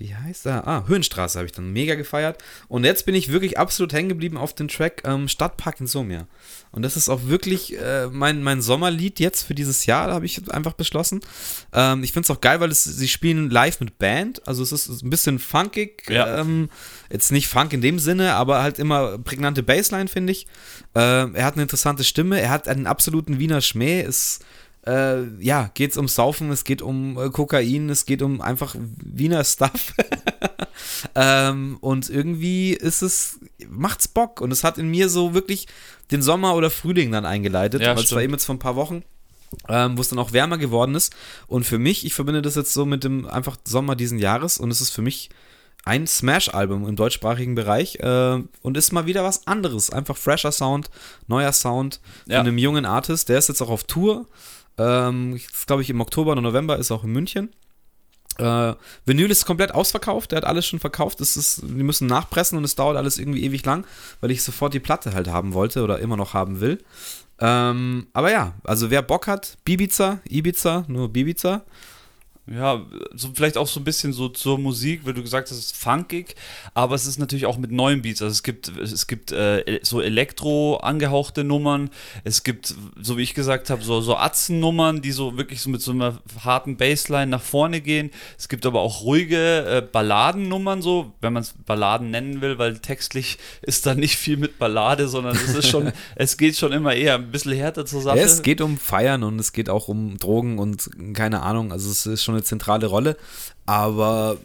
Wie 0.00 0.16
heißt 0.16 0.46
er? 0.46 0.66
Ah, 0.66 0.84
Höhenstraße 0.86 1.38
habe 1.38 1.44
ich 1.44 1.52
dann 1.52 1.74
mega 1.74 1.94
gefeiert. 1.94 2.42
Und 2.68 2.84
jetzt 2.84 3.04
bin 3.04 3.14
ich 3.14 3.30
wirklich 3.30 3.58
absolut 3.58 3.92
hängen 3.92 4.08
geblieben 4.08 4.38
auf 4.38 4.54
den 4.54 4.66
Track 4.66 5.02
ähm, 5.04 5.28
Stadtpark 5.28 5.78
in 5.78 5.86
Somia. 5.86 6.26
Und 6.72 6.80
das 6.80 6.96
ist 6.96 7.10
auch 7.10 7.26
wirklich 7.26 7.78
äh, 7.78 8.06
mein, 8.06 8.42
mein 8.42 8.62
Sommerlied 8.62 9.20
jetzt 9.20 9.42
für 9.42 9.54
dieses 9.54 9.84
Jahr, 9.84 10.06
da 10.06 10.14
habe 10.14 10.24
ich 10.24 10.50
einfach 10.50 10.72
beschlossen. 10.72 11.20
Ähm, 11.74 12.02
ich 12.02 12.14
finde 12.14 12.24
es 12.24 12.30
auch 12.30 12.40
geil, 12.40 12.60
weil 12.60 12.70
es, 12.70 12.82
sie 12.82 13.08
spielen 13.08 13.50
live 13.50 13.80
mit 13.80 13.98
Band. 13.98 14.48
Also 14.48 14.62
es 14.62 14.72
ist 14.72 15.02
ein 15.02 15.10
bisschen 15.10 15.38
funkig. 15.38 16.08
Ja. 16.08 16.38
Ähm, 16.38 16.70
jetzt 17.12 17.30
nicht 17.30 17.48
Funk 17.48 17.74
in 17.74 17.82
dem 17.82 17.98
Sinne, 17.98 18.36
aber 18.36 18.62
halt 18.62 18.78
immer 18.78 19.18
prägnante 19.18 19.62
Bassline, 19.62 20.08
finde 20.08 20.32
ich. 20.32 20.46
Ähm, 20.94 21.34
er 21.34 21.44
hat 21.44 21.54
eine 21.54 21.62
interessante 21.62 22.04
Stimme, 22.04 22.40
er 22.40 22.48
hat 22.48 22.68
einen 22.68 22.86
absoluten 22.86 23.38
Wiener 23.38 23.60
Schmäh. 23.60 24.00
Es 24.00 24.40
äh, 24.86 25.24
ja, 25.42 25.70
geht 25.74 25.92
es 25.92 25.96
um 25.96 26.08
Saufen, 26.08 26.50
es 26.50 26.64
geht 26.64 26.82
um 26.82 27.18
äh, 27.18 27.30
Kokain, 27.30 27.90
es 27.90 28.06
geht 28.06 28.22
um 28.22 28.40
einfach 28.40 28.74
Wiener 28.78 29.44
Stuff. 29.44 29.94
ähm, 31.14 31.76
und 31.80 32.08
irgendwie 32.08 32.72
ist 32.72 33.02
es, 33.02 33.40
macht's 33.68 34.08
Bock. 34.08 34.40
Und 34.40 34.52
es 34.52 34.64
hat 34.64 34.78
in 34.78 34.90
mir 34.90 35.08
so 35.08 35.34
wirklich 35.34 35.66
den 36.10 36.22
Sommer 36.22 36.54
oder 36.54 36.70
Frühling 36.70 37.12
dann 37.12 37.26
eingeleitet. 37.26 37.82
Ja, 37.82 37.94
weil 37.94 38.04
es 38.04 38.12
war 38.12 38.22
eben 38.22 38.32
jetzt 38.32 38.44
vor 38.44 38.54
ein 38.54 38.60
paar 38.60 38.76
Wochen. 38.76 39.02
Ähm, 39.68 39.98
wo 39.98 40.00
es 40.00 40.08
dann 40.08 40.20
auch 40.20 40.32
wärmer 40.32 40.58
geworden 40.58 40.94
ist. 40.94 41.12
Und 41.48 41.64
für 41.66 41.78
mich, 41.78 42.06
ich 42.06 42.14
verbinde 42.14 42.40
das 42.40 42.54
jetzt 42.54 42.72
so 42.72 42.86
mit 42.86 43.02
dem 43.02 43.26
einfach 43.26 43.56
Sommer 43.66 43.96
diesen 43.96 44.20
Jahres 44.20 44.58
und 44.58 44.70
es 44.70 44.80
ist 44.80 44.90
für 44.90 45.02
mich 45.02 45.28
ein 45.84 46.06
Smash-Album 46.06 46.86
im 46.86 46.94
deutschsprachigen 46.94 47.56
Bereich 47.56 47.96
äh, 47.96 48.38
und 48.62 48.76
ist 48.76 48.92
mal 48.92 49.06
wieder 49.06 49.24
was 49.24 49.48
anderes. 49.48 49.90
Einfach 49.90 50.16
fresher 50.16 50.52
Sound, 50.52 50.88
neuer 51.26 51.52
Sound 51.52 52.00
Ja. 52.26 52.38
von 52.38 52.46
einem 52.46 52.58
jungen 52.58 52.84
Artist. 52.84 53.28
Der 53.28 53.38
ist 53.38 53.48
jetzt 53.48 53.60
auch 53.60 53.70
auf 53.70 53.82
Tour. 53.84 54.26
Ähm, 54.80 55.38
glaube 55.66 55.82
ich, 55.82 55.90
im 55.90 56.00
Oktober 56.00 56.32
oder 56.32 56.40
November 56.40 56.78
ist 56.78 56.90
auch 56.90 57.04
in 57.04 57.12
München. 57.12 57.50
Äh, 58.38 58.74
Vinyl 59.04 59.30
ist 59.30 59.44
komplett 59.44 59.74
ausverkauft, 59.74 60.32
der 60.32 60.38
hat 60.38 60.44
alles 60.46 60.66
schon 60.66 60.78
verkauft. 60.78 61.20
Es 61.20 61.36
ist, 61.36 61.62
die 61.62 61.82
müssen 61.82 62.06
nachpressen 62.06 62.56
und 62.56 62.64
es 62.64 62.76
dauert 62.76 62.96
alles 62.96 63.18
irgendwie 63.18 63.44
ewig 63.44 63.64
lang, 63.66 63.86
weil 64.20 64.30
ich 64.30 64.42
sofort 64.42 64.72
die 64.72 64.80
Platte 64.80 65.12
halt 65.12 65.28
haben 65.28 65.52
wollte 65.52 65.82
oder 65.82 65.98
immer 65.98 66.16
noch 66.16 66.32
haben 66.32 66.60
will. 66.60 66.82
Ähm, 67.40 68.06
aber 68.14 68.30
ja, 68.30 68.54
also 68.64 68.90
wer 68.90 69.02
Bock 69.02 69.26
hat, 69.26 69.58
Bibiza, 69.64 70.20
Ibiza, 70.28 70.84
nur 70.88 71.12
Bibiza. 71.12 71.62
Ja, 72.52 72.84
so 73.14 73.30
vielleicht 73.32 73.56
auch 73.56 73.68
so 73.68 73.78
ein 73.78 73.84
bisschen 73.84 74.12
so 74.12 74.28
zur 74.28 74.58
Musik, 74.58 75.02
weil 75.04 75.14
du 75.14 75.22
gesagt 75.22 75.50
hast, 75.50 75.56
es 75.56 75.66
ist 75.66 75.76
funkig, 75.76 76.34
aber 76.74 76.96
es 76.96 77.06
ist 77.06 77.18
natürlich 77.18 77.46
auch 77.46 77.58
mit 77.58 77.70
neuen 77.70 78.02
Beats. 78.02 78.20
Also 78.22 78.32
es 78.32 78.42
gibt, 78.42 78.66
es 78.76 79.06
gibt 79.06 79.30
äh, 79.30 79.78
so 79.82 80.00
Elektro 80.00 80.78
angehauchte 80.78 81.44
Nummern, 81.44 81.90
es 82.24 82.42
gibt, 82.42 82.74
so 83.00 83.16
wie 83.16 83.22
ich 83.22 83.34
gesagt 83.34 83.70
habe, 83.70 83.84
so, 83.84 84.00
so 84.00 84.16
Atzen-Nummern, 84.16 85.00
die 85.00 85.12
so 85.12 85.36
wirklich 85.36 85.62
so 85.62 85.70
mit 85.70 85.80
so 85.80 85.92
einer 85.92 86.18
harten 86.44 86.76
Bassline 86.76 87.28
nach 87.28 87.40
vorne 87.40 87.80
gehen. 87.80 88.10
Es 88.36 88.48
gibt 88.48 88.66
aber 88.66 88.80
auch 88.80 89.02
ruhige 89.02 89.36
äh, 89.36 89.80
Balladennummern, 89.80 90.82
so, 90.82 91.12
wenn 91.20 91.32
man 91.32 91.44
es 91.44 91.54
Balladen 91.66 92.10
nennen 92.10 92.40
will, 92.40 92.58
weil 92.58 92.78
textlich 92.78 93.38
ist 93.62 93.86
da 93.86 93.94
nicht 93.94 94.16
viel 94.16 94.36
mit 94.36 94.58
Ballade, 94.58 95.06
sondern 95.06 95.36
es 95.36 95.54
ist 95.54 95.68
schon, 95.68 95.92
es 96.16 96.36
geht 96.36 96.56
schon 96.56 96.72
immer 96.72 96.94
eher 96.94 97.14
ein 97.14 97.30
bisschen 97.30 97.52
härter 97.52 97.86
zur 97.86 98.02
Sache. 98.02 98.18
Ja, 98.18 98.24
es 98.24 98.42
geht 98.42 98.60
um 98.60 98.76
Feiern 98.76 99.22
und 99.22 99.38
es 99.38 99.52
geht 99.52 99.70
auch 99.70 99.86
um 99.86 100.18
Drogen 100.18 100.58
und 100.58 100.90
keine 101.14 101.42
Ahnung. 101.42 101.70
Also 101.70 101.88
es 101.88 102.06
ist 102.06 102.24
schon 102.24 102.39
eine 102.40 102.44
zentrale 102.46 102.86
Rolle. 102.86 103.16
Aber 103.66 104.38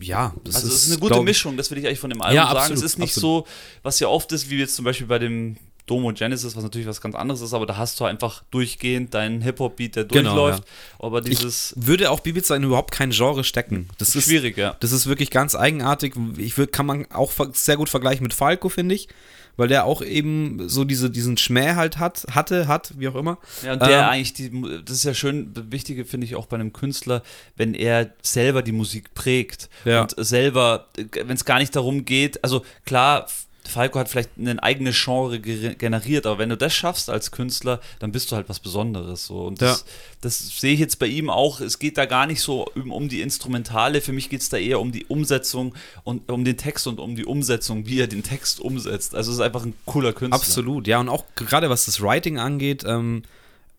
ja, 0.00 0.32
das 0.44 0.56
Also 0.56 0.68
ist, 0.68 0.74
es 0.74 0.82
ist 0.84 0.90
eine 0.92 1.00
gute 1.00 1.12
glaub 1.14 1.20
ich- 1.22 1.26
Mischung, 1.26 1.56
das 1.56 1.70
will 1.70 1.78
ich 1.78 1.86
eigentlich 1.86 2.00
von 2.00 2.10
dem 2.10 2.22
Album 2.22 2.36
Ja, 2.36 2.46
sagen. 2.46 2.58
absolut, 2.58 2.78
es 2.78 2.82
ist 2.84 2.98
nicht 2.98 3.16
absolut. 3.16 3.46
so, 3.46 3.52
was 3.82 4.00
ja 4.00 4.08
oft 4.08 4.32
ist, 4.32 4.48
wie 4.50 4.56
jetzt 4.58 4.76
zum 4.76 4.84
Beispiel 4.84 5.06
bei 5.06 5.18
dem 5.18 5.56
Domo 5.86 6.14
Genesis, 6.14 6.56
was 6.56 6.62
natürlich 6.62 6.86
was 6.88 7.02
ganz 7.02 7.14
anderes 7.14 7.42
ist, 7.42 7.52
aber 7.52 7.66
da 7.66 7.76
hast 7.76 8.00
du 8.00 8.04
einfach 8.06 8.42
durchgehend 8.50 9.12
deinen 9.12 9.42
Hip-Hop-Beat, 9.42 9.96
der 9.96 10.04
Genau, 10.06 10.34
durchläuft. 10.34 10.64
Aber 10.98 11.20
dieses 11.20 11.74
Würde 11.76 12.10
auch 12.10 12.20
Bibiza 12.20 12.56
in 12.56 12.62
überhaupt 12.62 12.90
kein 12.90 13.10
Genre 13.10 13.44
stecken. 13.44 13.88
Das 13.98 14.16
ist 14.16 14.24
schwierig, 14.24 14.56
ja. 14.56 14.76
Das 14.80 14.92
ist 14.92 15.06
wirklich 15.06 15.30
ganz 15.30 15.54
eigenartig. 15.54 16.14
Ich 16.38 16.56
würde, 16.56 16.72
kann 16.72 16.86
man 16.86 17.04
auch 17.12 17.30
sehr 17.52 17.76
gut 17.76 17.90
vergleichen 17.90 18.22
mit 18.22 18.32
Falco, 18.32 18.70
finde 18.70 18.94
ich. 18.94 19.08
Weil 19.56 19.68
der 19.68 19.84
auch 19.84 20.02
eben 20.02 20.68
so 20.68 20.84
diese, 20.84 21.10
diesen 21.10 21.36
Schmäh 21.36 21.74
halt 21.74 21.98
hat, 21.98 22.26
hatte, 22.30 22.66
hat, 22.68 22.92
wie 22.98 23.08
auch 23.08 23.14
immer. 23.14 23.38
Ja, 23.62 23.74
und 23.74 23.82
der 23.82 23.98
Ähm, 24.00 24.04
eigentlich, 24.06 24.32
die, 24.34 24.50
das 24.84 24.96
ist 24.96 25.04
ja 25.04 25.14
schön, 25.14 25.54
das 25.54 25.64
Wichtige 25.70 26.04
finde 26.04 26.26
ich 26.26 26.34
auch 26.34 26.46
bei 26.46 26.56
einem 26.56 26.72
Künstler, 26.72 27.22
wenn 27.56 27.74
er 27.74 28.10
selber 28.22 28.62
die 28.62 28.72
Musik 28.72 29.14
prägt 29.14 29.68
Ja. 29.84 30.02
und 30.02 30.14
selber, 30.16 30.88
wenn 30.96 31.36
es 31.36 31.44
gar 31.44 31.58
nicht 31.58 31.74
darum 31.76 32.04
geht, 32.04 32.42
also 32.42 32.64
klar, 32.84 33.26
Falco 33.66 33.98
hat 33.98 34.08
vielleicht 34.08 34.36
ein 34.36 34.58
eigenes 34.58 35.02
Genre 35.02 35.40
generiert, 35.40 36.26
aber 36.26 36.38
wenn 36.38 36.50
du 36.50 36.56
das 36.56 36.74
schaffst 36.74 37.08
als 37.08 37.30
Künstler, 37.30 37.80
dann 37.98 38.12
bist 38.12 38.30
du 38.30 38.36
halt 38.36 38.48
was 38.48 38.60
Besonderes. 38.60 39.26
So. 39.26 39.46
Und 39.46 39.62
das, 39.62 39.84
das 40.20 40.60
sehe 40.60 40.74
ich 40.74 40.80
jetzt 40.80 40.98
bei 40.98 41.06
ihm 41.06 41.30
auch. 41.30 41.60
Es 41.60 41.78
geht 41.78 41.96
da 41.96 42.06
gar 42.06 42.26
nicht 42.26 42.40
so 42.40 42.66
um, 42.74 42.92
um 42.92 43.08
die 43.08 43.20
Instrumentale, 43.20 44.00
für 44.00 44.12
mich 44.12 44.28
geht 44.28 44.42
es 44.42 44.48
da 44.48 44.56
eher 44.56 44.80
um 44.80 44.92
die 44.92 45.06
Umsetzung 45.06 45.74
und 46.04 46.30
um 46.30 46.44
den 46.44 46.56
Text 46.56 46.86
und 46.86 47.00
um 47.00 47.16
die 47.16 47.24
Umsetzung, 47.24 47.86
wie 47.86 48.00
er 48.00 48.06
den 48.06 48.22
Text 48.22 48.60
umsetzt. 48.60 49.14
Also 49.14 49.30
es 49.30 49.38
ist 49.38 49.42
einfach 49.42 49.64
ein 49.64 49.74
cooler 49.86 50.12
Künstler. 50.12 50.38
Absolut, 50.38 50.86
ja. 50.86 51.00
Und 51.00 51.08
auch 51.08 51.24
gerade 51.34 51.70
was 51.70 51.86
das 51.86 52.00
Writing 52.00 52.38
angeht, 52.38 52.84
ähm, 52.86 53.22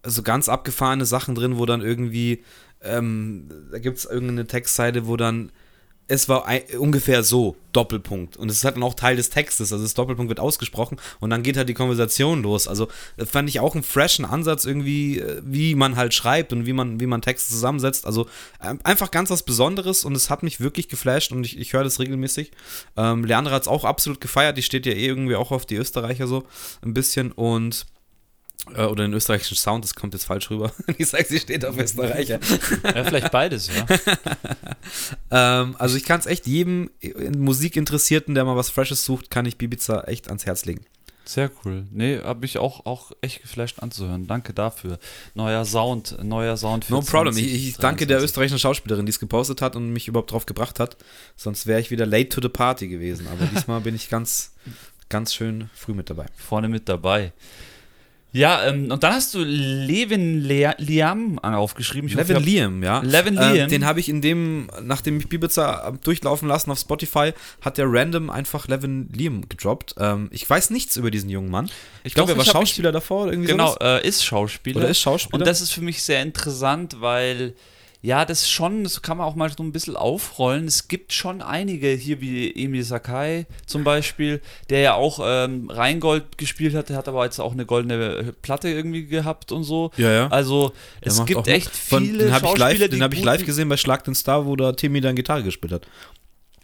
so 0.04 0.24
ganz 0.24 0.50
abgefahrene 0.50 1.06
Sachen 1.06 1.36
drin, 1.36 1.58
wo 1.58 1.66
dann 1.66 1.82
irgendwie, 1.82 2.44
ähm, 2.82 3.50
da 3.72 3.80
gibt 3.80 3.98
es 3.98 4.06
irgendeine 4.06 4.48
Textseite, 4.48 5.08
wo 5.08 5.18
dann 5.18 5.52
es 6.08 6.30
war 6.30 6.46
ein, 6.46 6.62
ungefähr 6.78 7.24
so, 7.24 7.56
Doppelpunkt. 7.76 8.38
Und 8.38 8.50
es 8.50 8.58
ist 8.58 8.64
halt 8.64 8.78
dann 8.78 8.84
auch 8.84 8.94
Teil 8.94 9.18
des 9.18 9.30
Textes, 9.30 9.74
also 9.74 9.84
das 9.84 9.94
Doppelpunkt 9.94 10.30
wird 10.30 10.40
ausgesprochen 10.40 10.98
und 11.20 11.30
dann 11.30 11.44
geht 11.44 11.58
halt 11.58 11.68
die 11.68 11.74
Konversation 11.74 12.42
los. 12.42 12.68
Also 12.68 12.88
das 13.18 13.30
fand 13.30 13.50
ich 13.50 13.60
auch 13.60 13.76
einen 13.76 13.84
freshen 13.84 14.24
Ansatz 14.24 14.66
irgendwie, 14.66 15.20
äh, 15.20 15.42
wie 15.44 15.76
man 15.76 15.98
halt 15.98 16.14
schreibt 16.14 16.54
und 16.54 16.66
wie 16.66 16.74
man, 16.74 17.00
wie 17.00 17.06
man 17.06 17.22
Texte 17.22 17.52
zusammensetzt. 17.52 18.06
Also 18.06 18.28
einfach 18.60 19.12
ganz 19.12 19.30
was 19.30 19.44
Besonderes 19.44 20.06
und 20.06 20.16
es 20.16 20.30
hat 20.30 20.42
mich 20.44 20.62
wirklich 20.62 20.88
geflasht 20.88 21.32
und 21.32 21.46
ich, 21.46 21.60
ich 21.60 21.74
höre 21.74 21.84
das 21.84 22.00
regelmäßig. 22.00 22.52
Ähm, 22.96 23.26
Leandra 23.26 23.56
hat 23.56 23.64
es 23.64 23.68
auch 23.68 23.84
absolut 23.84 24.22
gefeiert, 24.22 24.58
die 24.58 24.64
steht 24.64 24.86
ja 24.86 24.94
eh 24.94 25.08
irgendwie 25.08 25.36
auch 25.36 25.52
auf 25.52 25.66
die 25.66 25.76
Österreicher 25.76 26.28
so 26.28 26.46
ein 26.82 26.94
bisschen 26.94 27.32
und 27.34 27.82
äh, 27.82 27.95
oder 28.74 29.04
den 29.04 29.14
österreichischen 29.14 29.56
Sound, 29.56 29.84
das 29.84 29.96
kommt 29.96 30.14
jetzt 30.14 30.26
falsch 30.26 30.50
rüber. 30.50 30.72
Ich 30.98 31.10
sage, 31.10 31.26
sie 31.26 31.40
steht 31.40 31.66
auf 31.66 31.78
Österreicher. 31.78 32.40
Ja, 32.84 33.04
vielleicht 33.04 33.32
beides, 33.32 33.70
ja. 33.70 33.86
ähm, 35.62 35.76
also 35.78 35.98
ich 35.98 36.06
kann 36.06 36.20
es 36.20 36.26
echt 36.26 36.48
jedem 36.48 36.90
Musikinteressierten, 37.38 38.34
der 38.36 38.46
mal 38.46 38.56
was 38.56 38.70
Freshes 38.70 39.04
sucht, 39.06 39.30
kann 39.30 39.46
ich 39.46 39.58
Bibiza 39.58 40.04
echt 40.06 40.28
ans 40.28 40.46
Herz 40.46 40.66
legen. 40.66 40.86
Sehr 41.26 41.50
cool. 41.64 41.88
Nee, 41.92 42.20
habe 42.20 42.46
ich 42.46 42.60
auch, 42.60 42.86
auch 42.86 43.12
echt 43.22 43.42
geflasht 43.42 43.80
anzuhören. 43.80 44.28
Danke 44.28 44.54
dafür. 44.54 45.00
Neuer 45.34 45.66
Sound, 45.66 46.24
neuer 46.24 46.56
Sound 46.56 46.86
für 46.86 46.94
No 46.94 47.02
problem. 47.02 47.36
Ich, 47.36 47.44
20, 47.44 47.68
ich 47.68 47.78
danke 47.78 48.06
der 48.06 48.18
23. 48.18 48.24
österreichischen 48.26 48.60
Schauspielerin, 48.60 49.08
die 49.08 49.10
es 49.10 49.20
gepostet 49.20 49.62
hat 49.62 49.76
und 49.76 49.92
mich 49.92 50.08
überhaupt 50.08 50.32
drauf 50.32 50.46
gebracht 50.46 50.80
hat. 50.80 50.98
Sonst 51.36 51.66
wäre 51.66 51.82
ich 51.82 51.90
wieder 51.90 52.06
late 52.06 52.30
to 52.30 52.42
the 52.42 52.50
party 52.50 52.88
gewesen. 52.88 53.28
Aber 53.28 53.46
diesmal 53.56 53.82
bin 53.82 53.96
ich 53.96 54.10
ganz, 54.10 54.54
ganz 55.10 55.34
schön 55.34 55.70
früh 55.74 55.96
mit 55.96 56.12
dabei. 56.12 56.28
Vorne 56.36 56.70
mit 56.70 56.88
dabei. 56.88 57.34
Ja, 58.36 58.66
ähm, 58.68 58.92
und 58.92 59.02
dann 59.02 59.14
hast 59.14 59.34
du 59.34 59.40
Levin 59.44 60.42
Lea- 60.42 60.74
Liam 60.78 61.40
aufgeschrieben. 61.40 62.10
Ich 62.10 62.16
hoffe, 62.18 62.34
Levin 62.34 62.36
ich 62.36 62.62
hab- 62.64 62.72
Liam, 62.72 62.84
ja. 62.84 63.00
Levin 63.00 63.38
Ähm, 63.42 63.54
Liam. 63.54 63.70
den 63.70 63.86
habe 63.86 64.00
ich 64.02 64.10
in 64.10 64.22
dem, 64.22 64.68
nachdem 64.84 65.20
ich 65.20 65.28
hab 65.58 66.04
durchlaufen 66.04 66.48
lassen 66.50 66.70
auf 66.70 66.80
Spotify, 66.80 67.32
hat 67.62 67.78
der 67.78 67.86
random 67.88 68.30
einfach 68.30 68.68
Levin 68.68 69.10
Liam 69.14 69.48
gedroppt. 69.48 69.96
Ähm, 70.00 70.28
ich 70.32 70.50
weiß 70.50 70.70
nichts 70.72 70.98
über 70.98 71.12
diesen 71.12 71.30
jungen 71.30 71.50
Mann. 71.50 71.70
Ich 72.04 72.14
glaube, 72.14 72.28
Doch, 72.28 72.36
er 72.36 72.38
war 72.40 72.46
ich 72.46 72.52
Schauspieler 72.52 72.92
davor 72.92 73.24
oder 73.24 73.32
irgendwie 73.32 73.52
Genau, 73.52 73.76
äh, 73.82 74.06
ist 74.06 74.26
Schauspieler. 74.26 74.78
Oder 74.82 74.90
ist 74.90 75.00
Schauspieler. 75.00 75.40
Und 75.40 75.48
das 75.48 75.62
ist 75.62 75.72
für 75.72 75.82
mich 75.82 76.04
sehr 76.04 76.22
interessant, 76.22 76.98
weil 77.00 77.54
ja, 78.06 78.24
das 78.24 78.50
schon, 78.50 78.84
das 78.84 79.02
kann 79.02 79.18
man 79.18 79.26
auch 79.26 79.36
mal 79.36 79.50
so 79.52 79.64
ein 79.64 79.72
bisschen 79.72 79.96
aufrollen. 79.96 80.66
Es 80.68 80.88
gibt 80.88 81.12
schon 81.12 81.42
einige 81.42 81.88
hier 81.90 82.22
wie 82.22 82.52
Emil 82.52 82.84
Sakai 82.84 83.48
zum 83.66 83.84
Beispiel, 83.84 84.42
der 84.70 84.80
ja 84.82 84.94
auch 84.94 85.20
ähm, 85.24 85.70
Rheingold 85.70 86.38
gespielt 86.38 86.76
hat, 86.76 86.90
der 86.90 86.98
hat 86.98 87.08
aber 87.08 87.26
jetzt 87.26 87.40
auch 87.40 87.54
eine 87.54 87.66
goldene 87.66 88.34
Platte 88.44 88.70
irgendwie 88.70 89.06
gehabt 89.08 89.52
und 89.52 89.64
so. 89.64 89.92
Ja, 89.98 90.12
ja. 90.12 90.28
Also 90.28 90.72
Der 91.04 91.12
es 91.12 91.26
gibt 91.26 91.48
echt 91.48 91.76
von- 91.76 92.04
viele 92.06 92.26
den 92.26 92.32
habe 92.34 92.46
ich 92.46 92.50
Schauspieler, 92.52 92.68
live, 92.70 92.80
die 92.84 92.90
den 92.90 93.04
hab 93.04 93.14
ich 93.14 93.24
live 93.24 93.46
gesehen 93.46 93.70
bei 93.70 93.78
Schlag 93.78 94.04
den 94.04 94.14
Star, 94.16 94.46
wo 94.46 94.56
da 94.56 94.72
Timmy 94.74 95.02
dann 95.02 95.16
Gitarre 95.16 95.44
gespielt 95.44 95.74
hat. 95.74 95.88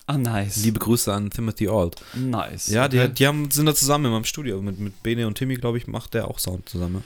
Ah, 0.08 0.18
nice. 0.18 0.58
Liebe 0.58 0.80
Grüße 0.80 1.14
an 1.14 1.30
Timothy 1.30 1.70
Alt. 1.70 1.96
nice. 2.14 2.68
Ja, 2.68 2.86
Okay. 2.86 3.08
die, 3.08 3.14
die 3.14 3.28
haben, 3.28 3.50
sind 3.50 3.66
da 3.66 3.74
zusammen 3.74 4.06
in 4.06 4.12
meinem 4.12 4.26
Studio. 4.26 4.62
Mit, 4.62 4.78
mit 4.80 5.02
Bene 5.04 5.26
und 5.26 5.36
Timmy, 5.36 5.56
glaube 5.56 5.78
ich, 5.78 5.88
macht 5.88 6.14
der 6.14 6.28
auch 6.28 6.38
Sound 6.38 6.68
zusammen. 6.68 7.04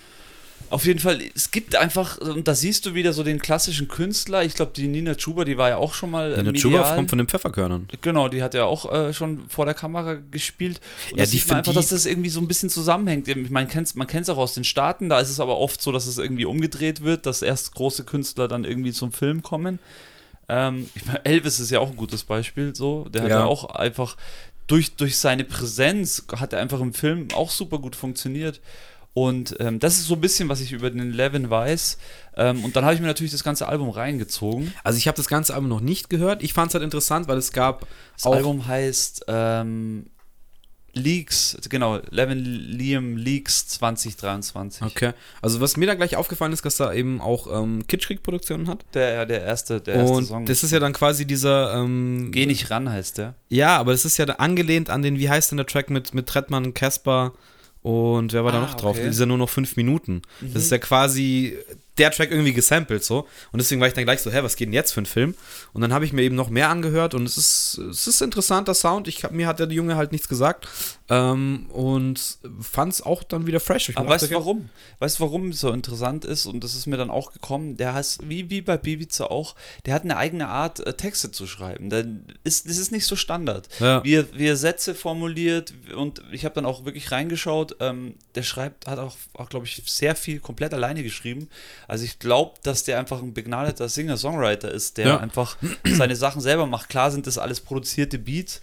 Auf 0.71 0.85
jeden 0.85 0.99
Fall, 0.99 1.21
es 1.35 1.51
gibt 1.51 1.75
einfach, 1.75 2.17
und 2.17 2.47
da 2.47 2.55
siehst 2.55 2.85
du 2.87 2.95
wieder 2.95 3.13
so 3.13 3.21
den 3.23 3.39
klassischen 3.39 3.87
Künstler. 3.87 4.43
Ich 4.43 4.55
glaube, 4.55 4.71
die 4.75 4.87
Nina 4.87 5.13
Chuba, 5.13 5.45
die 5.45 5.57
war 5.57 5.69
ja 5.69 5.77
auch 5.77 5.93
schon 5.93 6.09
mal 6.09 6.33
äh, 6.33 6.39
In 6.39 6.43
der 6.45 6.53
medial. 6.53 6.71
Chuba 6.73 6.95
kommt 6.95 7.09
von 7.09 7.17
den 7.19 7.27
Pfefferkörnern. 7.27 7.87
Genau, 8.01 8.29
die 8.29 8.41
hat 8.41 8.55
ja 8.55 8.65
auch 8.65 8.91
äh, 8.91 9.13
schon 9.13 9.47
vor 9.47 9.65
der 9.65 9.75
Kamera 9.75 10.15
gespielt. 10.31 10.81
Und 11.11 11.19
Ja, 11.19 11.25
die 11.25 11.31
sieht 11.31 11.47
man 11.47 11.59
einfach, 11.59 11.73
dass 11.73 11.89
das 11.89 12.07
irgendwie 12.07 12.29
so 12.29 12.39
ein 12.41 12.47
bisschen 12.47 12.71
zusammenhängt. 12.71 13.27
Man 13.51 13.67
kennt 13.67 13.95
es 13.95 14.29
auch 14.29 14.37
aus 14.37 14.55
den 14.55 14.63
Staaten, 14.63 15.07
da 15.07 15.19
ist 15.19 15.29
es 15.29 15.39
aber 15.39 15.57
oft 15.59 15.81
so, 15.81 15.91
dass 15.91 16.07
es 16.07 16.17
irgendwie 16.17 16.45
umgedreht 16.45 17.01
wird, 17.03 17.27
dass 17.27 17.43
erst 17.43 17.75
große 17.75 18.03
Künstler 18.03 18.47
dann 18.47 18.65
irgendwie 18.65 18.91
zum 18.91 19.11
Film 19.11 19.43
kommen. 19.43 19.77
Ähm, 20.49 20.89
ich 20.95 21.05
meine, 21.05 21.23
Elvis 21.25 21.59
ist 21.59 21.69
ja 21.69 21.79
auch 21.79 21.91
ein 21.91 21.95
gutes 21.95 22.23
Beispiel, 22.23 22.75
so. 22.75 23.05
Der 23.09 23.21
hat 23.21 23.29
Ja. 23.29 23.39
ja 23.41 23.45
auch 23.45 23.65
einfach 23.69 24.17
durch, 24.67 24.95
durch 24.95 25.17
seine 25.17 25.43
Präsenz 25.43 26.25
hat 26.37 26.53
er 26.53 26.59
einfach 26.59 26.81
im 26.81 26.93
Film 26.93 27.27
auch 27.35 27.51
super 27.51 27.77
gut 27.77 27.95
funktioniert. 27.95 28.61
Und 29.15 29.55
ähm, 29.61 29.79
das 29.79 29.97
ist 29.97 30.07
so 30.07 30.15
ein 30.15 30.19
bisschen, 30.21 30.49
was 30.49 30.59
ich 30.59 30.73
über 30.73 30.89
den 30.89 31.13
Levin 31.13 31.49
weiß. 31.49 31.97
Ähm, 32.35 32.65
und 32.65 32.75
dann 32.75 32.83
habe 32.83 32.95
ich 32.95 32.99
mir 32.99 33.07
natürlich 33.07 33.31
das 33.31 33.45
ganze 33.45 33.65
Album 33.65 33.89
reingezogen. 33.89 34.73
Also 34.83 34.97
ich 34.97 35.07
habe 35.07 35.15
das 35.15 35.29
ganze 35.29 35.53
Album 35.53 35.69
noch 35.69 35.79
nicht 35.79 36.09
gehört. 36.09 36.43
Ich 36.43 36.51
fand 36.51 36.67
es 36.67 36.73
halt 36.73 36.83
interessant, 36.83 37.29
weil 37.29 37.37
es 37.37 37.53
gab 37.53 37.87
Das 38.17 38.25
Album 38.25 38.67
heißt 38.67 39.23
ähm, 39.29 40.07
Leaks, 40.91 41.57
genau, 41.69 42.01
Levin 42.09 42.39
Liam 42.43 43.15
Leaks 43.15 43.69
2023. 43.69 44.81
Okay. 44.81 45.13
Also 45.41 45.61
was 45.61 45.77
mir 45.77 45.87
da 45.87 45.93
gleich 45.93 46.17
aufgefallen 46.17 46.51
ist, 46.51 46.65
dass 46.65 46.75
da 46.75 46.91
eben 46.91 47.21
auch 47.21 47.47
ähm, 47.49 47.87
Kitschkrieg-Produktionen 47.87 48.67
hat. 48.67 48.83
Der, 48.95 49.25
der 49.25 49.43
erste, 49.43 49.79
der 49.79 49.95
erste 49.95 50.13
Und 50.13 50.25
Song. 50.25 50.45
das 50.45 50.61
ist 50.61 50.71
ja 50.71 50.79
dann 50.79 50.91
quasi 50.91 51.25
dieser, 51.25 51.73
ähm, 51.73 52.31
Geh 52.33 52.45
nicht 52.45 52.69
ran 52.69 52.89
heißt 52.89 53.17
der. 53.17 53.35
ja, 53.47 53.77
aber 53.77 53.93
das 53.93 54.03
ist 54.03 54.17
ja 54.17 54.25
angelehnt 54.25 54.89
an 54.89 55.01
den, 55.01 55.17
wie 55.19 55.29
heißt 55.29 55.51
denn 55.51 55.57
der 55.57 55.67
Track 55.67 55.89
mit, 55.89 56.13
mit 56.13 56.27
Trettmann, 56.27 56.73
Casper 56.73 57.31
und 57.85 58.33
wer 58.33 58.43
war 58.43 58.51
da 58.51 58.57
Ah, 58.57 58.61
noch 58.61 58.73
drauf? 58.73 58.97
okay. 58.97 59.07
Dieser 59.09 59.27
nur 59.27 59.37
noch 59.37 59.49
fünf 59.49 59.75
Minuten. 59.77 60.23
Das 60.41 60.63
ist 60.63 60.71
ja 60.71 60.79
quasi 60.79 61.55
der 61.99 62.09
Track 62.11 62.31
irgendwie 62.31 62.51
gesampelt 62.53 63.03
so. 63.03 63.27
Und 63.51 63.59
deswegen 63.61 63.79
war 63.79 63.87
ich 63.87 63.93
dann 63.93 64.03
gleich 64.05 64.21
so, 64.21 64.31
hä, 64.31 64.39
was 64.41 64.55
geht 64.55 64.67
denn 64.67 64.73
jetzt 64.73 64.91
für 64.91 65.01
ein 65.01 65.05
Film? 65.05 65.35
Und 65.71 65.81
dann 65.81 65.93
habe 65.93 66.03
ich 66.03 66.11
mir 66.11 66.23
eben 66.23 66.35
noch 66.35 66.49
mehr 66.49 66.69
angehört 66.69 67.13
und 67.13 67.25
es 67.25 67.37
ist, 67.37 67.77
es 67.77 68.07
ist 68.07 68.21
interessanter 68.21 68.73
Sound. 68.73 69.07
Ich, 69.07 69.23
hab- 69.23 69.31
mir 69.31 69.45
hat 69.47 69.59
der 69.59 69.67
Junge 69.67 69.95
halt 69.97 70.11
nichts 70.11 70.27
gesagt. 70.27 70.67
Ähm, 71.07 71.67
und 71.69 72.39
fand 72.59 72.93
es 72.93 73.01
auch 73.03 73.21
dann 73.21 73.45
wieder 73.45 73.59
fresh. 73.59 73.89
Ich 73.89 73.97
Aber 73.97 74.09
weißt 74.09 74.31
du 74.31 74.35
warum? 74.35 74.69
Weißt 74.97 75.19
du, 75.19 75.23
warum 75.23 75.49
es 75.49 75.59
so 75.59 75.71
interessant 75.71 76.25
ist? 76.25 76.47
Und 76.47 76.63
das 76.63 76.73
ist 76.73 76.87
mir 76.87 76.97
dann 76.97 77.11
auch 77.11 77.31
gekommen. 77.31 77.77
Der 77.77 77.93
heißt, 77.93 78.27
wie, 78.27 78.49
wie 78.49 78.61
bei 78.61 78.77
Bibiza 78.77 79.25
auch, 79.25 79.55
der 79.85 79.93
hat 79.93 80.01
eine 80.03 80.17
eigene 80.17 80.47
Art, 80.47 80.79
äh, 80.79 80.93
Texte 80.93 81.29
zu 81.31 81.45
schreiben. 81.45 81.91
Der 81.91 82.07
ist, 82.43 82.67
das 82.67 82.77
ist 82.77 82.91
nicht 82.91 83.05
so 83.05 83.15
Standard. 83.15 83.69
Ja. 83.79 84.03
Wie, 84.03 84.15
er, 84.15 84.25
wie 84.33 84.47
er 84.47 84.57
Sätze 84.57 84.95
formuliert 84.95 85.73
und 85.95 86.23
ich 86.31 86.43
habe 86.43 86.55
dann 86.55 86.65
auch 86.65 86.85
wirklich 86.85 87.11
reingeschaut. 87.11 87.75
Ähm, 87.81 88.15
der 88.33 88.41
schreibt, 88.41 88.87
hat 88.87 88.97
auch, 88.97 89.15
auch 89.33 89.49
glaube 89.49 89.67
ich, 89.67 89.83
sehr 89.85 90.15
viel 90.15 90.39
komplett 90.39 90.73
alleine 90.73 91.03
geschrieben. 91.03 91.49
Also 91.87 92.03
ich 92.03 92.17
glaube, 92.17 92.55
dass 92.63 92.83
der 92.83 92.97
einfach 92.97 93.21
ein 93.21 93.35
begnadeter 93.35 93.89
Singer-Songwriter 93.89 94.71
ist, 94.71 94.97
der 94.97 95.07
Ja. 95.07 95.17
einfach 95.19 95.57
seine 95.83 96.15
Sachen 96.15 96.41
selber 96.41 96.65
macht. 96.65 96.89
Klar 96.89 97.11
sind 97.11 97.27
das 97.27 97.37
alles 97.37 97.61
produzierte 97.61 98.17
Beats. 98.17 98.61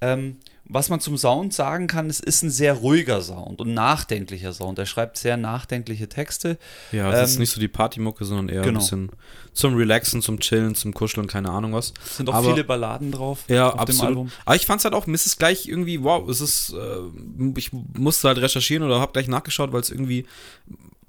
Ähm, 0.00 0.36
was 0.72 0.88
man 0.88 1.00
zum 1.00 1.18
Sound 1.18 1.52
sagen 1.52 1.86
kann, 1.88 2.08
es 2.08 2.20
ist 2.20 2.42
ein 2.42 2.50
sehr 2.50 2.74
ruhiger 2.74 3.20
Sound 3.22 3.60
und 3.60 3.74
nachdenklicher 3.74 4.52
Sound. 4.52 4.78
Er 4.78 4.86
schreibt 4.86 5.16
sehr 5.16 5.36
nachdenkliche 5.36 6.08
Texte. 6.08 6.58
Ja, 6.92 7.12
es 7.12 7.30
ist 7.30 7.34
Ähm, 7.36 7.40
nicht 7.40 7.50
so 7.50 7.60
die 7.60 7.68
Partymucke, 7.68 8.24
sondern 8.24 8.48
eher 8.48 8.62
genau. 8.62 8.78
ein 8.78 8.82
bisschen 8.82 9.10
zum 9.52 9.74
Relaxen, 9.74 10.22
zum 10.22 10.38
Chillen, 10.38 10.74
zum 10.76 10.94
Kuscheln, 10.94 11.26
keine 11.26 11.50
Ahnung 11.50 11.72
was. 11.72 11.92
Es 12.06 12.18
sind 12.18 12.28
auch 12.28 12.34
Aber- 12.34 12.52
viele 12.52 12.64
Balladen 12.64 13.10
drauf 13.10 13.44
Ja, 13.48 13.66
auf 13.68 13.72
dem 13.74 13.80
absolut. 13.80 14.06
Album. 14.08 14.32
Aber 14.44 14.56
ich 14.56 14.64
fand's 14.66 14.84
halt 14.84 14.94
auch, 14.94 15.06
es 15.08 15.26
ist 15.26 15.38
gleich 15.38 15.66
irgendwie, 15.66 16.02
wow, 16.04 16.28
es 16.28 16.40
ist, 16.40 16.72
äh, 16.72 17.58
ich 17.58 17.70
musste 17.72 18.28
halt 18.28 18.38
recherchieren 18.38 18.84
oder 18.84 19.00
hab 19.00 19.12
gleich 19.12 19.26
nachgeschaut, 19.28 19.72
weil 19.72 19.80
es 19.80 19.90
irgendwie 19.90 20.24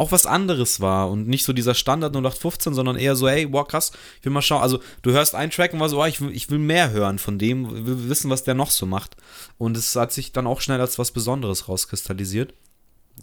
auch 0.02 0.12
was 0.12 0.26
anderes 0.26 0.82
war 0.82 1.12
und 1.12 1.28
nicht 1.28 1.46
so 1.46 1.54
dieser 1.54 1.76
Standard 1.76 2.16
0815, 2.16 2.74
sondern 2.74 2.96
eher 2.96 3.16
so, 3.16 3.30
hey, 3.30 3.48
wow, 3.54 3.68
krass, 3.68 3.92
ich 4.20 4.26
will 4.26 4.32
mal 4.32 4.42
schauen. 4.42 4.64
Also, 4.64 4.80
du 5.04 5.12
hörst 5.12 5.36
einen 5.36 5.52
Track 5.52 5.74
und 5.74 5.80
war 5.80 5.90
so, 5.90 6.02
oh, 6.02 6.06
ich, 6.06 6.20
ich 6.22 6.50
will 6.50 6.58
mehr 6.58 6.90
hören 6.90 7.20
von 7.20 7.38
dem, 7.38 7.86
will 7.86 8.10
wissen, 8.10 8.32
was 8.32 8.44
der 8.44 8.56
noch 8.56 8.72
so 8.72 8.88
macht. 8.88 9.16
Und 9.60 9.78
es 9.78 9.96
hat 9.96 10.12
sich 10.12 10.32
dann 10.32 10.48
auch 10.48 10.60
schnell 10.60 10.82
als 10.82 10.98
was 10.98 11.12
Besonderes 11.12 11.70
rauskristallisiert. 11.70 12.56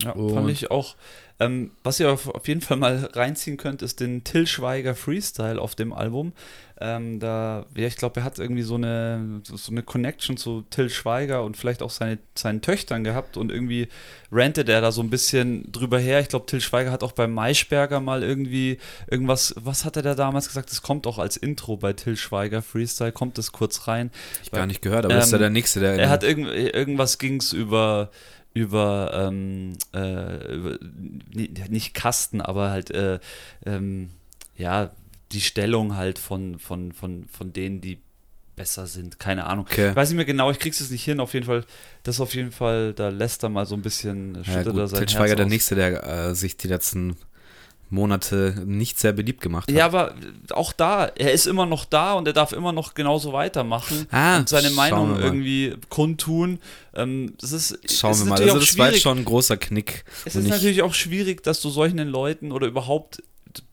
Ja, 0.02 0.12
Und- 0.12 0.34
fand 0.34 0.50
ich 0.50 0.70
auch. 0.70 0.96
Ähm, 1.40 1.70
was 1.84 2.00
ihr 2.00 2.10
auf, 2.10 2.28
auf 2.28 2.48
jeden 2.48 2.60
Fall 2.60 2.78
mal 2.78 3.10
reinziehen 3.12 3.56
könnt, 3.58 3.80
ist 3.82 4.00
den 4.00 4.24
Till 4.24 4.48
Schweiger 4.48 4.96
Freestyle 4.96 5.60
auf 5.60 5.76
dem 5.76 5.92
Album. 5.92 6.32
Ähm, 6.80 7.20
da, 7.20 7.64
ja, 7.76 7.86
ich 7.86 7.94
glaube, 7.96 8.20
er 8.20 8.24
hat 8.24 8.40
irgendwie 8.40 8.62
so 8.62 8.74
eine, 8.74 9.40
so 9.44 9.70
eine 9.70 9.84
Connection 9.84 10.36
zu 10.36 10.62
Till 10.70 10.90
Schweiger 10.90 11.44
und 11.44 11.56
vielleicht 11.56 11.82
auch 11.82 11.90
seine, 11.90 12.18
seinen 12.34 12.60
Töchtern 12.60 13.04
gehabt 13.04 13.36
und 13.36 13.52
irgendwie 13.52 13.86
rantet 14.32 14.68
er 14.68 14.80
da 14.80 14.90
so 14.90 15.00
ein 15.00 15.10
bisschen 15.10 15.70
drüber 15.70 16.00
her. 16.00 16.18
Ich 16.20 16.28
glaube, 16.28 16.46
Till 16.46 16.60
Schweiger 16.60 16.90
hat 16.90 17.04
auch 17.04 17.12
bei 17.12 17.28
Maischberger 17.28 18.00
mal 18.00 18.24
irgendwie 18.24 18.78
irgendwas, 19.08 19.54
was 19.56 19.84
hat 19.84 19.94
er 19.94 20.02
da 20.02 20.16
damals 20.16 20.48
gesagt? 20.48 20.72
Das 20.72 20.82
kommt 20.82 21.06
auch 21.06 21.18
als 21.18 21.36
Intro 21.36 21.76
bei 21.76 21.92
Till 21.92 22.16
Schweiger 22.16 22.62
Freestyle, 22.62 23.12
kommt 23.12 23.38
das 23.38 23.52
kurz 23.52 23.86
rein. 23.86 24.10
Ich 24.42 24.50
gar 24.50 24.66
nicht 24.66 24.82
gehört, 24.82 25.04
aber 25.04 25.14
das 25.14 25.26
ist 25.26 25.32
ja 25.32 25.36
Ähm, 25.38 25.42
der 25.42 25.50
Nächste, 25.50 25.78
der. 25.78 25.94
Er 25.94 26.10
hat 26.10 26.24
irgend, 26.24 26.48
irgendwas 26.48 27.18
ging 27.18 27.36
es 27.36 27.52
über 27.52 28.10
über, 28.54 29.12
ähm, 29.14 29.74
äh, 29.94 30.54
über 30.54 30.78
ni- 31.32 31.52
nicht 31.68 31.94
Kasten, 31.94 32.40
aber 32.40 32.70
halt 32.70 32.90
äh, 32.90 33.18
ähm, 33.64 34.10
ja 34.56 34.90
dieStellung 35.32 35.96
halt 35.96 36.18
von, 36.18 36.58
von, 36.58 36.92
von, 36.92 37.26
von 37.28 37.52
denen, 37.52 37.80
die 37.80 37.98
besser 38.56 38.86
sind. 38.86 39.18
Keine 39.20 39.46
Ahnung. 39.46 39.66
Okay. 39.70 39.90
Ich 39.90 39.96
weiß 39.96 40.08
nicht 40.08 40.16
mehr 40.16 40.24
genau, 40.24 40.50
ich 40.50 40.58
krieg's 40.58 40.80
jetzt 40.80 40.90
nicht 40.90 41.04
hin. 41.04 41.20
Auf 41.20 41.34
jeden 41.34 41.46
Fall, 41.46 41.64
das 42.02 42.16
ist 42.16 42.20
auf 42.20 42.34
jeden 42.34 42.50
Fall, 42.50 42.92
da 42.94 43.08
lässt 43.10 43.42
er 43.44 43.50
mal 43.50 43.66
so 43.66 43.76
ein 43.76 43.82
bisschen, 43.82 44.34
ja, 44.36 44.44
schüttet 44.44 44.66
er 44.66 44.72
gut, 44.72 44.88
sein 44.88 44.98
Til 45.00 45.08
Schweiger, 45.10 45.36
der. 45.36 45.46
Nächste, 45.46 45.74
der 45.76 46.02
äh, 46.04 46.34
sich 46.34 46.56
die 46.56 46.66
letzten 46.66 47.16
Monate 47.90 48.62
nicht 48.66 48.98
sehr 48.98 49.12
beliebt 49.12 49.40
gemacht 49.40 49.68
hat. 49.68 49.76
Ja, 49.76 49.86
aber 49.86 50.14
auch 50.50 50.72
da, 50.72 51.06
er 51.06 51.32
ist 51.32 51.46
immer 51.46 51.66
noch 51.66 51.84
da 51.84 52.12
und 52.14 52.26
er 52.26 52.32
darf 52.34 52.52
immer 52.52 52.72
noch 52.72 52.94
genauso 52.94 53.32
weitermachen 53.32 54.06
Ah, 54.10 54.38
und 54.38 54.48
seine 54.48 54.70
Meinung 54.70 55.18
irgendwie 55.20 55.74
kundtun. 55.88 56.58
Ähm, 56.94 57.34
das 57.40 57.52
ist, 57.52 57.78
Schauen 57.90 58.12
ist 58.12 58.24
wir 58.24 58.30
mal. 58.30 58.40
Also, 58.40 58.58
das 58.58 58.76
war 58.78 58.86
jetzt 58.86 58.94
schwierig. 58.96 59.02
schon 59.02 59.18
ein 59.18 59.24
großer 59.24 59.56
Knick. 59.56 60.04
Es 60.24 60.36
ist 60.36 60.44
ich- 60.44 60.50
natürlich 60.50 60.82
auch 60.82 60.94
schwierig, 60.94 61.42
dass 61.42 61.60
du 61.60 61.70
solchen 61.70 61.98
Leuten 61.98 62.52
oder 62.52 62.66
überhaupt, 62.66 63.22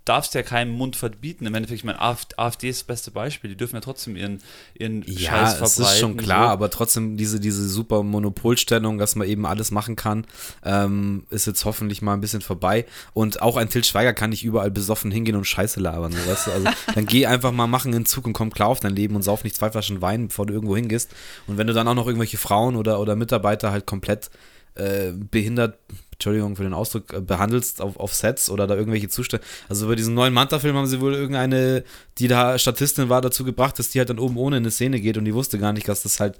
darfst 0.05 0.35
ja 0.35 0.43
keinen 0.43 0.71
Mund 0.71 0.95
verbieten. 0.95 1.45
Im 1.45 1.55
Endeffekt, 1.55 1.79
ich 1.79 1.83
meine, 1.83 1.99
AfD, 1.99 2.69
ist 2.69 2.81
das 2.81 2.83
beste 2.87 3.11
Beispiel. 3.11 3.49
Die 3.49 3.57
dürfen 3.57 3.75
ja 3.75 3.81
trotzdem 3.81 4.15
ihren, 4.15 4.39
ihren 4.75 5.01
Ja, 5.07 5.31
Scheiß 5.31 5.53
verbreiten. 5.55 5.63
es 5.63 5.79
ist 5.79 5.99
schon 5.99 6.17
klar, 6.17 6.47
so. 6.47 6.53
aber 6.53 6.69
trotzdem 6.69 7.17
diese, 7.17 7.39
diese 7.39 7.67
super 7.67 8.03
Monopolstellung, 8.03 8.97
dass 8.97 9.15
man 9.15 9.27
eben 9.27 9.45
alles 9.45 9.71
machen 9.71 9.95
kann, 9.95 10.25
ähm, 10.63 11.25
ist 11.31 11.47
jetzt 11.47 11.65
hoffentlich 11.65 12.01
mal 12.01 12.13
ein 12.13 12.21
bisschen 12.21 12.41
vorbei. 12.41 12.85
Und 13.13 13.41
auch 13.41 13.57
ein 13.57 13.69
Til 13.69 13.83
Schweiger 13.83 14.13
kann 14.13 14.29
nicht 14.29 14.43
überall 14.45 14.71
besoffen 14.71 15.11
hingehen 15.11 15.35
und 15.35 15.45
Scheiße 15.45 15.79
labern. 15.79 16.11
So, 16.11 16.29
weißt 16.31 16.47
du? 16.47 16.51
Also 16.51 16.69
dann 16.93 17.05
geh 17.07 17.25
einfach 17.25 17.51
mal 17.51 17.67
machen 17.67 17.91
in 17.93 18.05
Zug 18.05 18.27
und 18.27 18.33
komm 18.33 18.51
klar 18.51 18.69
auf 18.69 18.79
dein 18.79 18.95
Leben 18.95 19.15
und 19.15 19.23
sauf 19.23 19.43
nicht 19.43 19.55
zwei 19.55 19.71
Flaschen 19.71 20.01
Wein, 20.01 20.27
bevor 20.27 20.45
du 20.45 20.53
irgendwo 20.53 20.75
hingehst. 20.75 21.11
Und 21.47 21.57
wenn 21.57 21.67
du 21.67 21.73
dann 21.73 21.87
auch 21.87 21.95
noch 21.95 22.07
irgendwelche 22.07 22.37
Frauen 22.37 22.75
oder, 22.75 22.99
oder 22.99 23.15
Mitarbeiter 23.15 23.71
halt 23.71 23.85
komplett 23.87 24.29
äh, 24.75 25.11
behindert, 25.13 25.79
Entschuldigung 26.15 26.55
für 26.55 26.63
den 26.63 26.73
Ausdruck, 26.73 27.13
äh, 27.13 27.21
behandelst 27.21 27.81
auf, 27.81 27.97
auf 27.97 28.13
Sets 28.13 28.49
oder 28.49 28.67
da 28.67 28.75
irgendwelche 28.75 29.09
Zustände. 29.09 29.45
Also 29.69 29.87
bei 29.87 29.95
diesem 29.95 30.13
neuen 30.13 30.33
Manta-Film 30.33 30.75
haben 30.75 30.87
sie 30.87 31.01
wohl 31.01 31.13
irgendeine, 31.13 31.83
die 32.17 32.27
da 32.27 32.57
Statistin 32.57 33.09
war, 33.09 33.21
dazu 33.21 33.43
gebracht, 33.43 33.77
dass 33.79 33.89
die 33.89 33.99
halt 33.99 34.09
dann 34.09 34.19
oben 34.19 34.37
ohne 34.37 34.57
in 34.57 34.63
eine 34.63 34.71
Szene 34.71 34.99
geht 35.01 35.17
und 35.17 35.25
die 35.25 35.33
wusste 35.33 35.59
gar 35.59 35.73
nicht, 35.73 35.87
dass 35.89 36.03
das 36.03 36.19
halt, 36.21 36.37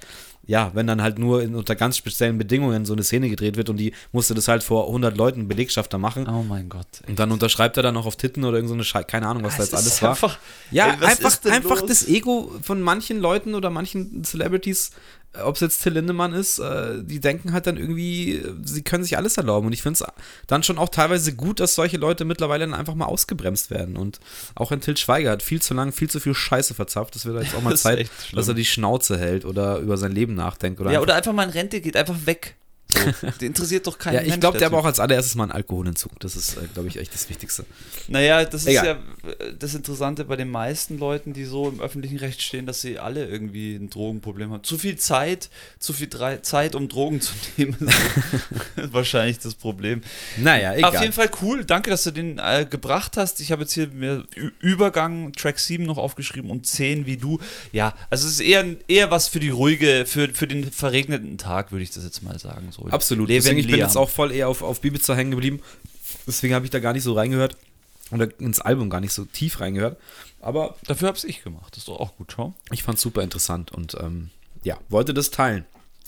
ja, 0.47 0.71
wenn 0.73 0.87
dann 0.87 1.01
halt 1.01 1.19
nur 1.19 1.43
in, 1.43 1.55
unter 1.55 1.75
ganz 1.75 1.97
speziellen 1.97 2.37
Bedingungen 2.37 2.85
so 2.85 2.93
eine 2.93 3.03
Szene 3.03 3.29
gedreht 3.29 3.57
wird 3.57 3.69
und 3.69 3.77
die 3.77 3.93
musste 4.13 4.33
das 4.33 4.47
halt 4.47 4.63
vor 4.63 4.87
100 4.87 5.17
Leuten 5.17 5.47
Belegschaft 5.49 5.93
da 5.93 5.97
machen. 5.97 6.27
Oh 6.29 6.43
mein 6.43 6.69
Gott. 6.69 6.87
Und 7.07 7.19
dann 7.19 7.31
unterschreibt 7.31 7.75
er 7.75 7.83
dann 7.83 7.95
noch 7.95 8.05
auf 8.05 8.15
Titten 8.15 8.45
oder 8.45 8.57
irgend 8.57 8.69
so 8.69 8.81
Scheiße, 8.81 9.05
keine 9.07 9.27
Ahnung, 9.27 9.43
was 9.43 9.57
da 9.57 9.63
Es 9.63 9.71
jetzt 9.71 9.79
ist 9.79 9.85
alles 9.85 10.01
war. 10.01 10.09
Einfach, 10.11 10.39
Ja, 10.71 10.87
Ey, 10.87 11.05
einfach, 11.05 11.45
einfach 11.45 11.81
los? 11.81 11.89
das 11.89 12.07
Ego 12.07 12.51
von 12.61 12.81
manchen 12.81 13.19
Leuten 13.19 13.55
oder 13.55 13.69
manchen 13.69 14.23
Celebrities 14.23 14.91
ob 15.43 15.55
es 15.55 15.61
jetzt 15.61 15.83
Till 15.83 15.93
Lindemann 15.93 16.33
ist, 16.33 16.59
äh, 16.59 17.03
die 17.03 17.19
denken 17.19 17.53
halt 17.53 17.67
dann 17.67 17.77
irgendwie, 17.77 18.41
sie 18.63 18.83
können 18.83 19.03
sich 19.03 19.17
alles 19.17 19.37
erlauben. 19.37 19.67
Und 19.67 19.73
ich 19.73 19.81
finde 19.81 19.99
es 20.03 20.05
dann 20.47 20.63
schon 20.63 20.77
auch 20.77 20.89
teilweise 20.89 21.33
gut, 21.35 21.59
dass 21.59 21.75
solche 21.75 21.97
Leute 21.97 22.25
mittlerweile 22.25 22.65
dann 22.65 22.73
einfach 22.73 22.95
mal 22.95 23.05
ausgebremst 23.05 23.69
werden. 23.71 23.97
Und 23.97 24.19
auch 24.55 24.71
ein 24.71 24.81
Till 24.81 24.97
Schweiger 24.97 25.31
hat 25.31 25.43
viel 25.43 25.61
zu 25.61 25.73
lang, 25.73 25.91
viel 25.91 26.09
zu 26.09 26.19
viel 26.19 26.33
Scheiße 26.33 26.73
verzapft. 26.73 27.15
Das 27.15 27.25
wird 27.25 27.41
jetzt 27.43 27.55
auch 27.55 27.61
mal 27.63 27.75
Zeit, 27.75 28.09
dass 28.33 28.47
er 28.47 28.53
die 28.53 28.65
Schnauze 28.65 29.17
hält 29.17 29.45
oder 29.45 29.77
über 29.79 29.97
sein 29.97 30.11
Leben 30.11 30.33
nachdenkt. 30.35 30.79
Oder 30.79 30.91
Ja, 30.91 30.97
einfach- 30.99 31.03
oder 31.07 31.15
einfach 31.15 31.33
mal 31.33 31.43
in 31.43 31.49
Rente 31.49 31.81
geht, 31.81 31.95
einfach 31.97 32.15
weg. 32.25 32.55
So, 32.95 33.27
die 33.39 33.45
interessiert 33.45 33.85
doch 33.87 33.97
keinen 33.97 34.15
ja, 34.15 34.21
ich 34.21 34.39
glaube, 34.39 34.57
der 34.57 34.69
auch 34.71 34.77
Typ. 34.77 34.85
als 34.85 34.99
allererstes 34.99 35.35
mal 35.35 35.43
einen 35.43 35.51
Alkoholentzug. 35.51 36.19
Das 36.19 36.35
ist, 36.35 36.57
äh, 36.57 36.61
glaube 36.73 36.87
ich, 36.87 36.97
echt 36.97 37.13
das 37.13 37.29
Wichtigste. 37.29 37.65
Naja, 38.07 38.43
das 38.45 38.61
ist 38.61 38.67
Egal. 38.67 38.85
ja 38.85 39.29
äh, 39.29 39.53
das 39.57 39.75
Interessante 39.75 40.25
bei 40.25 40.35
den 40.35 40.49
meisten 40.49 40.97
Leuten, 40.97 41.33
die 41.33 41.45
so 41.45 41.69
im 41.69 41.79
öffentlichen 41.81 42.17
Recht 42.17 42.41
stehen, 42.41 42.65
dass 42.65 42.81
sie 42.81 42.99
alle 42.99 43.25
irgendwie 43.27 43.75
ein 43.75 43.89
Drogenproblem 43.89 44.51
haben. 44.51 44.63
Zu 44.63 44.77
viel 44.77 44.97
Zeit, 44.97 45.49
zu 45.79 45.93
viel 45.93 46.07
Drei- 46.07 46.37
Zeit, 46.37 46.75
um 46.75 46.87
Drogen 46.87 47.21
zu 47.21 47.33
nehmen, 47.57 47.75
ist 48.75 48.93
wahrscheinlich 48.93 49.39
das 49.39 49.55
Problem. 49.55 50.01
Naja, 50.37 50.73
egal. 50.75 50.95
Auf 50.95 51.01
jeden 51.01 51.13
Fall 51.13 51.29
cool. 51.41 51.65
Danke, 51.65 51.89
dass 51.89 52.03
du 52.03 52.11
den 52.11 52.39
äh, 52.39 52.65
gebracht 52.69 53.17
hast. 53.17 53.39
Ich 53.41 53.51
habe 53.51 53.63
jetzt 53.63 53.73
hier 53.73 53.87
mir 53.87 54.25
Übergang 54.59 55.33
Track 55.33 55.59
7 55.59 55.83
noch 55.85 55.97
aufgeschrieben 55.97 56.49
und 56.49 56.65
10 56.65 57.05
wie 57.05 57.17
du. 57.17 57.39
Ja, 57.71 57.93
also 58.09 58.27
es 58.27 58.33
ist 58.35 58.39
eher, 58.41 58.65
eher 58.87 59.11
was 59.11 59.27
für 59.27 59.39
die 59.39 59.49
ruhige, 59.49 60.05
für, 60.05 60.29
für 60.33 60.47
den 60.47 60.71
verregneten 60.71 61.37
Tag, 61.37 61.71
würde 61.71 61.83
ich 61.83 61.91
das 61.91 62.03
jetzt 62.03 62.23
mal 62.23 62.37
sagen. 62.39 62.69
So. 62.71 62.84
Absolut. 62.93 63.27
Leben 63.27 63.43
Deswegen, 63.43 63.59
ich 63.59 63.67
bin 63.67 63.75
Liam. 63.75 63.87
jetzt 63.87 63.97
auch 63.97 64.09
voll 64.09 64.31
eher 64.31 64.49
auf, 64.49 64.61
auf 64.61 64.81
Bibiza 64.81 65.15
hängen 65.15 65.31
geblieben. 65.31 65.61
Deswegen 66.27 66.53
habe 66.53 66.65
ich 66.65 66.71
da 66.71 66.79
gar 66.79 66.93
nicht 66.93 67.03
so 67.03 67.13
reingehört. 67.13 67.57
Oder 68.11 68.27
ins 68.39 68.59
Album 68.59 68.89
gar 68.89 69.01
nicht 69.01 69.13
so 69.13 69.25
tief 69.25 69.59
reingehört. 69.59 69.97
Aber 70.41 70.75
Dafür 70.85 71.07
habe 71.07 71.17
ich 71.23 71.43
gemacht. 71.43 71.69
Das 71.71 71.79
ist 71.79 71.87
doch 71.87 71.99
auch 71.99 72.15
gut, 72.17 72.33
schau. 72.35 72.53
ich 72.71 72.83
fand 72.83 72.97
es 72.97 73.01
super 73.01 73.23
interessant 73.23 73.71
und 73.71 73.95
ähm, 73.99 74.29
ja, 74.63 74.77
wollte 74.89 75.13
das 75.13 75.31
teilen. 75.31 75.65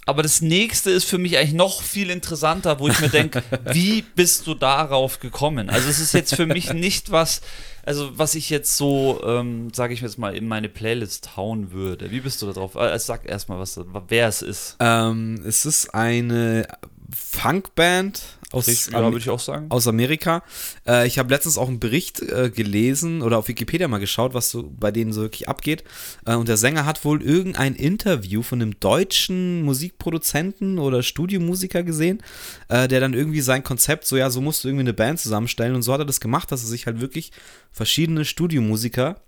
Aber 0.07 0.23
das 0.23 0.41
nächste 0.41 0.89
ist 0.89 1.03
für 1.03 1.17
mich 1.17 1.37
eigentlich 1.37 1.53
noch 1.53 1.81
viel 1.81 2.09
interessanter, 2.09 2.79
wo 2.79 2.87
ich 2.87 2.97
mir 3.01 3.09
denke, 3.09 3.43
wie 3.73 4.01
bist 4.01 4.47
du 4.47 4.55
darauf 4.55 5.19
gekommen? 5.19 5.69
Also 5.69 5.89
es 5.89 5.99
ist 5.99 6.13
jetzt 6.13 6.33
für 6.33 6.45
mich 6.45 6.71
nicht 6.73 7.11
was, 7.11 7.41
also 7.85 8.17
was 8.17 8.33
ich 8.33 8.49
jetzt 8.49 8.77
so, 8.77 9.21
ähm, 9.25 9.67
sage 9.73 9.93
ich 9.93 9.99
jetzt 9.99 10.17
mal, 10.17 10.33
in 10.33 10.47
meine 10.47 10.69
Playlist 10.69 11.35
hauen 11.35 11.73
würde. 11.73 12.09
Wie 12.09 12.21
bist 12.21 12.41
du 12.41 12.45
da 12.45 12.53
drauf? 12.53 12.75
Äh, 12.75 12.97
sag 12.99 13.27
erstmal, 13.27 13.59
was, 13.59 13.77
wer 14.07 14.29
es 14.29 14.41
ist. 14.41 14.77
Ähm, 14.79 15.43
es 15.45 15.65
ist 15.65 15.93
eine 15.93 16.67
Funkband 17.13 18.21
aus, 18.51 18.89
ja, 18.89 19.01
würde 19.01 19.17
ich 19.17 19.29
auch 19.29 19.39
sagen. 19.39 19.65
aus 19.69 19.87
Amerika. 19.87 20.43
Äh, 20.87 21.05
ich 21.05 21.19
habe 21.19 21.29
letztens 21.29 21.57
auch 21.57 21.67
einen 21.67 21.79
Bericht 21.79 22.21
äh, 22.21 22.49
gelesen 22.49 23.21
oder 23.21 23.37
auf 23.37 23.47
Wikipedia 23.47 23.87
mal 23.87 23.97
geschaut, 23.97 24.33
was 24.33 24.49
so 24.49 24.71
bei 24.77 24.91
denen 24.91 25.11
so 25.11 25.21
wirklich 25.21 25.49
abgeht. 25.49 25.83
Äh, 26.25 26.35
und 26.35 26.47
der 26.47 26.57
Sänger 26.57 26.85
hat 26.85 27.03
wohl 27.03 27.21
irgendein 27.21 27.75
Interview 27.75 28.41
von 28.43 28.61
einem 28.61 28.79
deutschen 28.79 29.63
Musikproduzenten 29.63 30.79
oder 30.79 31.03
Studiomusiker 31.03 31.83
gesehen, 31.83 32.23
äh, 32.69 32.87
der 32.87 33.01
dann 33.01 33.13
irgendwie 33.13 33.41
sein 33.41 33.63
Konzept, 33.63 34.07
so 34.07 34.15
ja, 34.15 34.29
so 34.29 34.39
musst 34.39 34.63
du 34.63 34.69
irgendwie 34.69 34.83
eine 34.83 34.93
Band 34.93 35.19
zusammenstellen. 35.19 35.75
Und 35.75 35.81
so 35.81 35.91
hat 35.91 35.99
er 35.99 36.05
das 36.05 36.21
gemacht, 36.21 36.51
dass 36.51 36.63
er 36.63 36.69
sich 36.69 36.85
halt 36.85 37.01
wirklich 37.01 37.31
verschiedene 37.71 38.23
Studiomusiker 38.23 39.21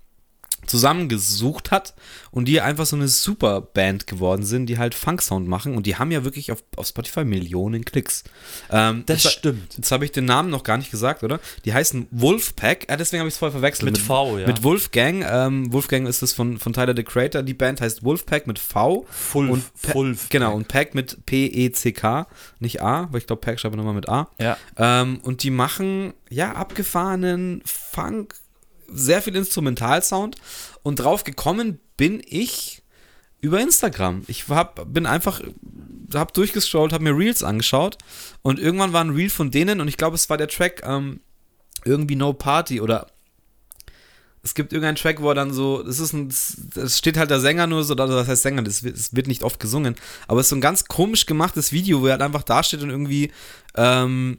zusammengesucht 0.70 1.70
hat 1.70 1.94
und 2.30 2.46
die 2.46 2.60
einfach 2.60 2.86
so 2.86 2.96
eine 2.96 3.08
super 3.08 3.60
Band 3.60 4.06
geworden 4.06 4.44
sind, 4.44 4.66
die 4.66 4.78
halt 4.78 4.94
Funk-Sound 4.94 5.46
machen 5.48 5.74
und 5.76 5.86
die 5.86 5.96
haben 5.96 6.10
ja 6.12 6.24
wirklich 6.24 6.52
auf, 6.52 6.62
auf 6.76 6.86
Spotify 6.86 7.24
Millionen 7.24 7.84
Klicks. 7.84 8.24
Ähm, 8.70 9.02
Das 9.06 9.24
jetzt- 9.24 9.32
stimmt. 9.34 9.76
Jetzt 9.76 9.90
habe 9.92 10.04
ich 10.04 10.12
den 10.12 10.24
Namen 10.24 10.50
noch 10.50 10.62
gar 10.62 10.76
nicht 10.78 10.90
gesagt, 10.90 11.22
oder? 11.24 11.40
Die 11.64 11.74
heißen 11.74 12.06
Wolfpack, 12.10 12.86
ah, 12.88 12.96
deswegen 12.96 13.20
habe 13.20 13.28
ich 13.28 13.34
es 13.34 13.38
voll 13.38 13.50
verwechselt. 13.50 13.84
Mit 13.90 13.98
V, 13.98 14.38
ja. 14.38 14.46
Mit 14.46 14.62
Wolfgang, 14.62 15.24
ähm, 15.28 15.72
Wolfgang 15.72 16.06
ist 16.08 16.22
das 16.22 16.32
von, 16.32 16.58
von 16.58 16.72
Tyler, 16.72 16.94
the 16.96 17.02
Creator, 17.04 17.42
die 17.42 17.54
Band 17.54 17.80
heißt 17.80 18.04
Wolfpack 18.04 18.46
mit 18.46 18.58
V. 18.58 19.06
Fulf, 19.10 19.50
und 19.50 19.64
Fulf. 19.74 20.28
Genau, 20.28 20.54
und 20.54 20.68
Pack 20.68 20.94
mit 20.94 21.26
P-E-C-K, 21.26 22.26
nicht 22.60 22.82
A, 22.82 23.08
weil 23.10 23.18
ich 23.18 23.26
glaube, 23.26 23.40
Pack 23.40 23.58
schreibt 23.58 23.74
man 23.74 23.78
nochmal 23.84 23.94
mit 23.94 24.08
A. 24.08 24.28
Ja. 24.40 24.56
Ähm, 24.76 25.20
und 25.22 25.42
die 25.42 25.50
machen, 25.50 26.12
ja, 26.28 26.52
abgefahrenen 26.52 27.62
Funk, 27.64 28.34
sehr 28.92 29.22
viel 29.22 29.36
Instrumentalsound. 29.36 30.36
Und 30.82 30.96
drauf 30.96 31.24
gekommen 31.24 31.80
bin 31.96 32.22
ich 32.26 32.82
über 33.40 33.60
Instagram. 33.60 34.22
Ich 34.26 34.48
hab, 34.48 34.92
bin 34.92 35.06
einfach, 35.06 35.40
hab 36.14 36.34
durchgescrollt, 36.34 36.92
hab 36.92 37.00
mir 37.00 37.16
Reels 37.16 37.42
angeschaut. 37.42 37.98
Und 38.42 38.58
irgendwann 38.58 38.92
war 38.92 39.02
ein 39.02 39.10
Reel 39.10 39.30
von 39.30 39.50
denen 39.50 39.80
und 39.80 39.88
ich 39.88 39.96
glaube, 39.96 40.16
es 40.16 40.28
war 40.28 40.36
der 40.36 40.48
Track 40.48 40.82
ähm, 40.84 41.20
irgendwie 41.84 42.16
No 42.16 42.32
Party 42.32 42.80
oder 42.80 43.06
es 44.42 44.54
gibt 44.54 44.72
irgendeinen 44.72 44.96
Track, 44.96 45.20
wo 45.20 45.28
er 45.28 45.34
dann 45.34 45.52
so, 45.52 45.82
das 45.82 45.98
ist 45.98 46.14
ein, 46.14 46.28
es 46.28 46.98
steht 46.98 47.18
halt 47.18 47.30
der 47.30 47.40
Sänger 47.40 47.66
nur 47.66 47.84
so, 47.84 47.94
das 47.94 48.26
heißt 48.26 48.42
Sänger, 48.42 48.62
das 48.62 48.82
wird, 48.82 48.96
das 48.96 49.14
wird 49.14 49.26
nicht 49.26 49.42
oft 49.42 49.60
gesungen, 49.60 49.96
aber 50.28 50.40
es 50.40 50.46
ist 50.46 50.50
so 50.50 50.56
ein 50.56 50.62
ganz 50.62 50.86
komisch 50.86 51.26
gemachtes 51.26 51.72
Video, 51.72 52.00
wo 52.00 52.06
er 52.06 52.12
halt 52.12 52.22
einfach 52.22 52.42
dasteht 52.42 52.82
und 52.82 52.88
irgendwie, 52.88 53.32
ähm, 53.76 54.38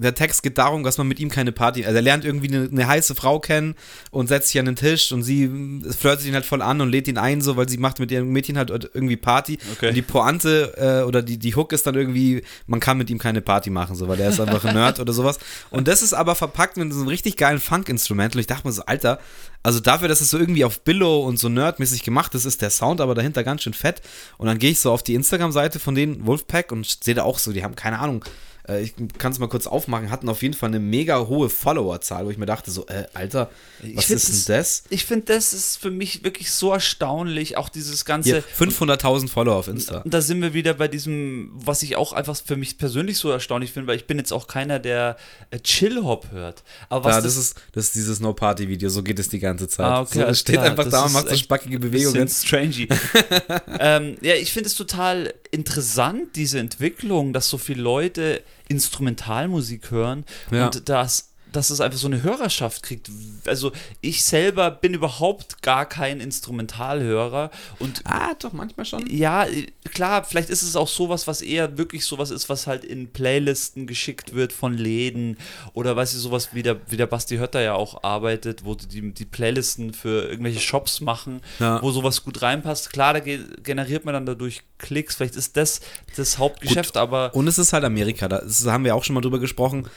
der 0.00 0.14
Text 0.14 0.42
geht 0.42 0.58
darum, 0.58 0.82
dass 0.82 0.98
man 0.98 1.06
mit 1.08 1.20
ihm 1.20 1.28
keine 1.28 1.52
Party, 1.52 1.84
also 1.84 1.96
er 1.96 2.02
lernt 2.02 2.24
irgendwie 2.24 2.48
eine, 2.48 2.68
eine 2.70 2.86
heiße 2.86 3.14
Frau 3.14 3.38
kennen 3.38 3.74
und 4.10 4.28
setzt 4.28 4.48
sich 4.48 4.58
an 4.58 4.66
den 4.66 4.76
Tisch 4.76 5.12
und 5.12 5.22
sie 5.22 5.44
äh, 5.44 5.92
flirtet 5.92 6.26
ihn 6.26 6.34
halt 6.34 6.44
voll 6.44 6.62
an 6.62 6.80
und 6.80 6.90
lädt 6.90 7.08
ihn 7.08 7.18
ein, 7.18 7.40
so, 7.40 7.56
weil 7.56 7.68
sie 7.68 7.78
macht 7.78 7.98
mit 7.98 8.10
ihrem 8.10 8.30
Mädchen 8.30 8.56
halt 8.56 8.70
irgendwie 8.70 9.16
Party. 9.16 9.58
Okay. 9.72 9.88
Und 9.88 9.94
die 9.94 10.02
Pointe 10.02 10.74
äh, 10.76 11.06
oder 11.06 11.22
die, 11.22 11.38
die 11.38 11.54
Hook 11.54 11.72
ist 11.72 11.86
dann 11.86 11.94
irgendwie, 11.94 12.42
man 12.66 12.80
kann 12.80 12.98
mit 12.98 13.10
ihm 13.10 13.18
keine 13.18 13.40
Party 13.40 13.70
machen, 13.70 13.94
so, 13.94 14.08
weil 14.08 14.18
er 14.20 14.30
ist 14.30 14.40
einfach 14.40 14.64
ein 14.64 14.74
Nerd 14.74 15.00
oder 15.00 15.12
sowas. 15.12 15.38
Und 15.70 15.88
das 15.88 16.02
ist 16.02 16.14
aber 16.14 16.34
verpackt 16.34 16.76
mit 16.76 16.92
so 16.92 17.00
einem 17.00 17.08
richtig 17.08 17.36
geilen 17.36 17.60
Funk-Instrument. 17.60 18.34
Und 18.34 18.40
ich 18.40 18.46
dachte 18.46 18.66
mir 18.66 18.72
so, 18.72 18.82
Alter, 18.86 19.18
also 19.62 19.80
dafür, 19.80 20.08
dass 20.08 20.20
es 20.20 20.30
so 20.30 20.38
irgendwie 20.38 20.64
auf 20.64 20.80
Billow 20.80 21.20
und 21.20 21.38
so 21.38 21.48
nerdmäßig 21.48 22.02
gemacht 22.02 22.34
ist, 22.34 22.46
ist 22.46 22.62
der 22.62 22.70
Sound 22.70 23.00
aber 23.00 23.14
dahinter 23.14 23.44
ganz 23.44 23.62
schön 23.62 23.74
fett. 23.74 24.00
Und 24.38 24.46
dann 24.46 24.58
gehe 24.58 24.70
ich 24.70 24.80
so 24.80 24.90
auf 24.90 25.02
die 25.02 25.14
Instagram-Seite 25.14 25.78
von 25.78 25.94
denen, 25.94 26.26
Wolfpack, 26.26 26.72
und 26.72 26.86
sehe 27.02 27.14
da 27.14 27.24
auch 27.24 27.38
so, 27.38 27.52
die 27.52 27.62
haben 27.62 27.76
keine 27.76 27.98
Ahnung, 27.98 28.24
äh, 28.68 28.82
ich 28.82 28.94
kann 29.18 29.32
es 29.32 29.38
mal 29.38 29.48
kurz 29.48 29.66
aufmachen, 29.66 30.10
hatten 30.10 30.28
auf 30.28 30.42
jeden 30.42 30.54
Fall 30.54 30.68
eine 30.68 30.80
mega 30.80 31.26
hohe 31.26 31.48
Followerzahl, 31.48 32.26
wo 32.26 32.30
ich 32.30 32.38
mir 32.38 32.46
dachte 32.46 32.70
so, 32.70 32.86
äh, 32.86 33.04
Alter, 33.14 33.50
was 33.94 34.10
ist 34.10 34.48
denn 34.48 34.56
das? 34.56 34.84
Ich 34.90 35.04
finde, 35.04 35.26
das 35.26 35.52
ist 35.52 35.76
für 35.76 35.90
mich 35.90 36.24
wirklich 36.24 36.50
so 36.50 36.72
erstaunlich, 36.72 37.56
auch 37.56 37.68
dieses 37.68 38.04
ganze. 38.04 38.30
Hier, 38.30 38.44
500.000 38.58 39.28
Follower 39.28 39.56
auf 39.56 39.68
Insta. 39.68 39.98
Und 39.98 40.12
da 40.12 40.20
sind 40.20 40.42
wir 40.42 40.54
wieder 40.54 40.74
bei 40.74 40.88
diesem, 40.88 41.50
was 41.54 41.82
ich 41.82 41.96
auch 41.96 42.12
einfach 42.12 42.36
für 42.36 42.56
mich 42.56 42.78
persönlich 42.78 43.18
so 43.18 43.30
erstaunlich 43.30 43.72
finde, 43.72 43.88
weil 43.88 43.96
ich 43.96 44.06
bin 44.06 44.18
jetzt 44.18 44.32
auch 44.32 44.46
keiner, 44.46 44.78
der 44.78 45.16
äh, 45.50 45.58
Chill-Hop 45.58 46.30
hört. 46.30 46.62
Aber 46.88 47.04
was 47.04 47.16
Ja, 47.16 47.22
das 47.22 47.36
ist, 47.36 47.60
das 47.72 47.86
ist 47.86 47.94
dieses 47.94 48.20
No-Party-Video, 48.20 48.88
so 48.88 49.02
geht 49.02 49.18
es 49.18 49.28
die 49.28 49.38
ganze 49.38 49.68
Zeit. 49.68 49.86
Ah, 49.86 50.00
okay, 50.00 50.14
so, 50.14 50.20
es 50.20 50.26
alles 50.26 50.40
steht 50.40 50.54
klar. 50.56 50.66
einfach 50.66 50.84
Das 50.84 50.92
da 50.92 51.04
und 51.04 51.12
macht 51.12 51.28
so 51.28 51.36
spackige 51.36 51.78
Bewegungen. 51.78 52.28
strangy. 52.28 52.88
ähm, 53.80 54.16
ja, 54.20 54.34
ich 54.34 54.52
finde 54.52 54.68
es 54.68 54.74
total 54.74 55.34
interessant, 55.50 56.36
diese 56.36 56.58
Entwicklung, 56.58 57.32
dass 57.32 57.48
so 57.48 57.58
viele 57.58 57.82
Leute 57.82 58.42
Instrumentalmusik 58.70 59.90
hören 59.90 60.24
Ja. 60.50 60.66
und 60.66 60.88
dass 60.88 61.29
dass 61.52 61.70
es 61.70 61.80
einfach 61.80 61.98
so 61.98 62.06
eine 62.06 62.22
Hörerschaft 62.22 62.82
kriegt. 62.82 63.10
Also 63.46 63.72
ich 64.00 64.24
selber 64.24 64.70
bin 64.70 64.94
überhaupt 64.94 65.62
gar 65.62 65.86
kein 65.86 66.20
Instrumentalhörer 66.20 67.50
und 67.78 68.02
Ah, 68.04 68.34
doch, 68.38 68.52
manchmal 68.52 68.86
schon. 68.86 69.06
ja, 69.08 69.46
klar, 69.92 70.24
vielleicht 70.24 70.50
ist 70.50 70.62
es 70.62 70.76
auch 70.76 70.88
sowas, 70.88 71.26
was 71.26 71.42
eher 71.42 71.78
wirklich 71.78 72.04
sowas 72.04 72.30
ist, 72.30 72.48
was 72.48 72.66
halt 72.66 72.84
in 72.84 73.12
Playlisten 73.12 73.86
geschickt 73.86 74.34
wird 74.34 74.52
von 74.52 74.74
Läden 74.74 75.36
oder 75.72 75.96
weißt 75.96 76.14
du, 76.14 76.18
sowas 76.18 76.50
wie 76.54 76.62
der, 76.62 76.80
wie 76.88 76.96
der 76.96 77.06
Basti 77.06 77.36
Hötter 77.38 77.60
ja 77.60 77.74
auch 77.74 78.02
arbeitet, 78.04 78.64
wo 78.64 78.74
die, 78.74 79.12
die 79.12 79.24
Playlisten 79.24 79.92
für 79.92 80.28
irgendwelche 80.28 80.60
Shops 80.60 81.00
machen, 81.00 81.40
Ja. 81.58 81.82
wo 81.82 81.90
sowas 81.90 82.22
gut 82.24 82.42
reinpasst. 82.42 82.92
Klar, 82.92 83.14
da 83.14 83.20
ge 83.20 83.40
generiert 83.62 84.04
man 84.04 84.14
dann 84.14 84.26
dadurch 84.26 84.62
Klicks, 84.78 85.14
vielleicht 85.16 85.36
ist 85.36 85.56
das 85.56 85.80
das 86.16 86.38
Hauptgeschäft, 86.38 86.96
aber 86.96 87.34
Und 87.34 87.46
es 87.48 87.58
ist 87.58 87.72
halt 87.72 87.84
Amerika, 87.84 88.28
da 88.28 88.42
haben 88.66 88.84
wir 88.84 88.94
auch 88.94 89.04
schon 89.04 89.14
mal 89.14 89.20
drüber 89.20 89.38
gesprochen. 89.38 89.88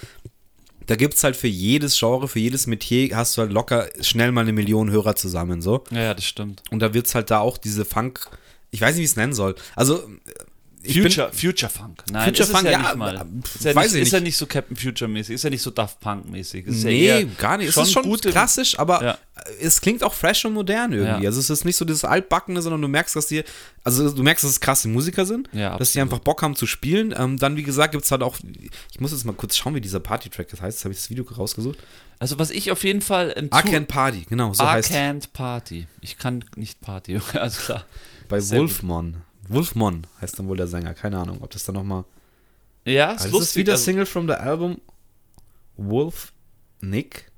Da 0.87 0.95
gibt 0.95 1.13
es 1.13 1.23
halt 1.23 1.35
für 1.35 1.47
jedes 1.47 1.97
Genre, 1.97 2.27
für 2.27 2.39
jedes 2.39 2.67
Metier, 2.67 3.15
hast 3.15 3.37
du 3.37 3.41
halt 3.41 3.51
locker 3.51 3.87
schnell 4.01 4.31
mal 4.31 4.41
eine 4.41 4.53
Million 4.53 4.91
Hörer 4.91 5.15
zusammen, 5.15 5.61
so. 5.61 5.83
ja, 5.91 6.01
ja, 6.01 6.13
das 6.13 6.25
stimmt. 6.25 6.63
Und 6.71 6.79
da 6.79 6.93
wird 6.93 7.07
es 7.07 7.15
halt 7.15 7.31
da 7.31 7.39
auch 7.39 7.57
diese 7.57 7.85
Funk, 7.85 8.27
ich 8.71 8.81
weiß 8.81 8.95
nicht, 8.95 9.01
wie 9.01 9.05
ich 9.05 9.11
es 9.11 9.15
nennen 9.15 9.33
soll. 9.33 9.55
Also, 9.75 10.03
ich 10.85 10.95
bin, 10.95 11.03
Future, 11.03 11.31
Future 11.31 11.71
Funk. 11.71 12.03
Nein, 12.11 12.25
Future 12.35 12.49
Funk, 12.49 12.65
ja, 12.69 12.79
nicht 12.79 12.95
mal. 12.95 13.25
pf, 13.41 13.55
Ist 13.55 13.65
ja 13.65 13.73
weiß 13.75 13.93
nicht, 13.93 14.01
ich 14.01 14.07
ist 14.07 14.13
ja 14.13 14.19
nicht. 14.19 14.35
so 14.37 14.45
Captain 14.45 14.75
Future 14.75 15.09
mäßig, 15.09 15.35
ist 15.35 15.43
ja 15.43 15.49
nicht 15.49 15.61
so 15.61 15.71
Daft 15.71 15.99
Punk 16.01 16.29
mäßig. 16.29 16.67
Ist 16.67 16.83
nee, 16.83 17.07
ja 17.07 17.23
gar 17.37 17.57
nicht. 17.57 17.69
Es 17.69 17.77
ist 17.77 17.91
schon 17.93 18.03
gute- 18.03 18.31
klassisch, 18.31 18.77
aber 18.77 19.03
Ja. 19.03 19.17
es 19.61 19.79
klingt 19.79 20.03
auch 20.03 20.13
fresh 20.13 20.43
und 20.45 20.53
modern 20.53 20.91
irgendwie. 20.91 21.25
Also 21.25 21.39
es 21.39 21.49
ist 21.49 21.63
nicht 21.63 21.77
so 21.77 21.85
dieses 21.85 22.03
altbackene, 22.03 22.61
sondern 22.61 22.81
du 22.81 22.87
merkst, 22.89 23.15
dass 23.15 23.27
die, 23.27 23.43
also 23.83 24.11
du 24.11 24.23
merkst, 24.23 24.43
dass 24.43 24.51
es 24.51 24.59
krasse 24.59 24.87
Musiker 24.89 25.25
sind, 25.25 25.47
Ja, 25.53 25.77
dass 25.77 25.93
die 25.93 26.01
einfach 26.01 26.19
Bock 26.19 26.41
haben 26.41 26.55
zu 26.55 26.65
spielen. 26.67 27.13
Ähm, 27.17 27.37
dann, 27.37 27.55
wie 27.55 27.63
gesagt, 27.63 27.93
gibt 27.93 28.03
es 28.03 28.11
halt 28.11 28.21
auch, 28.21 28.37
ich 28.91 28.99
muss 28.99 29.11
jetzt 29.11 29.23
mal 29.25 29.33
kurz 29.33 29.55
schauen, 29.55 29.75
wie 29.75 29.81
dieser 29.81 29.99
Party-Track 30.01 30.49
das 30.49 30.61
heißt. 30.61 30.77
Jetzt 30.79 30.85
habe 30.85 30.93
ich 30.93 30.99
das 30.99 31.09
Video 31.09 31.23
rausgesucht. 31.23 31.77
Also 32.19 32.39
was 32.39 32.51
ich 32.51 32.71
auf 32.71 32.83
jeden 32.83 33.01
Fall 33.01 33.29
im 33.31 33.51
Arcane 33.51 33.85
Party, 33.85 34.25
genau, 34.29 34.53
so 34.53 34.63
I 34.63 34.67
heißt 34.67 34.91
can't 34.91 35.23
party. 35.33 35.87
Ich 36.01 36.17
kann 36.17 36.43
nicht 36.55 36.79
Party. 36.81 37.19
Also 37.33 37.61
klar. 37.61 37.85
bei 38.29 38.39
sehr 38.39 38.59
gut. 38.59 38.81
Wolfmon. 39.47 40.07
Heißt 40.21 40.37
dann 40.39 40.47
wohl 40.47 40.57
der 40.57 40.67
Sänger, 40.67 40.93
keine 40.93 41.19
Ahnung, 41.19 41.39
ob 41.41 41.51
das 41.51 41.65
dann 41.65 41.75
nochmal. 41.75 42.05
Ja, 42.85 43.11
ist 43.11 43.23
Also 43.23 43.23
das 43.23 43.25
ist 43.25 43.31
lustig. 43.33 43.55
wieder 43.61 43.73
also, 43.73 43.83
Single 43.83 44.05
from 44.05 44.27
the 44.27 44.33
Album 44.33 44.81
Wolf 45.77 46.33
Nick. 46.81 47.31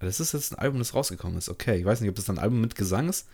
Das 0.00 0.20
ist 0.20 0.32
jetzt 0.32 0.52
ein 0.52 0.58
Album, 0.58 0.78
das 0.78 0.94
rausgekommen 0.94 1.38
ist. 1.38 1.48
Okay, 1.48 1.78
ich 1.78 1.84
weiß 1.84 2.00
nicht, 2.00 2.10
ob 2.10 2.16
das 2.16 2.30
ein 2.30 2.38
Album 2.38 2.60
mit 2.60 2.74
Gesang 2.74 3.08
ist. 3.08 3.26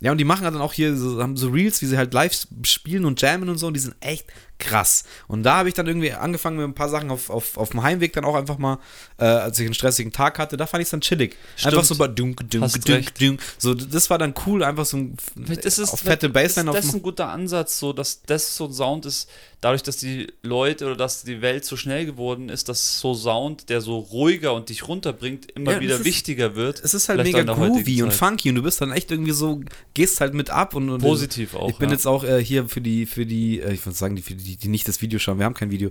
Ja, 0.00 0.12
und 0.12 0.18
die 0.18 0.24
machen 0.24 0.44
halt 0.44 0.54
dann 0.54 0.62
auch 0.62 0.72
hier, 0.72 0.96
so, 0.96 1.20
haben 1.20 1.36
so 1.36 1.48
Reels, 1.48 1.82
wie 1.82 1.86
sie 1.86 1.96
halt 1.96 2.14
live 2.14 2.46
spielen 2.62 3.04
und 3.04 3.20
jammen 3.20 3.48
und 3.48 3.58
so, 3.58 3.66
und 3.66 3.74
die 3.74 3.80
sind 3.80 3.96
echt 4.00 4.26
krass. 4.58 5.04
Und 5.28 5.44
da 5.44 5.56
habe 5.58 5.68
ich 5.68 5.74
dann 5.74 5.86
irgendwie 5.86 6.12
angefangen 6.12 6.56
mit 6.56 6.66
ein 6.66 6.74
paar 6.74 6.88
Sachen 6.88 7.10
auf, 7.10 7.30
auf, 7.30 7.56
auf 7.56 7.70
dem 7.70 7.82
Heimweg 7.82 8.12
dann 8.12 8.24
auch 8.24 8.34
einfach 8.34 8.58
mal, 8.58 8.78
äh, 9.18 9.24
als 9.24 9.58
ich 9.58 9.66
einen 9.66 9.74
stressigen 9.74 10.12
Tag 10.12 10.38
hatte, 10.38 10.56
da 10.56 10.66
fand 10.66 10.82
ich 10.82 10.86
es 10.86 10.90
dann 10.90 11.00
chillig. 11.00 11.36
Stimmt. 11.56 11.74
Einfach 11.74 11.84
so 11.86 11.96
bei 11.96 12.08
dunk, 12.08 12.48
dunk, 12.50 12.64
Hast 12.64 12.88
dunk, 12.88 12.98
recht. 12.98 13.20
dunk. 13.20 13.40
So, 13.58 13.74
das 13.74 14.10
war 14.10 14.18
dann 14.18 14.34
cool, 14.46 14.62
einfach 14.64 14.84
so 14.84 14.96
ein 14.96 15.16
ist, 15.48 15.78
auf 15.92 16.00
fette 16.00 16.28
Bassline 16.28 16.66
das, 16.66 16.76
das 16.76 16.84
ist 16.86 16.94
ein 16.94 17.02
guter 17.02 17.28
Ansatz, 17.28 17.78
so 17.78 17.92
dass 17.92 18.22
das 18.22 18.56
so 18.56 18.66
ein 18.66 18.72
Sound 18.72 19.06
ist, 19.06 19.28
dadurch, 19.60 19.82
dass 19.82 19.96
die 19.96 20.32
Leute 20.42 20.86
oder 20.86 20.96
dass 20.96 21.22
die 21.22 21.40
Welt 21.40 21.64
so 21.64 21.76
schnell 21.76 22.06
geworden 22.06 22.48
ist, 22.48 22.68
dass 22.68 23.00
so 23.00 23.14
Sound, 23.14 23.68
der 23.68 23.80
so 23.80 23.98
ruhiger 23.98 24.54
und 24.54 24.68
dich 24.68 24.86
runterbringt, 24.86 25.50
immer 25.52 25.72
Ja, 25.72 25.80
wieder 25.80 25.94
ist- 25.96 26.04
wichtiger 26.04 26.54
wird. 26.54 26.80
Es 26.84 26.94
ist 26.94 27.08
halt 27.08 27.22
mega 27.22 27.42
groovy 27.42 28.02
und 28.02 28.12
funky 28.12 28.50
und 28.50 28.56
du 28.56 28.62
bist 28.62 28.80
dann 28.80 28.92
echt 28.92 29.10
irgendwie 29.10 29.32
so, 29.32 29.60
gehst 29.94 30.20
halt 30.20 30.34
mit 30.34 30.50
ab 30.50 30.74
und, 30.74 30.90
und 30.90 31.00
Positiv 31.00 31.54
auch, 31.54 31.70
Ich 31.70 31.76
bin 31.76 31.88
ja. 31.88 31.94
jetzt 31.94 32.06
auch 32.06 32.24
äh, 32.24 32.42
hier 32.42 32.68
für 32.68 32.80
die, 32.80 33.06
für 33.06 33.26
die, 33.26 33.60
äh, 33.60 33.72
ich 33.72 33.84
würde 33.84 33.96
sagen, 33.96 34.16
die, 34.16 34.22
für 34.22 34.34
die, 34.34 34.47
die 34.56 34.68
nicht 34.68 34.88
das 34.88 35.02
Video 35.02 35.18
schauen, 35.18 35.38
wir 35.38 35.44
haben 35.44 35.54
kein 35.54 35.70
Video. 35.70 35.90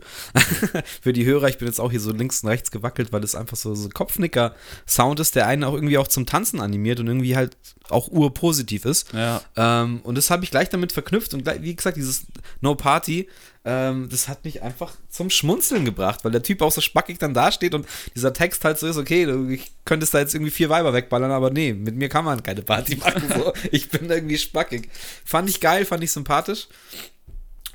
für 1.01 1.13
die 1.13 1.25
Hörer, 1.25 1.49
ich 1.49 1.57
bin 1.57 1.67
jetzt 1.67 1.79
auch 1.79 1.91
hier 1.91 1.99
so 1.99 2.11
links 2.11 2.43
und 2.43 2.49
rechts 2.49 2.71
gewackelt, 2.71 3.11
weil 3.11 3.23
es 3.23 3.35
einfach 3.35 3.57
so, 3.57 3.75
so 3.75 3.89
Kopfnicker-Sound 3.89 5.19
ist, 5.19 5.35
der 5.35 5.47
einen 5.47 5.63
auch 5.63 5.73
irgendwie 5.73 5.97
auch 5.97 6.07
zum 6.07 6.25
Tanzen 6.25 6.61
animiert 6.61 6.99
und 6.99 7.07
irgendwie 7.07 7.35
halt 7.35 7.57
auch 7.89 8.09
urpositiv 8.09 8.85
ist. 8.85 9.13
Ja. 9.13 9.41
Ähm, 9.55 10.01
und 10.03 10.15
das 10.15 10.29
habe 10.29 10.43
ich 10.43 10.51
gleich 10.51 10.69
damit 10.69 10.91
verknüpft 10.91 11.33
und 11.33 11.43
gleich, 11.43 11.61
wie 11.61 11.75
gesagt, 11.75 11.97
dieses 11.97 12.25
No 12.61 12.75
Party, 12.75 13.27
ähm, 13.67 14.07
das 14.09 14.29
hat 14.29 14.45
mich 14.45 14.61
einfach 14.61 14.93
zum 15.09 15.29
Schmunzeln 15.29 15.83
gebracht, 15.83 16.23
weil 16.23 16.31
der 16.31 16.41
Typ 16.41 16.61
auch 16.61 16.71
so 16.71 16.79
spackig 16.79 17.17
dann 17.19 17.33
dasteht 17.33 17.73
und 17.73 17.85
dieser 18.15 18.31
Text 18.31 18.63
halt 18.63 18.77
so 18.79 18.87
ist, 18.87 18.95
okay, 18.95 19.25
du 19.25 19.49
ich 19.49 19.71
könntest 19.83 20.13
da 20.13 20.19
jetzt 20.19 20.33
irgendwie 20.33 20.51
vier 20.51 20.69
Weiber 20.69 20.93
wegballern, 20.93 21.31
aber 21.31 21.49
nee, 21.49 21.73
mit 21.73 21.95
mir 21.95 22.07
kann 22.07 22.23
man 22.23 22.41
keine 22.43 22.61
Party 22.61 22.95
machen. 22.95 23.23
So. 23.27 23.53
Ich 23.71 23.89
bin 23.89 24.09
irgendwie 24.09 24.37
spackig. 24.37 24.89
Fand 25.25 25.49
ich 25.49 25.59
geil, 25.59 25.83
fand 25.83 26.03
ich 26.03 26.11
sympathisch. 26.11 26.69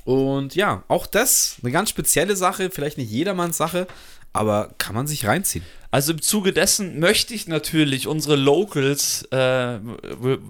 Und 0.03 0.55
ja, 0.55 0.83
auch 0.87 1.07
das, 1.07 1.57
eine 1.61 1.71
ganz 1.71 1.89
spezielle 1.89 2.35
Sache, 2.35 2.69
vielleicht 2.69 2.97
nicht 2.97 3.11
jedermanns 3.11 3.57
Sache, 3.57 3.87
aber 4.33 4.73
kann 4.77 4.95
man 4.95 5.07
sich 5.07 5.25
reinziehen. 5.25 5.65
Also 5.93 6.13
im 6.13 6.23
Zuge 6.23 6.53
dessen 6.53 6.99
möchte 6.99 7.35
ich 7.35 7.47
natürlich 7.47 8.07
unsere 8.07 8.35
Locals, 8.35 9.27
äh, 9.31 9.77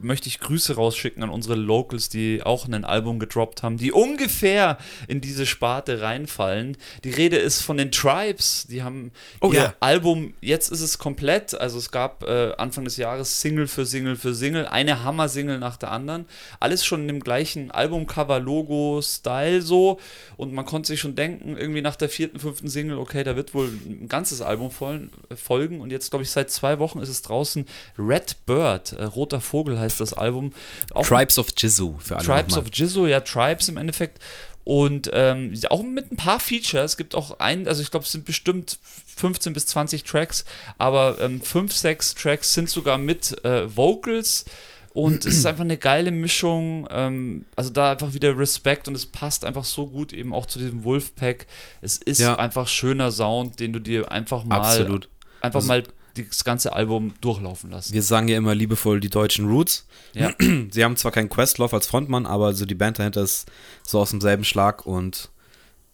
möchte 0.02 0.30
ich 0.30 0.40
Grüße 0.40 0.76
rausschicken 0.76 1.22
an 1.22 1.30
unsere 1.30 1.56
Locals, 1.56 2.08
die 2.08 2.42
auch 2.42 2.66
ein 2.66 2.86
Album 2.86 3.20
gedroppt 3.20 3.62
haben, 3.62 3.76
die 3.76 3.92
ungefähr 3.92 4.78
in 5.10 5.20
diese 5.20 5.46
Sparte 5.46 6.00
reinfallen. 6.00 6.78
Die 7.04 7.10
Rede 7.10 7.36
ist 7.36 7.60
von 7.60 7.76
den 7.76 7.92
Tribes, 7.92 8.68
die 8.70 8.84
haben 8.84 9.12
Oh 9.42 9.52
ihr 9.52 9.60
ja. 9.60 9.74
Album, 9.82 10.34
jetzt 10.40 10.72
ist 10.72 10.80
es 10.80 10.98
komplett, 10.98 11.54
also 11.54 11.78
es 11.78 11.92
gab 11.92 12.24
äh, 12.24 12.54
Anfang 12.58 12.86
des 12.86 12.96
Jahres 12.96 13.42
Single 13.42 13.68
für 13.68 13.86
Single 13.86 14.16
für 14.16 14.34
Single, 14.34 14.66
eine 14.68 15.04
Hammer-Single 15.04 15.60
nach 15.60 15.76
der 15.76 15.92
anderen, 15.92 16.26
alles 16.62 16.86
schon 16.86 17.02
in 17.02 17.10
dem 17.10 17.20
gleichen 17.20 17.70
Albumcover, 17.70 18.40
Logo, 18.40 19.02
Style 19.02 19.62
so. 19.62 20.00
Und 20.38 20.54
man 20.54 20.64
konnte 20.64 20.88
sich 20.88 21.02
schon 21.02 21.16
denken, 21.16 21.58
irgendwie 21.58 21.82
nach 21.82 21.98
der 21.98 22.08
vierten, 22.08 22.40
fünften 22.40 22.70
Single, 22.70 22.98
okay, 22.98 23.26
da 23.26 23.36
wird 23.36 23.54
wohl 23.54 23.68
ein 23.68 24.08
ganzes 24.08 24.42
Album 24.42 24.72
voll, 24.72 25.10
folgen 25.38 25.82
und 25.82 25.92
jetzt 25.92 26.10
glaube 26.12 26.24
ich 26.24 26.32
seit 26.32 26.50
zwei 26.52 26.80
Wochen 26.80 27.00
ist 27.00 27.10
es 27.10 27.22
draußen 27.22 27.66
Red 27.98 28.46
Bird, 28.46 28.94
äh, 28.94 29.04
Roter 29.04 29.42
Vogel 29.42 29.80
heißt 29.80 30.00
das 30.00 30.14
Album. 30.14 30.54
Auch 30.94 31.06
Tribes 31.06 31.38
of 31.40 31.48
Jizoo 31.58 31.96
für 32.00 32.18
alle. 32.18 32.26
Tribes 32.26 32.58
of 32.58 32.66
Jizzo, 32.72 33.08
ja, 33.08 33.20
Tribes 33.22 33.70
im 33.70 33.78
Endeffekt. 33.78 34.20
Und 34.66 35.10
ähm, 35.12 35.54
auch 35.70 35.84
mit 35.84 36.10
ein 36.12 36.16
paar 36.16 36.40
Features. 36.40 36.92
Es 36.92 36.98
gibt 36.98 37.16
auch 37.16 37.40
ein, 37.40 37.68
also 37.68 37.82
ich 37.82 37.92
glaube, 37.92 38.06
es 38.06 38.12
sind 38.14 38.24
bestimmt 38.24 38.80
15 39.18 39.52
bis 39.52 39.66
20 39.68 40.04
Tracks, 40.06 40.46
aber 40.78 41.18
ähm, 41.20 41.42
5, 41.42 41.74
6 41.76 42.16
Tracks 42.16 42.54
sind 42.54 42.70
sogar 42.70 42.98
mit 42.98 43.44
äh, 43.44 43.76
Vocals. 43.76 44.46
Und 44.94 45.26
es 45.26 45.38
ist 45.38 45.46
einfach 45.48 45.64
eine 45.64 45.78
geile 45.78 46.12
Mischung. 46.12 46.88
Ähm, 46.92 47.46
also 47.56 47.72
da 47.72 47.92
einfach 47.92 48.14
wieder 48.14 48.38
Respekt 48.38 48.88
und 48.88 48.94
es 48.94 49.08
passt 49.08 49.44
einfach 49.44 49.64
so 49.66 49.88
gut 49.88 50.14
eben 50.14 50.34
auch 50.34 50.46
zu 50.46 50.60
diesem 50.60 50.84
Wolfpack. 50.84 51.48
Es 51.82 51.98
ist 51.98 52.20
Ja. 52.20 52.36
einfach 52.36 52.68
schöner 52.68 53.12
Sound, 53.12 53.60
den 53.60 53.74
du 53.74 53.80
dir 53.80 54.12
einfach 54.12 54.44
mal 54.44 54.60
Absolut. 54.60 55.10
Einfach 55.44 55.58
Also- 55.58 55.68
mal 55.68 55.84
das 56.16 56.44
ganze 56.44 56.74
Album 56.74 57.14
durchlaufen 57.22 57.72
lassen. 57.72 57.92
Wir 57.92 58.04
sagen 58.04 58.28
ja 58.28 58.38
immer 58.38 58.54
liebevoll 58.54 59.00
die 59.00 59.10
deutschen 59.10 59.48
Roots. 59.48 59.88
Ja. 60.14 60.32
Sie 60.72 60.84
haben 60.84 60.96
zwar 60.96 61.12
keinen 61.12 61.30
Questlove 61.30 61.74
als 61.76 61.88
Frontmann, 61.88 62.28
aber 62.28 62.54
so 62.54 62.66
die 62.66 62.76
Band 62.76 63.00
dahinter 63.00 63.22
ist 63.24 63.52
so 63.82 64.00
aus 64.00 64.12
demselben 64.12 64.44
Schlag 64.44 64.86
und 64.86 65.30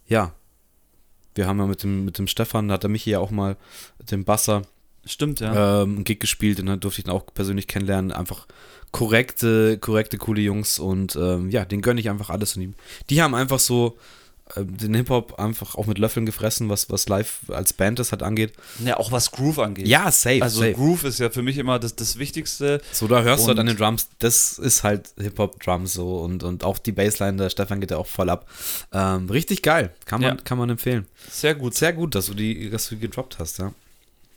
ja, 0.08 0.34
wir 1.36 1.48
haben 1.48 1.60
ja 1.60 1.68
mit 1.68 1.84
dem, 1.84 2.04
mit 2.04 2.18
dem 2.18 2.28
Stefan, 2.28 2.68
da 2.68 2.74
hat 2.74 2.84
er 2.84 2.90
mich 2.90 3.04
hier 3.04 3.22
auch 3.22 3.32
mal, 3.32 3.56
dem 4.12 4.26
Basser, 4.26 4.64
Stimmt, 5.06 5.40
ja. 5.40 5.84
ähm, 5.84 5.96
einen 5.96 6.04
Gig 6.04 6.20
gespielt 6.20 6.60
und 6.60 6.66
dann 6.66 6.82
durfte 6.82 7.00
ich 7.02 7.08
ihn 7.08 7.12
auch 7.12 7.26
persönlich 7.34 7.68
kennenlernen. 7.68 8.12
Einfach 8.12 8.46
korrekte, 8.92 9.78
korrekte, 9.78 10.18
coole 10.18 10.42
Jungs 10.42 10.80
und 10.80 11.16
ähm, 11.16 11.50
ja, 11.50 11.64
den 11.64 11.82
gönne 11.82 12.02
ich 12.02 12.10
einfach 12.10 12.30
alles. 12.30 12.58
Und 12.58 12.64
die, 12.64 12.74
die 13.10 13.22
haben 13.22 13.34
einfach 13.36 13.60
so 13.60 13.98
den 14.58 14.96
Hip-Hop 14.96 15.40
einfach 15.40 15.76
auch 15.76 15.86
mit 15.86 16.00
Löffeln 16.00 16.26
gefressen, 16.26 16.70
was, 16.70 16.90
was 16.90 17.08
live 17.08 17.40
als 17.50 17.74
Band 17.74 18.00
das 18.00 18.12
halt 18.12 18.24
angeht. 18.24 18.54
Ja, 18.84 18.98
auch 18.98 19.12
was 19.12 19.32
Groove 19.32 19.60
angeht. 19.60 19.88
Ja, 19.88 20.12
safe, 20.12 20.42
Also 20.42 20.62
safe. 20.62 20.74
Groove 20.74 21.04
ist 21.04 21.20
ja 21.20 21.30
für 21.30 21.44
mich 21.44 21.58
immer 21.58 21.78
das, 21.80 21.96
das 21.96 22.18
Wichtigste. 22.18 22.82
So, 22.92 23.08
da 23.08 23.22
hörst 23.22 23.44
du 23.44 23.48
halt 23.50 23.58
Und- 23.58 23.62
an 23.62 23.66
den 23.68 23.78
Drums, 23.78 24.10
das 24.20 24.58
ist 24.58 24.84
halt 24.84 25.10
Hip-Hop-Drums 25.20 25.94
so 25.94 26.18
und, 26.20 26.44
und 26.44 26.64
auch 26.64 26.80
die 26.80 26.92
Bassline, 26.92 27.38
der 27.38 27.50
Stefan 27.50 27.80
geht 27.80 27.92
ja 27.92 27.98
auch 27.98 28.08
voll 28.08 28.30
ab. 28.30 28.48
Ähm, 28.92 29.30
richtig 29.30 29.62
geil, 29.62 29.94
kann 30.06 30.22
man, 30.22 30.38
Ja. 30.38 30.44
kann 30.44 30.58
man 30.58 30.70
empfehlen. 30.70 31.06
Sehr 31.30 31.54
gut. 31.54 31.76
Sehr 31.76 31.94
gut, 31.94 32.16
dass 32.16 32.26
du 32.26 32.34
die, 32.34 32.70
dass 32.70 32.90
du 32.90 32.96
die 32.96 33.02
gedroppt 33.02 33.38
hast, 33.40 33.60
ja. 33.60 33.72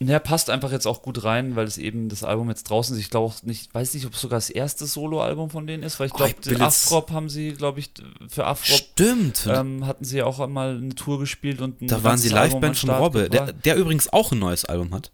Der 0.06 0.18
passt 0.18 0.50
einfach 0.50 0.72
jetzt 0.72 0.86
auch 0.86 1.02
gut 1.02 1.24
rein, 1.24 1.56
weil 1.56 1.66
es 1.66 1.78
eben 1.78 2.08
das 2.08 2.24
Album 2.24 2.48
jetzt 2.48 2.64
draußen 2.70 2.96
ist. 2.96 3.02
Ich 3.02 3.10
glaube 3.10 3.26
auch 3.32 3.42
nicht, 3.42 3.74
weiß 3.74 3.94
nicht, 3.94 4.06
ob 4.06 4.14
es 4.14 4.20
sogar 4.20 4.38
das 4.38 4.50
erste 4.50 4.86
Soloalbum 4.86 5.50
von 5.50 5.66
denen 5.66 5.82
ist, 5.82 5.98
weil 6.00 6.06
ich 6.08 6.14
Oh, 6.14 6.18
glaube, 6.18 6.34
den 6.44 6.52
jetzt- 6.58 6.62
Afrop 6.86 7.10
haben 7.10 7.28
sie, 7.28 7.52
glaube 7.52 7.80
ich, 7.80 7.90
für 8.28 8.46
Afrop 8.46 8.78
Stimmt. 8.78 9.46
ähm, 9.50 9.86
hatten 9.86 10.04
sie 10.04 10.18
ja 10.18 10.24
auch 10.26 10.40
einmal 10.40 10.76
eine 10.76 10.94
Tour 10.94 11.18
gespielt 11.18 11.60
und 11.60 11.80
ein 11.82 11.88
da 11.88 12.02
waren 12.04 12.18
sie 12.18 12.28
Liveband 12.28 12.64
an 12.64 12.74
von 12.74 12.90
Robbe, 12.90 13.28
der, 13.30 13.52
der 13.52 13.76
übrigens 13.76 14.12
auch 14.12 14.32
ein 14.32 14.38
neues 14.38 14.64
Album 14.64 14.92
hat. 14.94 15.10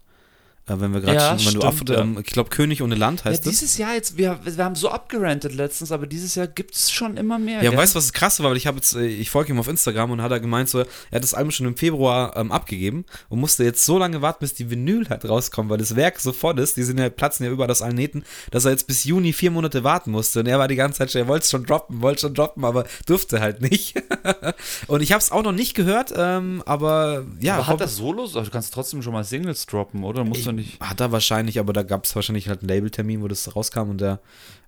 Äh, 0.69 0.79
wenn 0.79 0.93
wir 0.93 1.01
gerade 1.01 1.15
Ja, 1.15 1.29
schon, 1.29 1.37
wenn 1.39 1.43
du 1.45 1.49
stimmt, 1.49 1.65
Afro, 1.65 1.93
ja. 1.93 2.01
ähm, 2.01 2.17
ich 2.23 2.31
glaube 2.31 2.49
König 2.49 2.81
ohne 2.81 2.95
Land 2.95 3.21
ja, 3.21 3.31
heißt 3.31 3.45
das. 3.45 3.51
dieses 3.51 3.77
Jahr 3.77 3.93
jetzt, 3.93 4.17
wir, 4.17 4.39
wir 4.43 4.63
haben 4.63 4.75
so 4.75 4.89
abgerantet 4.89 5.53
letztens, 5.53 5.91
aber 5.91 6.07
dieses 6.07 6.35
Jahr 6.35 6.47
gibt 6.47 6.75
es 6.75 6.91
schon 6.91 7.17
immer 7.17 7.39
mehr. 7.39 7.63
Ja, 7.63 7.71
und 7.71 7.77
weißt 7.77 7.95
du, 7.95 7.97
was 7.97 8.05
das 8.05 8.13
krasse 8.13 8.43
war? 8.43 8.51
Weil 8.51 8.57
ich 8.57 8.67
habe 8.67 8.77
jetzt, 8.77 8.95
äh, 8.95 9.05
ich 9.05 9.29
folge 9.29 9.51
ihm 9.51 9.59
auf 9.59 9.67
Instagram 9.67 10.11
und 10.11 10.21
hat 10.21 10.31
er 10.31 10.39
gemeint, 10.39 10.69
so, 10.69 10.79
er 10.79 10.85
hat 11.11 11.23
das 11.23 11.33
Album 11.33 11.51
schon 11.51 11.65
im 11.65 11.77
Februar 11.77 12.35
ähm, 12.37 12.51
abgegeben 12.51 13.05
und 13.29 13.39
musste 13.39 13.63
jetzt 13.63 13.85
so 13.85 13.97
lange 13.97 14.21
warten, 14.21 14.39
bis 14.41 14.53
die 14.53 14.69
Vinyl 14.69 15.09
halt 15.09 15.27
rauskommt, 15.27 15.69
weil 15.69 15.77
das 15.77 15.95
Werk 15.95 16.19
so 16.19 16.31
voll 16.31 16.59
ist, 16.59 16.77
die 16.77 16.83
sind 16.83 16.99
ja, 16.99 17.09
platzen 17.09 17.45
ja 17.45 17.51
überall 17.51 17.71
aus 17.71 17.81
allen 17.81 17.95
Nähten, 17.95 18.23
dass 18.51 18.65
er 18.65 18.71
jetzt 18.71 18.87
bis 18.87 19.03
Juni 19.03 19.33
vier 19.33 19.51
Monate 19.51 19.83
warten 19.83 20.11
musste 20.11 20.41
und 20.41 20.47
er 20.47 20.59
war 20.59 20.67
die 20.67 20.75
ganze 20.75 20.99
Zeit 20.99 21.11
schon, 21.11 21.21
er 21.21 21.27
wollte 21.27 21.43
es 21.43 21.49
schon 21.49 21.65
droppen, 21.65 22.01
wollte 22.01 22.21
schon 22.21 22.33
droppen, 22.33 22.65
aber 22.65 22.85
durfte 23.05 23.39
halt 23.39 23.61
nicht. 23.61 23.95
und 24.87 25.01
ich 25.01 25.11
habe 25.11 25.21
es 25.21 25.31
auch 25.31 25.43
noch 25.43 25.51
nicht 25.51 25.73
gehört, 25.73 26.13
ähm, 26.15 26.63
aber 26.65 27.25
ja. 27.39 27.55
aber 27.55 27.67
hat 27.67 27.81
er 27.81 27.87
Solos? 27.87 28.35
Also, 28.35 28.45
du 28.45 28.51
kannst 28.51 28.73
trotzdem 28.73 29.01
schon 29.01 29.13
mal 29.13 29.23
Singles 29.23 29.65
droppen, 29.65 30.03
oder? 30.03 30.23
Musst 30.23 30.45
du 30.45 30.51
nicht. 30.59 30.79
Hat 30.79 30.99
er 31.01 31.11
wahrscheinlich, 31.11 31.59
aber 31.59 31.73
da 31.73 31.83
gab 31.83 32.05
es 32.05 32.15
wahrscheinlich 32.15 32.47
halt 32.47 32.59
einen 32.61 32.69
Labeltermin, 32.69 33.21
wo 33.21 33.27
das 33.27 33.55
rauskam 33.55 33.89
und 33.89 34.01
der, 34.01 34.19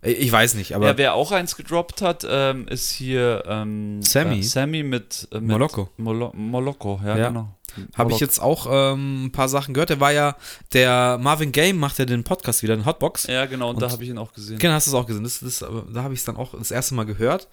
ich 0.02 0.32
weiß 0.32 0.56
nicht, 0.56 0.76
aber 0.76 0.88
Ja, 0.88 0.98
wer 0.98 1.14
auch 1.14 1.32
eins 1.32 1.56
gedroppt 1.56 2.02
hat, 2.02 2.26
ähm, 2.28 2.68
ist 2.68 2.90
hier 2.92 3.44
ähm, 3.48 4.02
Sammy. 4.02 4.40
Äh, 4.40 4.44
Sammy 4.44 4.84
mit, 4.84 5.28
äh, 5.32 5.36
mit 5.36 5.50
Moloko. 5.52 5.90
Molo 5.98 6.32
Moloko, 6.36 7.00
ja, 7.06 7.18
Ja. 7.18 7.28
genau. 7.28 7.50
Habe 7.96 8.12
ich 8.12 8.20
jetzt 8.20 8.42
auch 8.42 8.68
ähm, 8.70 9.26
ein 9.26 9.32
paar 9.32 9.50
Sachen 9.50 9.74
gehört. 9.74 9.90
Der 9.90 10.00
war 10.00 10.12
ja, 10.12 10.36
der 10.74 11.18
Marvin 11.22 11.52
Game 11.52 11.78
macht 11.78 12.00
ja 12.00 12.06
den 12.06 12.24
Podcast 12.24 12.64
wieder, 12.64 12.74
in 12.74 12.86
Hotbox. 12.86 13.28
Ja, 13.28 13.46
genau, 13.46 13.70
und, 13.70 13.76
Und- 13.76 13.82
da 13.82 13.92
habe 13.92 14.04
ich 14.04 14.10
ihn 14.10 14.18
auch 14.18 14.34
gesehen. 14.34 14.60
Genau, 14.60 14.74
hast 14.74 14.88
du 14.88 14.92
es 14.92 14.96
auch 14.96 15.06
gesehen. 15.08 15.24
Das, 15.24 15.40
das, 15.40 15.60
da 15.60 16.04
habe 16.04 16.14
ich 16.14 16.20
es 16.20 16.26
dann 16.26 16.36
auch 16.38 16.54
das 16.58 16.72
erste 16.72 16.96
Mal 16.96 17.06
gehört. 17.06 17.48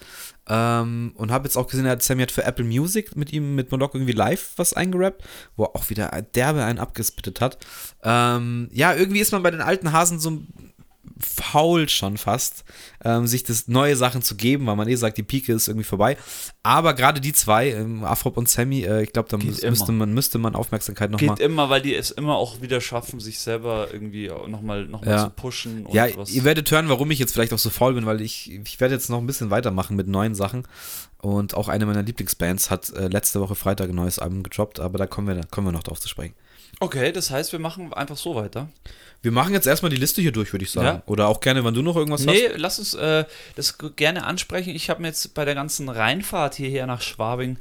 Ähm, 0.48 1.12
und 1.14 1.30
habe 1.30 1.44
jetzt 1.44 1.56
auch 1.56 1.66
gesehen, 1.66 1.84
er 1.84 1.92
hat 1.92 2.02
Sammy 2.02 2.22
hat 2.22 2.32
für 2.32 2.44
Apple 2.44 2.64
Music 2.64 3.16
mit 3.16 3.32
ihm, 3.32 3.54
mit 3.54 3.70
Molok 3.70 3.94
irgendwie 3.94 4.12
live 4.12 4.52
was 4.56 4.72
eingerappt, 4.72 5.22
wo 5.56 5.64
er 5.64 5.76
auch 5.76 5.90
wieder 5.90 6.10
derbe 6.34 6.64
einen 6.64 6.78
abgespittet 6.78 7.40
hat. 7.40 7.58
Ähm, 8.02 8.68
ja, 8.72 8.94
irgendwie 8.94 9.20
ist 9.20 9.32
man 9.32 9.42
bei 9.42 9.50
den 9.50 9.60
alten 9.60 9.92
Hasen 9.92 10.18
so 10.18 10.40
faul 11.18 11.88
schon 11.88 12.16
fast, 12.18 12.64
ähm, 13.04 13.26
sich 13.26 13.44
das 13.44 13.68
neue 13.68 13.96
Sachen 13.96 14.22
zu 14.22 14.36
geben, 14.36 14.66
weil 14.66 14.76
man 14.76 14.88
eh 14.88 14.94
sagt, 14.96 15.18
die 15.18 15.22
Pike 15.22 15.52
ist 15.52 15.68
irgendwie 15.68 15.84
vorbei. 15.84 16.16
Aber 16.62 16.94
gerade 16.94 17.20
die 17.20 17.32
zwei, 17.32 17.70
ähm, 17.70 18.04
Afrop 18.04 18.36
und 18.36 18.48
Sammy, 18.48 18.82
äh, 18.82 19.02
ich 19.02 19.12
glaube, 19.12 19.28
da 19.28 19.36
müß- 19.36 19.68
müsste 19.68 19.92
man, 19.92 20.12
müsste 20.12 20.38
man 20.38 20.54
Aufmerksamkeit 20.54 21.10
nochmal. 21.10 21.36
Geht 21.36 21.44
immer, 21.44 21.70
weil 21.70 21.82
die 21.82 21.94
es 21.94 22.10
immer 22.10 22.36
auch 22.36 22.60
wieder 22.60 22.80
schaffen, 22.80 23.20
sich 23.20 23.38
selber 23.40 23.88
irgendwie 23.92 24.28
nochmal 24.48 24.86
noch 24.86 25.02
mal 25.04 25.10
Ja. 25.10 25.24
zu 25.24 25.30
pushen. 25.30 25.86
Ja, 25.92 26.06
was. 26.16 26.30
ihr 26.30 26.44
werdet 26.44 26.70
hören, 26.70 26.88
warum 26.88 27.10
ich 27.10 27.18
jetzt 27.18 27.32
vielleicht 27.32 27.52
auch 27.52 27.58
so 27.58 27.70
faul 27.70 27.94
bin, 27.94 28.06
weil 28.06 28.20
ich, 28.20 28.52
ich 28.52 28.80
werde 28.80 28.94
jetzt 28.94 29.10
noch 29.10 29.18
ein 29.18 29.26
bisschen 29.26 29.50
weitermachen 29.50 29.96
mit 29.96 30.08
neuen 30.08 30.34
Sachen. 30.34 30.66
Und 31.20 31.54
auch 31.54 31.68
eine 31.68 31.84
meiner 31.84 32.02
Lieblingsbands 32.02 32.70
hat 32.70 32.90
äh, 32.90 33.08
letzte 33.08 33.40
Woche 33.40 33.56
Freitag 33.56 33.88
ein 33.88 33.94
neues 33.96 34.18
Album 34.20 34.42
gedroppt, 34.44 34.78
aber 34.78 34.98
da 34.98 35.06
kommen 35.06 35.26
wir, 35.26 35.34
da 35.34 35.42
kommen 35.50 35.66
wir 35.66 35.72
noch 35.72 35.82
drauf 35.82 35.98
zu 35.98 36.08
sprechen. 36.08 36.34
Okay, 36.80 37.12
das 37.12 37.30
heißt, 37.30 37.52
wir 37.52 37.58
machen 37.58 37.92
einfach 37.92 38.16
so 38.16 38.34
weiter. 38.34 38.68
Wir 39.20 39.32
machen 39.32 39.52
jetzt 39.52 39.66
erstmal 39.66 39.90
die 39.90 39.96
Liste 39.96 40.20
hier 40.22 40.30
durch, 40.30 40.52
würde 40.52 40.64
ich 40.64 40.70
sagen. 40.70 40.98
Ja. 40.98 41.02
Oder 41.06 41.26
auch 41.28 41.40
gerne, 41.40 41.64
wenn 41.64 41.74
du 41.74 41.82
noch 41.82 41.96
irgendwas 41.96 42.24
Nee, 42.24 42.48
hast. 42.50 42.58
lass 42.58 42.78
uns 42.78 42.94
äh, 42.94 43.24
das 43.56 43.76
gerne 43.96 44.24
ansprechen. 44.24 44.70
Ich 44.70 44.88
habe 44.90 45.02
mir 45.02 45.08
jetzt 45.08 45.34
bei 45.34 45.44
der 45.44 45.56
ganzen 45.56 45.88
Reinfahrt 45.88 46.54
hierher 46.54 46.86
nach 46.86 47.02
Schwabing 47.02 47.56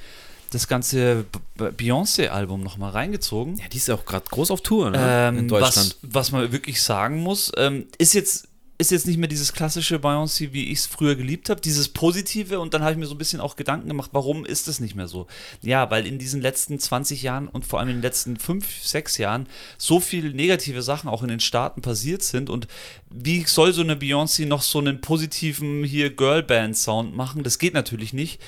das 0.51 0.67
ganze 0.67 1.25
Beyoncé-Album 1.57 2.61
nochmal 2.61 2.91
reingezogen. 2.91 3.57
Ja, 3.57 3.67
die 3.71 3.77
ist 3.77 3.87
ja 3.87 3.95
auch 3.95 4.05
gerade 4.05 4.25
groß 4.29 4.51
auf 4.51 4.61
Tour 4.61 4.91
ne? 4.91 4.97
Ähm, 5.01 5.39
in 5.39 5.47
Deutschland. 5.47 5.97
Was, 6.01 6.13
was 6.13 6.31
man 6.31 6.51
wirklich 6.51 6.81
sagen 6.81 7.19
muss, 7.21 7.51
ähm, 7.57 7.87
ist 7.97 8.13
jetzt 8.13 8.46
ist 8.79 8.91
jetzt 8.91 9.07
nicht 9.07 9.17
mehr 9.17 9.27
dieses 9.27 9.53
klassische 9.53 9.97
Beyoncé, 9.97 10.53
wie 10.53 10.71
ich 10.71 10.79
es 10.79 10.85
früher 10.85 11.15
geliebt 11.15 11.49
habe, 11.49 11.59
dieses 11.61 11.89
Positive 11.89 12.59
und 12.59 12.73
dann 12.73 12.83
habe 12.83 12.91
ich 12.91 12.97
mir 12.97 13.07
so 13.07 13.15
ein 13.15 13.17
bisschen 13.17 13.41
auch 13.41 13.55
Gedanken 13.55 13.87
gemacht, 13.87 14.11
warum 14.13 14.45
ist 14.45 14.67
es 14.67 14.79
nicht 14.79 14.95
mehr 14.95 15.07
so? 15.07 15.25
Ja, 15.61 15.89
weil 15.89 16.05
in 16.05 16.19
diesen 16.19 16.41
letzten 16.41 16.79
20 16.79 17.23
Jahren 17.23 17.47
und 17.47 17.65
vor 17.65 17.79
allem 17.79 17.89
in 17.89 17.95
den 17.97 18.01
letzten 18.03 18.37
5, 18.37 18.83
6 18.83 19.17
Jahren 19.17 19.47
so 19.77 19.99
viele 19.99 20.29
negative 20.31 20.83
Sachen 20.83 21.09
auch 21.09 21.23
in 21.23 21.29
den 21.29 21.39
Staaten 21.39 21.81
passiert 21.81 22.21
sind 22.21 22.49
und 22.51 22.67
wie 23.09 23.43
soll 23.45 23.73
so 23.73 23.81
eine 23.81 23.95
Beyoncé 23.95 24.45
noch 24.45 24.61
so 24.61 24.79
einen 24.79 25.01
positiven 25.01 25.83
hier 25.83 26.15
Girlband-Sound 26.15 27.15
machen? 27.15 27.43
Das 27.43 27.57
geht 27.57 27.73
natürlich 27.73 28.13
nicht. 28.13 28.39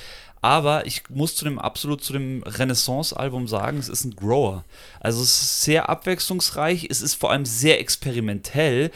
Aber 0.42 0.86
ich 0.86 1.04
muss 1.10 1.36
zu 1.36 1.44
dem 1.44 1.60
absolut 1.60 2.02
zu 2.02 2.14
dem 2.14 2.44
Renaissance-Album 2.44 3.48
sagen, 3.48 3.78
es 3.78 3.90
ist 3.90 4.06
ein 4.06 4.16
Grower. 4.16 4.64
Also 5.02 5.22
es 5.22 5.42
ist 5.42 5.64
sehr 5.64 5.90
abwechslungsreich, 5.90 6.88
es 6.90 7.02
ist 7.02 7.16
vor 7.16 7.32
allem 7.32 7.46
sehr 7.46 7.82
experimentell 7.82 8.92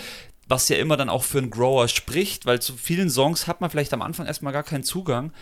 was 0.53 0.69
ja 0.69 0.75
immer 0.75 0.97
dann 0.97 1.09
auch 1.09 1.23
für 1.23 1.39
einen 1.39 1.49
Grower 1.49 1.87
spricht, 1.87 2.45
weil 2.45 2.61
zu 2.61 2.77
vielen 2.77 3.09
Songs 3.09 3.47
hat 3.47 3.59
man 3.59 3.71
vielleicht 3.71 3.91
am 3.91 4.03
Anfang 4.03 4.27
erstmal 4.27 4.53
gar 4.53 4.61
keinen 4.61 4.83
Zugang. 4.83 5.33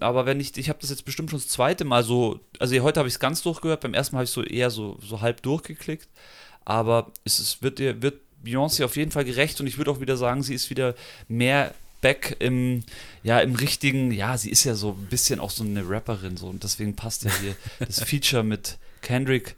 Aber 0.00 0.24
wenn 0.24 0.40
ich, 0.40 0.56
ich 0.56 0.70
habe 0.70 0.78
das 0.80 0.88
jetzt 0.88 1.04
bestimmt 1.04 1.30
schon 1.30 1.38
das 1.38 1.48
zweite 1.48 1.84
Mal 1.84 2.02
so, 2.02 2.40
also 2.58 2.74
heute 2.80 2.98
habe 2.98 3.08
ich 3.08 3.14
es 3.14 3.20
ganz 3.20 3.42
durchgehört, 3.42 3.82
beim 3.82 3.92
ersten 3.92 4.16
Mal 4.16 4.20
habe 4.20 4.24
ich 4.24 4.30
so 4.30 4.42
eher 4.42 4.70
so, 4.70 4.98
so 5.06 5.20
halb 5.20 5.42
durchgeklickt. 5.42 6.08
Aber 6.64 7.12
es 7.24 7.40
ist, 7.40 7.62
wird, 7.62 7.78
wird 7.78 8.20
Beyoncé 8.42 8.86
auf 8.86 8.96
jeden 8.96 9.10
Fall 9.10 9.26
gerecht 9.26 9.60
und 9.60 9.66
ich 9.66 9.76
würde 9.76 9.90
auch 9.90 10.00
wieder 10.00 10.16
sagen, 10.16 10.42
sie 10.42 10.54
ist 10.54 10.70
wieder 10.70 10.94
mehr 11.28 11.74
back 12.00 12.36
im, 12.38 12.84
ja, 13.22 13.40
im 13.40 13.54
richtigen, 13.54 14.12
ja, 14.12 14.38
sie 14.38 14.48
ist 14.48 14.64
ja 14.64 14.74
so 14.74 14.92
ein 14.92 15.08
bisschen 15.10 15.40
auch 15.40 15.50
so 15.50 15.62
eine 15.62 15.86
Rapperin 15.86 16.38
so 16.38 16.46
und 16.46 16.64
deswegen 16.64 16.96
passt 16.96 17.24
ja 17.24 17.30
hier 17.42 17.54
das 17.86 18.02
Feature 18.02 18.42
mit 18.42 18.78
Kendrick 19.02 19.56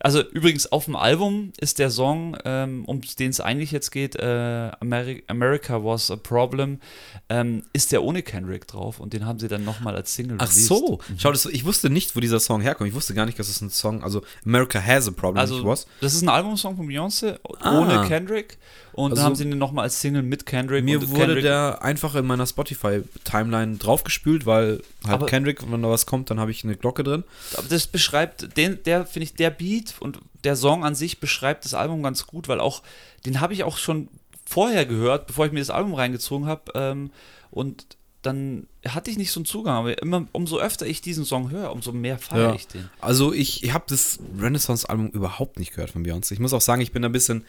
also 0.00 0.22
übrigens 0.22 0.70
auf 0.70 0.84
dem 0.86 0.96
Album 0.96 1.52
ist 1.58 1.78
der 1.78 1.90
Song, 1.90 2.36
ähm, 2.44 2.84
um 2.86 3.00
den 3.00 3.30
es 3.30 3.40
eigentlich 3.40 3.70
jetzt 3.72 3.90
geht, 3.90 4.16
äh, 4.16 4.70
Ameri 4.80 5.24
America 5.26 5.84
Was 5.84 6.10
a 6.10 6.16
Problem, 6.16 6.80
ähm, 7.28 7.62
ist 7.72 7.92
der 7.92 8.02
ohne 8.02 8.22
Kendrick 8.22 8.66
drauf 8.66 9.00
und 9.00 9.12
den 9.12 9.26
haben 9.26 9.38
sie 9.38 9.48
dann 9.48 9.64
nochmal 9.64 9.96
als 9.96 10.14
Single 10.14 10.38
Ach 10.40 10.50
released. 10.50 10.66
so, 10.66 11.00
mhm. 11.08 11.18
schau, 11.18 11.32
das, 11.32 11.46
ich 11.46 11.64
wusste 11.64 11.90
nicht, 11.90 12.14
wo 12.16 12.20
dieser 12.20 12.40
Song 12.40 12.60
herkommt. 12.60 12.88
Ich 12.88 12.94
wusste 12.94 13.14
gar 13.14 13.26
nicht, 13.26 13.38
dass 13.38 13.48
es 13.48 13.60
ein 13.60 13.70
Song, 13.70 14.02
also 14.02 14.22
America 14.44 14.80
Has 14.80 15.08
a 15.08 15.10
Problem 15.10 15.40
also, 15.40 15.64
was. 15.64 15.86
Das 16.00 16.14
ist 16.14 16.22
ein 16.22 16.28
Albumsong 16.28 16.76
von 16.76 16.86
Beyoncé 16.86 17.38
ah. 17.60 17.80
ohne 17.80 18.06
Kendrick 18.06 18.58
und 18.98 19.12
also, 19.12 19.22
dann 19.22 19.26
haben 19.26 19.36
sie 19.36 19.44
den 19.48 19.58
nochmal 19.58 19.84
als 19.84 20.00
Single 20.00 20.22
mit 20.22 20.44
Kendrick. 20.44 20.84
Mir 20.84 21.00
wurde 21.00 21.20
Kendrick 21.20 21.42
der 21.42 21.82
einfach 21.82 22.16
in 22.16 22.26
meiner 22.26 22.48
Spotify-Timeline 22.48 23.76
draufgespült, 23.76 24.44
weil 24.44 24.82
halt 25.04 25.14
aber, 25.14 25.26
Kendrick, 25.26 25.62
wenn 25.70 25.82
da 25.82 25.88
was 25.88 26.04
kommt, 26.04 26.30
dann 26.30 26.40
habe 26.40 26.50
ich 26.50 26.64
eine 26.64 26.74
Glocke 26.74 27.04
drin. 27.04 27.22
Aber 27.56 27.68
das 27.68 27.86
beschreibt, 27.86 28.56
den, 28.56 28.82
der 28.82 29.06
finde 29.06 29.22
ich, 29.22 29.34
der 29.34 29.50
Beat 29.50 29.94
und 30.00 30.18
der 30.42 30.56
Song 30.56 30.84
an 30.84 30.96
sich 30.96 31.20
beschreibt 31.20 31.64
das 31.64 31.74
Album 31.74 32.02
ganz 32.02 32.26
gut, 32.26 32.48
weil 32.48 32.58
auch, 32.58 32.82
den 33.24 33.40
habe 33.40 33.52
ich 33.52 33.62
auch 33.62 33.78
schon 33.78 34.08
vorher 34.44 34.84
gehört, 34.84 35.28
bevor 35.28 35.46
ich 35.46 35.52
mir 35.52 35.60
das 35.60 35.70
Album 35.70 35.94
reingezogen 35.94 36.48
habe. 36.48 36.72
Ähm, 36.74 37.12
und 37.52 37.86
dann 38.22 38.66
hatte 38.84 39.12
ich 39.12 39.16
nicht 39.16 39.30
so 39.30 39.38
einen 39.38 39.46
Zugang, 39.46 39.76
aber 39.76 40.02
immer, 40.02 40.26
umso 40.32 40.58
öfter 40.58 40.86
ich 40.88 41.00
diesen 41.02 41.24
Song 41.24 41.52
höre, 41.52 41.70
umso 41.70 41.92
mehr 41.92 42.18
feiere 42.18 42.48
ja. 42.48 42.54
ich 42.54 42.66
den. 42.66 42.90
Also 43.00 43.32
ich, 43.32 43.62
ich 43.62 43.72
habe 43.72 43.84
das 43.86 44.18
Renaissance-Album 44.40 45.10
überhaupt 45.10 45.60
nicht 45.60 45.72
gehört 45.72 45.90
von 45.90 46.04
Beyoncé. 46.04 46.32
Ich 46.32 46.40
muss 46.40 46.52
auch 46.52 46.60
sagen, 46.60 46.82
ich 46.82 46.90
bin 46.90 47.04
ein 47.04 47.12
bisschen 47.12 47.44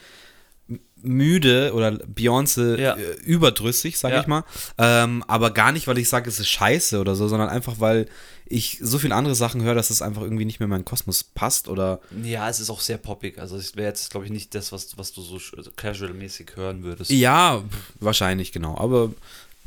müde 1.02 1.72
oder 1.74 1.92
Beyoncé 1.92 2.78
ja. 2.78 2.96
äh, 2.96 3.14
überdrüssig, 3.24 3.98
sag 3.98 4.12
ja. 4.12 4.22
ich 4.22 4.28
mal. 4.28 4.44
Ähm, 4.78 5.24
aber 5.28 5.52
gar 5.52 5.72
nicht, 5.72 5.88
weil 5.88 5.98
ich 5.98 6.10
sage, 6.10 6.30
es 6.30 6.40
ist 6.40 6.50
scheiße 6.50 7.00
oder 7.00 7.16
so, 7.16 7.28
sondern 7.28 7.50
einfach, 7.50 7.80
weil 7.80 8.08
ich 8.46 8.80
so 8.82 8.98
viele 8.98 9.16
andere 9.16 9.36
Sachen 9.36 9.62
höre, 9.62 9.76
dass 9.76 9.92
es 9.92 10.02
einfach 10.02 10.24
irgendwie 10.24 10.46
nicht 10.46 10.60
mehr 10.60 10.66
in 10.66 10.72
meinen 10.72 10.86
Kosmos 10.86 11.24
passt 11.24 11.68
oder. 11.68 12.02
Ja, 12.24 12.50
es 12.50 12.60
ist 12.60 12.70
auch 12.70 12.82
sehr 12.82 12.98
poppig. 12.98 13.38
Also 13.40 13.56
es 13.56 13.76
wäre 13.76 13.88
jetzt, 13.88 14.12
glaube 14.12 14.26
ich, 14.26 14.32
nicht 14.32 14.56
das, 14.56 14.72
was, 14.72 14.98
was 14.98 15.14
du 15.14 15.22
so 15.22 15.40
also 15.56 15.72
casual-mäßig 15.72 16.56
hören 16.56 16.84
würdest. 16.84 17.12
Ja, 17.12 17.64
wahrscheinlich, 18.00 18.52
genau. 18.52 18.78
Aber 18.78 19.12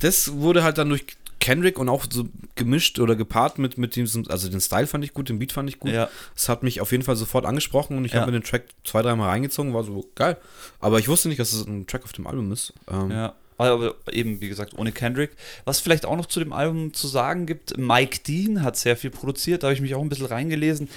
das 0.01 0.33
wurde 0.33 0.65
halt 0.65 0.79
dann 0.79 0.89
durch 0.89 1.07
Kendrick 1.43 1.77
und 1.77 1.89
auch 1.89 2.05
so 2.09 2.29
gemischt 2.55 3.01
oder 3.01 3.17
gepaart 3.17 3.59
mit, 3.59 3.77
mit 3.77 3.97
diesem, 3.97 4.25
also 4.29 4.49
den 4.49 4.61
Style 4.61 4.87
fand 4.87 5.03
ich 5.03 5.13
gut, 5.13 5.29
den 5.29 5.41
Beat 5.41 5.51
fand 5.51 5.69
ich 5.69 5.81
gut. 5.81 5.91
Ja. 5.91 6.09
Es 6.37 6.49
hat 6.49 6.63
mich 6.63 6.81
auf 6.81 6.93
jeden 6.93 7.03
Fall 7.03 7.17
sofort 7.17 7.45
angesprochen 7.45 7.97
und 7.97 8.05
ich 8.05 8.13
ja. 8.13 8.21
habe 8.21 8.31
mir 8.31 8.39
den 8.39 8.45
Track 8.45 8.63
zwei, 8.85 9.03
dreimal 9.03 9.29
reingezogen, 9.29 9.75
war 9.75 9.83
so 9.83 10.09
geil. 10.15 10.37
Aber 10.79 11.01
ich 11.01 11.09
wusste 11.09 11.29
nicht, 11.29 11.41
dass 11.41 11.53
es 11.53 11.67
ein 11.67 11.89
Track 11.89 12.05
auf 12.05 12.13
dem 12.13 12.29
Album 12.29 12.53
ist. 12.53 12.73
Ähm, 12.89 13.11
ja. 13.11 13.35
Aber 13.59 13.97
eben, 14.13 14.41
wie 14.41 14.49
gesagt, 14.49 14.75
ohne 14.79 14.93
Kendrick. 14.93 15.33
Was 15.65 15.81
vielleicht 15.81 16.07
auch 16.07 16.17
noch 16.17 16.27
zu 16.27 16.39
dem 16.39 16.53
Album 16.53 16.95
zu 16.95 17.09
sagen 17.09 17.45
gibt, 17.47 17.77
Mike 17.77 18.21
Dean 18.25 18.63
hat 18.63 18.77
sehr 18.77 18.97
viel 18.97 19.11
produziert, 19.11 19.65
da 19.65 19.67
habe 19.67 19.75
ich 19.75 19.81
mich 19.81 19.97
auch 19.97 20.01
ein 20.01 20.09
bisschen 20.09 20.27
reingelesen. 20.27 20.89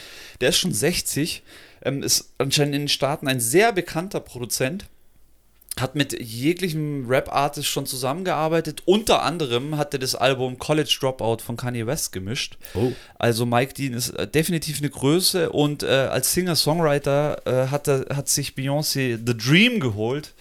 Der 0.42 0.50
ist 0.50 0.58
schon 0.58 0.74
60, 0.74 1.42
ähm, 1.82 2.04
ist 2.04 2.34
anscheinend 2.38 2.76
in 2.76 2.84
den 2.84 2.88
Staaten 2.88 3.28
ein 3.28 3.40
sehr 3.40 3.72
bekannter 3.72 4.20
Produzent 4.20 4.86
hat 5.80 5.96
mit 5.96 6.20
jeglichem 6.22 7.06
Rap-Artist 7.08 7.68
schon 7.68 7.86
zusammengearbeitet. 7.86 8.84
Unter 8.86 9.24
anderem 9.24 9.78
hat 9.78 9.94
er 9.94 10.00
das 10.00 10.16
Album 10.16 10.58
College 10.58 10.96
Dropout 11.00 11.40
von 11.40 11.58
Kanye 11.58 11.86
West 11.86 12.12
gemischt. 12.12 12.58
Oh. 12.74 12.94
Also 13.20 13.46
Mike 13.46 13.74
Dean 13.74 13.94
ist 13.94 14.10
äh, 14.12 14.28
definitiv 14.28 14.80
eine 14.80 14.90
Größe 14.90 15.50
und 15.50 15.84
äh, 15.84 15.88
als 15.88 16.34
Singer-Songwriter 16.34 17.42
äh, 17.46 17.68
hat, 17.68 17.88
hat 17.88 18.30
sich 18.30 18.52
Beyoncé 18.52 19.20
The 19.26 19.36
Dream 19.38 19.80
geholt. 19.80 20.34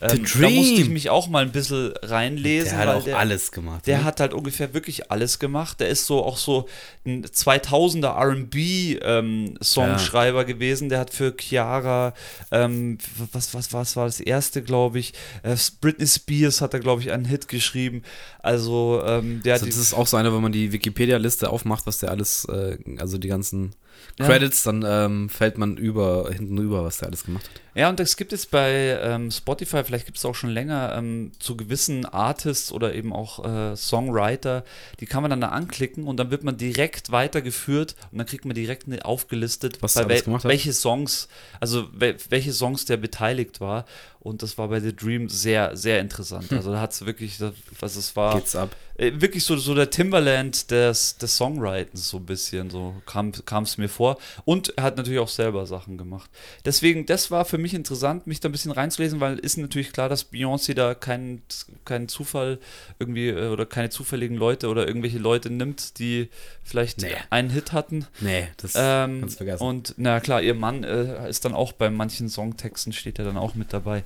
Ähm, 0.00 0.24
da 0.40 0.48
musste 0.48 0.80
ich 0.80 0.90
mich 0.90 1.10
auch 1.10 1.26
mal 1.28 1.44
ein 1.44 1.50
bisschen 1.50 1.92
reinlesen. 2.02 2.70
Der 2.70 2.78
hat 2.78 2.88
auch 2.88 3.02
der, 3.02 3.18
alles 3.18 3.50
gemacht. 3.50 3.84
Der 3.86 3.98
ne? 3.98 4.04
hat 4.04 4.20
halt 4.20 4.32
ungefähr 4.32 4.72
wirklich 4.72 5.10
alles 5.10 5.40
gemacht. 5.40 5.80
Der 5.80 5.88
ist 5.88 6.06
so 6.06 6.24
auch 6.24 6.36
so 6.36 6.68
ein 7.04 7.24
2000er 7.24 8.16
R&B-Songschreiber 8.16 10.42
ähm, 10.42 10.48
ja. 10.48 10.54
gewesen. 10.54 10.88
Der 10.88 11.00
hat 11.00 11.12
für 11.12 11.34
Chiara, 11.36 12.14
ähm, 12.52 12.98
was, 13.32 13.54
was, 13.54 13.72
was 13.72 13.96
war 13.96 14.06
das 14.06 14.20
erste, 14.20 14.62
glaube 14.62 15.00
ich, 15.00 15.14
äh, 15.42 15.56
Britney 15.80 16.06
Spears 16.06 16.60
hat 16.60 16.74
er, 16.74 16.80
glaube 16.80 17.02
ich, 17.02 17.10
einen 17.10 17.24
Hit 17.24 17.48
geschrieben. 17.48 18.04
Also, 18.38 19.02
ähm, 19.04 19.42
der 19.42 19.54
also 19.54 19.66
hat 19.66 19.72
Das 19.72 19.80
ist 19.80 19.94
auch 19.94 20.06
so 20.06 20.16
einer, 20.16 20.32
wenn 20.32 20.42
man 20.42 20.52
die 20.52 20.70
Wikipedia-Liste 20.72 21.50
aufmacht, 21.50 21.86
was 21.86 21.98
der 21.98 22.12
alles, 22.12 22.44
äh, 22.44 22.78
also 22.98 23.18
die 23.18 23.26
ganzen 23.28 23.74
Credits, 24.18 24.64
ja. 24.64 24.72
dann 24.72 24.84
ähm, 24.86 25.28
fällt 25.28 25.58
man 25.58 25.76
über, 25.76 26.30
hinten 26.32 26.58
rüber, 26.58 26.84
was 26.84 26.98
der 26.98 27.08
alles 27.08 27.24
gemacht 27.24 27.44
hat. 27.44 27.60
Ja, 27.78 27.88
und 27.88 28.00
es 28.00 28.16
gibt 28.16 28.32
jetzt 28.32 28.50
bei 28.50 28.98
ähm, 29.00 29.30
Spotify, 29.30 29.84
vielleicht 29.84 30.06
gibt 30.06 30.18
es 30.18 30.24
auch 30.24 30.34
schon 30.34 30.50
länger, 30.50 30.94
ähm, 30.96 31.30
zu 31.38 31.56
gewissen 31.56 32.06
Artists 32.06 32.72
oder 32.72 32.92
eben 32.92 33.12
auch 33.12 33.44
äh, 33.44 33.76
Songwriter, 33.76 34.64
die 34.98 35.06
kann 35.06 35.22
man 35.22 35.30
dann 35.30 35.40
da 35.40 35.50
anklicken 35.50 36.08
und 36.08 36.16
dann 36.16 36.32
wird 36.32 36.42
man 36.42 36.56
direkt 36.56 37.12
weitergeführt 37.12 37.94
und 38.10 38.18
dann 38.18 38.26
kriegt 38.26 38.44
man 38.44 38.56
direkt 38.56 38.88
eine 38.88 39.04
aufgelistet, 39.04 39.80
was 39.80 39.94
bei 39.94 40.08
wel 40.08 40.22
welche 40.42 40.72
Songs, 40.72 41.28
also 41.60 41.86
wel 41.92 42.16
welche 42.30 42.52
Songs 42.52 42.84
der 42.84 42.96
beteiligt 42.96 43.60
war. 43.60 43.84
Und 44.20 44.42
das 44.42 44.58
war 44.58 44.68
bei 44.68 44.80
The 44.80 44.94
Dream 44.94 45.28
sehr, 45.28 45.76
sehr 45.76 46.00
interessant. 46.00 46.52
Also 46.52 46.72
da 46.72 46.80
hat 46.80 46.92
es 46.92 47.06
wirklich, 47.06 47.38
was 47.78 47.96
es 47.96 48.16
war. 48.16 48.34
Geht's 48.34 48.56
ab. 48.56 48.74
Äh, 48.98 49.12
wirklich 49.20 49.44
so, 49.44 49.56
so 49.56 49.76
der 49.76 49.90
Timberland 49.90 50.72
des, 50.72 51.16
des 51.18 51.36
Songwritens, 51.36 52.08
so 52.08 52.16
ein 52.16 52.26
bisschen, 52.26 52.68
so 52.68 52.94
kam 53.06 53.62
es 53.62 53.78
mir 53.78 53.88
vor. 53.88 54.18
Und 54.44 54.76
er 54.76 54.82
hat 54.82 54.96
natürlich 54.96 55.20
auch 55.20 55.28
selber 55.28 55.66
Sachen 55.66 55.96
gemacht. 55.96 56.28
Deswegen, 56.64 57.06
das 57.06 57.30
war 57.30 57.44
für 57.44 57.58
mich 57.58 57.74
interessant, 57.74 58.26
mich 58.26 58.40
da 58.40 58.48
ein 58.48 58.52
bisschen 58.52 58.72
reinzulesen, 58.72 59.20
weil 59.20 59.38
ist 59.38 59.56
natürlich 59.56 59.92
klar, 59.92 60.08
dass 60.08 60.32
Beyoncé 60.32 60.74
da 60.74 60.94
keinen 60.94 61.42
kein 61.84 62.08
Zufall 62.08 62.58
irgendwie 62.98 63.28
äh, 63.28 63.48
oder 63.48 63.66
keine 63.66 63.90
zufälligen 63.90 64.36
Leute 64.36 64.68
oder 64.68 64.88
irgendwelche 64.88 65.18
Leute 65.18 65.48
nimmt, 65.48 66.00
die 66.00 66.28
vielleicht 66.64 67.00
nee. 67.00 67.14
einen 67.30 67.50
Hit 67.50 67.72
hatten. 67.72 68.04
Nee, 68.20 68.48
das 68.56 68.74
ähm, 68.76 69.20
kannst 69.20 69.34
du 69.34 69.44
vergessen. 69.44 69.62
Und 69.62 69.94
na 69.96 70.18
klar, 70.18 70.42
ihr 70.42 70.54
Mann 70.54 70.82
äh, 70.82 71.30
ist 71.30 71.44
dann 71.44 71.54
auch 71.54 71.70
bei 71.70 71.88
manchen 71.88 72.28
Songtexten, 72.28 72.92
steht 72.92 73.20
er 73.20 73.24
dann 73.24 73.36
auch 73.36 73.54
mit 73.54 73.72
dabei. 73.72 74.02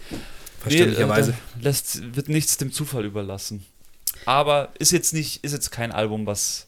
Verständlicherweise. 0.61 1.32
Nee, 1.57 1.62
lässt, 1.64 2.14
wird 2.14 2.28
nichts 2.28 2.57
dem 2.57 2.72
Zufall 2.72 3.05
überlassen. 3.05 3.66
Aber 4.24 4.70
ist 4.78 4.92
jetzt 4.92 5.12
nicht, 5.12 5.42
ist 5.44 5.53
jetzt 5.53 5.70
kein 5.70 5.90
Album, 5.90 6.26
was, 6.26 6.66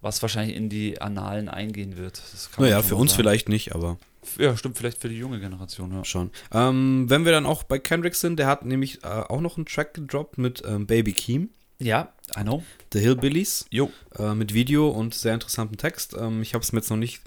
was 0.00 0.20
wahrscheinlich 0.22 0.56
in 0.56 0.68
die 0.68 1.00
Annalen 1.00 1.48
eingehen 1.48 1.96
wird. 1.96 2.22
naja, 2.58 2.82
für 2.82 2.96
uns 2.96 3.12
sagen. 3.12 3.22
vielleicht 3.22 3.48
nicht, 3.48 3.74
aber. 3.74 3.98
Ja, 4.38 4.56
stimmt, 4.56 4.76
vielleicht 4.76 5.00
für 5.00 5.08
die 5.08 5.16
junge 5.16 5.40
Generation, 5.40 5.92
ja. 5.92 6.04
Schon. 6.04 6.30
Ähm, 6.52 7.06
wenn 7.08 7.24
wir 7.24 7.32
dann 7.32 7.46
auch 7.46 7.62
bei 7.62 7.78
Kendrick 7.78 8.14
sind, 8.14 8.38
der 8.38 8.46
hat 8.46 8.64
nämlich 8.66 9.02
äh, 9.02 9.06
auch 9.06 9.40
noch 9.40 9.56
einen 9.56 9.66
Track 9.66 9.94
gedroppt 9.94 10.36
mit 10.36 10.62
ähm, 10.66 10.86
Baby 10.86 11.12
Keem. 11.12 11.48
Ja, 11.78 12.12
I 12.36 12.42
know. 12.42 12.62
The 12.92 13.00
Hillbillies. 13.00 13.64
Jo. 13.70 13.90
Äh, 14.18 14.34
mit 14.34 14.52
Video 14.52 14.90
und 14.90 15.14
sehr 15.14 15.32
interessantem 15.32 15.78
Text. 15.78 16.14
Ähm, 16.18 16.42
ich 16.42 16.52
habe 16.52 16.62
es 16.62 16.72
mir 16.72 16.80
jetzt 16.80 16.90
noch 16.90 16.98
nicht 16.98 17.22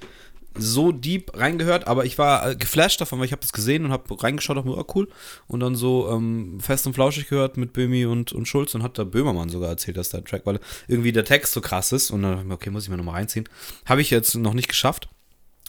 so 0.58 0.92
deep 0.92 1.36
reingehört, 1.38 1.88
aber 1.88 2.06
ich 2.06 2.18
war 2.18 2.52
äh, 2.52 2.56
geflasht 2.56 3.02
davon, 3.02 3.20
weil 3.20 3.26
ich 3.26 3.32
habe 3.32 3.42
das 3.42 3.54
gesehen 3.54 3.86
und 3.86 3.92
habe 3.92 4.24
reingeschaut, 4.24 4.58
dachte 4.58 4.68
mir, 4.68 4.78
oh, 4.78 4.86
cool. 4.96 5.08
Und 5.48 5.60
dann 5.62 5.76
so 5.76 6.10
ähm, 6.12 6.60
fest 6.60 6.86
und 6.86 6.94
flauschig 6.94 7.28
gehört 7.28 7.58
mit 7.58 7.74
Böhmi 7.74 8.06
und, 8.06 8.34
und 8.34 8.48
Schulz 8.48 8.76
und 8.76 8.84
hat 8.84 8.98
da 8.98 9.04
Böhmermann 9.04 9.50
sogar 9.50 9.70
erzählt, 9.70 9.98
dass 9.98 10.10
der 10.10 10.24
Track, 10.24 10.46
weil 10.46 10.60
irgendwie 10.88 11.12
der 11.12 11.26
Text 11.26 11.54
so 11.54 11.62
krass 11.62 11.92
ist 11.92 12.12
und 12.12 12.22
dann 12.22 12.32
dachte 12.32 12.44
ich 12.44 12.48
mir, 12.48 12.54
okay, 12.54 12.70
muss 12.70 12.84
ich 12.84 12.90
mir 12.90 12.98
nochmal 12.98 13.16
reinziehen. 13.16 13.50
Habe 13.86 14.02
ich 14.02 14.10
jetzt 14.10 14.36
noch 14.36 14.54
nicht 14.54 14.68
geschafft. 14.68 15.10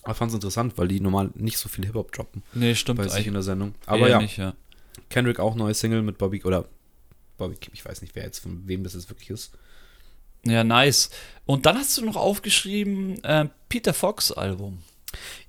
Aber 0.02 0.14
fand 0.14 0.30
es 0.30 0.34
interessant, 0.34 0.76
weil 0.76 0.88
die 0.88 1.00
normal 1.00 1.30
nicht 1.34 1.56
so 1.56 1.70
viel 1.70 1.86
Hip-Hop 1.86 2.12
droppen. 2.12 2.42
Nee, 2.52 2.74
stimmt. 2.74 2.98
Bei 2.98 3.08
sich 3.08 3.26
in 3.26 3.32
der 3.32 3.42
Sendung. 3.42 3.74
Aber 3.86 4.06
ja, 4.06 4.20
nicht, 4.20 4.36
ja, 4.36 4.54
Kendrick 5.08 5.40
auch 5.40 5.54
neue 5.54 5.72
Single 5.72 6.02
mit 6.02 6.18
Bobby, 6.18 6.42
oder 6.44 6.66
Bobby, 7.38 7.56
ich 7.72 7.84
weiß 7.84 8.02
nicht, 8.02 8.14
wer 8.14 8.24
jetzt, 8.24 8.40
von 8.40 8.66
wem 8.66 8.84
das 8.84 8.92
jetzt 8.92 9.08
wirklich 9.08 9.30
ist. 9.30 9.52
Ja, 10.46 10.64
nice. 10.64 11.10
Und 11.46 11.66
dann 11.66 11.76
hast 11.76 11.96
du 11.98 12.04
noch 12.04 12.16
aufgeschrieben, 12.16 13.22
äh, 13.24 13.46
Peter 13.68 13.94
Fox 13.94 14.32
Album. 14.32 14.78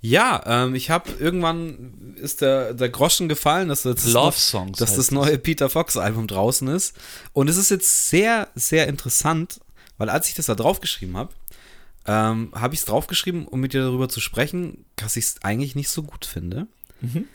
Ja, 0.00 0.42
ähm, 0.46 0.74
ich 0.74 0.90
habe 0.90 1.10
irgendwann 1.18 2.14
ist 2.16 2.40
der, 2.40 2.74
der 2.74 2.88
Groschen 2.88 3.28
gefallen, 3.28 3.68
dass, 3.68 3.82
das, 3.82 4.04
Songs 4.50 4.78
dass 4.78 4.94
das 4.94 5.10
neue 5.10 5.38
Peter 5.38 5.68
Fox 5.68 5.96
Album 5.96 6.26
draußen 6.26 6.68
ist. 6.68 6.96
Und 7.32 7.48
es 7.48 7.56
ist 7.56 7.70
jetzt 7.70 8.08
sehr, 8.08 8.48
sehr 8.54 8.86
interessant, 8.86 9.60
weil 9.98 10.08
als 10.08 10.28
ich 10.28 10.34
das 10.34 10.46
da 10.46 10.54
draufgeschrieben 10.54 11.16
habe, 11.16 11.32
ähm, 12.06 12.52
habe 12.54 12.74
ich 12.74 12.80
es 12.80 12.86
draufgeschrieben, 12.86 13.48
um 13.48 13.60
mit 13.60 13.72
dir 13.72 13.82
darüber 13.82 14.08
zu 14.08 14.20
sprechen, 14.20 14.84
dass 14.94 15.16
ich 15.16 15.24
es 15.24 15.42
eigentlich 15.42 15.74
nicht 15.74 15.88
so 15.88 16.02
gut 16.02 16.24
finde. 16.24 16.68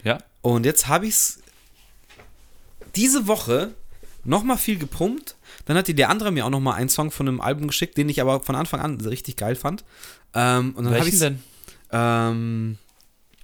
Ja. 0.03 0.19
Und 0.41 0.65
jetzt 0.65 0.87
habe 0.87 1.07
ich 1.07 1.13
es 1.13 1.39
diese 2.95 3.27
Woche 3.27 3.71
nochmal 4.23 4.57
viel 4.57 4.77
gepumpt. 4.77 5.35
Dann 5.71 5.77
hat 5.77 5.87
die 5.87 5.93
der 5.95 6.09
andere 6.09 6.31
mir 6.31 6.45
auch 6.45 6.49
nochmal 6.49 6.73
einen 6.75 6.89
Song 6.89 7.11
von 7.11 7.29
einem 7.29 7.39
Album 7.39 7.67
geschickt, 7.67 7.95
den 7.97 8.09
ich 8.09 8.19
aber 8.19 8.41
von 8.41 8.55
Anfang 8.57 8.81
an 8.81 8.99
richtig 8.99 9.37
geil 9.37 9.55
fand. 9.55 9.85
Ähm, 10.35 10.73
und 10.75 10.83
dann 10.83 10.93
Welchen 10.93 11.19
denn? 11.19 11.39
ähm, 11.93 12.77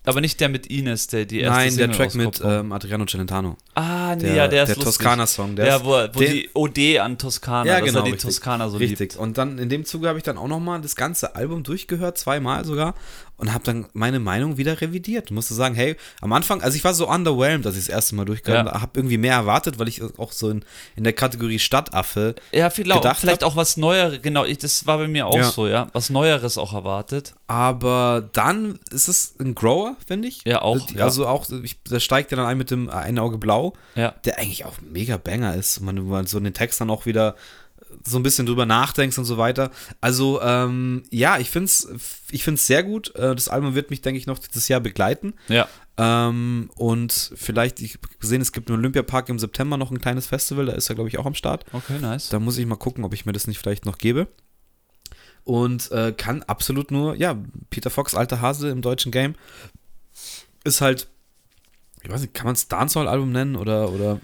Aber 0.03 0.19
nicht 0.21 0.39
der 0.41 0.47
mit 0.49 0.67
Ines, 0.67 1.07
der 1.07 1.25
die 1.25 1.39
erste 1.41 1.57
Nein, 1.57 1.77
der 1.77 1.93
Single 1.93 1.97
Track 1.97 2.15
mit 2.15 2.41
ähm, 2.43 2.71
Adriano 2.73 3.05
Celentano. 3.05 3.57
Ah, 3.75 4.15
nee, 4.15 4.23
Der, 4.23 4.35
ja, 4.35 4.47
der 4.47 4.63
ist 4.63 4.75
der. 4.75 4.83
Toskana-Song. 4.83 5.55
der 5.55 5.67
Ja, 5.67 5.75
ist- 5.77 5.83
wo, 5.85 5.89
wo 5.91 6.19
den- 6.19 6.31
die 6.33 6.49
OD 6.53 6.99
an 6.99 7.17
Toskana, 7.17 7.65
ja, 7.65 7.79
genau, 7.81 8.01
die 8.03 8.11
richtig. 8.11 8.29
Toskana 8.29 8.69
so 8.69 8.77
Richtig. 8.77 8.99
liebt. 8.99 9.15
Und 9.17 9.37
dann 9.37 9.57
in 9.57 9.67
dem 9.69 9.83
Zuge 9.85 10.07
habe 10.09 10.17
ich 10.17 10.23
dann 10.23 10.37
auch 10.37 10.47
nochmal 10.47 10.79
das 10.81 10.95
ganze 10.95 11.35
Album 11.35 11.63
durchgehört, 11.63 12.17
zweimal 12.17 12.63
sogar, 12.65 12.93
und 13.37 13.53
habe 13.53 13.63
dann 13.63 13.85
meine 13.93 14.19
Meinung 14.19 14.57
wieder 14.57 14.81
revidiert. 14.81 15.29
Musste 15.31 15.53
sagen, 15.53 15.75
hey, 15.75 15.95
am 16.21 16.33
Anfang, 16.33 16.61
also 16.61 16.75
ich 16.75 16.83
war 16.83 16.93
so 16.93 17.07
underwhelmed, 17.07 17.65
als 17.67 17.75
ich 17.77 17.85
das 17.85 17.89
erste 17.89 18.15
Mal 18.15 18.25
durchgehört 18.25 18.65
Ja. 18.67 18.81
habe, 18.81 18.91
irgendwie 18.95 19.17
mehr 19.19 19.33
erwartet, 19.35 19.77
weil 19.79 19.87
ich 19.87 20.01
auch 20.17 20.31
so 20.31 20.49
in, 20.49 20.65
in 20.95 21.03
der 21.03 21.13
Kategorie 21.13 21.59
Stadtaffe 21.59 22.35
Ja, 22.51 22.69
vielleicht, 22.69 23.01
gedacht 23.01 23.19
vielleicht 23.19 23.43
hab. 23.43 23.51
auch 23.51 23.55
was 23.55 23.77
Neueres, 23.77 24.21
genau, 24.21 24.43
ich, 24.43 24.57
das 24.57 24.85
war 24.87 24.97
bei 24.97 25.07
mir 25.07 25.27
auch 25.27 25.35
Ja. 25.35 25.43
so, 25.51 25.67
ja. 25.67 25.87
Was 25.93 26.09
Neueres 26.09 26.57
auch 26.57 26.73
erwartet. 26.73 27.35
Aber 27.45 28.27
dann 28.33 28.79
ist 28.91 29.07
es 29.07 29.35
ein 29.39 29.55
Grower, 29.55 29.95
finde 30.05 30.27
ich. 30.27 30.41
Ja, 30.45 30.61
auch, 30.63 30.89
ja. 30.91 31.03
Also 31.05 31.27
auch, 31.27 31.47
ich, 31.63 31.77
da 31.83 31.99
steigt 31.99 32.31
er 32.31 32.37
dann 32.37 32.45
ein 32.47 32.57
mit 32.57 32.71
dem 32.71 32.89
ein 32.89 33.19
Auge 33.19 33.37
blau, 33.37 33.73
Ja. 33.95 34.15
der 34.25 34.39
eigentlich 34.39 34.65
auch 34.65 34.75
mega 34.81 35.17
Banger 35.17 35.53
ist. 35.55 35.77
Und 35.77 35.85
man, 35.85 36.07
man 36.07 36.25
so 36.27 36.37
in 36.39 36.43
den 36.43 36.53
Text 36.53 36.81
dann 36.81 36.89
auch 36.89 37.05
wieder 37.05 37.35
so 38.05 38.17
ein 38.17 38.23
bisschen 38.23 38.45
drüber 38.45 38.65
nachdenkst 38.65 39.17
und 39.17 39.25
so 39.25 39.37
weiter. 39.37 39.71
Also, 40.01 40.41
ähm, 40.41 41.03
ja, 41.09 41.37
ich 41.39 41.49
finde 41.49 41.65
es 41.65 41.87
ich 42.31 42.43
find's 42.43 42.67
sehr 42.67 42.83
gut. 42.83 43.15
Äh, 43.15 43.35
Das 43.35 43.49
Album 43.49 43.75
wird 43.75 43.89
mich, 43.89 44.01
denke 44.01 44.17
ich, 44.17 44.27
noch 44.27 44.39
dieses 44.39 44.67
Jahr 44.67 44.79
begleiten. 44.79 45.33
Ja. 45.47 45.67
Ähm, 45.97 46.69
und 46.75 47.31
vielleicht, 47.35 47.81
ich 47.81 47.95
habe 47.95 48.07
gesehen, 48.19 48.41
es 48.41 48.51
gibt 48.51 48.69
im 48.69 48.75
Olympiapark 48.75 49.29
im 49.29 49.39
September 49.39 49.77
noch 49.77 49.89
ein 49.91 49.99
kleines 49.99 50.27
Festival, 50.27 50.67
da 50.67 50.73
ist 50.73 50.89
er, 50.89 50.95
glaube 50.95 51.09
ich, 51.09 51.17
auch 51.17 51.25
am 51.25 51.33
Start. 51.33 51.65
Okay, 51.73 51.97
nice. 51.99 52.29
Da 52.29 52.39
muss 52.39 52.57
ich 52.57 52.65
mal 52.65 52.75
gucken, 52.75 53.03
ob 53.03 53.13
ich 53.13 53.25
mir 53.25 53.33
das 53.33 53.47
nicht 53.47 53.57
vielleicht 53.57 53.85
noch 53.85 53.97
gebe. 53.97 54.27
Und 55.43 55.91
äh, 55.91 56.11
kann 56.15 56.43
absolut 56.43 56.91
nur, 56.91 57.15
ja, 57.15 57.37
Peter 57.69 57.89
Fox, 57.89 58.13
alter 58.13 58.41
Hase 58.41 58.69
im 58.69 58.81
deutschen 58.81 59.11
Game, 59.11 59.35
ist 60.63 60.81
halt, 60.81 61.07
ich 62.03 62.09
weiß 62.11 62.21
nicht, 62.21 62.33
kann 62.33 62.45
man 62.45 62.55
es 62.55 62.67
Dancehall-Album 62.67 63.31
nennen 63.31 63.55
oder, 63.55 63.89
oder 63.91 64.19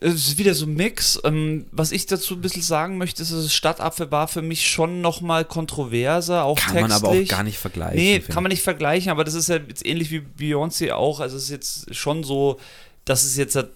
Es 0.00 0.14
ist 0.14 0.38
wieder 0.38 0.54
so 0.54 0.66
ein 0.66 0.74
Mix. 0.74 1.20
Ähm, 1.24 1.66
was 1.70 1.92
ich 1.92 2.06
dazu 2.06 2.34
ein 2.34 2.40
bisschen 2.40 2.62
sagen 2.62 2.98
möchte, 2.98 3.22
ist, 3.22 3.32
dass 3.32 3.42
das 3.44 3.54
Stadtapfel 3.54 4.10
war 4.10 4.28
für 4.28 4.42
mich 4.42 4.68
schon 4.68 5.00
nochmal 5.00 5.44
kontroverser, 5.44 6.44
auch 6.44 6.58
kann 6.58 6.74
textlich. 6.74 6.82
man 6.82 6.92
aber 6.92 7.08
auch 7.10 7.28
gar 7.28 7.42
nicht 7.44 7.58
vergleichen. 7.58 7.96
Nee, 7.96 8.18
kann 8.20 8.42
man 8.42 8.50
nicht 8.50 8.62
vergleichen, 8.62 9.10
aber 9.10 9.24
das 9.24 9.34
ist 9.34 9.48
ja 9.48 9.56
jetzt 9.56 9.86
ähnlich 9.86 10.10
wie 10.10 10.20
Beyoncé 10.38 10.92
auch. 10.92 11.20
Also 11.20 11.36
es 11.36 11.44
ist 11.44 11.50
jetzt 11.50 11.94
schon 11.94 12.24
so, 12.24 12.58
dass 13.04 13.24
es 13.24 13.36
jetzt 13.36 13.54
halt 13.56 13.70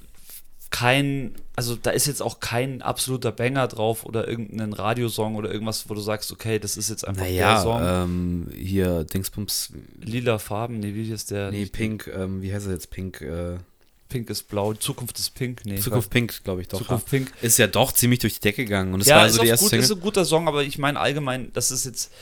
kein, 0.71 1.35
also 1.57 1.77
da 1.77 1.91
ist 1.91 2.07
jetzt 2.07 2.21
auch 2.21 2.41
kein 2.41 2.83
absoluter 2.83 3.33
Banger 3.33 3.67
drauf 3.69 4.05
oder 4.05 4.29
irgendein 4.29 4.75
Radiosong 4.75 5.37
oder 5.37 5.51
irgendwas, 5.51 5.89
wo 5.89 5.95
du 5.95 6.01
sagst, 6.01 6.31
okay, 6.31 6.59
das 6.59 6.77
ist 6.77 6.91
jetzt 6.91 7.09
einfach 7.09 7.23
der 7.25 7.33
Naja, 7.33 7.63
Song. 7.63 7.81
ähm, 7.83 8.47
hier 8.55 9.05
Dingsbums, 9.05 9.71
Lila 10.03 10.39
Farben, 10.39 10.81
nee, 10.81 10.95
wie 10.95 11.11
ist 11.11 11.31
der? 11.31 11.51
nee, 11.51 11.65
Pink, 11.65 12.11
ähm, 12.15 12.43
wie 12.43 12.53
heißt 12.53 12.67
er 12.67 12.73
jetzt? 12.75 12.91
Pink, 12.91 13.23
äh, 13.23 13.57
Pink 14.09 14.31
ist 14.31 14.49
blau, 14.49 14.75
Zukunft 14.75 15.19
ist 15.19 15.35
pink, 15.35 15.65
nee. 15.65 15.79
Zukunft 15.79 16.11
Pink, 16.11 16.43
glaube 16.45 16.63
ich 16.63 16.69
doch. 16.69 16.79
Zukunft 16.79 17.11
Pink. 17.11 17.33
ja. 17.41 17.47
Ist 17.47 17.59
ja 17.59 17.67
doch 17.67 17.93
ziemlich 17.93 18.21
durch 18.21 18.35
die 18.35 18.41
Decke 18.41 18.65
gegangen. 18.65 18.95
Und 18.95 19.01
es 19.01 19.09
ja, 19.09 19.17
war 19.17 19.27
ist, 19.27 19.35
so 19.35 19.43
die 19.43 19.49
erste 19.49 19.65
gut, 19.65 19.71
Single. 19.71 19.85
ist 19.85 19.93
ein 19.93 20.01
guter 20.01 20.25
Song, 20.25 20.49
aber 20.49 20.63
ich 20.63 20.79
meine 20.79 20.99
allgemein, 20.99 21.53
das 21.53 21.71
ist 21.71 21.85
jetzt. 21.85 22.13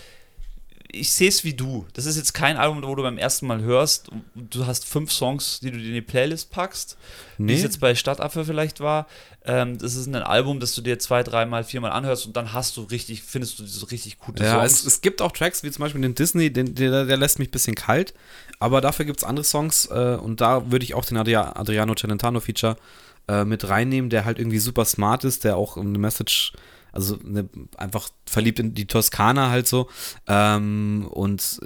Ich 1.00 1.12
sehe 1.12 1.28
es 1.28 1.44
wie 1.44 1.54
du. 1.54 1.86
Das 1.92 2.06
ist 2.06 2.16
jetzt 2.16 2.32
kein 2.34 2.56
Album, 2.56 2.82
wo 2.82 2.94
du 2.94 3.02
beim 3.02 3.18
ersten 3.18 3.46
Mal 3.46 3.60
hörst. 3.62 4.08
Du 4.34 4.66
hast 4.66 4.84
fünf 4.86 5.12
Songs, 5.12 5.60
die 5.60 5.70
du 5.70 5.78
dir 5.78 5.88
in 5.88 5.94
die 5.94 6.00
Playlist 6.02 6.50
packst, 6.50 6.96
wie 7.38 7.44
Nee. 7.44 7.54
es 7.54 7.62
jetzt 7.62 7.80
bei 7.80 7.94
Stadtaffe 7.94 8.44
vielleicht 8.44 8.80
war. 8.80 9.06
Ähm, 9.44 9.78
das 9.78 9.94
ist 9.94 10.06
ein 10.06 10.14
Album, 10.16 10.58
das 10.60 10.74
du 10.74 10.80
dir 10.82 10.98
zwei, 10.98 11.22
dreimal, 11.22 11.62
viermal 11.64 11.92
anhörst 11.92 12.26
und 12.26 12.36
dann 12.36 12.52
hast 12.52 12.76
du 12.76 12.82
richtig, 12.82 13.22
findest 13.22 13.58
du 13.58 13.66
so 13.66 13.86
richtig 13.86 14.18
gute 14.18 14.42
Ja, 14.42 14.58
Songs. 14.60 14.80
es, 14.80 14.86
es 14.86 15.00
gibt 15.00 15.22
auch 15.22 15.30
Tracks, 15.32 15.62
wie 15.62 15.70
zum 15.70 15.82
Beispiel 15.84 16.00
den 16.00 16.14
Disney, 16.16 16.52
den, 16.52 16.74
der, 16.74 17.04
der 17.04 17.16
lässt 17.16 17.38
mich 17.38 17.48
ein 17.48 17.52
bisschen 17.52 17.74
kalt, 17.76 18.12
aber 18.58 18.80
dafür 18.80 19.04
gibt 19.04 19.18
es 19.20 19.24
andere 19.24 19.44
Songs 19.44 19.86
äh, 19.86 20.16
und 20.20 20.40
da 20.40 20.70
würde 20.72 20.84
ich 20.84 20.94
auch 20.94 21.04
den 21.04 21.16
Adria 21.16 21.54
Adriano 21.54 21.94
Celentano-Feature 21.94 22.76
äh, 23.28 23.44
mit 23.44 23.68
reinnehmen, 23.68 24.10
der 24.10 24.24
halt 24.24 24.38
irgendwie 24.40 24.58
super 24.58 24.84
smart 24.84 25.22
ist, 25.22 25.44
der 25.44 25.56
auch 25.56 25.76
eine 25.76 25.96
Message, 25.98 26.52
also 26.96 27.18
eine, 27.24 27.48
einfach 27.76 28.08
verliebt 28.26 28.58
in 28.58 28.74
die 28.74 28.86
Toskana 28.86 29.50
halt 29.50 29.68
so 29.68 29.88
ähm, 30.26 31.06
und 31.10 31.60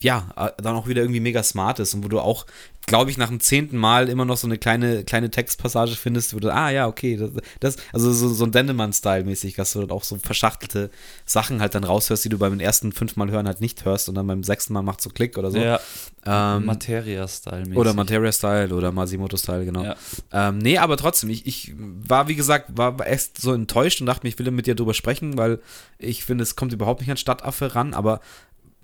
ja, 0.00 0.28
äh, 0.36 0.62
dann 0.62 0.76
auch 0.76 0.86
wieder 0.88 1.02
irgendwie 1.02 1.20
mega 1.20 1.42
smart 1.42 1.78
ist 1.80 1.94
und 1.94 2.04
wo 2.04 2.08
du 2.08 2.20
auch, 2.20 2.46
glaube 2.86 3.10
ich, 3.10 3.18
nach 3.18 3.28
dem 3.28 3.40
zehnten 3.40 3.76
Mal 3.76 4.08
immer 4.08 4.24
noch 4.24 4.36
so 4.36 4.46
eine 4.46 4.58
kleine, 4.58 5.02
kleine 5.02 5.28
Textpassage 5.28 5.96
findest, 5.96 6.34
wo 6.34 6.38
du, 6.38 6.54
ah 6.54 6.70
ja, 6.70 6.86
okay, 6.86 7.16
das, 7.16 7.32
das 7.58 7.76
also 7.92 8.12
so, 8.12 8.28
so 8.28 8.44
ein 8.44 8.52
Dendemann-Style 8.52 9.24
mäßig, 9.24 9.54
dass 9.56 9.72
du 9.72 9.80
dann 9.80 9.90
auch 9.90 10.04
so 10.04 10.18
verschachtelte 10.18 10.90
Sachen 11.24 11.60
halt 11.60 11.74
dann 11.74 11.82
raushörst, 11.82 12.24
die 12.24 12.28
du 12.28 12.38
beim 12.38 12.60
ersten 12.60 12.92
fünfmal 12.92 13.30
hören 13.30 13.48
halt 13.48 13.60
nicht 13.60 13.84
hörst 13.84 14.08
und 14.08 14.14
dann 14.14 14.26
beim 14.28 14.44
sechsten 14.44 14.72
Mal 14.72 14.82
macht 14.82 15.00
so 15.00 15.10
Klick 15.10 15.36
oder 15.36 15.50
so. 15.50 15.58
ja, 15.58 15.80
ähm, 16.24 16.64
Materia-Style. 16.64 17.74
oder 17.74 17.92
Materia-Style 17.92 18.72
oder 18.72 18.92
Masimoto-Style, 18.92 19.64
genau. 19.64 19.82
Ja. 19.82 19.96
Ähm, 20.32 20.58
nee, 20.58 20.78
aber 20.78 20.96
trotzdem, 20.96 21.28
ich, 21.30 21.44
ich 21.44 21.74
war, 21.76 22.28
wie 22.28 22.36
gesagt, 22.36 22.76
war 22.76 23.04
echt 23.04 23.40
so 23.40 23.52
enttäuscht 23.52 24.00
und 24.00 24.06
dachte 24.06 24.24
mir, 24.24 24.28
ich 24.28 24.38
will 24.38 24.48
mit 24.52 24.66
dir 24.66 24.76
drüber 24.76 24.94
sprechen, 24.94 25.36
weil 25.36 25.58
ich 25.98 26.24
finde, 26.24 26.42
es 26.42 26.54
kommt 26.54 26.72
überhaupt 26.72 27.00
nicht 27.00 27.10
an 27.10 27.16
Stadtaffe 27.16 27.74
ran, 27.74 27.94
aber 27.94 28.20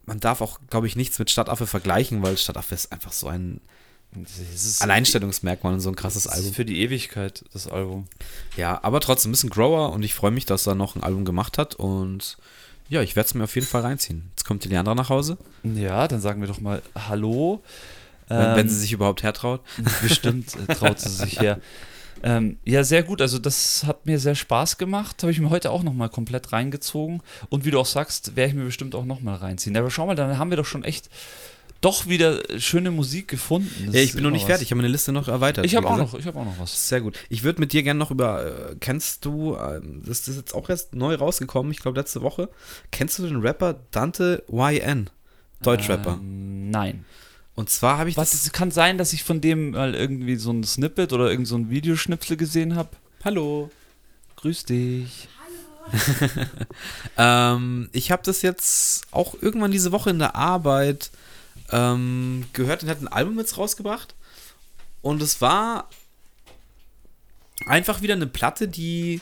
man 0.07 0.19
darf 0.19 0.41
auch, 0.41 0.59
glaube 0.71 0.89
ich, 0.89 0.97
nichts 0.97 1.21
mit 1.21 1.31
Stadtaffe 1.31 1.69
vergleichen, 1.69 2.21
weil 2.23 2.37
Stadtaffe 2.37 2.75
ist 2.75 2.91
einfach 2.91 3.13
so 3.13 3.29
ein 3.29 3.61
Alleinstellungsmerkmal 4.81 5.75
und 5.75 5.81
so 5.81 5.89
ein 5.89 5.97
krasses 5.97 6.25
das 6.25 6.33
ist 6.35 6.39
Album. 6.39 6.55
für 6.55 6.65
die 6.65 6.81
Ewigkeit, 6.81 7.45
das 7.53 7.67
Album. 7.69 8.07
Ja, 8.57 8.79
aber 8.83 9.01
trotzdem 9.01 9.31
ein 9.31 9.33
bisschen 9.33 9.51
Grower 9.51 9.93
und 9.93 10.03
ich 10.03 10.15
freue 10.15 10.31
mich, 10.31 10.47
dass 10.47 10.67
er 10.67 10.75
noch 10.75 10.97
ein 10.97 11.03
Album 11.03 11.25
gemacht 11.25 11.59
hat 11.59 11.75
und 11.75 12.37
ja, 12.89 13.01
ich 13.03 13.17
werde 13.17 13.27
es 13.27 13.35
mir 13.35 13.45
auf 13.45 13.55
jeden 13.55 13.67
Fall 13.67 13.83
reinziehen. 13.83 14.31
Jetzt 14.31 14.45
kommt 14.45 14.65
die 14.65 14.69
Leandra 14.69 14.95
nach 14.95 15.09
Hause, 15.09 15.39
Ja, 15.63 16.07
dann 16.09 16.21
sagen 16.21 16.41
wir 16.41 16.49
doch 16.49 16.61
mal 16.61 16.83
Hallo. 17.09 17.63
wenn, 18.29 18.39
wenn 18.39 18.59
Ähm, 18.61 18.69
sie 18.69 18.77
sich 18.81 18.93
überhaupt 18.93 19.23
hertraut. 19.23 19.61
Bestimmt 20.03 20.55
äh, 20.69 20.75
traut 20.75 21.01
sie 21.01 21.09
sich 21.09 21.41
her. 21.41 21.59
Ähm, 22.25 22.59
ja, 22.65 22.85
sehr 22.85 23.03
gut. 23.03 23.21
Also 23.21 23.39
das 23.39 23.85
hat 23.85 24.07
mir 24.07 24.19
sehr 24.21 24.35
Spaß 24.37 24.79
gemacht. 24.79 25.23
Habe 25.23 25.33
ich 25.33 25.41
mir 25.41 25.51
heute 25.51 25.71
auch 25.71 25.83
nochmal 25.83 26.09
komplett 26.09 26.53
reingezogen. 26.53 27.21
Und 27.49 27.65
wie 27.65 27.71
du 27.73 27.81
auch 27.81 27.87
sagst, 27.87 28.37
werde 28.37 28.51
ich 28.51 28.55
mir 28.57 28.65
bestimmt 28.65 28.95
auch 28.95 29.05
nochmal 29.05 29.37
reinziehen. 29.37 29.77
Aber 29.77 29.91
schau 29.91 30.07
mal, 30.07 30.15
dann 30.15 30.39
haben 30.39 30.51
wir 30.51 30.57
doch 30.57 30.67
schon 30.67 30.85
echt 30.85 31.09
doch 31.83 32.07
wieder 32.07 32.41
schöne 32.59 32.91
Musik 32.91 33.29
gefunden. 33.29 33.87
Das 33.87 33.95
Ja, 33.95 34.01
ich 34.01 34.15
bin 34.15 34.23
noch 34.23 34.31
nicht 34.31 34.43
was. 34.43 34.49
fertig, 34.49 34.69
ich 34.69 34.71
habe 34.73 34.81
meine 34.81 34.91
Liste 34.93 35.13
noch 35.13 35.29
erweitert. 35.29 35.67
Ich 35.67 35.77
habe 35.77 35.87
auch 35.89 35.99
noch, 35.99 36.15
ich 36.15 36.27
habe 36.27 36.39
auch 36.39 36.45
noch 36.47 36.59
was. 36.59 36.89
Sehr 36.89 37.03
gut. 37.03 37.19
Ich 37.29 37.43
würde 37.43 37.61
mit 37.61 37.73
dir 37.75 37.83
gerne 37.83 37.99
noch 37.99 38.11
über, 38.11 38.71
äh, 38.71 38.77
kennst 38.81 39.25
du, 39.25 39.57
ähm, 39.57 40.03
das 40.07 40.27
ist 40.27 40.37
jetzt 40.37 40.55
auch 40.55 40.71
erst 40.71 40.95
neu 40.95 41.15
rausgekommen, 41.15 41.71
ich 41.71 41.81
glaube 41.81 42.01
letzte 42.01 42.23
Woche. 42.23 42.49
Kennst 42.91 43.19
du 43.19 43.27
den 43.27 43.41
Rapper 43.41 43.75
Dante 43.91 44.43
YN? 44.51 45.11
Deutschrapper. 45.63 46.15
Ähm, 46.21 46.71
nein. 46.71 47.05
Und 47.55 47.69
zwar 47.69 47.99
habe 47.99 48.09
ich 48.09 48.17
Was, 48.17 48.31
das. 48.31 48.45
es 48.47 48.53
kann 48.53 48.71
sein, 48.71 48.97
dass 48.97 49.13
ich 49.13 49.25
von 49.25 49.41
dem 49.41 49.73
mal 49.73 49.95
irgendwie 49.95 50.37
so 50.37 50.51
ein 50.51 50.65
Snippet 50.65 51.13
oder 51.13 51.31
irgend 51.31 51.47
so 51.47 51.57
ein 51.57 51.69
Videoschnipsel 51.69 52.37
gesehen 52.37 52.77
habe. 52.77 52.89
Hallo. 53.25 53.71
Grüß 54.37 54.65
dich. 54.65 55.29
Ähm, 57.19 57.89
ich 57.93 58.11
habe 58.13 58.23
das 58.25 58.43
jetzt 58.43 59.05
auch 59.11 59.35
irgendwann 59.41 59.73
diese 59.73 59.93
Woche 59.93 60.11
in 60.11 60.19
der 60.19 60.37
Arbeit 60.37 61.11
ähm, 61.73 62.45
gehört 62.53 62.83
und 62.83 62.89
hat 62.89 63.01
ein 63.01 63.09
Album 63.09 63.39
jetzt 63.39 63.59
rausgebracht. 63.59 64.15
Und 65.01 65.21
es 65.21 65.41
war 65.41 65.89
einfach 67.67 68.03
wieder 68.03 68.15
eine 68.15 68.27
Platte, 68.27 68.69
die, 68.69 69.21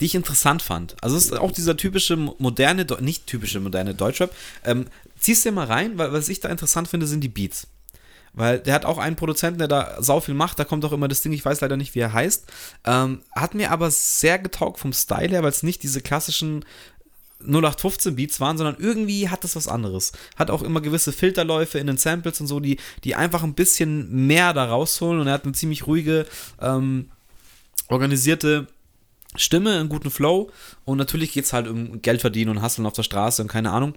die 0.00 0.06
ich 0.06 0.14
interessant 0.14 0.62
fand. 0.62 0.96
Also 1.02 1.16
es 1.16 1.26
ist 1.26 1.32
auch 1.32 1.52
dieser 1.52 1.76
typische 1.76 2.16
moderne, 2.16 2.86
nicht 3.00 3.26
typische 3.26 3.60
moderne 3.60 3.94
Deutschrap. 3.94 4.34
Ähm, 4.64 4.86
ziehst 5.18 5.44
dir 5.44 5.52
mal 5.52 5.66
rein, 5.66 5.98
weil 5.98 6.12
was 6.12 6.28
ich 6.28 6.40
da 6.40 6.48
interessant 6.48 6.88
finde, 6.88 7.06
sind 7.06 7.20
die 7.20 7.28
Beats. 7.28 7.66
Weil 8.34 8.60
der 8.60 8.74
hat 8.74 8.84
auch 8.84 8.98
einen 8.98 9.16
Produzenten, 9.16 9.58
der 9.58 9.68
da 9.68 9.96
sau 10.00 10.20
viel 10.20 10.34
macht. 10.34 10.58
Da 10.58 10.64
kommt 10.64 10.84
auch 10.84 10.92
immer 10.92 11.08
das 11.08 11.22
Ding, 11.22 11.32
ich 11.32 11.44
weiß 11.44 11.60
leider 11.60 11.76
nicht, 11.76 11.94
wie 11.94 12.00
er 12.00 12.12
heißt. 12.12 12.44
Ähm, 12.84 13.22
hat 13.34 13.54
mir 13.54 13.72
aber 13.72 13.90
sehr 13.90 14.38
getaugt 14.38 14.78
vom 14.78 14.92
Style 14.92 15.28
her, 15.28 15.42
weil 15.42 15.50
es 15.50 15.62
nicht 15.62 15.82
diese 15.82 16.00
klassischen 16.00 16.64
0815 17.40 18.16
Beats 18.16 18.40
waren, 18.40 18.58
sondern 18.58 18.76
irgendwie 18.78 19.28
hat 19.28 19.44
das 19.44 19.54
was 19.54 19.68
anderes. 19.68 20.12
Hat 20.36 20.50
auch 20.50 20.62
immer 20.62 20.80
gewisse 20.80 21.12
Filterläufe 21.12 21.78
in 21.78 21.86
den 21.86 21.96
Samples 21.96 22.40
und 22.40 22.46
so, 22.46 22.60
die, 22.60 22.78
die 23.04 23.14
einfach 23.14 23.42
ein 23.42 23.54
bisschen 23.54 24.26
mehr 24.26 24.52
da 24.52 24.64
rausholen. 24.64 25.20
Und 25.20 25.26
er 25.28 25.34
hat 25.34 25.44
eine 25.44 25.52
ziemlich 25.52 25.86
ruhige, 25.86 26.26
ähm, 26.60 27.10
organisierte 27.88 28.66
Stimme, 29.36 29.78
einen 29.78 29.88
guten 29.88 30.10
Flow. 30.10 30.50
Und 30.84 30.98
natürlich 30.98 31.32
geht 31.32 31.44
es 31.44 31.52
halt 31.52 31.68
um 31.68 32.02
Geld 32.02 32.20
verdienen 32.20 32.50
und 32.50 32.62
Hustlen 32.62 32.86
auf 32.86 32.94
der 32.94 33.04
Straße 33.04 33.42
und 33.42 33.48
keine 33.48 33.70
Ahnung. 33.70 33.94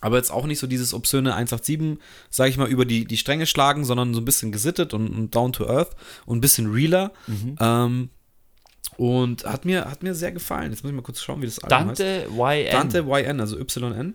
Aber 0.00 0.16
jetzt 0.16 0.32
auch 0.32 0.46
nicht 0.46 0.58
so 0.58 0.66
dieses 0.66 0.94
obszöne 0.94 1.34
187, 1.34 2.02
sage 2.28 2.50
ich 2.50 2.56
mal, 2.56 2.68
über 2.68 2.84
die, 2.84 3.04
die 3.04 3.16
Stränge 3.16 3.46
schlagen, 3.46 3.84
sondern 3.84 4.14
so 4.14 4.20
ein 4.20 4.24
bisschen 4.24 4.50
gesittet 4.50 4.94
und, 4.94 5.08
und 5.08 5.34
down 5.34 5.52
to 5.52 5.68
earth 5.68 5.94
und 6.26 6.38
ein 6.38 6.40
bisschen 6.40 6.72
realer. 6.72 7.12
Mhm. 7.28 7.56
Ähm, 7.60 8.10
und 9.02 9.44
hat 9.44 9.64
mir, 9.64 9.90
hat 9.90 10.04
mir 10.04 10.14
sehr 10.14 10.30
gefallen. 10.30 10.70
Jetzt 10.70 10.84
muss 10.84 10.90
ich 10.90 10.94
mal 10.94 11.02
kurz 11.02 11.20
schauen, 11.20 11.42
wie 11.42 11.46
das 11.46 11.58
Album 11.58 11.88
heißt. 11.88 12.00
Dante 12.00 12.28
YN. 12.30 12.70
Dante 12.70 12.98
YN, 12.98 13.40
also 13.40 13.58
YN. 13.58 14.14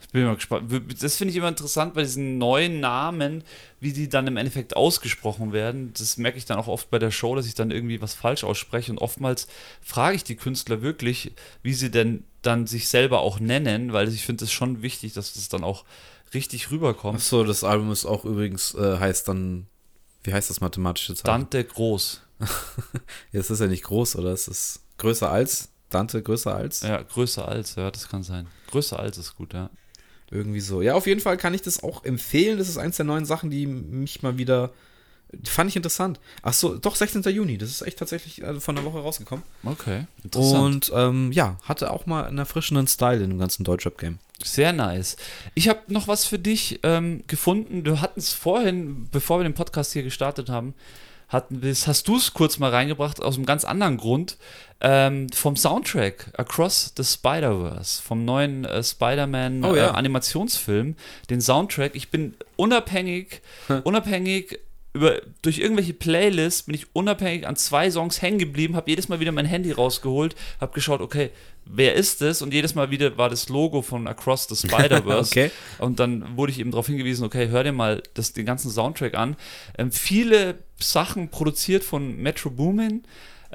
Ich 0.00 0.08
bin 0.12 0.24
mal 0.24 0.36
gespannt. 0.36 0.70
Das 1.02 1.16
finde 1.16 1.32
ich 1.32 1.36
immer 1.36 1.48
interessant 1.48 1.94
bei 1.94 2.02
diesen 2.02 2.38
neuen 2.38 2.78
Namen, 2.78 3.42
wie 3.80 3.92
die 3.92 4.08
dann 4.08 4.28
im 4.28 4.36
Endeffekt 4.36 4.76
ausgesprochen 4.76 5.52
werden. 5.52 5.92
Das 5.98 6.16
merke 6.16 6.38
ich 6.38 6.44
dann 6.44 6.58
auch 6.58 6.68
oft 6.68 6.90
bei 6.90 7.00
der 7.00 7.10
Show, 7.10 7.34
dass 7.34 7.48
ich 7.48 7.56
dann 7.56 7.72
irgendwie 7.72 8.00
was 8.00 8.14
falsch 8.14 8.44
ausspreche. 8.44 8.92
Und 8.92 8.98
oftmals 8.98 9.48
frage 9.82 10.14
ich 10.14 10.22
die 10.22 10.36
Künstler 10.36 10.80
wirklich, 10.80 11.32
wie 11.64 11.74
sie 11.74 11.90
denn 11.90 12.22
dann 12.42 12.68
sich 12.68 12.86
selber 12.86 13.18
auch 13.18 13.40
nennen, 13.40 13.92
weil 13.92 14.06
ich 14.06 14.24
finde 14.24 14.44
es 14.44 14.52
schon 14.52 14.82
wichtig, 14.82 15.12
dass 15.14 15.32
das 15.32 15.48
dann 15.48 15.64
auch 15.64 15.84
richtig 16.34 16.70
rüberkommt. 16.70 17.16
Achso, 17.16 17.42
das 17.42 17.64
Album 17.64 17.90
ist 17.90 18.06
auch 18.06 18.24
übrigens, 18.24 18.76
äh, 18.76 18.98
heißt 19.00 19.26
dann, 19.26 19.66
wie 20.22 20.32
heißt 20.32 20.50
das 20.50 20.60
mathematische 20.60 21.16
Zeichen? 21.16 21.26
Dante 21.26 21.64
Groß. 21.64 22.22
es 23.32 23.50
ist 23.50 23.60
ja 23.60 23.66
nicht 23.66 23.84
groß, 23.84 24.16
oder? 24.16 24.30
Es 24.30 24.48
ist 24.48 24.80
größer 24.98 25.30
als. 25.30 25.68
Dante 25.90 26.22
größer 26.22 26.54
als? 26.54 26.82
Ja, 26.82 27.00
größer 27.00 27.46
als, 27.46 27.76
ja, 27.76 27.90
das 27.90 28.08
kann 28.08 28.22
sein. 28.22 28.48
Größer 28.70 28.98
als 28.98 29.18
ist 29.18 29.36
gut, 29.36 29.54
ja. 29.54 29.70
Irgendwie 30.30 30.60
so. 30.60 30.82
Ja, 30.82 30.94
auf 30.94 31.06
jeden 31.06 31.20
Fall 31.20 31.36
kann 31.36 31.54
ich 31.54 31.62
das 31.62 31.82
auch 31.82 32.04
empfehlen. 32.04 32.58
Das 32.58 32.68
ist 32.68 32.78
eins 32.78 32.96
der 32.96 33.06
neuen 33.06 33.24
Sachen, 33.24 33.50
die 33.50 33.66
mich 33.66 34.22
mal 34.22 34.38
wieder. 34.38 34.72
Fand 35.44 35.70
ich 35.70 35.76
interessant. 35.76 36.20
Ach 36.42 36.52
so, 36.52 36.76
doch, 36.76 36.96
16. 36.96 37.22
Juni. 37.22 37.58
Das 37.58 37.70
ist 37.70 37.82
echt 37.82 37.98
tatsächlich 37.98 38.44
also 38.44 38.58
von 38.58 38.74
der 38.74 38.84
Woche 38.84 38.98
rausgekommen. 38.98 39.44
Okay, 39.64 40.06
Und 40.34 40.90
ähm, 40.94 41.30
ja, 41.32 41.58
hatte 41.62 41.90
auch 41.90 42.06
mal 42.06 42.24
einen 42.24 42.38
erfrischenden 42.38 42.86
Style 42.86 43.22
in 43.22 43.30
dem 43.30 43.38
ganzen 43.38 43.64
Deutschrap-Game. 43.64 44.18
Sehr 44.42 44.72
nice. 44.72 45.16
Ich 45.54 45.68
habe 45.68 45.80
noch 45.88 46.08
was 46.08 46.24
für 46.24 46.38
dich 46.38 46.80
ähm, 46.82 47.24
gefunden. 47.26 47.84
Du 47.84 48.00
hatten 48.00 48.20
es 48.20 48.32
vorhin, 48.32 49.08
bevor 49.10 49.40
wir 49.40 49.44
den 49.44 49.54
Podcast 49.54 49.92
hier 49.92 50.02
gestartet 50.02 50.48
haben, 50.48 50.74
hatten 51.28 51.62
wir's, 51.62 51.86
hast 51.86 52.06
du 52.08 52.16
es 52.16 52.32
kurz 52.34 52.58
mal 52.58 52.70
reingebracht 52.70 53.20
aus 53.20 53.36
einem 53.36 53.46
ganz 53.46 53.64
anderen 53.64 53.96
Grund. 53.96 54.36
Ähm, 54.80 55.28
vom 55.32 55.56
Soundtrack 55.56 56.32
Across 56.36 56.92
the 56.98 57.04
Spider-Verse, 57.04 58.02
vom 58.02 58.26
neuen 58.26 58.66
äh, 58.66 58.82
Spider-Man 58.82 59.64
Oh 59.64 59.74
ja. 59.74 59.86
äh, 59.86 59.90
Animationsfilm, 59.90 60.96
den 61.30 61.40
Soundtrack. 61.40 61.94
Ich 61.94 62.10
bin 62.10 62.34
unabhängig, 62.56 63.40
unabhängig 63.84 64.58
über, 64.96 65.20
durch 65.42 65.58
irgendwelche 65.58 65.92
Playlists 65.92 66.64
bin 66.64 66.74
ich 66.74 66.86
unabhängig 66.94 67.46
an 67.46 67.56
zwei 67.56 67.90
Songs 67.90 68.22
hängen 68.22 68.38
geblieben, 68.38 68.76
habe 68.76 68.90
jedes 68.90 69.08
Mal 69.08 69.20
wieder 69.20 69.30
mein 69.30 69.46
Handy 69.46 69.70
rausgeholt, 69.70 70.34
habe 70.60 70.72
geschaut, 70.72 71.00
okay, 71.00 71.30
wer 71.66 71.94
ist 71.94 72.22
es? 72.22 72.42
Und 72.42 72.54
jedes 72.54 72.74
Mal 72.74 72.90
wieder 72.90 73.18
war 73.18 73.28
das 73.28 73.48
Logo 73.48 73.82
von 73.82 74.08
Across 74.08 74.48
the 74.48 74.56
Spider-Verse. 74.68 75.30
Okay. 75.30 75.50
Und 75.78 76.00
dann 76.00 76.36
wurde 76.36 76.52
ich 76.52 76.58
eben 76.58 76.70
darauf 76.70 76.86
hingewiesen, 76.86 77.24
okay, 77.24 77.48
hör 77.48 77.62
dir 77.62 77.72
mal 77.72 78.02
das, 78.14 78.32
den 78.32 78.46
ganzen 78.46 78.70
Soundtrack 78.70 79.14
an. 79.14 79.36
Ähm, 79.76 79.92
viele 79.92 80.58
Sachen 80.80 81.28
produziert 81.28 81.84
von 81.84 82.16
Metro 82.16 82.50
Boomin. 82.50 83.04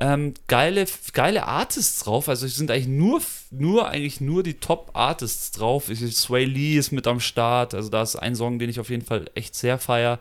Ähm, 0.04 0.34
geile, 0.48 0.86
geile 1.14 1.46
Artists 1.46 2.04
drauf. 2.04 2.28
Also 2.28 2.48
es 2.48 2.56
sind 2.56 2.72
eigentlich 2.72 2.88
nur, 2.88 3.22
nur 3.52 3.88
eigentlich 3.88 4.20
nur 4.20 4.42
die 4.42 4.56
Top-Artists 4.56 5.52
drauf. 5.52 5.90
Ich, 5.90 6.00
Sway 6.18 6.44
Lee 6.46 6.76
ist 6.76 6.92
mit 6.92 7.06
am 7.06 7.20
Start. 7.20 7.76
Also 7.76 7.90
da 7.90 8.02
ist 8.02 8.16
ein 8.16 8.36
Song, 8.36 8.58
den 8.58 8.68
ich 8.68 8.80
auf 8.80 8.90
jeden 8.90 9.06
Fall 9.06 9.30
echt 9.36 9.54
sehr 9.54 9.78
feier. 9.78 10.18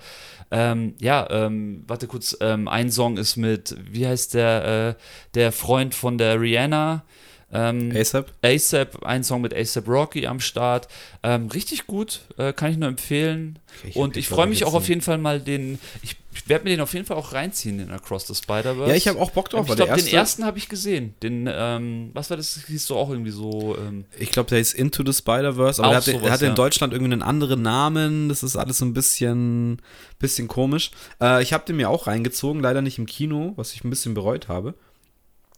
Ähm, 0.50 0.96
ja, 1.00 1.26
ähm, 1.30 1.84
warte 1.86 2.08
kurz, 2.08 2.36
ähm, 2.42 2.68
ein 2.68 2.92
Song 2.92 3.16
ist 3.16 3.36
mit, 3.36 3.74
wie 3.90 4.06
heißt 4.06 4.34
der, 4.34 4.96
äh, 4.98 5.02
der 5.34 5.50
Freund 5.50 5.94
von 5.94 6.18
der 6.18 6.38
Rihanna? 6.38 7.02
Ähm, 7.50 7.90
ASAP? 7.96 8.32
ASAP, 8.42 9.02
ein 9.02 9.24
Song 9.24 9.40
mit 9.40 9.54
ASAP 9.54 9.88
Rocky 9.88 10.26
am 10.26 10.40
Start. 10.40 10.88
Ähm, 11.22 11.48
richtig 11.48 11.86
gut, 11.86 12.20
äh, 12.36 12.52
kann 12.52 12.70
ich 12.70 12.76
nur 12.76 12.88
empfehlen. 12.88 13.58
Ich 13.82 13.96
und 13.96 14.18
ich 14.18 14.28
freue 14.28 14.46
mich 14.46 14.64
auch 14.64 14.74
auf 14.74 14.88
jeden 14.88 15.00
Fall 15.00 15.18
mal 15.18 15.40
den. 15.40 15.78
Ich, 16.02 16.16
ich 16.32 16.48
werde 16.48 16.64
mir 16.64 16.70
den 16.70 16.80
auf 16.80 16.92
jeden 16.94 17.04
Fall 17.06 17.16
auch 17.16 17.32
reinziehen, 17.32 17.78
den 17.78 17.90
Across 17.90 18.26
the 18.28 18.34
Spider-Verse. 18.34 18.88
Ja, 18.90 18.94
ich 18.94 19.08
habe 19.08 19.18
auch 19.20 19.30
Bock 19.32 19.48
drauf. 19.50 19.66
ich 19.68 19.74
glaube, 19.74 19.90
den 19.92 19.98
erste- 19.98 20.16
ersten 20.16 20.44
habe 20.44 20.58
ich 20.58 20.68
gesehen. 20.68 21.14
Den, 21.22 21.48
ähm, 21.52 22.10
was 22.14 22.30
war 22.30 22.36
das? 22.36 22.60
Hieß 22.66 22.86
so 22.86 22.96
auch 22.96 23.10
irgendwie 23.10 23.32
so. 23.32 23.76
Ähm, 23.78 24.04
Ich 24.18 24.30
glaube, 24.30 24.48
der 24.48 24.60
ist 24.60 24.74
Into 24.74 25.04
the 25.04 25.12
Spider-Verse, 25.12 25.82
aber 25.82 25.90
der 25.90 25.96
hat, 25.98 26.04
sowas, 26.04 26.22
der 26.22 26.30
hat 26.32 26.42
in 26.42 26.48
ja. 26.48 26.54
Deutschland 26.54 26.92
irgendwie 26.92 27.12
einen 27.12 27.22
anderen 27.22 27.62
Namen. 27.62 28.28
Das 28.28 28.42
ist 28.42 28.56
alles 28.56 28.78
so 28.78 28.84
ein 28.84 28.94
bisschen, 28.94 29.82
bisschen 30.18 30.46
komisch. 30.48 30.90
Äh, 31.20 31.42
ich 31.42 31.52
habe 31.52 31.64
den 31.66 31.76
mir 31.76 31.90
auch 31.90 32.06
reingezogen, 32.06 32.62
leider 32.62 32.80
nicht 32.82 32.98
im 32.98 33.06
Kino, 33.06 33.52
was 33.56 33.72
ich 33.72 33.82
ein 33.84 33.90
bisschen 33.90 34.14
bereut 34.14 34.46
habe. 34.48 34.74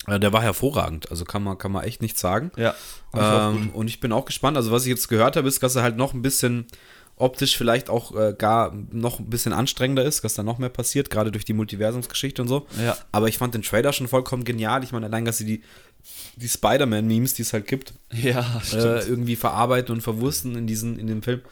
Äh, 0.09 0.19
der 0.19 0.33
war 0.33 0.43
hervorragend, 0.43 1.11
also 1.11 1.25
kann 1.25 1.45
man, 1.45 1.59
kann 1.59 1.71
man 1.71 1.85
echt 1.85 2.03
nichts 2.03 2.21
sagen. 2.21 2.51
ja. 2.57 2.75
Ähm, 3.15 3.71
und 3.75 3.89
ich 3.89 4.01
bin 4.01 4.11
auch 4.11 4.25
gespannt. 4.25 4.57
Also, 4.57 4.73
was 4.73 4.85
ich 4.85 4.89
jetzt 4.89 5.09
gehört 5.09 5.37
habe, 5.37 5.47
ist, 5.47 5.63
dass 5.63 5.77
er 5.77 5.83
halt 5.83 5.99
noch 5.99 6.15
ein 6.15 6.23
bisschen 6.23 6.67
optisch 7.17 7.57
vielleicht 7.57 7.91
auch 7.91 8.15
äh, 8.17 8.35
gar 8.37 8.75
noch 8.91 9.19
ein 9.19 9.31
bisschen 9.31 9.53
anstrengender 9.53 10.05
ist, 10.05 10.25
dass 10.25 10.35
da 10.35 10.43
noch 10.43 10.59
mehr 10.59 10.69
passiert, 10.69 11.11
gerade 11.11 11.31
durch 11.31 11.45
die 11.45 11.53
Multiversumsgeschichte 11.53 12.43
und 12.43 12.49
so. 12.49 12.67
Ja. 12.83 12.97
Aber 13.13 13.29
ich 13.29 13.39
fand 13.39 13.55
den 13.55 13.63
Trailer 13.63 13.93
schon 13.93 14.09
vollkommen 14.09 14.45
genial. 14.45 14.83
Ich 14.83 14.93
meine, 14.93 15.07
allein, 15.07 15.25
dass 15.25 15.39
sie 15.39 15.45
die, 15.45 15.63
die 16.37 16.49
Spider-Man-Memes, 16.49 17.35
die 17.35 17.43
es 17.43 17.53
halt 17.53 17.67
gibt, 17.67 17.95
Ja, 18.13 18.61
äh, 18.73 19.07
irgendwie 19.07 19.37
verarbeiten 19.37 19.95
und 19.95 20.01
verwursten 20.01 20.57
in, 20.57 20.67
diesen, 20.67 20.99
in 20.99 21.07
dem 21.07 21.23
Film. 21.23 21.43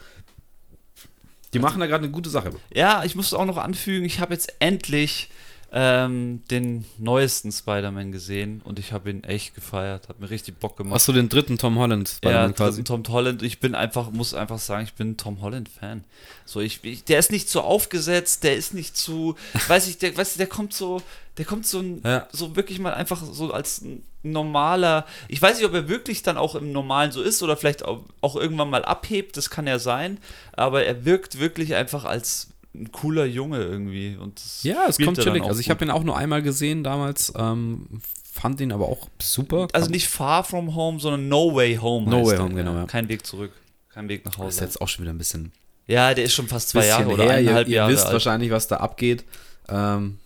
Die 1.53 1.59
machen 1.59 1.79
da 1.79 1.87
gerade 1.87 2.03
eine 2.03 2.11
gute 2.11 2.29
Sache. 2.29 2.51
Ja, 2.73 3.03
ich 3.03 3.15
muss 3.15 3.33
auch 3.33 3.45
noch 3.45 3.57
anfügen, 3.57 4.05
ich 4.05 4.19
habe 4.19 4.33
jetzt 4.33 4.53
endlich 4.59 5.29
ähm, 5.73 6.43
den 6.51 6.85
neuesten 6.97 7.51
Spider-Man 7.51 8.11
gesehen 8.11 8.61
und 8.65 8.77
ich 8.77 8.91
habe 8.91 9.09
ihn 9.09 9.23
echt 9.23 9.55
gefeiert. 9.55 10.09
Hat 10.09 10.19
mir 10.19 10.29
richtig 10.29 10.59
Bock 10.59 10.75
gemacht. 10.75 10.95
Hast 10.95 11.07
du 11.07 11.13
den 11.13 11.29
dritten 11.29 11.57
Tom 11.57 11.77
Holland 11.79 12.17
Ja, 12.23 12.49
quasi? 12.51 12.83
Tom 12.83 13.03
Holland, 13.07 13.41
ich 13.41 13.59
bin 13.59 13.73
einfach, 13.73 14.11
muss 14.11 14.33
einfach 14.33 14.59
sagen, 14.59 14.83
ich 14.83 14.93
bin 14.93 15.11
ein 15.11 15.17
Tom 15.17 15.41
Holland-Fan. 15.41 16.03
So, 16.45 16.59
ich, 16.59 16.83
ich, 16.83 17.05
der 17.05 17.19
ist 17.19 17.31
nicht 17.31 17.49
so 17.49 17.61
aufgesetzt, 17.61 18.43
der 18.43 18.55
ist 18.57 18.73
nicht 18.73 18.97
zu, 18.97 19.35
weiß 19.67 19.87
ich, 19.87 19.97
der, 19.97 20.15
weißt 20.15 20.35
du, 20.35 20.37
der 20.39 20.47
kommt 20.47 20.73
so, 20.73 21.01
der 21.37 21.45
kommt 21.45 21.65
so, 21.65 21.79
ein, 21.79 22.01
Ja. 22.03 22.27
so 22.33 22.55
wirklich 22.57 22.79
mal 22.79 22.93
einfach 22.93 23.23
so 23.23 23.53
als 23.53 23.81
ein 23.81 24.03
normaler, 24.23 25.05
ich 25.29 25.41
weiß 25.41 25.57
nicht, 25.57 25.65
ob 25.65 25.73
er 25.73 25.87
wirklich 25.87 26.21
dann 26.21 26.37
auch 26.37 26.55
im 26.55 26.71
Normalen 26.73 27.11
so 27.11 27.21
ist 27.21 27.41
oder 27.41 27.55
vielleicht 27.57 27.83
auch, 27.85 28.03
auch 28.19 28.35
irgendwann 28.35 28.69
mal 28.69 28.83
abhebt, 28.85 29.37
das 29.37 29.49
kann 29.49 29.67
ja 29.67 29.79
sein, 29.79 30.19
aber 30.53 30.83
er 30.83 31.05
wirkt 31.05 31.39
wirklich 31.39 31.73
einfach 31.75 32.03
als 32.05 32.49
ein 32.73 32.91
cooler 32.91 33.25
Junge 33.25 33.59
irgendwie. 33.63 34.15
Und 34.15 34.41
Ja, 34.63 34.85
es 34.87 34.97
kommt 34.97 35.19
chillig. 35.19 35.43
Also 35.43 35.59
ich 35.59 35.69
habe 35.69 35.83
ihn 35.85 35.91
auch 35.91 36.03
nur 36.03 36.17
einmal 36.17 36.41
gesehen 36.41 36.83
damals, 36.83 37.33
ähm, 37.37 37.87
fand 38.31 38.61
ihn 38.61 38.71
aber 38.71 38.87
auch 38.87 39.09
super. 39.21 39.67
Also 39.73 39.89
nicht 39.89 40.07
Far 40.07 40.43
From 40.43 40.73
Home, 40.75 40.99
sondern 40.99 41.27
No 41.27 41.53
Way 41.53 41.75
Home. 41.77 42.09
No 42.09 42.25
Way 42.25 42.35
er. 42.35 42.43
Home, 42.43 42.55
genau, 42.55 42.73
ja. 42.75 42.85
Kein 42.85 43.09
Weg 43.09 43.25
zurück. 43.25 43.51
Kein 43.93 44.07
Weg 44.07 44.23
nach 44.25 44.31
Das 44.35 44.39
ist 44.39 44.45
Hause. 44.57 44.63
jetzt 44.65 44.81
auch 44.81 44.87
schon 44.87 45.03
wieder 45.03 45.13
ein 45.13 45.17
bisschen, 45.17 45.51
Ja, 45.87 46.13
der 46.13 46.23
ist 46.23 46.33
schon 46.33 46.47
fast 46.47 46.69
zwei 46.69 46.87
Jahre 46.87 47.09
oder 47.09 47.23
her. 47.25 47.33
Ihr, 47.33 47.37
eineinhalb 47.39 47.67
ihr 47.67 47.75
Jahre 47.75 47.91
wisst 47.91 48.05
alt. 48.05 48.13
wahrscheinlich, 48.13 48.49
was 48.51 48.67
da 48.69 48.77
abgeht. 48.77 49.25
Ähm, 49.67 50.17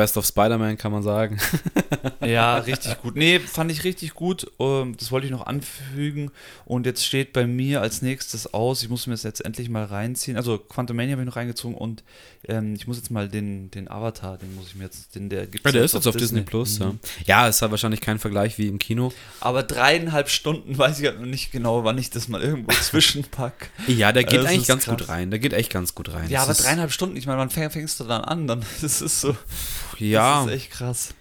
Best 0.00 0.16
of 0.16 0.24
Spider-Man 0.24 0.78
kann 0.78 0.92
man 0.92 1.02
sagen. 1.02 1.38
Ja, 2.24 2.58
richtig 2.58 3.00
gut. 3.00 3.16
Nee, 3.16 3.38
fand 3.40 3.70
ich 3.72 3.82
richtig 3.84 4.14
gut. 4.14 4.46
Ähm, 4.58 4.94
Das 4.98 5.10
wollte 5.10 5.26
ich 5.26 5.32
noch 5.32 5.46
anfügen. 5.46 6.30
Und 6.66 6.86
jetzt 6.86 7.04
steht 7.04 7.32
bei 7.32 7.46
mir 7.46 7.80
als 7.80 8.02
nächstes 8.02 8.52
aus, 8.52 8.82
ich 8.82 8.88
muss 8.88 9.06
mir 9.06 9.14
das 9.14 9.22
jetzt 9.22 9.44
endlich 9.44 9.68
mal 9.68 9.84
reinziehen. 9.84 10.36
Also 10.36 10.58
Quantum 10.58 10.96
Mania 10.96 11.12
habe 11.12 11.22
ich 11.22 11.26
noch 11.26 11.36
reingezogen 11.36 11.76
und 11.76 12.02
ähm, 12.46 12.74
ich 12.74 12.86
muss 12.86 12.96
jetzt 12.98 13.10
mal 13.10 13.28
den, 13.28 13.70
den 13.70 13.90
Avatar, 13.90 14.36
den 14.38 14.54
muss 14.54 14.68
ich 14.68 14.74
mir 14.76 14.84
jetzt, 14.84 15.14
den 15.14 15.28
der 15.28 15.46
gibt 15.46 15.64
Ja, 15.64 15.72
der 15.72 15.82
ist 15.82 15.94
jetzt 15.94 16.06
auf 16.06 16.16
Disney, 16.16 16.42
Plus, 16.42 16.78
Mhm. 16.78 16.98
ja. 17.26 17.42
Ja, 17.42 17.48
ist 17.48 17.62
halt 17.62 17.70
wahrscheinlich 17.70 18.00
kein 18.00 18.18
Vergleich 18.18 18.58
wie 18.58 18.68
im 18.68 18.78
Kino. 18.78 19.12
Aber 19.40 19.62
dreieinhalb 19.62 20.28
Stunden 20.28 20.76
weiß 20.78 21.00
ich 21.00 21.06
halt 21.06 21.20
noch 21.20 21.26
nicht 21.26 21.50
genau, 21.52 21.84
wann 21.84 21.98
ich 21.98 22.10
das 22.10 22.28
mal 22.28 22.42
irgendwo 22.42 22.70
zwischenpack. 22.82 23.70
Ja, 23.86 24.12
der 24.12 24.24
geht 24.24 24.40
Das 24.40 24.46
eigentlich 24.46 24.68
ganz 24.68 24.84
krass. 24.84 24.98
gut 24.98 25.08
rein. 25.08 25.30
Der 25.30 25.38
geht 25.40 25.52
echt 25.54 25.72
ganz 25.72 25.94
gut 25.94 26.12
rein. 26.12 26.28
Ja, 26.30 26.44
Das 26.46 26.58
aber 26.60 26.66
dreieinhalb 26.68 26.92
Stunden, 26.92 27.16
ich 27.16 27.26
meine, 27.26 27.38
wann 27.38 27.48
fäng- 27.50 27.70
fängst 27.70 27.98
du 28.00 28.04
dann 28.04 28.22
an? 28.22 28.46
Dann, 28.46 28.62
das 28.82 29.00
ist 29.00 29.20
so, 29.20 29.34
Ja, 30.00 30.40
das 30.44 30.46
ist 30.50 30.56
echt 30.56 30.70
krass. 30.70 31.14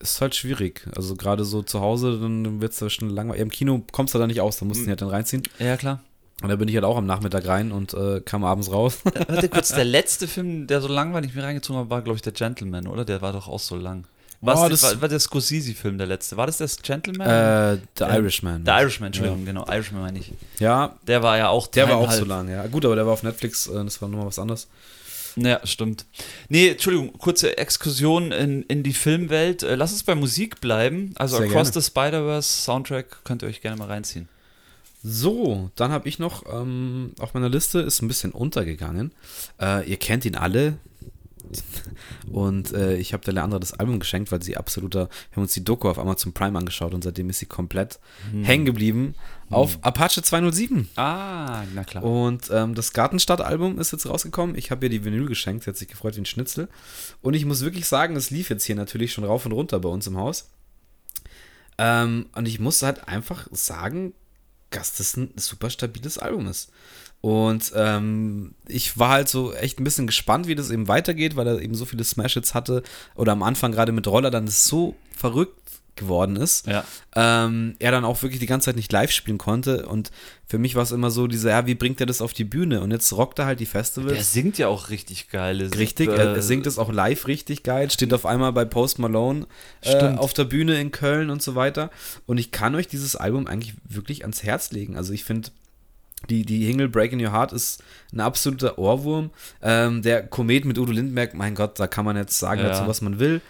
ist 0.00 0.20
halt 0.20 0.34
schwierig. 0.36 0.86
Also 0.94 1.16
gerade 1.16 1.44
so 1.44 1.62
zu 1.62 1.80
Hause, 1.80 2.18
dann 2.20 2.60
wird 2.60 2.72
es 2.72 2.78
da 2.78 2.88
schon 2.90 3.10
langweilig. 3.10 3.42
Im 3.42 3.50
Kino 3.50 3.82
kommst 3.92 4.14
du 4.14 4.18
da 4.18 4.26
nicht 4.26 4.40
aus, 4.40 4.58
da 4.58 4.64
musst 4.66 4.80
du 4.80 4.84
ihn 4.84 4.90
halt 4.90 5.00
dann 5.02 5.08
reinziehen. 5.08 5.42
Ja, 5.58 5.76
klar. 5.76 6.00
Und 6.40 6.50
da 6.50 6.56
bin 6.56 6.68
ich 6.68 6.74
halt 6.76 6.84
auch 6.84 6.96
am 6.96 7.06
Nachmittag 7.06 7.46
rein 7.48 7.72
und 7.72 7.94
äh, 7.94 8.20
kam 8.20 8.44
abends 8.44 8.70
raus. 8.70 8.98
Äh, 9.12 9.24
Warte 9.28 9.48
kurz, 9.48 9.70
der 9.70 9.84
letzte 9.84 10.28
Film, 10.28 10.68
der 10.68 10.80
so 10.80 10.86
langweilig 10.86 11.34
mir 11.34 11.42
reingezogen 11.42 11.82
hat, 11.82 11.90
war, 11.90 12.00
glaube 12.02 12.14
ich, 12.16 12.22
der 12.22 12.32
Gentleman, 12.32 12.86
oder? 12.86 13.04
Der 13.04 13.20
war 13.22 13.32
doch 13.32 13.48
auch 13.48 13.58
so 13.58 13.74
lang. 13.76 14.04
Was, 14.40 14.60
Oh, 14.60 14.68
das- 14.68 14.84
war, 14.84 15.00
war 15.00 15.08
der 15.08 15.18
Scorsese-Film 15.18 15.98
der 15.98 16.06
letzte? 16.06 16.36
War 16.36 16.46
das 16.46 16.58
das 16.58 16.80
Gentleman? 16.80 17.26
äh, 17.28 17.78
The 17.98 18.04
Ähm, 18.04 18.10
Irishman. 18.14 18.64
der 18.64 18.82
Irishman, 18.82 19.06
Entschuldigung, 19.08 19.44
genau, 19.44 19.66
Irishman 19.68 20.00
meine 20.02 20.20
ich. 20.20 20.32
Ja, 20.60 20.94
Der 21.08 21.24
war 21.24 21.36
ja 21.38 21.48
auch 21.48 21.66
der 21.66 21.88
war 21.88 21.96
auch 21.96 22.12
so 22.12 22.24
lang, 22.24 22.48
ja. 22.48 22.64
Gut, 22.68 22.84
aber 22.84 22.94
der 22.94 23.04
war 23.04 23.14
auf 23.14 23.24
Netflix, 23.24 23.66
äh, 23.66 23.82
das 23.84 24.00
war 24.00 24.08
nochmal 24.08 24.26
was 24.28 24.38
anderes. 24.38 24.68
Ja, 25.36 25.60
stimmt. 25.66 26.06
Nee, 26.48 26.68
Entschuldigung, 26.70 27.12
kurze 27.18 27.58
Exkursion 27.58 28.32
in, 28.32 28.62
in 28.64 28.82
die 28.82 28.92
Filmwelt. 28.92 29.62
Äh, 29.62 29.74
Lass 29.76 29.92
uns 29.92 30.02
bei 30.02 30.14
Musik 30.14 30.60
bleiben. 30.60 31.12
Also 31.16 31.36
Sehr 31.38 31.46
Across 31.46 31.72
gerne. 31.72 31.82
the 31.82 31.86
Spider-Verse 31.90 32.62
Soundtrack 32.62 33.24
könnt 33.24 33.42
ihr 33.42 33.48
euch 33.48 33.60
gerne 33.60 33.76
mal 33.76 33.86
reinziehen. 33.88 34.28
So, 35.02 35.70
dann 35.76 35.92
habe 35.92 36.08
ich 36.08 36.18
noch 36.18 36.42
ähm, 36.52 37.12
auf 37.20 37.32
meiner 37.34 37.48
Liste, 37.48 37.78
ist 37.80 38.02
ein 38.02 38.08
bisschen 38.08 38.32
untergegangen. 38.32 39.12
Äh, 39.60 39.88
ihr 39.88 39.96
kennt 39.96 40.24
ihn 40.24 40.34
alle. 40.34 40.78
Und 42.30 42.72
äh, 42.74 42.96
ich 42.96 43.12
habe 43.14 43.24
der 43.24 43.34
Leandra 43.34 43.58
das 43.58 43.72
Album 43.72 44.00
geschenkt, 44.00 44.30
weil 44.32 44.42
sie 44.42 44.56
absoluter, 44.56 45.08
wir 45.30 45.36
haben 45.36 45.42
uns 45.42 45.54
die 45.54 45.64
Doku 45.64 45.88
auf 45.88 45.98
Amazon 45.98 46.32
Prime 46.32 46.58
angeschaut 46.58 46.92
und 46.92 47.02
seitdem 47.04 47.30
ist 47.30 47.38
sie 47.38 47.46
komplett 47.46 47.98
Hm. 48.32 48.44
hängen 48.44 48.64
geblieben 48.66 49.14
auf 49.50 49.78
Apache 49.82 50.22
207. 50.22 50.88
Ah, 50.96 51.64
na 51.74 51.84
klar. 51.84 52.04
Und 52.04 52.50
ähm, 52.50 52.74
das 52.74 52.92
Gartenstadt-Album 52.92 53.78
ist 53.78 53.92
jetzt 53.92 54.08
rausgekommen. 54.08 54.56
Ich 54.56 54.70
habe 54.70 54.86
ihr 54.86 54.90
die 54.90 55.04
Vinyl 55.04 55.26
geschenkt, 55.26 55.64
sie 55.64 55.70
hat 55.70 55.76
sich 55.76 55.88
gefreut 55.88 56.16
wie 56.16 56.20
ein 56.20 56.26
Schnitzel. 56.26 56.68
Und 57.22 57.34
ich 57.34 57.44
muss 57.44 57.62
wirklich 57.62 57.86
sagen, 57.86 58.16
es 58.16 58.30
lief 58.30 58.50
jetzt 58.50 58.64
hier 58.64 58.76
natürlich 58.76 59.12
schon 59.12 59.24
rauf 59.24 59.46
und 59.46 59.52
runter 59.52 59.80
bei 59.80 59.88
uns 59.88 60.06
im 60.06 60.16
Haus. 60.16 60.50
Ähm, 61.78 62.26
und 62.34 62.46
ich 62.46 62.60
muss 62.60 62.82
halt 62.82 63.08
einfach 63.08 63.46
sagen, 63.52 64.12
dass 64.70 64.96
das 64.96 65.16
ein 65.16 65.32
super 65.36 65.70
stabiles 65.70 66.18
Album 66.18 66.46
ist. 66.46 66.70
Und 67.20 67.72
ähm, 67.74 68.54
ich 68.68 68.98
war 68.98 69.08
halt 69.08 69.28
so 69.28 69.52
echt 69.52 69.80
ein 69.80 69.84
bisschen 69.84 70.06
gespannt, 70.06 70.46
wie 70.46 70.54
das 70.54 70.70
eben 70.70 70.86
weitergeht, 70.86 71.34
weil 71.34 71.48
er 71.48 71.60
eben 71.60 71.74
so 71.74 71.84
viele 71.84 72.04
Smash-Hits 72.04 72.54
hatte. 72.54 72.82
Oder 73.16 73.32
am 73.32 73.42
Anfang 73.42 73.72
gerade 73.72 73.92
mit 73.92 74.06
Roller 74.06 74.30
dann 74.30 74.46
so 74.46 74.94
verrückt 75.16 75.57
geworden 75.98 76.36
ist. 76.36 76.66
Ja. 76.66 76.84
Ähm, 77.14 77.74
er 77.78 77.90
dann 77.90 78.04
auch 78.04 78.22
wirklich 78.22 78.40
die 78.40 78.46
ganze 78.46 78.66
Zeit 78.66 78.76
nicht 78.76 78.92
live 78.92 79.10
spielen 79.10 79.38
konnte. 79.38 79.86
Und 79.86 80.10
für 80.46 80.58
mich 80.58 80.74
war 80.74 80.82
es 80.82 80.92
immer 80.92 81.10
so, 81.10 81.26
diese, 81.26 81.50
ja, 81.50 81.66
wie 81.66 81.74
bringt 81.74 82.00
er 82.00 82.06
das 82.06 82.22
auf 82.22 82.32
die 82.32 82.44
Bühne? 82.44 82.80
Und 82.80 82.90
jetzt 82.90 83.12
rockt 83.12 83.38
er 83.38 83.46
halt 83.46 83.60
die 83.60 83.66
Festivals. 83.66 84.14
Der 84.14 84.24
singt 84.24 84.56
ja 84.56 84.68
auch 84.68 84.88
richtig 84.90 85.28
geil. 85.30 85.60
Richtig, 85.76 86.08
äh, 86.08 86.14
er, 86.14 86.34
er 86.36 86.42
singt 86.42 86.66
es 86.66 86.78
auch 86.78 86.92
live 86.92 87.26
richtig 87.26 87.62
geil, 87.62 87.90
steht 87.90 88.14
auf 88.14 88.24
einmal 88.24 88.52
bei 88.52 88.64
Post 88.64 88.98
Malone 88.98 89.46
äh, 89.82 90.14
auf 90.16 90.32
der 90.32 90.44
Bühne 90.44 90.80
in 90.80 90.90
Köln 90.90 91.30
und 91.30 91.42
so 91.42 91.54
weiter. 91.54 91.90
Und 92.26 92.38
ich 92.38 92.50
kann 92.50 92.74
euch 92.74 92.88
dieses 92.88 93.16
Album 93.16 93.46
eigentlich 93.46 93.74
wirklich 93.88 94.22
ans 94.22 94.42
Herz 94.42 94.70
legen. 94.70 94.96
Also 94.96 95.12
ich 95.12 95.24
finde, 95.24 95.50
die, 96.28 96.44
die 96.44 96.64
Hingle 96.66 96.88
Break 96.88 97.12
in 97.12 97.24
Your 97.24 97.32
Heart 97.32 97.52
ist 97.52 97.82
ein 98.12 98.20
absoluter 98.20 98.78
Ohrwurm. 98.78 99.30
Ähm, 99.62 100.02
der 100.02 100.26
Komet 100.26 100.64
mit 100.64 100.78
Udo 100.78 100.92
Lindenberg, 100.92 101.34
mein 101.34 101.54
Gott, 101.54 101.78
da 101.78 101.86
kann 101.86 102.04
man 102.04 102.16
jetzt 102.16 102.38
sagen 102.38 102.60
Ja. 102.60 102.68
dazu, 102.68 102.86
was 102.86 103.00
man 103.00 103.18
will. 103.18 103.40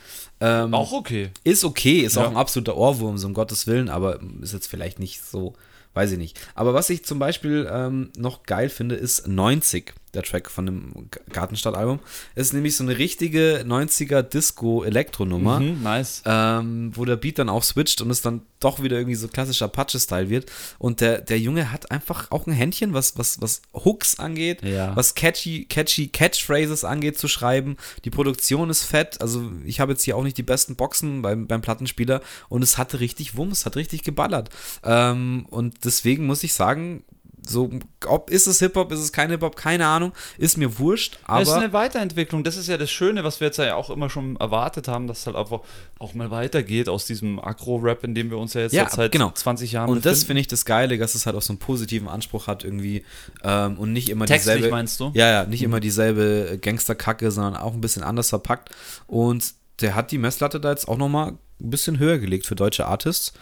Ähm, 0.41 0.73
Auch 0.75 0.93
okay. 0.93 1.31
ist 1.45 1.65
okay, 1.65 2.01
ist 2.01 2.17
Ja. 2.17 2.25
auch 2.25 2.31
ein 2.31 2.37
absoluter 2.37 2.77
Ohrwurm, 2.77 3.19
so 3.19 3.27
um 3.27 3.35
Gottes 3.35 3.67
Willen, 3.67 3.89
aber 3.89 4.21
ist 4.43 4.53
jetzt 4.53 4.69
vielleicht 4.69 4.99
nicht 5.01 5.23
so, 5.25 5.55
weiß 5.95 6.13
ich 6.13 6.19
nicht. 6.19 6.39
Aber 6.55 6.75
was 6.75 6.91
ich 6.91 7.05
zum 7.05 7.19
Beispiel 7.19 7.69
ähm, 7.73 8.11
noch 8.17 8.45
geil 8.45 8.69
finde, 8.69 8.95
ist 8.95 9.27
90, 9.27 9.95
der 10.15 10.23
Track 10.23 10.51
von 10.51 10.67
dem 10.67 10.93
Gartenstadt-Album. 11.33 12.01
Es 12.35 12.49
ist 12.49 12.53
nämlich 12.55 12.77
so 12.77 12.85
eine 12.85 12.99
richtige 12.99 13.65
90er 13.67 14.23
Disco-Elektronummer. 14.23 15.61
Mhm, 15.61 15.83
nice. 15.83 16.23
Ähm, 16.25 16.93
wo 16.95 17.05
der 17.05 17.17
Beat 17.17 17.39
dann 17.39 17.49
auch 17.49 17.63
switcht 17.63 18.01
und 18.01 18.11
es 18.11 18.23
dann 18.23 18.43
doch 18.61 18.83
wieder 18.83 18.97
irgendwie 18.97 19.15
so 19.15 19.29
klassischer 19.29 19.67
Apache-Style 19.67 20.29
wird. 20.31 20.51
Und 20.79 21.01
der, 21.01 21.21
der 21.21 21.39
Junge 21.39 21.71
hat 21.73 21.91
einfach 21.91 22.31
auch 22.31 22.47
ein 22.47 22.53
Händchen, 22.53 22.93
was, 22.93 23.17
was, 23.17 23.41
was 23.41 23.63
Hooks 23.73 24.19
angeht, 24.19 24.63
Ja. 24.63 24.95
was 24.97 25.15
catchy, 25.15 25.65
catchy 25.65 26.09
Catchphrases 26.09 26.85
angeht 26.85 27.19
zu 27.19 27.29
schreiben. 27.29 27.77
Die 28.05 28.11
Produktion 28.11 28.71
ist 28.71 28.83
fett. 28.85 29.21
Also 29.21 29.53
ich 29.65 29.81
habe 29.81 29.93
jetzt 29.93 30.03
hier 30.03 30.17
auch 30.17 30.25
nicht 30.25 30.39
die 30.39 30.43
besten 30.43 30.75
Boxen 30.77 31.23
beim, 31.23 31.47
beim 31.47 31.61
Plattenspieler 31.61 32.21
und 32.49 32.63
es 32.63 32.79
hatte 32.79 33.01
richtig 33.01 33.37
Wumms, 33.37 33.65
hat 33.67 33.77
richtig 33.77 34.03
geballert. 34.03 34.51
Ähm, 34.85 35.47
und 35.51 35.85
deswegen 35.85 36.27
muss 36.27 36.43
ich 36.43 36.53
sagen, 36.53 37.05
so, 37.47 37.71
ob 38.07 38.31
ist 38.31 38.47
es 38.47 38.59
Hip-Hop, 38.59 38.93
ist 38.93 39.01
es 39.01 39.13
kein 39.13 39.31
Hip-Hop, 39.31 39.57
keine 39.57 39.87
Ahnung, 39.87 40.13
ist 40.39 40.57
mir 40.57 40.79
wurscht, 40.79 41.19
das 41.27 41.43
ist 41.43 41.49
aber 41.49 41.63
eine 41.63 41.73
Weiterentwicklung. 41.73 42.45
Das 42.45 42.57
ist 42.57 42.69
ja 42.69 42.77
das 42.77 42.91
Schöne, 42.91 43.25
was 43.25 43.41
wir 43.41 43.47
jetzt 43.47 43.59
ja 43.59 43.75
auch 43.75 43.91
immer 43.91 44.11
schon 44.11 44.37
erwartet 44.37 44.89
haben, 44.89 45.07
dass 45.07 45.21
es 45.21 45.27
halt 45.27 45.37
einfach 45.37 45.61
auch 45.99 46.15
mal 46.15 46.31
weitergeht 46.31 46.89
aus 46.89 47.07
diesem 47.07 47.39
Agro-Rap, 47.39 48.05
in 48.05 48.15
dem 48.15 48.31
wir 48.31 48.39
uns 48.39 48.55
ja 48.55 48.63
jetzt 48.63 48.73
Ja, 48.73 48.89
seit 48.89 49.13
genau. 49.13 49.31
20 49.31 49.73
Jahren 49.73 49.91
und 49.91 50.05
das 50.05 50.25
finde 50.25 50.41
ich 50.41 50.47
das 50.49 50.65
Geile, 50.65 50.99
dass 50.99 51.15
es 51.15 51.27
halt 51.27 51.37
auch 51.37 51.43
so 51.43 51.53
einen 51.53 51.59
positiven 51.59 52.09
Anspruch 52.09 52.47
hat 52.47 52.65
irgendwie 52.65 53.05
ähm, 53.43 53.79
und 53.79 53.93
nicht 53.93 54.09
immer 54.09 54.27
Textlich 54.27 54.57
dieselbe. 54.57 54.75
meinst 54.75 55.01
du? 55.01 55.11
Ja, 55.15 55.29
ja, 55.29 55.45
nicht 55.45 55.63
immer 55.63 55.81
dieselbe 55.81 56.59
Gangsterkacke, 56.61 57.31
sondern 57.31 57.57
auch 57.57 57.75
ein 57.75 57.81
bisschen 57.81 58.03
anders 58.03 58.29
verpackt. 58.31 58.71
Und 59.07 59.55
der 59.81 59.95
hat 59.95 60.11
die 60.11 60.19
Messlatte 60.19 60.61
da 60.61 60.71
jetzt 60.71 60.89
auch 60.89 60.97
nochmal 60.97 61.29
ein 61.61 61.71
bisschen 61.71 61.99
höher 61.99 62.19
gelegt 62.19 62.47
für 62.47 62.55
deutsche 62.57 62.87
Artists. 62.87 63.33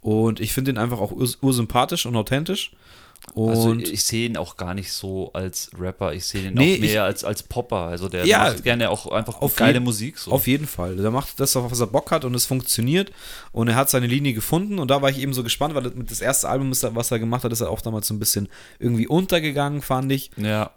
Und 0.00 0.40
ich 0.40 0.52
finde 0.52 0.70
ihn 0.70 0.78
einfach 0.78 1.00
auch 1.00 1.12
ur 1.12 1.28
ursympathisch 1.40 2.06
und 2.06 2.16
authentisch. 2.16 2.72
Und 3.34 3.50
Also 3.50 3.74
ich 3.74 4.02
sehe 4.04 4.26
ihn 4.28 4.36
auch 4.38 4.56
gar 4.56 4.72
nicht 4.72 4.92
so 4.92 5.30
als 5.34 5.70
Rapper, 5.78 6.14
ich 6.14 6.24
sehe 6.24 6.48
ihn 6.48 6.54
Nee, 6.54 6.76
auch 6.76 6.80
mehr 6.80 7.04
als, 7.04 7.22
als 7.22 7.42
Popper. 7.42 7.76
Also 7.82 8.08
der 8.08 8.24
Ja, 8.26 8.44
macht 8.44 8.62
gerne 8.64 8.88
auch 8.88 9.06
einfach 9.12 9.42
auf 9.42 9.56
geile 9.56 9.74
jeden- 9.74 9.84
Musik. 9.84 10.16
So. 10.18 10.30
Auf 10.32 10.46
jeden 10.46 10.66
Fall. 10.66 10.96
Der 10.96 11.10
macht 11.10 11.38
das, 11.38 11.54
auf 11.56 11.70
was 11.70 11.80
er 11.80 11.86
Bock 11.86 12.10
hat 12.12 12.24
und 12.24 12.34
es 12.34 12.46
funktioniert. 12.46 13.12
Und 13.52 13.68
er 13.68 13.74
hat 13.74 13.90
seine 13.90 14.06
Linie 14.06 14.32
gefunden. 14.32 14.78
Und 14.78 14.90
da 14.90 15.02
war 15.02 15.10
ich 15.10 15.18
eben 15.18 15.34
so 15.34 15.42
gespannt, 15.42 15.74
weil 15.74 15.90
das 15.90 16.20
erste 16.22 16.48
Album, 16.48 16.70
was 16.70 17.10
er 17.10 17.18
gemacht 17.18 17.44
hat, 17.44 17.52
ist 17.52 17.60
er 17.60 17.70
auch 17.70 17.82
damals 17.82 18.06
so 18.06 18.14
ein 18.14 18.18
bisschen 18.18 18.48
irgendwie 18.78 19.06
untergegangen, 19.06 19.82
fand 19.82 20.10
ich. 20.12 20.30
ja. 20.36 20.70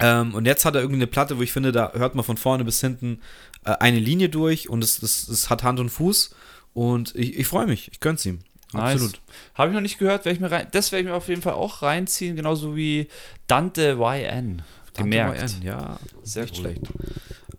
Ähm, 0.00 0.32
und 0.34 0.44
jetzt 0.46 0.64
hat 0.64 0.76
er 0.76 0.80
irgendwie 0.80 0.98
eine 1.00 1.08
Platte, 1.08 1.38
wo 1.38 1.42
ich 1.42 1.50
finde, 1.50 1.72
da 1.72 1.90
hört 1.92 2.14
man 2.14 2.24
von 2.24 2.36
vorne 2.36 2.64
bis 2.64 2.80
hinten 2.80 3.20
äh, 3.64 3.70
eine 3.80 3.98
Linie 3.98 4.28
durch 4.28 4.68
und 4.68 4.84
es, 4.84 5.02
es, 5.02 5.26
es 5.26 5.50
hat 5.50 5.64
Hand 5.64 5.80
und 5.80 5.88
Fuß. 5.90 6.30
Und 6.72 7.16
ich, 7.16 7.36
ich 7.36 7.46
freue 7.48 7.66
mich. 7.66 7.88
Ich 7.90 7.98
gönn's 7.98 8.24
ihm. 8.24 8.38
Nice. 8.72 8.94
Absolut. 8.94 9.20
Habe 9.54 9.70
ich 9.70 9.74
noch 9.74 9.80
nicht 9.80 9.98
gehört, 9.98 10.24
werd 10.24 10.34
ich 10.34 10.40
mir 10.40 10.50
rein, 10.50 10.68
das 10.72 10.92
werde 10.92 11.02
ich 11.02 11.08
mir 11.08 11.14
auf 11.16 11.28
jeden 11.28 11.42
Fall 11.42 11.54
auch 11.54 11.82
reinziehen, 11.82 12.36
genauso 12.36 12.76
wie 12.76 13.08
Dante 13.46 13.96
YN. 13.98 14.62
Gemerkt. 14.94 15.40
Dante 15.40 15.56
YN, 15.56 15.62
Ja, 15.62 15.98
Sehr 16.22 16.42
nicht 16.44 16.56
schlecht. 16.56 16.82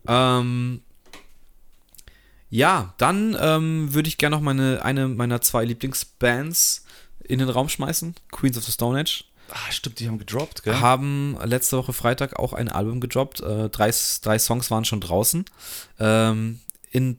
Ähm, 0.06 0.82
ja, 2.48 2.94
dann 2.98 3.36
ähm, 3.40 3.92
würde 3.94 4.08
ich 4.08 4.18
gerne 4.18 4.36
noch 4.36 4.42
meine, 4.42 4.84
eine 4.84 5.08
meiner 5.08 5.40
zwei 5.40 5.64
Lieblingsbands 5.64 6.84
in 7.24 7.38
den 7.38 7.48
Raum 7.48 7.68
schmeißen. 7.68 8.14
Queens 8.30 8.56
of 8.56 8.64
the 8.64 8.72
Stone 8.72 9.00
Age. 9.00 9.24
Ah, 9.50 9.70
stimmt, 9.70 9.98
die 9.98 10.06
haben 10.06 10.18
gedroppt, 10.18 10.62
gell? 10.62 10.76
Haben 10.76 11.36
letzte 11.44 11.76
Woche 11.76 11.92
Freitag 11.92 12.38
auch 12.38 12.52
ein 12.52 12.68
Album 12.68 13.00
gedroppt. 13.00 13.40
Äh, 13.40 13.68
drei, 13.68 13.92
drei 14.22 14.38
Songs 14.38 14.70
waren 14.70 14.84
schon 14.84 15.00
draußen. 15.00 15.44
Ähm, 15.98 16.60
in, 16.92 17.18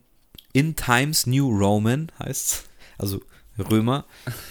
in 0.54 0.76
Times 0.78 1.28
New 1.28 1.50
Roman 1.50 2.10
heißt 2.20 2.70
Also 2.98 3.22
Römer, 3.60 4.06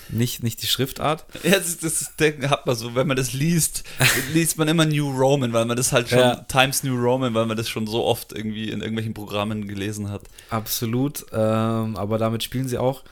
nicht, 0.09 0.43
nicht 0.43 0.63
die 0.63 0.67
Schriftart. 0.67 1.25
Ja, 1.43 1.59
das, 1.59 1.79
das 1.79 2.13
hat 2.51 2.67
man 2.67 2.77
so, 2.77 2.95
wenn 2.95 3.07
man 3.07 3.17
das 3.17 3.33
liest, 3.33 3.85
liest 4.33 4.59
man 4.59 4.69
immer 4.69 4.85
New 4.85 5.11
Roman, 5.11 5.53
weil 5.53 5.65
man 5.65 5.77
das 5.77 5.93
halt 5.93 6.11
schon, 6.11 6.19
Ja. 6.19 6.37
Times 6.37 6.83
New 6.83 6.97
Roman, 6.97 7.33
weil 7.35 7.47
man 7.47 7.57
das 7.57 7.69
schon 7.69 7.87
so 7.87 8.05
oft 8.05 8.33
irgendwie 8.33 8.71
in 8.71 8.81
irgendwelchen 8.81 9.15
Programmen 9.15 9.67
gelesen 9.67 10.11
hat. 10.11 10.23
Absolut. 10.51 11.25
Ähm, 11.33 11.97
aber 11.97 12.19
damit 12.19 12.43
spielen 12.43 12.69
sie 12.69 12.79
auch. 12.79 13.03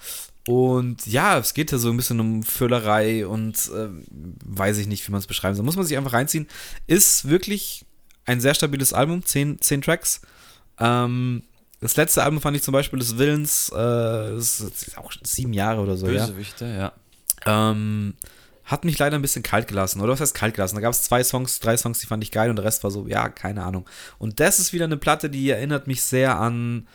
Und 0.47 1.07
ja, 1.07 1.39
es 1.39 1.53
geht 1.53 1.73
ja 1.73 1.79
so 1.79 1.91
ein 1.91 1.97
bisschen 1.97 2.21
um 2.21 2.43
Füllerei 2.43 3.27
und 3.27 3.71
ähm, 3.75 4.05
weiß 4.45 4.79
ich 4.79 4.87
nicht, 4.87 5.07
wie 5.07 5.13
man 5.13 5.21
es 5.21 5.27
beschreiben 5.27 5.55
soll. 5.55 5.65
Muss 5.65 5.77
man 5.77 5.85
sich 5.85 5.97
einfach 5.97 6.15
reinziehen. 6.15 6.47
Ist 6.87 7.29
wirklich 7.29 7.85
ein 8.25 8.41
sehr 8.41 8.55
stabiles 8.55 8.93
Album, 8.93 9.25
zehn, 9.25 9.61
zehn 9.61 9.83
Tracks. 9.83 10.23
Ähm, 10.79 11.43
das 11.81 11.97
letzte 11.97 12.23
Album 12.23 12.41
fand 12.41 12.57
ich 12.57 12.63
zum 12.63 12.73
Beispiel 12.73 12.99
des 12.99 13.19
Willens, 13.19 13.71
äh, 13.71 13.77
das 13.77 14.61
ist 14.61 14.99
auch 14.99 15.13
schon 15.13 15.25
sieben 15.25 15.53
Jahre 15.53 15.81
oder 15.81 15.97
so, 15.97 16.09
ja. 16.09 16.27
Bösewichte, 16.27 16.67
ja. 16.67 16.93
Ähm, 17.47 18.15
hat 18.65 18.85
mich 18.85 18.99
leider 18.99 19.17
ein 19.17 19.23
bisschen 19.23 19.43
kalt 19.43 19.67
gelassen. 19.67 20.01
Oder 20.01 20.13
was 20.13 20.21
heißt 20.21 20.35
kalt 20.35 20.55
gelassen? 20.55 20.75
Da 20.75 20.83
gab 20.83 20.93
es 20.93 21.03
zwei 21.03 21.25
Songs, 21.25 21.59
drei 21.61 21.77
Songs, 21.77 22.01
die 22.01 22.07
fand 22.07 22.23
ich 22.23 22.31
geil 22.33 22.51
und 22.51 22.57
der 22.57 22.65
Rest 22.65 22.85
war 22.85 22.91
so, 22.91 23.07
ja, 23.07 23.29
keine 23.29 23.65
Ahnung. 23.65 23.89
Und 24.19 24.41
das 24.41 24.59
ist 24.59 24.73
wieder 24.73 24.85
eine 24.85 24.99
Platte, 24.99 25.31
die 25.31 25.49
erinnert 25.49 25.87
mich 25.87 26.03
sehr 26.03 26.39
an 26.39 26.87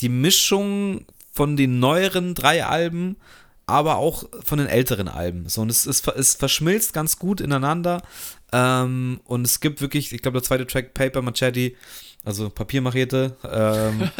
die 0.00 0.08
Mischung 0.08 1.04
von 1.32 1.56
den 1.56 1.80
neueren 1.80 2.34
drei 2.34 2.64
Alben, 2.64 3.16
aber 3.66 3.96
auch 3.96 4.24
von 4.44 4.58
den 4.58 4.68
älteren 4.68 5.08
Alben. 5.08 5.48
So, 5.48 5.62
und 5.62 5.70
es, 5.70 5.84
es, 5.86 6.06
es 6.06 6.34
verschmilzt 6.34 6.92
ganz 6.92 7.18
gut 7.18 7.40
ineinander. 7.40 8.02
Ähm, 8.52 9.20
und 9.24 9.44
es 9.44 9.58
gibt 9.58 9.80
wirklich, 9.80 10.12
ich 10.12 10.22
glaube, 10.22 10.38
der 10.38 10.44
zweite 10.44 10.66
Track, 10.66 10.94
Paper 10.94 11.22
Machete, 11.22 11.72
also 12.26 12.50
Papiermachete, 12.50 13.36
ähm, 13.50 14.10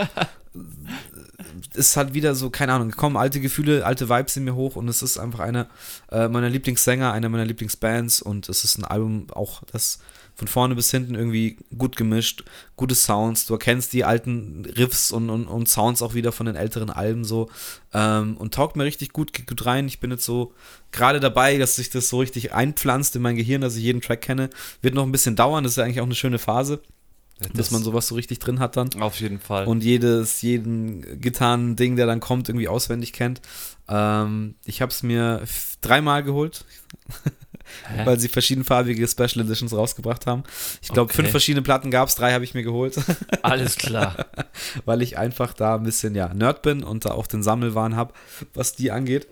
ist 1.74 1.96
halt 1.96 2.14
wieder 2.14 2.34
so, 2.34 2.50
keine 2.50 2.72
Ahnung, 2.72 2.92
kommen 2.92 3.16
alte 3.16 3.40
Gefühle, 3.40 3.84
alte 3.84 4.08
Vibes 4.08 4.36
in 4.36 4.44
mir 4.44 4.54
hoch 4.54 4.76
und 4.76 4.88
es 4.88 5.02
ist 5.02 5.18
einfach 5.18 5.40
einer 5.40 5.68
äh, 6.10 6.28
meiner 6.28 6.48
Lieblingssänger, 6.48 7.12
einer 7.12 7.28
meiner 7.28 7.44
Lieblingsbands 7.44 8.22
und 8.22 8.48
es 8.48 8.64
ist 8.64 8.78
ein 8.78 8.84
Album 8.84 9.26
auch, 9.32 9.62
das 9.72 9.98
von 10.36 10.48
vorne 10.48 10.74
bis 10.74 10.90
hinten 10.90 11.14
irgendwie 11.14 11.56
gut 11.76 11.96
gemischt, 11.96 12.44
gute 12.76 12.94
Sounds, 12.94 13.46
du 13.46 13.54
erkennst 13.54 13.92
die 13.94 14.04
alten 14.04 14.66
Riffs 14.76 15.10
und, 15.10 15.28
und, 15.30 15.46
und 15.46 15.68
Sounds 15.68 16.02
auch 16.02 16.14
wieder 16.14 16.30
von 16.30 16.46
den 16.46 16.56
älteren 16.56 16.90
Alben 16.90 17.24
so 17.24 17.50
ähm, 17.94 18.36
und 18.36 18.52
taugt 18.54 18.76
mir 18.76 18.84
richtig 18.84 19.12
gut, 19.12 19.32
geht 19.32 19.46
gut 19.46 19.64
rein. 19.64 19.86
Ich 19.86 19.98
bin 19.98 20.10
jetzt 20.10 20.26
so 20.26 20.52
gerade 20.92 21.20
dabei, 21.20 21.56
dass 21.56 21.76
sich 21.76 21.88
das 21.88 22.10
so 22.10 22.18
richtig 22.18 22.52
einpflanzt 22.52 23.16
in 23.16 23.22
mein 23.22 23.36
Gehirn, 23.36 23.62
dass 23.62 23.76
ich 23.76 23.82
jeden 23.82 24.02
Track 24.02 24.20
kenne. 24.20 24.50
Wird 24.82 24.94
noch 24.94 25.04
ein 25.04 25.12
bisschen 25.12 25.36
dauern, 25.36 25.64
das 25.64 25.72
ist 25.72 25.76
ja 25.78 25.84
eigentlich 25.84 26.02
auch 26.02 26.04
eine 26.04 26.14
schöne 26.14 26.38
Phase, 26.38 26.82
bis 27.52 27.70
man 27.70 27.82
sowas 27.82 28.08
so 28.08 28.14
richtig 28.14 28.38
drin 28.38 28.60
hat 28.60 28.76
dann 28.76 28.90
Auf 29.00 29.20
jeden 29.20 29.38
Fall. 29.40 29.66
und 29.66 29.84
jedes, 29.84 30.40
jeden 30.42 31.20
Gitarren-Ding, 31.20 31.96
der 31.96 32.06
dann 32.06 32.20
kommt, 32.20 32.48
irgendwie 32.48 32.68
auswendig 32.68 33.12
kennt. 33.12 33.40
Ähm, 33.88 34.54
ich 34.64 34.80
habe 34.82 34.90
es 34.90 35.02
mir 35.02 35.42
dreimal 35.82 36.22
geholt, 36.22 36.64
weil 38.04 38.18
sie 38.18 38.28
verschiedenfarbige 38.28 39.06
Special 39.06 39.40
Editions 39.44 39.72
rausgebracht 39.74 40.26
haben. 40.26 40.44
Ich 40.82 40.88
glaube, 40.88 41.10
Okay. 41.10 41.16
fünf 41.22 41.30
verschiedene 41.30 41.62
Platten 41.62 41.90
gab 41.90 42.08
es, 42.08 42.14
drei 42.14 42.32
habe 42.32 42.44
ich 42.44 42.54
mir 42.54 42.62
geholt, 42.62 42.98
Alles 43.42 43.76
klar. 43.76 44.16
weil 44.84 45.02
ich 45.02 45.18
einfach 45.18 45.52
da 45.52 45.74
ein 45.76 45.82
bisschen 45.82 46.14
ja 46.14 46.32
Nerd 46.32 46.62
bin 46.62 46.82
und 46.82 47.04
da 47.04 47.10
auch 47.10 47.26
den 47.26 47.42
Sammelwahn 47.42 47.96
habe, 47.96 48.14
was 48.54 48.74
die 48.76 48.90
angeht. 48.90 49.26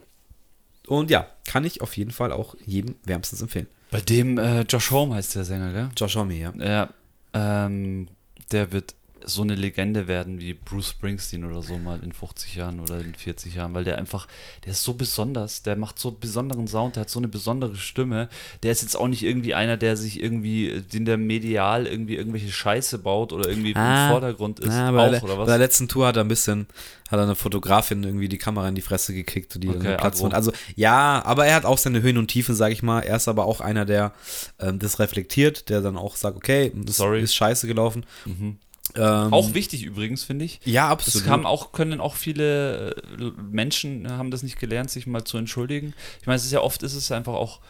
Und 0.86 1.10
ja, 1.10 1.26
kann 1.46 1.64
ich 1.64 1.80
auf 1.80 1.96
jeden 1.96 2.10
Fall 2.10 2.32
auch 2.32 2.54
jedem 2.66 2.96
wärmstens 3.04 3.40
empfehlen. 3.40 3.66
Bei 3.90 4.00
dem 4.02 4.36
äh, 4.38 4.62
Josh 4.62 4.90
Home 4.90 5.14
heißt 5.14 5.34
der 5.36 5.44
Sänger, 5.44 5.72
gell? 5.72 5.88
Josh 5.96 6.16
Homme, 6.16 6.34
ja. 6.34 6.52
Ja. 6.58 6.90
Ähm, 7.34 8.08
der 8.52 8.72
wird 8.72 8.94
so 9.26 9.42
eine 9.42 9.54
Legende 9.54 10.06
werden 10.08 10.40
wie 10.40 10.54
Bruce 10.54 10.90
Springsteen 10.90 11.44
oder 11.44 11.62
so 11.62 11.78
mal 11.78 12.00
in 12.02 12.12
50 12.12 12.54
Jahren 12.54 12.80
oder 12.80 13.00
in 13.00 13.14
40 13.14 13.54
Jahren, 13.54 13.74
weil 13.74 13.84
der 13.84 13.98
einfach, 13.98 14.28
der 14.64 14.72
ist 14.72 14.82
so 14.82 14.94
besonders, 14.94 15.62
der 15.62 15.76
macht 15.76 15.98
so 15.98 16.08
einen 16.08 16.20
besonderen 16.20 16.66
Sound, 16.66 16.96
der 16.96 17.02
hat 17.02 17.10
so 17.10 17.18
eine 17.20 17.28
besondere 17.28 17.76
Stimme. 17.76 18.28
Der 18.62 18.72
ist 18.72 18.82
jetzt 18.82 18.96
auch 18.96 19.08
nicht 19.08 19.22
irgendwie 19.22 19.54
einer, 19.54 19.76
der 19.76 19.96
sich 19.96 20.22
irgendwie, 20.22 20.82
den 20.92 21.04
der 21.04 21.16
medial 21.16 21.86
irgendwie 21.86 22.16
irgendwelche 22.16 22.50
Scheiße 22.52 22.98
baut 22.98 23.32
oder 23.32 23.48
irgendwie 23.48 23.74
Ah, 23.76 24.06
im 24.06 24.10
Vordergrund 24.12 24.60
ist. 24.60 24.68
Ja, 24.68 24.90
auch, 24.90 24.94
bei, 24.94 25.08
der, 25.10 25.24
oder 25.24 25.34
bei 25.34 25.40
was? 25.40 25.46
der 25.48 25.58
letzten 25.58 25.88
Tour 25.88 26.06
hat 26.06 26.16
er 26.16 26.24
ein 26.24 26.28
bisschen, 26.28 26.66
hat 27.10 27.18
er 27.18 27.22
eine 27.24 27.34
Fotografin 27.34 28.02
irgendwie 28.04 28.28
die 28.28 28.38
Kamera 28.38 28.68
in 28.68 28.74
die 28.74 28.80
Fresse 28.82 29.14
gekickt, 29.14 29.62
die 29.62 29.68
Okay, 29.68 29.96
Platz. 29.96 30.22
Also 30.22 30.52
ja, 30.76 31.22
aber 31.24 31.46
er 31.46 31.54
hat 31.56 31.64
auch 31.64 31.78
seine 31.78 32.02
Höhen 32.02 32.18
und 32.18 32.28
Tiefen, 32.28 32.54
sag 32.54 32.72
ich 32.72 32.82
mal. 32.82 33.00
Er 33.00 33.16
ist 33.16 33.28
aber 33.28 33.46
auch 33.46 33.60
einer, 33.60 33.84
der 33.84 34.12
ähm, 34.58 34.78
das 34.78 34.98
reflektiert, 34.98 35.68
der 35.68 35.80
dann 35.80 35.96
auch 35.96 36.16
sagt, 36.16 36.36
okay, 36.36 36.72
das 36.74 36.96
Sorry. 36.96 37.20
ist 37.20 37.34
scheiße 37.34 37.66
gelaufen. 37.66 38.04
Mhm. 38.24 38.58
Ähm, 38.96 39.32
Auch 39.32 39.54
wichtig 39.54 39.82
übrigens, 39.84 40.22
finde 40.24 40.44
ich. 40.44 40.60
ja, 40.64 40.94
Das 40.94 41.06
absolut. 41.06 41.28
haben 41.28 41.46
auch, 41.46 41.72
können 41.72 42.00
auch 42.00 42.14
viele 42.14 42.94
äh, 43.18 43.30
Menschen 43.50 44.10
haben 44.12 44.30
das 44.30 44.42
nicht 44.42 44.58
gelernt, 44.60 44.90
sich 44.90 45.06
mal 45.06 45.24
zu 45.24 45.36
entschuldigen. 45.38 45.94
Ich 46.20 46.26
meine, 46.26 46.36
es 46.36 46.44
ist 46.44 46.52
ja 46.52 46.60
oft 46.60 46.82
ist 46.82 46.94
es 46.94 47.10
einfach 47.10 47.32
auch 47.34 47.60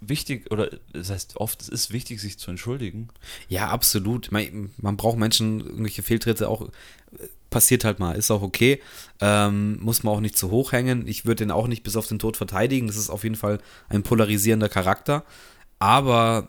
wichtig, 0.00 0.50
oder 0.50 0.68
das 0.92 1.08
heißt 1.10 1.36
oft, 1.38 1.62
es 1.62 1.68
ist 1.68 1.92
wichtig, 1.92 2.20
sich 2.20 2.38
zu 2.38 2.50
entschuldigen. 2.50 3.08
Ja, 3.48 3.68
absolut. 3.68 4.30
Man, 4.32 4.70
man 4.76 4.96
braucht 4.98 5.16
Menschen, 5.18 5.60
irgendwelche 5.60 6.02
Fehltritte 6.02 6.48
auch. 6.48 6.62
äh, 6.62 6.68
Passiert 7.48 7.84
halt 7.84 8.00
mal, 8.00 8.16
ist 8.16 8.30
auch 8.32 8.42
okay. 8.42 8.82
Ähm, 9.20 9.78
muss 9.80 10.02
man 10.02 10.14
auch 10.14 10.20
nicht 10.20 10.36
zu 10.36 10.50
hoch 10.50 10.72
hängen. 10.72 11.06
Ich 11.06 11.24
würde 11.24 11.44
den 11.44 11.52
auch 11.52 11.68
nicht 11.68 11.84
bis 11.84 11.96
auf 11.96 12.08
den 12.08 12.18
Tod 12.18 12.36
verteidigen. 12.36 12.88
Das 12.88 12.96
ist 12.96 13.08
auf 13.08 13.22
jeden 13.22 13.36
Fall 13.36 13.60
ein 13.88 14.02
polarisierender 14.02 14.68
Charakter. 14.68 15.24
Aber 15.78 16.48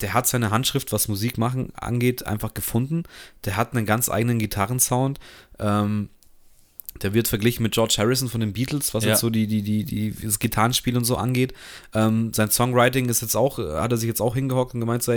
der 0.00 0.14
hat 0.14 0.26
seine 0.26 0.50
Handschrift, 0.50 0.92
was 0.92 1.08
Musik 1.08 1.38
machen 1.38 1.72
angeht, 1.74 2.26
einfach 2.26 2.54
gefunden. 2.54 3.04
Der 3.44 3.56
hat 3.56 3.72
einen 3.72 3.86
ganz 3.86 4.08
eigenen 4.08 4.38
Gitarrensound. 4.38 5.18
Ähm, 5.58 6.08
der 7.02 7.14
wird 7.14 7.28
verglichen 7.28 7.62
mit 7.62 7.72
George 7.72 7.94
Harrison 7.98 8.28
von 8.28 8.40
den 8.40 8.52
Beatles, 8.52 8.94
was 8.94 9.04
Ja. 9.04 9.10
jetzt 9.10 9.20
so 9.20 9.30
die, 9.30 9.46
die, 9.46 9.62
die, 9.62 9.84
die, 9.84 10.14
das 10.22 10.38
Gitarrenspiel 10.38 10.96
und 10.96 11.04
so 11.04 11.16
angeht. 11.16 11.54
Ähm, 11.94 12.32
sein 12.34 12.50
Songwriting 12.50 13.08
ist 13.08 13.22
jetzt 13.22 13.36
auch, 13.36 13.58
hat 13.58 13.90
er 13.92 13.96
sich 13.98 14.08
jetzt 14.08 14.20
auch 14.20 14.34
hingehockt 14.34 14.74
und 14.74 14.80
gemeint, 14.80 15.02
so, 15.02 15.12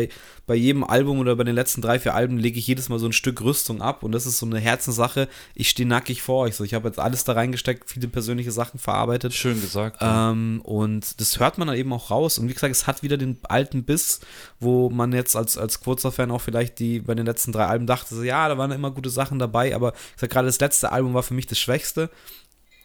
bei 0.48 0.56
jedem 0.56 0.84
Album 0.84 1.20
oder 1.20 1.36
bei 1.36 1.44
den 1.44 1.56
letzten 1.56 1.82
drei, 1.82 2.00
vier 2.00 2.14
Alben 2.16 2.38
lege 2.38 2.60
ich 2.60 2.68
jedes 2.68 2.90
Mal 2.90 3.00
so 3.00 3.06
ein 3.06 3.14
Stück 3.14 3.42
Rüstung 3.42 3.82
ab 3.82 4.04
und 4.04 4.12
das 4.12 4.26
ist 4.26 4.38
so 4.40 4.46
eine 4.46 4.60
Herzenssache. 4.60 5.28
Ich 5.56 5.70
stehe 5.70 5.88
nackig 5.88 6.22
vor 6.22 6.44
euch. 6.46 6.56
So, 6.56 6.64
ich 6.64 6.74
habe 6.74 6.88
jetzt 6.88 7.00
alles 7.00 7.24
da 7.24 7.34
reingesteckt, 7.34 7.90
viele 7.90 8.08
persönliche 8.08 8.52
Sachen 8.52 8.80
verarbeitet. 8.80 9.34
Schön 9.34 9.60
gesagt. 9.62 10.02
ja. 10.02 10.32
Ähm, 10.32 10.62
und 10.64 11.20
das 11.20 11.40
hört 11.40 11.58
man 11.58 11.68
dann 11.68 11.78
eben 11.78 11.92
auch 11.94 12.12
raus. 12.12 12.38
Und 12.38 12.50
wie 12.50 12.54
gesagt, 12.54 12.74
es 12.76 12.88
hat 12.88 13.04
wieder 13.04 13.18
den 13.18 13.38
alten 13.44 13.84
Biss, 13.84 14.20
wo 14.60 14.90
man 14.90 15.14
jetzt 15.14 15.36
als, 15.36 15.58
als 15.58 15.82
kurzer 15.82 16.12
Fan 16.12 16.32
auch 16.32 16.42
vielleicht 16.42 16.80
die 16.80 17.00
bei 17.00 17.16
den 17.16 17.26
letzten 17.26 17.52
drei 17.52 17.66
Alben 17.66 17.88
dachte, 17.88 18.16
so, 18.16 18.24
ja, 18.24 18.48
da 18.48 18.58
waren 18.58 18.72
immer 18.72 18.92
gute 18.92 19.10
Sachen 19.10 19.40
dabei, 19.40 19.76
aber 19.76 19.94
gerade, 20.20 20.48
das 20.48 20.60
letzte 20.60 20.92
Album 20.92 21.14
war 21.14 21.24
für 21.24 21.34
mich 21.34 21.48
das 21.48 21.58
Schwächste. 21.72 22.10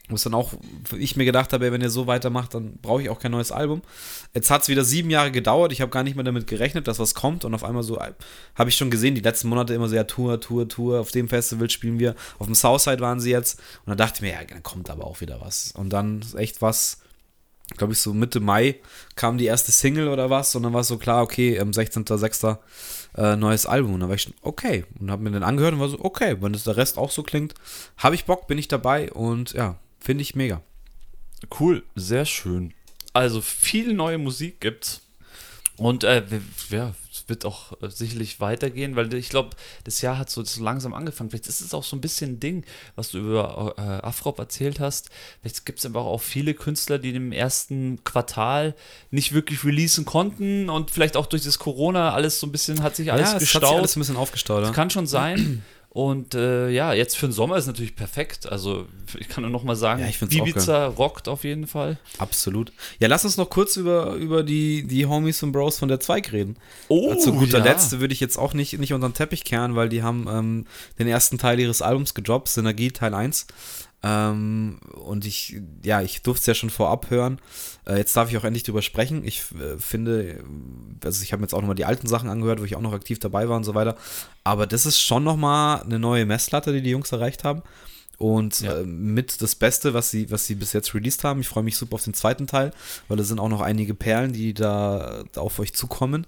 Was 0.08 0.22
dann 0.22 0.34
auch 0.34 0.52
ich 0.96 1.16
mir 1.16 1.24
gedacht 1.24 1.52
habe, 1.52 1.72
wenn 1.72 1.80
ihr 1.80 1.90
so 1.90 2.06
weitermacht, 2.06 2.54
dann 2.54 2.78
brauche 2.80 3.02
ich 3.02 3.08
auch 3.08 3.18
kein 3.18 3.32
neues 3.32 3.50
Album. 3.50 3.82
Jetzt 4.34 4.50
hat 4.52 4.62
es 4.62 4.68
wieder 4.68 4.84
sieben 4.84 5.10
Jahre 5.10 5.32
gedauert. 5.32 5.72
Ich 5.72 5.80
habe 5.80 5.90
gar 5.90 6.04
nicht 6.04 6.14
mehr 6.14 6.22
damit 6.22 6.46
gerechnet, 6.46 6.86
dass 6.86 7.00
was 7.00 7.14
kommt. 7.14 7.44
Und 7.44 7.54
auf 7.54 7.64
einmal 7.64 7.82
so 7.82 7.98
äh, 7.98 8.12
habe 8.54 8.70
ich 8.70 8.76
schon 8.76 8.88
gesehen, 8.88 9.16
die 9.16 9.20
letzten 9.20 9.48
Monate 9.48 9.74
immer 9.74 9.88
so, 9.88 9.96
ja, 9.96 10.04
Tour, 10.04 10.40
Tour, 10.40 10.68
Tour. 10.68 11.00
Auf 11.00 11.10
dem 11.10 11.28
Festival 11.28 11.68
spielen 11.70 11.98
wir. 11.98 12.14
Auf 12.38 12.46
dem 12.46 12.54
Southside 12.54 13.00
waren 13.00 13.18
sie 13.18 13.32
jetzt. 13.32 13.58
Und 13.84 13.88
dann 13.88 13.98
dachte 13.98 14.18
ich 14.18 14.20
mir, 14.20 14.30
ja, 14.30 14.44
dann 14.44 14.62
kommt 14.62 14.90
aber 14.90 15.04
auch 15.04 15.20
wieder 15.20 15.40
was. 15.40 15.72
Und 15.72 15.90
dann 15.90 16.20
ist 16.20 16.36
echt 16.36 16.62
was, 16.62 16.98
glaube 17.76 17.92
ich, 17.92 17.98
so 17.98 18.14
Mitte 18.14 18.38
Mai 18.38 18.76
kam 19.16 19.38
die 19.38 19.46
erste 19.46 19.72
Single 19.72 20.06
oder 20.06 20.30
was. 20.30 20.54
Und 20.54 20.62
dann 20.62 20.72
war 20.72 20.82
es 20.82 20.88
so 20.88 20.98
klar, 20.98 21.24
okay, 21.24 21.58
am 21.58 21.70
16.06. 21.70 22.58
Äh, 23.16 23.36
neues 23.36 23.66
Album. 23.66 23.94
Und 23.94 24.00
dann 24.00 24.08
war 24.08 24.16
ich 24.16 24.22
schon, 24.22 24.34
okay. 24.42 24.84
Und 25.00 25.10
habe 25.10 25.22
mir 25.22 25.30
den 25.30 25.42
angehört 25.42 25.72
und 25.74 25.80
war 25.80 25.88
so, 25.88 25.98
okay, 26.04 26.36
wenn 26.40 26.52
das 26.52 26.64
der 26.64 26.76
Rest 26.76 26.98
auch 26.98 27.10
so 27.10 27.22
klingt, 27.22 27.54
habe 27.98 28.14
ich 28.14 28.24
Bock, 28.26 28.46
bin 28.46 28.58
ich 28.58 28.68
dabei. 28.68 29.10
Und 29.12 29.52
ja, 29.52 29.78
finde 30.00 30.22
ich 30.22 30.34
mega. 30.34 30.60
Cool, 31.58 31.82
sehr 31.94 32.24
schön. 32.24 32.72
Also 33.12 33.40
viel 33.40 33.94
neue 33.94 34.18
Musik 34.18 34.60
gibt's. 34.60 35.00
Und 35.76 36.04
äh, 36.04 36.22
wir- 36.30 36.78
ja, 36.78 36.94
wird 37.26 37.44
auch 37.44 37.72
äh, 37.82 37.90
sicherlich 37.90 38.40
weitergehen, 38.40 38.96
weil 38.96 39.12
ich 39.14 39.28
glaube, 39.28 39.50
das 39.84 40.00
Jahr 40.00 40.18
hat 40.18 40.30
so, 40.30 40.44
so 40.44 40.62
langsam 40.62 40.94
angefangen. 40.94 41.30
Vielleicht 41.30 41.48
ist 41.48 41.60
es 41.60 41.74
auch 41.74 41.84
so 41.84 41.96
ein 41.96 42.00
bisschen 42.00 42.32
ein 42.32 42.40
Ding, 42.40 42.64
was 42.94 43.10
du 43.10 43.18
über 43.18 43.74
äh, 43.76 44.06
Afrop 44.06 44.38
erzählt 44.38 44.80
hast. 44.80 45.10
Vielleicht 45.40 45.66
gibt 45.66 45.78
es 45.78 45.86
aber 45.86 46.00
auch 46.00 46.22
viele 46.22 46.54
Künstler, 46.54 46.98
die 46.98 47.10
im 47.10 47.32
ersten 47.32 48.02
Quartal 48.04 48.74
nicht 49.10 49.32
wirklich 49.32 49.64
releasen 49.64 50.04
konnten 50.04 50.70
und 50.70 50.90
vielleicht 50.90 51.16
auch 51.16 51.26
durch 51.26 51.42
das 51.42 51.58
Corona 51.58 52.12
alles 52.12 52.40
so 52.40 52.46
ein 52.46 52.52
bisschen 52.52 52.82
hat 52.82 52.96
sich 52.96 53.12
alles 53.12 53.30
ja, 53.30 53.36
es 53.36 53.40
gestaut. 53.40 53.62
hat 53.62 53.68
sich 53.68 53.78
alles 53.78 53.96
ein 53.96 54.00
bisschen 54.00 54.16
aufgestaut. 54.16 54.62
Das 54.62 54.72
kann 54.72 54.90
schon 54.90 55.06
sein. 55.06 55.62
Und 55.96 56.34
äh, 56.34 56.68
ja, 56.68 56.92
jetzt 56.92 57.16
für 57.16 57.26
den 57.26 57.32
Sommer 57.32 57.56
ist 57.56 57.66
natürlich 57.66 57.96
perfekt. 57.96 58.52
Also 58.52 58.84
ich 59.18 59.30
kann 59.30 59.40
nur 59.40 59.50
noch 59.50 59.64
mal 59.64 59.76
sagen, 59.76 60.02
Ja, 60.02 60.08
ich 60.08 60.20
Ibiza 60.20 60.88
rockt 60.88 61.26
auf 61.26 61.42
jeden 61.42 61.66
Fall. 61.66 61.96
Absolut. 62.18 62.70
Ja, 62.98 63.08
lass 63.08 63.24
uns 63.24 63.38
noch 63.38 63.48
kurz 63.48 63.78
über, 63.78 64.12
über 64.12 64.42
die, 64.42 64.86
die 64.86 65.06
Homies 65.06 65.42
und 65.42 65.52
Bros 65.52 65.78
von 65.78 65.88
der 65.88 65.98
Zweig 65.98 66.32
reden. 66.32 66.58
Oh, 66.88 67.14
Zu 67.14 67.32
guter 67.32 67.60
ja. 67.60 67.64
Letzt 67.64 67.98
würde 67.98 68.12
ich 68.12 68.20
jetzt 68.20 68.36
auch 68.36 68.52
nicht, 68.52 68.78
nicht 68.78 68.92
unter 68.92 69.08
den 69.08 69.14
Teppich 69.14 69.44
kehren, 69.44 69.74
weil 69.74 69.88
die 69.88 70.02
haben 70.02 70.26
ähm, 70.30 70.66
den 70.98 71.08
ersten 71.08 71.38
Teil 71.38 71.58
ihres 71.58 71.80
Albums 71.80 72.12
gedroppt, 72.12 72.48
Synergie 72.48 72.90
Teil 72.90 73.14
1. 73.14 73.46
Ähm, 74.06 74.78
und 74.94 75.24
ich, 75.24 75.56
ja, 75.84 76.00
ich 76.00 76.22
durfte 76.22 76.42
es 76.42 76.46
ja 76.46 76.54
schon 76.54 76.70
vorab 76.70 77.10
hören. 77.10 77.40
Äh, 77.86 77.96
jetzt 77.98 78.16
darf 78.16 78.30
ich 78.30 78.36
auch 78.36 78.44
endlich 78.44 78.62
drüber 78.62 78.82
sprechen. 78.82 79.24
Ich 79.24 79.42
äh, 79.58 79.78
finde, 79.78 80.44
also 81.04 81.22
ich 81.22 81.32
habe 81.32 81.42
jetzt 81.42 81.54
auch 81.54 81.60
nochmal 81.60 81.74
die 81.76 81.84
alten 81.84 82.06
Sachen 82.06 82.28
angehört, 82.28 82.60
wo 82.60 82.64
ich 82.64 82.76
auch 82.76 82.80
noch 82.80 82.92
aktiv 82.92 83.18
dabei 83.18 83.48
war 83.48 83.56
und 83.56 83.64
so 83.64 83.74
weiter. 83.74 83.96
Aber 84.44 84.66
das 84.66 84.86
ist 84.86 85.00
schon 85.00 85.24
nochmal 85.24 85.82
eine 85.82 85.98
neue 85.98 86.24
Messlatte, 86.26 86.72
die 86.72 86.82
die 86.82 86.90
Jungs 86.90 87.10
erreicht 87.10 87.42
haben. 87.44 87.62
Und 88.18 88.60
Ja. 88.60 88.78
äh, 88.78 88.84
mit 88.84 89.42
das 89.42 89.54
Beste, 89.56 89.92
was 89.92 90.10
sie, 90.10 90.30
was 90.30 90.46
sie 90.46 90.54
bis 90.54 90.72
jetzt 90.72 90.94
released 90.94 91.24
haben. 91.24 91.40
Ich 91.40 91.48
freue 91.48 91.64
mich 91.64 91.76
super 91.76 91.96
auf 91.96 92.04
den 92.04 92.14
zweiten 92.14 92.46
Teil, 92.46 92.72
weil 93.08 93.16
da 93.16 93.24
sind 93.24 93.40
auch 93.40 93.48
noch 93.48 93.60
einige 93.60 93.94
Perlen, 93.94 94.32
die 94.32 94.54
da, 94.54 95.24
da 95.32 95.40
auf 95.40 95.58
euch 95.58 95.74
zukommen. 95.74 96.26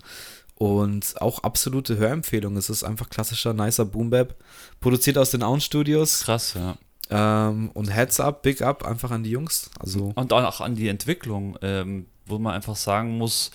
Und 0.57 1.21
auch 1.23 1.45
absolute 1.45 1.97
Hörempfehlung. 1.99 2.57
Es 2.57 2.69
ist 2.69 2.83
einfach 2.83 3.09
klassischer, 3.09 3.55
nicer 3.55 3.85
Boom-Bap. 3.85 4.35
Produziert 4.81 5.17
aus 5.17 5.31
den 5.31 5.45
Auen 5.45 5.61
Studios. 5.61 6.21
Krass, 6.25 6.55
ja. 6.55 6.77
Ähm, 7.10 7.70
und 7.74 7.94
Heads 7.94 8.20
up, 8.20 8.43
Big 8.43 8.62
up 8.62 8.85
einfach 8.85 9.10
an 9.10 9.22
die 9.22 9.30
Jungs. 9.30 9.70
Also, 9.78 10.12
Und 10.14 10.32
auch 10.32 10.60
an 10.60 10.74
die 10.74 10.89
Entwicklung, 10.89 11.59
ähm, 11.62 12.06
wo 12.26 12.39
man 12.39 12.55
einfach 12.55 12.76
sagen 12.76 13.16
muss, 13.16 13.51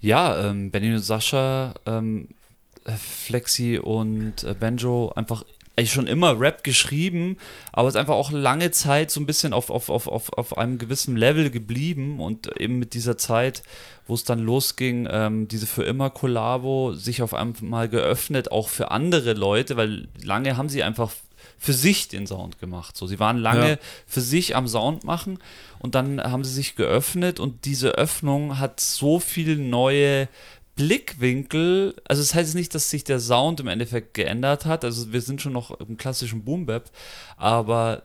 ja, 0.00 0.48
ähm, 0.48 0.70
Benny 0.70 0.92
und 0.92 1.00
Sascha, 1.00 1.74
ähm, 1.86 2.28
äh, 2.84 2.92
Flexi 2.92 3.78
und 3.78 4.44
äh, 4.44 4.54
Benjo 4.58 5.12
einfach 5.14 5.44
schon 5.84 6.06
immer 6.06 6.38
Rap 6.38 6.62
geschrieben, 6.62 7.38
aber 7.72 7.88
es 7.88 7.94
ist 7.94 8.00
einfach 8.00 8.14
auch 8.14 8.30
lange 8.30 8.70
Zeit 8.70 9.10
so 9.10 9.20
ein 9.20 9.26
bisschen 9.26 9.52
auf, 9.52 9.70
auf, 9.70 9.88
auf, 9.88 10.06
auf, 10.06 10.32
auf 10.32 10.58
einem 10.58 10.78
gewissen 10.78 11.16
Level 11.16 11.50
geblieben 11.50 12.20
und 12.20 12.60
eben 12.60 12.78
mit 12.78 12.94
dieser 12.94 13.18
Zeit, 13.18 13.62
wo 14.06 14.14
es 14.14 14.22
dann 14.22 14.38
losging, 14.38 15.08
ähm, 15.10 15.48
diese 15.48 15.66
für 15.66 15.82
immer 15.82 16.10
Kollabo 16.10 16.92
sich 16.92 17.22
auf 17.22 17.34
einmal 17.34 17.88
geöffnet, 17.88 18.52
auch 18.52 18.68
für 18.68 18.90
andere 18.90 19.32
Leute, 19.32 19.76
weil 19.76 20.08
lange 20.22 20.56
haben 20.56 20.68
sie 20.68 20.82
einfach 20.82 21.10
für 21.62 21.72
sich 21.72 22.08
den 22.08 22.26
Sound 22.26 22.58
gemacht. 22.58 22.96
So, 22.96 23.06
sie 23.06 23.20
waren 23.20 23.38
lange 23.38 23.70
Ja. 23.70 23.76
für 24.04 24.20
sich 24.20 24.56
am 24.56 24.66
Sound 24.66 25.04
machen 25.04 25.38
und 25.78 25.94
dann 25.94 26.20
haben 26.20 26.42
sie 26.42 26.52
sich 26.52 26.74
geöffnet 26.74 27.38
und 27.38 27.64
diese 27.66 27.90
Öffnung 27.92 28.58
hat 28.58 28.80
so 28.80 29.20
viel 29.20 29.56
neue 29.56 30.28
Blickwinkel, 30.74 31.94
also 32.08 32.20
das 32.20 32.34
heißt 32.34 32.54
nicht, 32.56 32.74
dass 32.74 32.90
sich 32.90 33.04
der 33.04 33.20
Sound 33.20 33.60
im 33.60 33.68
Endeffekt 33.68 34.14
geändert 34.14 34.66
hat, 34.66 34.84
also 34.84 35.12
wir 35.12 35.20
sind 35.20 35.40
schon 35.40 35.52
noch 35.52 35.70
im 35.80 35.96
klassischen 35.96 36.42
Boom-Bap, 36.42 36.90
aber 37.36 38.02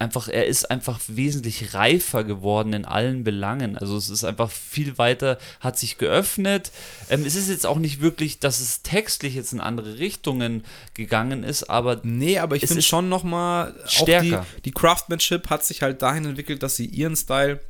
einfach, 0.00 0.28
er 0.28 0.46
ist 0.46 0.70
einfach 0.70 1.00
wesentlich 1.08 1.74
reifer 1.74 2.24
geworden 2.24 2.72
in 2.72 2.84
allen 2.84 3.24
Belangen. 3.24 3.76
Also 3.76 3.96
es 3.96 4.10
ist 4.10 4.24
einfach 4.24 4.50
viel 4.50 4.98
weiter, 4.98 5.38
hat 5.60 5.78
sich 5.78 5.98
geöffnet. 5.98 6.70
Ähm, 7.10 7.24
es 7.24 7.34
ist 7.34 7.48
jetzt 7.48 7.66
auch 7.66 7.78
nicht 7.78 8.00
wirklich, 8.00 8.38
dass 8.38 8.60
es 8.60 8.82
textlich 8.82 9.34
jetzt 9.34 9.52
in 9.52 9.60
andere 9.60 9.98
Richtungen 9.98 10.64
gegangen 10.94 11.44
ist, 11.44 11.64
aber 11.64 12.00
nee, 12.02 12.38
aber 12.38 12.56
ich 12.56 12.66
finde 12.66 12.82
schon 12.82 13.08
nochmal, 13.08 13.74
auch 13.84 13.88
die, 13.88 14.02
stärker. 14.02 14.46
die 14.64 14.72
Craftsmanship 14.72 15.50
hat 15.50 15.64
sich 15.64 15.82
halt 15.82 16.02
dahin 16.02 16.24
entwickelt, 16.24 16.62
dass 16.62 16.76
sie 16.76 16.86
ihren 16.86 17.16
Style 17.16 17.60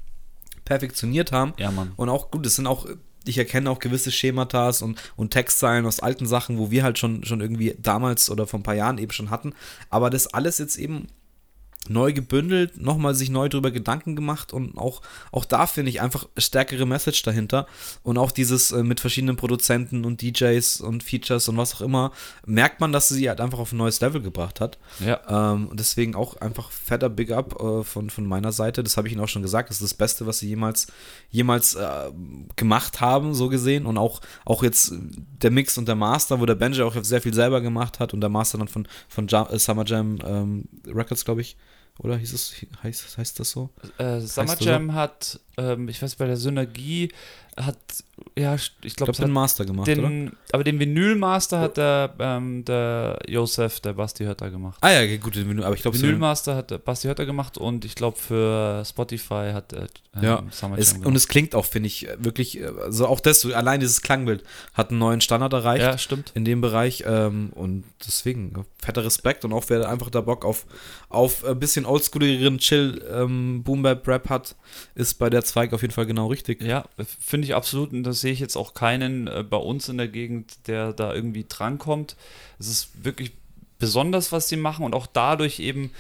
perfektioniert 0.65 1.33
haben. 1.33 1.55
ja, 1.59 1.71
Mann. 1.71 1.93
Und 1.97 2.09
auch 2.09 2.31
gut, 2.31 2.45
es 2.45 2.57
sind 2.57 2.67
auch, 2.67 2.87
ich 3.25 3.39
erkenne 3.39 3.71
auch 3.71 3.79
gewisse 3.79 4.13
Schematas 4.13 4.83
und, 4.83 5.01
und 5.17 5.31
Textzeilen 5.31 5.87
aus 5.87 6.01
alten 6.01 6.27
Sachen, 6.27 6.59
wo 6.59 6.71
wir 6.71 6.83
halt 6.83 6.99
schon, 6.99 7.25
schon 7.25 7.41
irgendwie 7.41 7.75
damals 7.79 8.31
oder 8.31 8.47
vor 8.47 8.61
ein 8.61 8.63
paar 8.63 8.75
Jahren 8.75 8.99
eben 8.99 9.13
schon 9.13 9.31
hatten. 9.31 9.55
Aber 9.91 10.11
das 10.11 10.27
alles 10.27 10.59
jetzt 10.59 10.77
eben 10.77 11.09
neu 11.91 12.13
gebündelt, 12.13 12.81
nochmal 12.81 13.15
sich 13.15 13.31
neu 13.31 13.49
drüber 13.49 13.71
Gedanken 13.71 14.17
gemacht 14.17 14.53
und 14.53 14.77
auch, 14.79 15.03
auch 15.33 15.45
da 15.45 15.67
finde 15.67 15.91
ich 15.91 16.01
einfach 16.01 16.29
stärkere 16.37 16.87
Message 16.87 17.23
dahinter 17.23 17.67
und 18.03 18.19
auch 18.19 18.31
dieses 18.31 18.73
äh, 18.73 18.83
mit 18.83 19.01
verschiedenen 19.01 19.37
Produzenten 19.37 20.05
und 20.05 20.23
DJs 20.23 20.81
und 20.81 21.03
Features 21.03 21.49
und 21.49 21.57
was 21.57 21.75
auch 21.75 21.81
immer, 21.81 22.13
merkt 22.45 22.81
man, 22.81 22.93
dass 22.93 23.09
sie 23.09 23.29
halt 23.29 23.41
einfach 23.41 23.59
auf 23.59 23.73
ein 23.73 23.79
neues 23.79 24.01
Level 24.01 24.23
gebracht 24.23 24.61
hat. 24.61 24.79
Ja. 25.05 25.21
Ähm, 25.29 25.69
und 25.69 25.81
deswegen 25.81 26.15
auch 26.15 26.37
einfach 26.37 26.71
fetter 26.71 27.09
Big 27.09 27.31
Up 27.31 27.61
äh, 27.61 27.83
von, 27.83 28.11
von 28.11 28.27
meiner 28.27 28.53
Seite. 28.53 28.83
Das 28.83 28.97
habe 28.97 29.09
ich 29.09 29.15
Ihnen 29.15 29.23
auch 29.23 29.29
schon 29.29 29.43
gesagt. 29.43 29.71
Das 29.71 29.77
ist 29.77 29.93
das 29.93 29.95
Beste, 29.95 30.27
was 30.27 30.39
sie 30.39 30.49
jemals, 30.49 30.87
jemals 31.31 31.75
äh, 31.75 32.11
gemacht 32.57 33.01
haben, 33.01 33.35
so 33.35 33.49
gesehen. 33.49 33.87
Und 33.87 33.99
auch, 33.99 34.21
auch 34.45 34.63
jetzt 34.63 34.93
der 35.43 35.51
Mix 35.51 35.79
und 35.79 35.89
der 35.89 35.95
Master, 35.95 36.41
wo 36.41 36.47
der 36.47 36.55
Benji 36.55 36.83
auch 36.83 36.97
sehr 37.03 37.21
viel 37.21 37.35
selber 37.35 37.61
gemacht 37.61 38.01
hat 38.01 38.15
und 38.15 38.21
der 38.21 38.31
Master 38.31 38.59
dann 38.59 38.69
von, 38.69 38.89
von 39.09 39.27
Jam, 39.27 39.47
äh, 39.51 39.59
Summer 39.59 39.85
Jam 39.85 40.19
ähm, 40.25 40.65
Records, 40.87 41.25
glaube 41.25 41.41
ich. 41.41 41.57
Oder 41.99 42.17
hieß 42.17 42.33
es, 42.33 42.55
heißt, 42.83 43.17
heißt 43.17 43.41
das 43.41 43.51
so? 43.51 43.71
Äh, 43.99 44.21
Summer 44.21 44.57
Jam 44.61 44.93
hat, 44.95 45.41
ähm, 45.57 45.89
ich 45.89 46.03
weiß, 46.03 46.17
bei 46.17 46.27
der 46.27 46.37
Synergie 46.37 47.11
hat, 47.59 47.79
ja, 48.37 48.55
ich 48.83 48.97
glaube, 48.97 49.13
den 49.13 49.31
Master 49.31 49.65
gemacht, 49.65 49.89
oder? 49.89 50.03
den, 50.03 50.33
aber 50.53 50.63
den 50.63 50.79
Vinylmaster 50.79 51.59
hat 51.59 51.79
der, 51.79 52.15
ähm, 52.19 52.67
der 52.67 53.19
Josef, 53.27 53.81
der 53.81 53.95
Basti 53.95 54.25
Hötter 54.25 54.51
gemacht. 54.51 54.77
Ah 54.83 54.91
ja, 54.91 55.17
gut, 55.17 55.37
den 55.37 55.49
Vinyl, 55.49 55.65
aber 55.65 55.75
ich 55.75 55.81
glaube, 55.81 55.97
so, 55.97 56.03
Vinylmaster 56.03 56.55
hat 56.55 56.71
der 56.71 56.77
Basti 56.79 57.09
Hötter 57.09 57.25
gemacht 57.25 57.57
und 57.57 57.87
ich 57.87 57.95
glaube 57.95 58.19
für 58.19 58.85
Spotify 58.85 59.53
hat 59.55 59.73
äh, 59.73 59.87
Ja, 60.21 60.43
Summer 60.51 60.77
es, 60.77 60.89
Jam 60.89 60.97
und 60.99 61.05
gemacht. 61.05 61.17
es 61.17 61.29
klingt 61.29 61.55
auch, 61.55 61.65
finde 61.65 61.87
ich, 61.87 62.07
wirklich, 62.19 62.61
äh, 62.61 62.67
also 62.83 63.07
auch 63.07 63.21
das, 63.21 63.41
so 63.41 63.55
allein 63.55 63.81
dieses 63.81 64.03
Klangbild 64.03 64.45
hat 64.75 64.91
einen 64.91 64.99
neuen 64.99 65.23
Standard 65.23 65.55
erreicht. 65.55 65.83
Ja, 65.83 65.97
stimmt. 65.97 66.33
in 66.35 66.45
dem 66.45 66.61
Bereich 66.61 67.05
ähm, 67.07 67.53
und 67.55 67.85
deswegen 68.07 68.53
äh, 68.55 68.85
fetter 68.85 69.03
Respekt 69.03 69.47
und 69.47 69.55
auch 69.55 69.65
wer 69.69 69.89
einfach 69.89 70.11
da 70.11 70.21
Bock 70.21 70.45
auf, 70.45 70.67
auf 71.09 71.45
ein 71.45 71.59
bisschen 71.59 71.87
oldschooligeren 71.87 72.59
Chill 72.59 73.05
ähm, 73.13 73.63
Boom 73.63 73.83
Bap 73.83 74.07
Rap 74.09 74.29
hat, 74.29 74.57
ist 74.95 75.15
bei 75.15 75.31
der 75.31 75.45
Zweig 75.45 75.73
auf 75.73 75.83
jeden 75.83 75.95
Fall 75.95 76.07
genau 76.07 76.27
richtig. 76.27 76.61
Ja, 76.63 76.85
finde 77.21 77.47
ich 77.47 77.55
absolut. 77.55 77.93
Und 77.93 78.03
da 78.03 78.13
sehe 78.13 78.33
ich 78.33 78.41
jetzt 78.41 78.57
auch 78.57 78.75
keinen 78.75 79.29
äh, 79.29 79.45
bei 79.49 79.57
uns 79.57 79.89
in 79.89 79.99
der 79.99 80.09
Gegend, 80.09 80.67
der 80.67 80.93
da 80.93 81.15
irgendwie 81.15 81.47
drankommt. 81.49 82.17
Es 82.59 82.69
ist 82.69 83.05
wirklich 83.05 83.33
besonders, 83.79 84.33
was 84.33 84.49
sie 84.49 84.57
machen 84.57 84.85
und 84.85 84.95
auch 84.95 85.07
dadurch 85.07 85.61
eben 85.61 85.91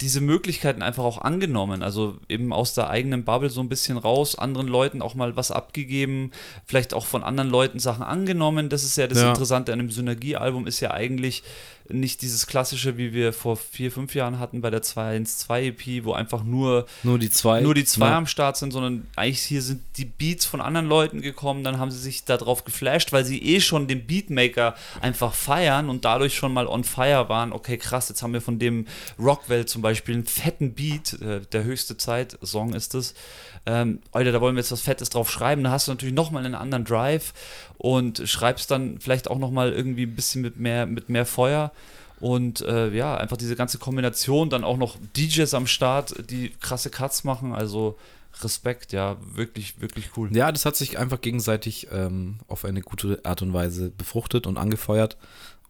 diese 0.00 0.20
Möglichkeiten 0.20 0.82
einfach 0.82 1.04
auch 1.04 1.18
angenommen. 1.18 1.82
Also 1.82 2.16
eben 2.28 2.52
aus 2.52 2.74
der 2.74 2.90
eigenen 2.90 3.24
Bubble 3.24 3.50
so 3.50 3.60
ein 3.60 3.68
bisschen 3.68 3.96
raus, 3.98 4.36
anderen 4.36 4.66
Leuten 4.66 5.02
auch 5.02 5.14
mal 5.14 5.36
was 5.36 5.50
abgegeben, 5.50 6.32
vielleicht 6.64 6.94
auch 6.94 7.06
von 7.06 7.22
anderen 7.22 7.50
Leuten 7.50 7.78
Sachen 7.78 8.02
angenommen. 8.02 8.68
Das 8.70 8.82
ist 8.82 8.96
ja 8.96 9.06
das 9.06 9.18
Ja. 9.18 9.28
Interessante 9.28 9.72
an 9.72 9.78
einem 9.78 9.90
Synergiealbum, 9.90 10.66
ist 10.66 10.80
ja 10.80 10.90
eigentlich 10.92 11.42
nicht 11.90 12.22
dieses 12.22 12.46
klassische, 12.46 12.96
wie 12.98 13.12
wir 13.12 13.32
vor 13.32 13.56
vier, 13.56 13.90
fünf 13.90 14.14
Jahren 14.14 14.38
hatten 14.38 14.60
bei 14.60 14.70
der 14.70 14.82
212 14.82 15.66
EP, 15.68 15.86
E 15.86 16.04
wo 16.04 16.12
einfach 16.12 16.44
nur 16.44 16.86
Nur 17.02 17.18
die 17.18 17.30
zwei. 17.30 17.60
nur 17.60 17.74
die 17.74 17.84
zwei 17.84 18.08
Ja. 18.08 18.18
am 18.18 18.26
Start 18.26 18.56
sind, 18.56 18.72
sondern 18.72 19.06
eigentlich 19.16 19.40
hier 19.42 19.62
sind 19.62 19.80
die 19.96 20.04
Beats 20.04 20.44
von 20.46 20.60
anderen 20.60 20.86
Leuten 20.86 21.20
gekommen, 21.22 21.64
dann 21.64 21.78
haben 21.78 21.90
sie 21.90 21.98
sich 21.98 22.24
darauf 22.24 22.64
geflasht, 22.64 23.12
weil 23.12 23.24
sie 23.24 23.42
eh 23.42 23.60
schon 23.60 23.88
den 23.88 24.06
Beatmaker 24.06 24.74
einfach 25.00 25.34
feiern 25.34 25.88
und 25.88 26.04
dadurch 26.04 26.34
schon 26.36 26.52
mal 26.52 26.66
on 26.66 26.84
fire 26.84 27.28
waren. 27.28 27.52
Okay, 27.52 27.78
krass, 27.78 28.08
jetzt 28.08 28.22
haben 28.22 28.32
wir 28.32 28.40
von 28.40 28.58
dem 28.58 28.86
Rockwell 29.18 29.66
zum 29.66 29.82
Beispiel 29.82 30.14
einen 30.14 30.26
fetten 30.26 30.74
Beat, 30.74 31.14
äh, 31.20 31.40
der 31.52 31.64
höchste 31.64 31.96
Zeit-Song 31.96 32.74
ist 32.74 32.94
es. 32.94 33.14
Ähm, 33.66 34.00
Alter, 34.12 34.32
da 34.32 34.40
wollen 34.40 34.54
wir 34.54 34.60
jetzt 34.60 34.72
was 34.72 34.80
Fettes 34.80 35.10
drauf 35.10 35.30
schreiben. 35.30 35.62
Da 35.64 35.70
hast 35.70 35.88
du 35.88 35.92
natürlich 35.92 36.14
nochmal 36.14 36.44
einen 36.44 36.54
anderen 36.54 36.84
Drive 36.84 37.34
und 37.78 38.22
schreibst 38.28 38.70
dann 38.70 38.98
vielleicht 39.00 39.30
auch 39.30 39.38
nochmal 39.38 39.72
irgendwie 39.72 40.02
ein 40.02 40.14
bisschen 40.14 40.42
mit 40.42 40.58
mehr, 40.58 40.86
mit 40.86 41.08
mehr 41.08 41.24
Feuer. 41.24 41.72
Und 42.20 42.62
äh, 42.62 42.90
ja, 42.90 43.16
einfach 43.16 43.36
diese 43.36 43.54
ganze 43.54 43.78
Kombination, 43.78 44.50
dann 44.50 44.64
auch 44.64 44.76
noch 44.76 44.96
DJs 45.16 45.54
am 45.54 45.68
Start, 45.68 46.14
die 46.30 46.50
krasse 46.60 46.90
Cuts 46.90 47.22
machen. 47.22 47.54
Also 47.54 47.96
Respekt, 48.42 48.92
ja, 48.92 49.16
wirklich, 49.34 49.80
wirklich 49.80 50.10
cool. 50.16 50.28
Ja, 50.34 50.50
das 50.50 50.64
hat 50.64 50.76
sich 50.76 50.98
einfach 50.98 51.20
gegenseitig 51.20 51.88
ähm, 51.92 52.38
auf 52.48 52.64
eine 52.64 52.82
gute 52.82 53.20
Art 53.24 53.42
und 53.42 53.52
Weise 53.52 53.90
befruchtet 53.90 54.46
und 54.46 54.58
angefeuert. 54.58 55.16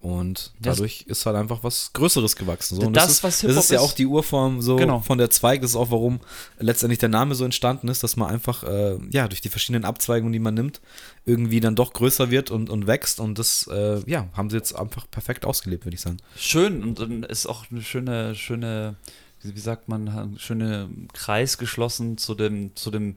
Und 0.01 0.53
Das- 0.61 0.77
dadurch 0.77 1.03
ist 1.09 1.27
halt 1.27 1.35
einfach 1.35 1.65
was 1.65 1.93
Größeres 1.93 2.37
gewachsen. 2.37 2.77
So. 2.81 2.87
Und 2.87 2.93
Das, 2.97 3.11
ist, 3.11 3.25
was 3.25 3.41
das 3.41 3.41
Hip-Hop 3.41 3.59
ist 3.65 3.70
ja 3.70 3.81
auch 3.81 3.93
die 3.93 4.07
Urform 4.07 4.62
so 4.62 4.77
Genau. 4.77 5.01
von 5.01 5.19
der 5.19 5.29
Zweig. 5.31 5.61
Das 5.61 5.70
ist 5.70 5.77
auch, 5.77 5.91
warum 5.91 6.20
letztendlich 6.61 7.01
der 7.01 7.09
Name 7.09 7.35
so 7.35 7.45
entstanden 7.45 7.89
ist, 7.89 8.05
dass 8.05 8.15
man 8.16 8.31
einfach, 8.31 8.62
äh, 8.62 8.97
ja, 9.11 9.27
durch 9.27 9.41
die 9.41 9.49
verschiedenen 9.49 9.85
Abzweigungen, 9.85 10.33
die 10.33 10.39
man 10.39 10.55
nimmt, 10.55 10.81
irgendwie 11.27 11.59
dann 11.59 11.75
doch 11.75 11.93
größer 11.93 12.31
wird 12.31 12.53
und, 12.53 12.70
und 12.70 12.87
wächst. 12.87 13.19
Und 13.19 13.41
das, 13.41 13.66
äh, 13.73 14.01
ja, 14.09 14.29
haben 14.35 14.51
sie 14.51 14.57
jetzt 14.57 14.73
einfach 14.73 15.11
perfekt 15.11 15.45
ausgelebt, 15.45 15.85
würde 15.85 15.97
ich 15.97 16.01
sagen. 16.01 16.19
Schön 16.37 16.85
und 16.85 17.01
dann 17.01 17.25
ist 17.25 17.47
auch 17.47 17.65
eine 17.73 17.83
schöne, 17.83 18.37
schöne, 18.37 18.95
wie 19.43 19.59
sagt 19.61 19.89
man, 19.89 20.09
ein 20.09 20.39
schöner 20.39 20.89
Kreis 21.12 21.59
geschlossen 21.59 22.19
zu 22.19 22.37
dem, 22.37 22.70
zu 22.77 22.93
dem, 22.93 23.16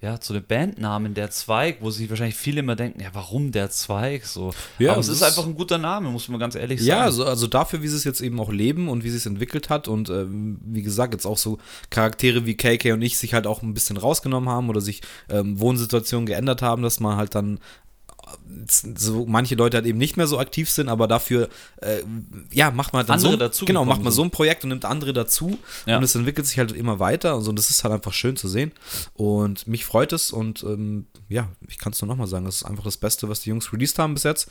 ja, 0.00 0.20
zu 0.20 0.34
dem 0.34 0.44
Bandnamen 0.44 1.14
der 1.14 1.30
Zweig, 1.30 1.78
wo 1.80 1.90
sich 1.90 2.10
wahrscheinlich 2.10 2.36
viele 2.36 2.60
immer 2.60 2.76
denken, 2.76 3.00
ja, 3.00 3.08
warum 3.14 3.52
der 3.52 3.70
Zweig? 3.70 4.26
So. 4.26 4.52
Ja, 4.78 4.92
Aber 4.92 5.00
es 5.00 5.08
ist 5.08 5.16
ist- 5.16 5.22
einfach 5.22 5.46
ein 5.46 5.54
guter 5.54 5.78
Name, 5.78 6.10
muss 6.10 6.28
man 6.28 6.38
ganz 6.38 6.56
ehrlich 6.56 6.80
sagen. 6.80 6.88
Ja, 6.88 7.00
also, 7.04 7.24
also 7.24 7.46
dafür, 7.46 7.80
wie 7.80 7.88
sie 7.88 7.96
es 7.96 8.04
jetzt 8.04 8.20
eben 8.20 8.38
auch 8.38 8.52
leben 8.52 8.88
und 8.90 9.02
wie 9.02 9.08
sie 9.10 9.16
es 9.16 9.24
entwickelt 9.24 9.70
hat 9.70 9.88
und 9.88 10.10
ähm, 10.10 10.58
wie 10.62 10.82
gesagt, 10.82 11.14
jetzt 11.14 11.24
auch 11.24 11.38
so 11.38 11.58
Charaktere 11.88 12.44
wie 12.44 12.54
KK 12.54 12.92
und 12.92 13.00
ich 13.02 13.16
sich 13.16 13.32
halt 13.32 13.46
auch 13.46 13.62
ein 13.62 13.72
bisschen 13.72 13.96
rausgenommen 13.96 14.48
haben 14.50 14.68
oder 14.68 14.82
sich 14.82 15.00
ähm, 15.30 15.58
Wohnsituationen 15.58 16.26
geändert 16.26 16.60
haben, 16.60 16.82
dass 16.82 17.00
man 17.00 17.16
halt 17.16 17.34
dann 17.34 17.58
so 18.96 19.26
manche 19.26 19.54
Leute 19.54 19.76
halt 19.76 19.86
eben 19.86 19.98
nicht 19.98 20.16
mehr 20.16 20.26
so 20.26 20.38
aktiv 20.38 20.70
sind, 20.70 20.88
aber 20.88 21.06
dafür 21.08 21.48
äh, 21.82 22.02
ja 22.52 22.70
macht 22.70 22.92
man 22.92 23.00
halt 23.00 23.08
dann 23.08 23.16
Andere 23.18 23.32
so, 23.32 23.36
dazu 23.38 23.64
genau 23.64 23.84
macht 23.84 24.02
man 24.02 24.12
so 24.12 24.22
ein 24.22 24.30
Projekt 24.30 24.64
und 24.64 24.70
nimmt 24.70 24.84
andere 24.84 25.12
dazu 25.12 25.58
Ja. 25.86 25.98
und 25.98 26.02
es 26.04 26.14
entwickelt 26.14 26.46
sich 26.46 26.58
halt 26.58 26.72
immer 26.72 26.98
weiter 26.98 27.36
und 27.36 27.42
so 27.42 27.50
und 27.50 27.56
das 27.58 27.70
ist 27.70 27.84
halt 27.84 27.92
einfach 27.94 28.12
schön 28.12 28.36
zu 28.36 28.48
sehen. 28.48 28.72
Und 29.14 29.66
mich 29.66 29.84
freut 29.84 30.12
es 30.12 30.30
und 30.30 30.62
ähm, 30.62 31.06
ja 31.28 31.48
ich 31.68 31.78
kann 31.78 31.92
es 31.92 32.00
nur 32.00 32.08
nochmal 32.08 32.26
sagen, 32.26 32.44
das 32.44 32.56
ist 32.56 32.64
einfach 32.64 32.84
das 32.84 32.96
Beste, 32.96 33.28
was 33.28 33.40
die 33.40 33.50
Jungs 33.50 33.72
released 33.72 33.98
haben 33.98 34.14
bis 34.14 34.22
jetzt 34.22 34.48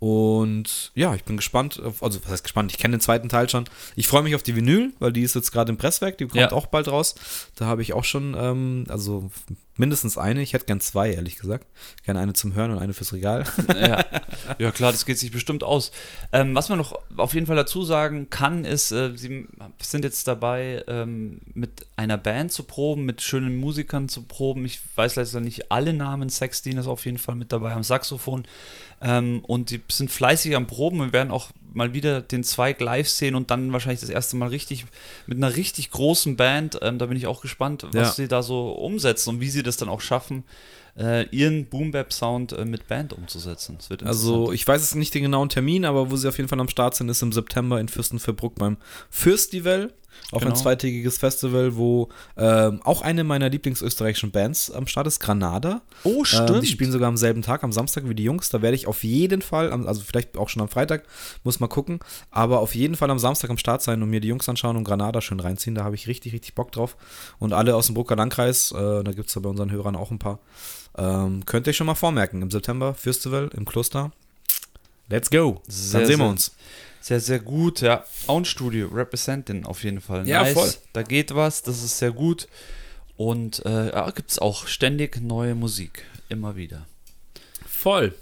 und 0.00 0.92
ja, 0.94 1.14
ich 1.14 1.24
bin 1.24 1.36
gespannt, 1.36 1.78
auf, 1.78 2.02
also 2.02 2.18
was 2.24 2.32
heißt 2.32 2.42
gespannt, 2.42 2.72
ich 2.72 2.78
kenne 2.78 2.96
den 2.96 3.02
zweiten 3.02 3.28
Teil 3.28 3.50
schon. 3.50 3.66
Ich 3.96 4.08
freue 4.08 4.22
mich 4.22 4.34
auf 4.34 4.42
die 4.42 4.56
Vinyl, 4.56 4.94
weil 4.98 5.12
die 5.12 5.22
ist 5.22 5.34
jetzt 5.34 5.52
gerade 5.52 5.70
im 5.70 5.76
Presswerk, 5.76 6.16
die 6.16 6.24
kommt 6.26 6.40
Ja. 6.40 6.52
auch 6.52 6.66
bald 6.66 6.88
raus. 6.88 7.14
Da 7.56 7.66
habe 7.66 7.82
ich 7.82 7.92
auch 7.92 8.04
schon, 8.04 8.34
ähm, 8.38 8.86
also 8.88 9.30
mindestens 9.76 10.16
eine, 10.18 10.40
ich 10.42 10.52
hätte 10.54 10.64
gern 10.66 10.80
zwei, 10.80 11.12
ehrlich 11.12 11.36
gesagt. 11.36 11.66
Gerne 12.04 12.20
eine 12.20 12.32
zum 12.32 12.54
Hören 12.54 12.70
und 12.70 12.78
eine 12.78 12.94
fürs 12.94 13.12
Regal. 13.12 13.44
ja. 13.68 14.04
ja, 14.58 14.70
klar, 14.72 14.92
das 14.92 15.04
geht 15.04 15.18
sich 15.18 15.30
bestimmt 15.32 15.64
aus. 15.64 15.90
Ähm, 16.32 16.54
was 16.54 16.70
man 16.70 16.78
noch 16.78 16.98
auf 17.18 17.34
jeden 17.34 17.46
Fall 17.46 17.56
dazu 17.56 17.84
sagen 17.84 18.30
kann, 18.30 18.64
ist, 18.64 18.92
äh, 18.92 19.16
sie 19.16 19.46
sind 19.82 20.04
jetzt 20.04 20.26
dabei, 20.28 20.82
ähm, 20.86 21.40
mit 21.52 21.86
einer 21.96 22.16
Band 22.18 22.52
zu 22.52 22.62
proben, 22.62 23.04
mit 23.04 23.20
schönen 23.20 23.56
Musikern 23.58 24.08
zu 24.08 24.22
proben. 24.22 24.64
Ich 24.64 24.80
weiß 24.96 25.16
leider 25.16 25.40
nicht 25.40 25.70
alle 25.70 25.92
Namen. 25.92 26.30
Sextin 26.30 26.78
ist 26.78 26.86
auf 26.86 27.04
jeden 27.04 27.18
Fall 27.18 27.34
mit 27.34 27.52
dabei 27.52 27.72
am 27.72 27.82
Saxophon. 27.82 28.44
Ähm, 29.02 29.42
und 29.46 29.70
die 29.70 29.80
sind 29.90 30.10
fleißig 30.10 30.54
am 30.56 30.66
Proben. 30.66 30.98
Wir 30.98 31.12
werden 31.12 31.30
auch 31.30 31.48
mal 31.72 31.94
wieder 31.94 32.20
den 32.20 32.44
Zweig 32.44 32.80
live 32.80 33.08
sehen 33.08 33.34
und 33.34 33.50
dann 33.50 33.72
wahrscheinlich 33.72 34.00
das 34.00 34.10
erste 34.10 34.36
Mal 34.36 34.48
richtig 34.48 34.84
mit 35.26 35.38
einer 35.38 35.56
richtig 35.56 35.90
großen 35.90 36.36
Band. 36.36 36.78
Ähm, 36.82 36.98
da 36.98 37.06
bin 37.06 37.16
ich 37.16 37.26
auch 37.26 37.40
gespannt, 37.40 37.84
was 37.92 37.94
Ja. 37.94 38.12
sie 38.12 38.28
da 38.28 38.42
so 38.42 38.72
umsetzen 38.72 39.30
und 39.30 39.40
wie 39.40 39.48
sie 39.48 39.62
das 39.62 39.76
dann 39.76 39.88
auch 39.88 40.00
schaffen, 40.00 40.44
äh, 40.98 41.26
ihren 41.30 41.66
Boom-Bap-Sound 41.66 42.52
äh, 42.52 42.64
mit 42.64 42.88
Band 42.88 43.12
umzusetzen. 43.12 43.78
Also 44.04 44.52
ich 44.52 44.66
weiß 44.66 44.82
jetzt 44.82 44.96
nicht 44.96 45.14
den 45.14 45.22
genauen 45.22 45.48
Termin, 45.48 45.84
aber 45.84 46.10
wo 46.10 46.16
sie 46.16 46.28
auf 46.28 46.36
jeden 46.36 46.48
Fall 46.48 46.60
am 46.60 46.68
Start 46.68 46.96
sind, 46.96 47.08
ist 47.08 47.22
im 47.22 47.32
September 47.32 47.78
in 47.80 47.88
Fürstenfeldbruck 47.88 48.56
beim 48.56 48.76
Fürstival. 49.08 49.92
Auch 50.32 50.40
Genau. 50.40 50.52
ein 50.52 50.56
zweitägiges 50.56 51.18
Festival, 51.18 51.76
wo 51.76 52.08
ähm, 52.36 52.80
auch 52.84 53.02
eine 53.02 53.24
meiner 53.24 53.48
Lieblingsösterreichischen 53.48 54.30
Bands 54.30 54.70
am 54.70 54.86
Start 54.86 55.06
ist, 55.06 55.20
Granada. 55.20 55.82
Oh, 56.04 56.24
Ähm, 56.32 56.60
die 56.60 56.66
spielen 56.66 56.92
sogar 56.92 57.08
am 57.08 57.16
selben 57.16 57.42
Tag, 57.42 57.64
am 57.64 57.72
Samstag 57.72 58.08
wie 58.08 58.14
die 58.14 58.24
Jungs. 58.24 58.48
Da 58.48 58.62
werde 58.62 58.74
ich 58.76 58.86
auf 58.86 59.02
jeden 59.04 59.42
Fall, 59.42 59.72
also 59.86 60.02
vielleicht 60.02 60.36
auch 60.36 60.48
schon 60.48 60.62
am 60.62 60.68
Freitag, 60.68 61.04
muss 61.44 61.60
mal 61.60 61.68
gucken, 61.68 62.00
aber 62.30 62.60
auf 62.60 62.74
jeden 62.74 62.94
Fall 62.96 63.10
am 63.10 63.18
Samstag 63.18 63.50
am 63.50 63.58
Start 63.58 63.82
sein 63.82 64.02
und 64.02 64.10
mir 64.10 64.20
die 64.20 64.28
Jungs 64.28 64.48
anschauen 64.48 64.76
und 64.76 64.84
Granada 64.84 65.20
schön 65.20 65.40
reinziehen. 65.40 65.74
Da 65.74 65.84
habe 65.84 65.94
ich 65.94 66.06
richtig, 66.06 66.32
richtig 66.32 66.54
Bock 66.54 66.72
drauf. 66.72 66.96
Und 67.38 67.52
alle 67.52 67.74
aus 67.76 67.86
dem 67.86 67.94
Brucker 67.94 68.16
Landkreis, 68.16 68.72
äh, 68.72 69.02
da 69.04 69.12
gibt 69.12 69.28
es 69.28 69.34
ja 69.34 69.40
bei 69.40 69.48
unseren 69.48 69.70
Hörern 69.70 69.96
auch 69.96 70.10
ein 70.10 70.18
paar, 70.18 70.38
ähm, 70.96 71.44
könnt 71.46 71.66
ihr 71.66 71.72
schon 71.72 71.86
mal 71.86 71.94
vormerken. 71.94 72.42
Im 72.42 72.50
September 72.50 72.94
Festival 72.94 73.50
im 73.54 73.64
Kloster. 73.64 74.12
Let's 75.08 75.30
go. 75.30 75.60
Sehr, 75.66 76.00
Dann 76.00 76.08
sehen 76.08 76.18
wir 76.20 76.28
uns. 76.28 76.44
Sehr, 76.46 76.54
sehr 77.00 77.40
gut, 77.40 77.80
ja. 77.80 78.04
Own 78.26 78.44
Studio, 78.44 78.88
Representing 78.88 79.64
auf 79.64 79.84
jeden 79.84 80.00
Fall. 80.00 80.28
Ja, 80.28 80.44
voll. 80.44 80.72
Da 80.92 81.02
geht 81.02 81.34
was, 81.34 81.62
das 81.62 81.82
ist 81.82 81.98
sehr 81.98 82.12
gut. 82.12 82.48
Und 83.16 83.64
äh, 83.66 83.90
ja, 83.90 84.10
gibt 84.10 84.30
es 84.30 84.38
auch 84.38 84.66
ständig 84.66 85.20
neue 85.20 85.54
Musik. 85.54 86.04
Immer 86.28 86.56
wieder. 86.56 86.86
Voll. 87.66 88.14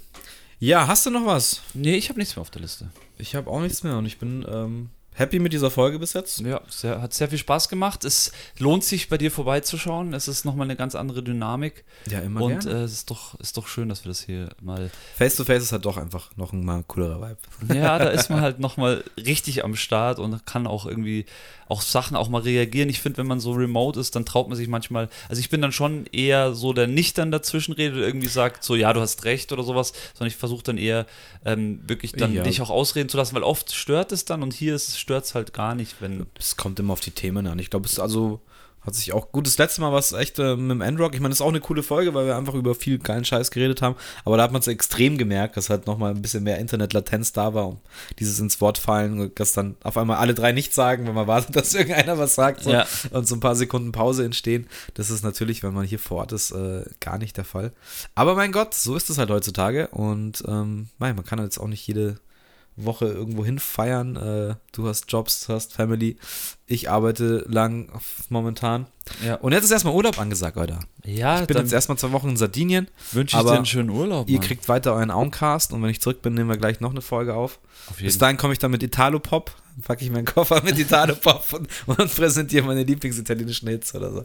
Ja, 0.60 0.88
hast 0.88 1.06
du 1.06 1.10
noch 1.10 1.26
was? 1.26 1.62
Nee, 1.74 1.96
ich 1.96 2.09
habe 2.09 2.18
nichts 2.18 2.34
mehr 2.34 2.40
auf 2.40 2.50
der 2.50 2.62
Liste. 2.62 2.90
Ich 3.16 3.34
habe 3.34 3.50
auch 3.50 3.60
nichts 3.60 3.82
mehr 3.82 3.96
und 3.96 4.06
ich 4.06 4.18
bin 4.18 4.44
ähm, 4.48 4.90
happy 5.18 5.38
mit 5.40 5.52
dieser 5.52 5.70
Folge 5.70 5.98
bis 5.98 6.12
jetzt. 6.12 6.40
Ja, 6.40 6.60
sehr, 6.68 7.02
hat 7.02 7.12
sehr 7.12 7.28
viel 7.28 7.38
Spaß 7.38 7.68
gemacht. 7.68 8.04
Es 8.04 8.32
lohnt 8.58 8.84
sich, 8.84 9.08
bei 9.08 9.18
dir 9.18 9.30
vorbeizuschauen. 9.30 10.14
Es 10.14 10.28
ist 10.28 10.44
nochmal 10.44 10.66
eine 10.66 10.76
ganz 10.76 10.94
andere 10.94 11.22
Dynamik. 11.22 11.84
Ja, 12.08 12.20
immer 12.20 12.40
Und 12.42 12.60
gerne. 12.60 12.80
äh, 12.80 12.84
es 12.84 12.92
ist 12.92 13.10
doch, 13.10 13.38
ist 13.40 13.56
doch 13.56 13.66
schön, 13.66 13.88
dass 13.88 14.04
wir 14.04 14.10
das 14.10 14.20
hier 14.22 14.50
mal. 14.60 14.90
Face 15.16 15.36
to 15.36 15.44
Face 15.44 15.62
ist 15.62 15.72
halt 15.72 15.84
doch 15.84 15.96
einfach 15.96 16.30
noch 16.36 16.52
ein 16.52 16.64
mal 16.64 16.84
coolerer 16.86 17.20
Vibe. 17.20 17.74
Ja, 17.78 17.98
da 17.98 18.08
ist 18.08 18.30
man 18.30 18.40
halt 18.40 18.60
nochmal 18.60 19.04
richtig 19.16 19.64
am 19.64 19.74
Start 19.74 20.18
und 20.18 20.46
kann 20.46 20.66
auch 20.66 20.86
irgendwie 20.86 21.26
auch 21.68 21.82
Sachen 21.82 22.16
auch 22.16 22.28
mal 22.28 22.42
reagieren. 22.42 22.88
Ich 22.88 23.00
finde, 23.00 23.18
wenn 23.18 23.26
man 23.26 23.40
so 23.40 23.52
remote 23.52 23.98
ist, 24.00 24.16
dann 24.16 24.24
traut 24.24 24.48
man 24.48 24.56
sich 24.56 24.68
manchmal. 24.68 25.08
Also 25.28 25.40
ich 25.40 25.50
bin 25.50 25.60
dann 25.60 25.72
schon 25.72 26.06
eher 26.12 26.54
so, 26.54 26.72
der 26.72 26.86
nicht 26.86 27.18
dann 27.18 27.30
dazwischen 27.30 27.72
redet 27.72 27.98
irgendwie 27.98 28.28
sagt, 28.28 28.64
so 28.64 28.74
ja, 28.74 28.92
du 28.92 29.00
hast 29.00 29.24
recht 29.24 29.52
oder 29.52 29.62
sowas, 29.62 29.92
sondern 30.14 30.28
ich 30.28 30.36
versuche 30.36 30.62
dann 30.62 30.78
eher 30.78 31.06
ähm, 31.44 31.80
wirklich 31.86 32.12
dann 32.12 32.34
Ja. 32.34 32.42
dich 32.42 32.60
auch 32.60 32.70
ausreden 32.70 33.08
zu 33.08 33.16
lassen, 33.16 33.34
weil 33.34 33.42
oft 33.42 33.72
stört 33.74 34.12
es 34.12 34.24
dann 34.24 34.42
und 34.42 34.54
hier 34.54 34.78
stört 34.78 35.24
es 35.24 35.34
halt 35.34 35.52
gar 35.52 35.74
nicht, 35.74 35.96
wenn. 36.00 36.26
Es 36.38 36.56
kommt 36.56 36.80
immer 36.80 36.92
auf 36.92 37.00
die 37.00 37.10
Themen 37.10 37.46
an. 37.46 37.58
Ich 37.58 37.70
glaube, 37.70 37.86
es 37.86 37.92
ist 37.92 37.98
also 38.00 38.40
hat 38.89 38.94
sich 38.97 39.12
auch 39.12 39.31
gut. 39.32 39.47
Das 39.47 39.59
letzte 39.59 39.81
Mal 39.81 39.93
war 39.93 39.98
es 39.98 40.12
echt 40.12 40.39
äh, 40.39 40.56
mit 40.56 40.70
dem 40.70 40.81
Endrock. 40.81 41.15
Ich 41.15 41.20
meine, 41.20 41.31
das 41.31 41.39
ist 41.39 41.44
auch 41.44 41.48
eine 41.48 41.60
coole 41.60 41.82
Folge, 41.82 42.15
weil 42.15 42.27
wir 42.27 42.36
einfach 42.36 42.55
über 42.55 42.74
viel 42.74 42.98
geilen 42.98 43.24
Scheiß 43.24 43.51
geredet 43.51 43.81
haben. 43.82 43.94
Aber 44.24 44.36
da 44.36 44.43
hat 44.43 44.52
man 44.52 44.60
es 44.60 44.66
extrem 44.66 45.16
gemerkt, 45.19 45.56
dass 45.56 45.70
halt 45.70 45.86
nochmal 45.86 46.12
ein 46.15 46.23
bisschen 46.23 46.43
mehr 46.44 46.59
Internetlatenz 46.59 47.32
da 47.32 47.55
war 47.55 47.69
und 47.69 47.78
dieses 48.19 48.39
ins 48.40 48.60
Wort 48.60 48.78
fallen, 48.78 49.31
dass 49.36 49.52
dann 49.52 49.77
auf 49.85 49.97
einmal 49.97 50.16
alle 50.19 50.35
drei 50.35 50.52
nichts 50.52 50.74
sagen, 50.74 51.06
wenn 51.06 51.15
man 51.15 51.27
wartet, 51.27 51.55
dass 51.56 51.74
irgendeiner 51.74 52.19
was 52.19 52.35
sagt 52.35 52.62
so, 52.65 52.70
Ja. 52.73 52.86
und 53.10 53.27
so 53.28 53.36
ein 53.36 53.40
paar 53.40 53.56
Sekunden 53.56 53.93
Pause 53.93 54.24
entstehen. 54.24 54.66
Das 54.94 55.10
ist 55.10 55.23
natürlich, 55.23 55.62
wenn 55.62 55.74
man 55.74 55.85
hier 55.86 55.98
vor 55.98 56.19
Ort 56.19 56.32
ist, 56.32 56.51
äh, 56.51 56.85
gar 57.01 57.19
nicht 57.19 57.36
der 57.36 57.44
Fall. 57.44 57.73
Aber 58.15 58.35
mein 58.35 58.52
Gott, 58.52 58.74
so 58.74 58.97
ist 58.97 59.10
es 59.10 59.19
halt 59.19 59.31
heutzutage 59.31 59.89
und 59.89 60.43
ähm, 60.48 60.89
man 60.98 61.24
kann 61.24 61.39
jetzt 61.39 61.59
auch 61.59 61.69
nicht 61.69 61.86
jede 61.86 62.19
Woche 62.84 63.06
irgendwo 63.06 63.44
hin 63.44 63.59
feiern. 63.59 64.16
Äh, 64.16 64.55
du 64.72 64.86
hast 64.88 65.10
Jobs, 65.10 65.46
du 65.46 65.52
hast 65.55 65.72
Family. 65.72 66.16
Ich 66.66 66.90
arbeite 66.90 67.44
lang 67.48 67.90
momentan. 68.28 68.86
Ja, 69.24 69.36
Und 69.36 69.52
jetzt 69.52 69.64
ist 69.64 69.70
erstmal 69.70 69.94
Urlaub 69.94 70.18
angesagt, 70.18 70.56
Alter. 70.59 70.80
ja 71.05 71.40
Ich 71.40 71.46
bin 71.46 71.56
jetzt 71.56 71.72
erstmal 71.72 71.96
zwei 71.98 72.12
Wochen 72.12 72.30
in 72.30 72.36
Sardinien. 72.36 72.88
wünsche 73.12 73.36
ich 73.36 73.42
dir 73.42 73.52
einen 73.52 73.66
schönen 73.66 73.90
Urlaub. 73.90 74.28
Ihr 74.28 74.38
Mann. 74.38 74.46
kriegt 74.46 74.68
weiter 74.68 74.94
euren 74.94 75.10
Auncast 75.10 75.72
und 75.72 75.82
wenn 75.82 75.90
ich 75.90 76.00
zurück 76.00 76.20
bin, 76.22 76.34
nehmen 76.34 76.48
wir 76.50 76.56
gleich 76.59 76.80
noch 76.80 76.90
eine 76.90 77.00
Folge 77.00 77.34
auf. 77.34 77.59
auf 77.88 77.96
Bis 77.96 78.18
dahin 78.18 78.36
komme 78.36 78.52
ich 78.52 78.59
dann 78.59 78.70
mit 78.70 78.82
Italo-Pop, 78.82 79.50
packe 79.82 80.05
ich 80.05 80.10
meinen 80.10 80.26
Koffer 80.26 80.62
mit 80.62 80.78
Italo-Pop 80.78 81.52
und, 81.52 81.68
und 81.98 82.14
präsentiere 82.14 82.66
meine 82.66 82.82
Lieblingsitalienischen 82.82 83.68
Hits 83.68 83.94
oder 83.94 84.12
so. 84.12 84.24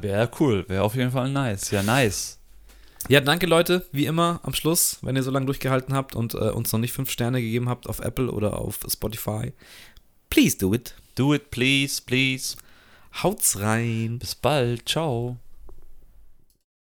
Wäre 0.00 0.30
cool, 0.40 0.64
wäre 0.68 0.82
auf 0.82 0.94
jeden 0.96 1.12
Fall 1.12 1.30
nice. 1.30 1.70
Ja, 1.70 1.82
nice. 1.82 2.38
Ja, 3.08 3.20
danke 3.20 3.46
Leute, 3.46 3.86
wie 3.92 4.06
immer 4.06 4.40
am 4.44 4.54
Schluss, 4.54 4.98
wenn 5.02 5.14
ihr 5.14 5.22
so 5.22 5.30
lange 5.30 5.44
durchgehalten 5.44 5.94
habt 5.94 6.16
und 6.16 6.32
äh, 6.34 6.50
uns 6.50 6.72
noch 6.72 6.80
nicht 6.80 6.92
fünf 6.92 7.10
Sterne 7.10 7.42
gegeben 7.42 7.68
habt 7.68 7.86
auf 7.86 8.00
Apple 8.00 8.30
oder 8.30 8.58
auf 8.58 8.80
Spotify. 8.88 9.52
Please 10.30 10.56
do 10.56 10.72
it. 10.72 10.94
Do 11.14 11.34
it, 11.34 11.50
please, 11.50 12.00
please. 12.04 12.56
Haut's 13.22 13.60
rein. 13.60 14.18
Bis 14.18 14.34
bald. 14.34 14.88
Ciao. 14.88 15.36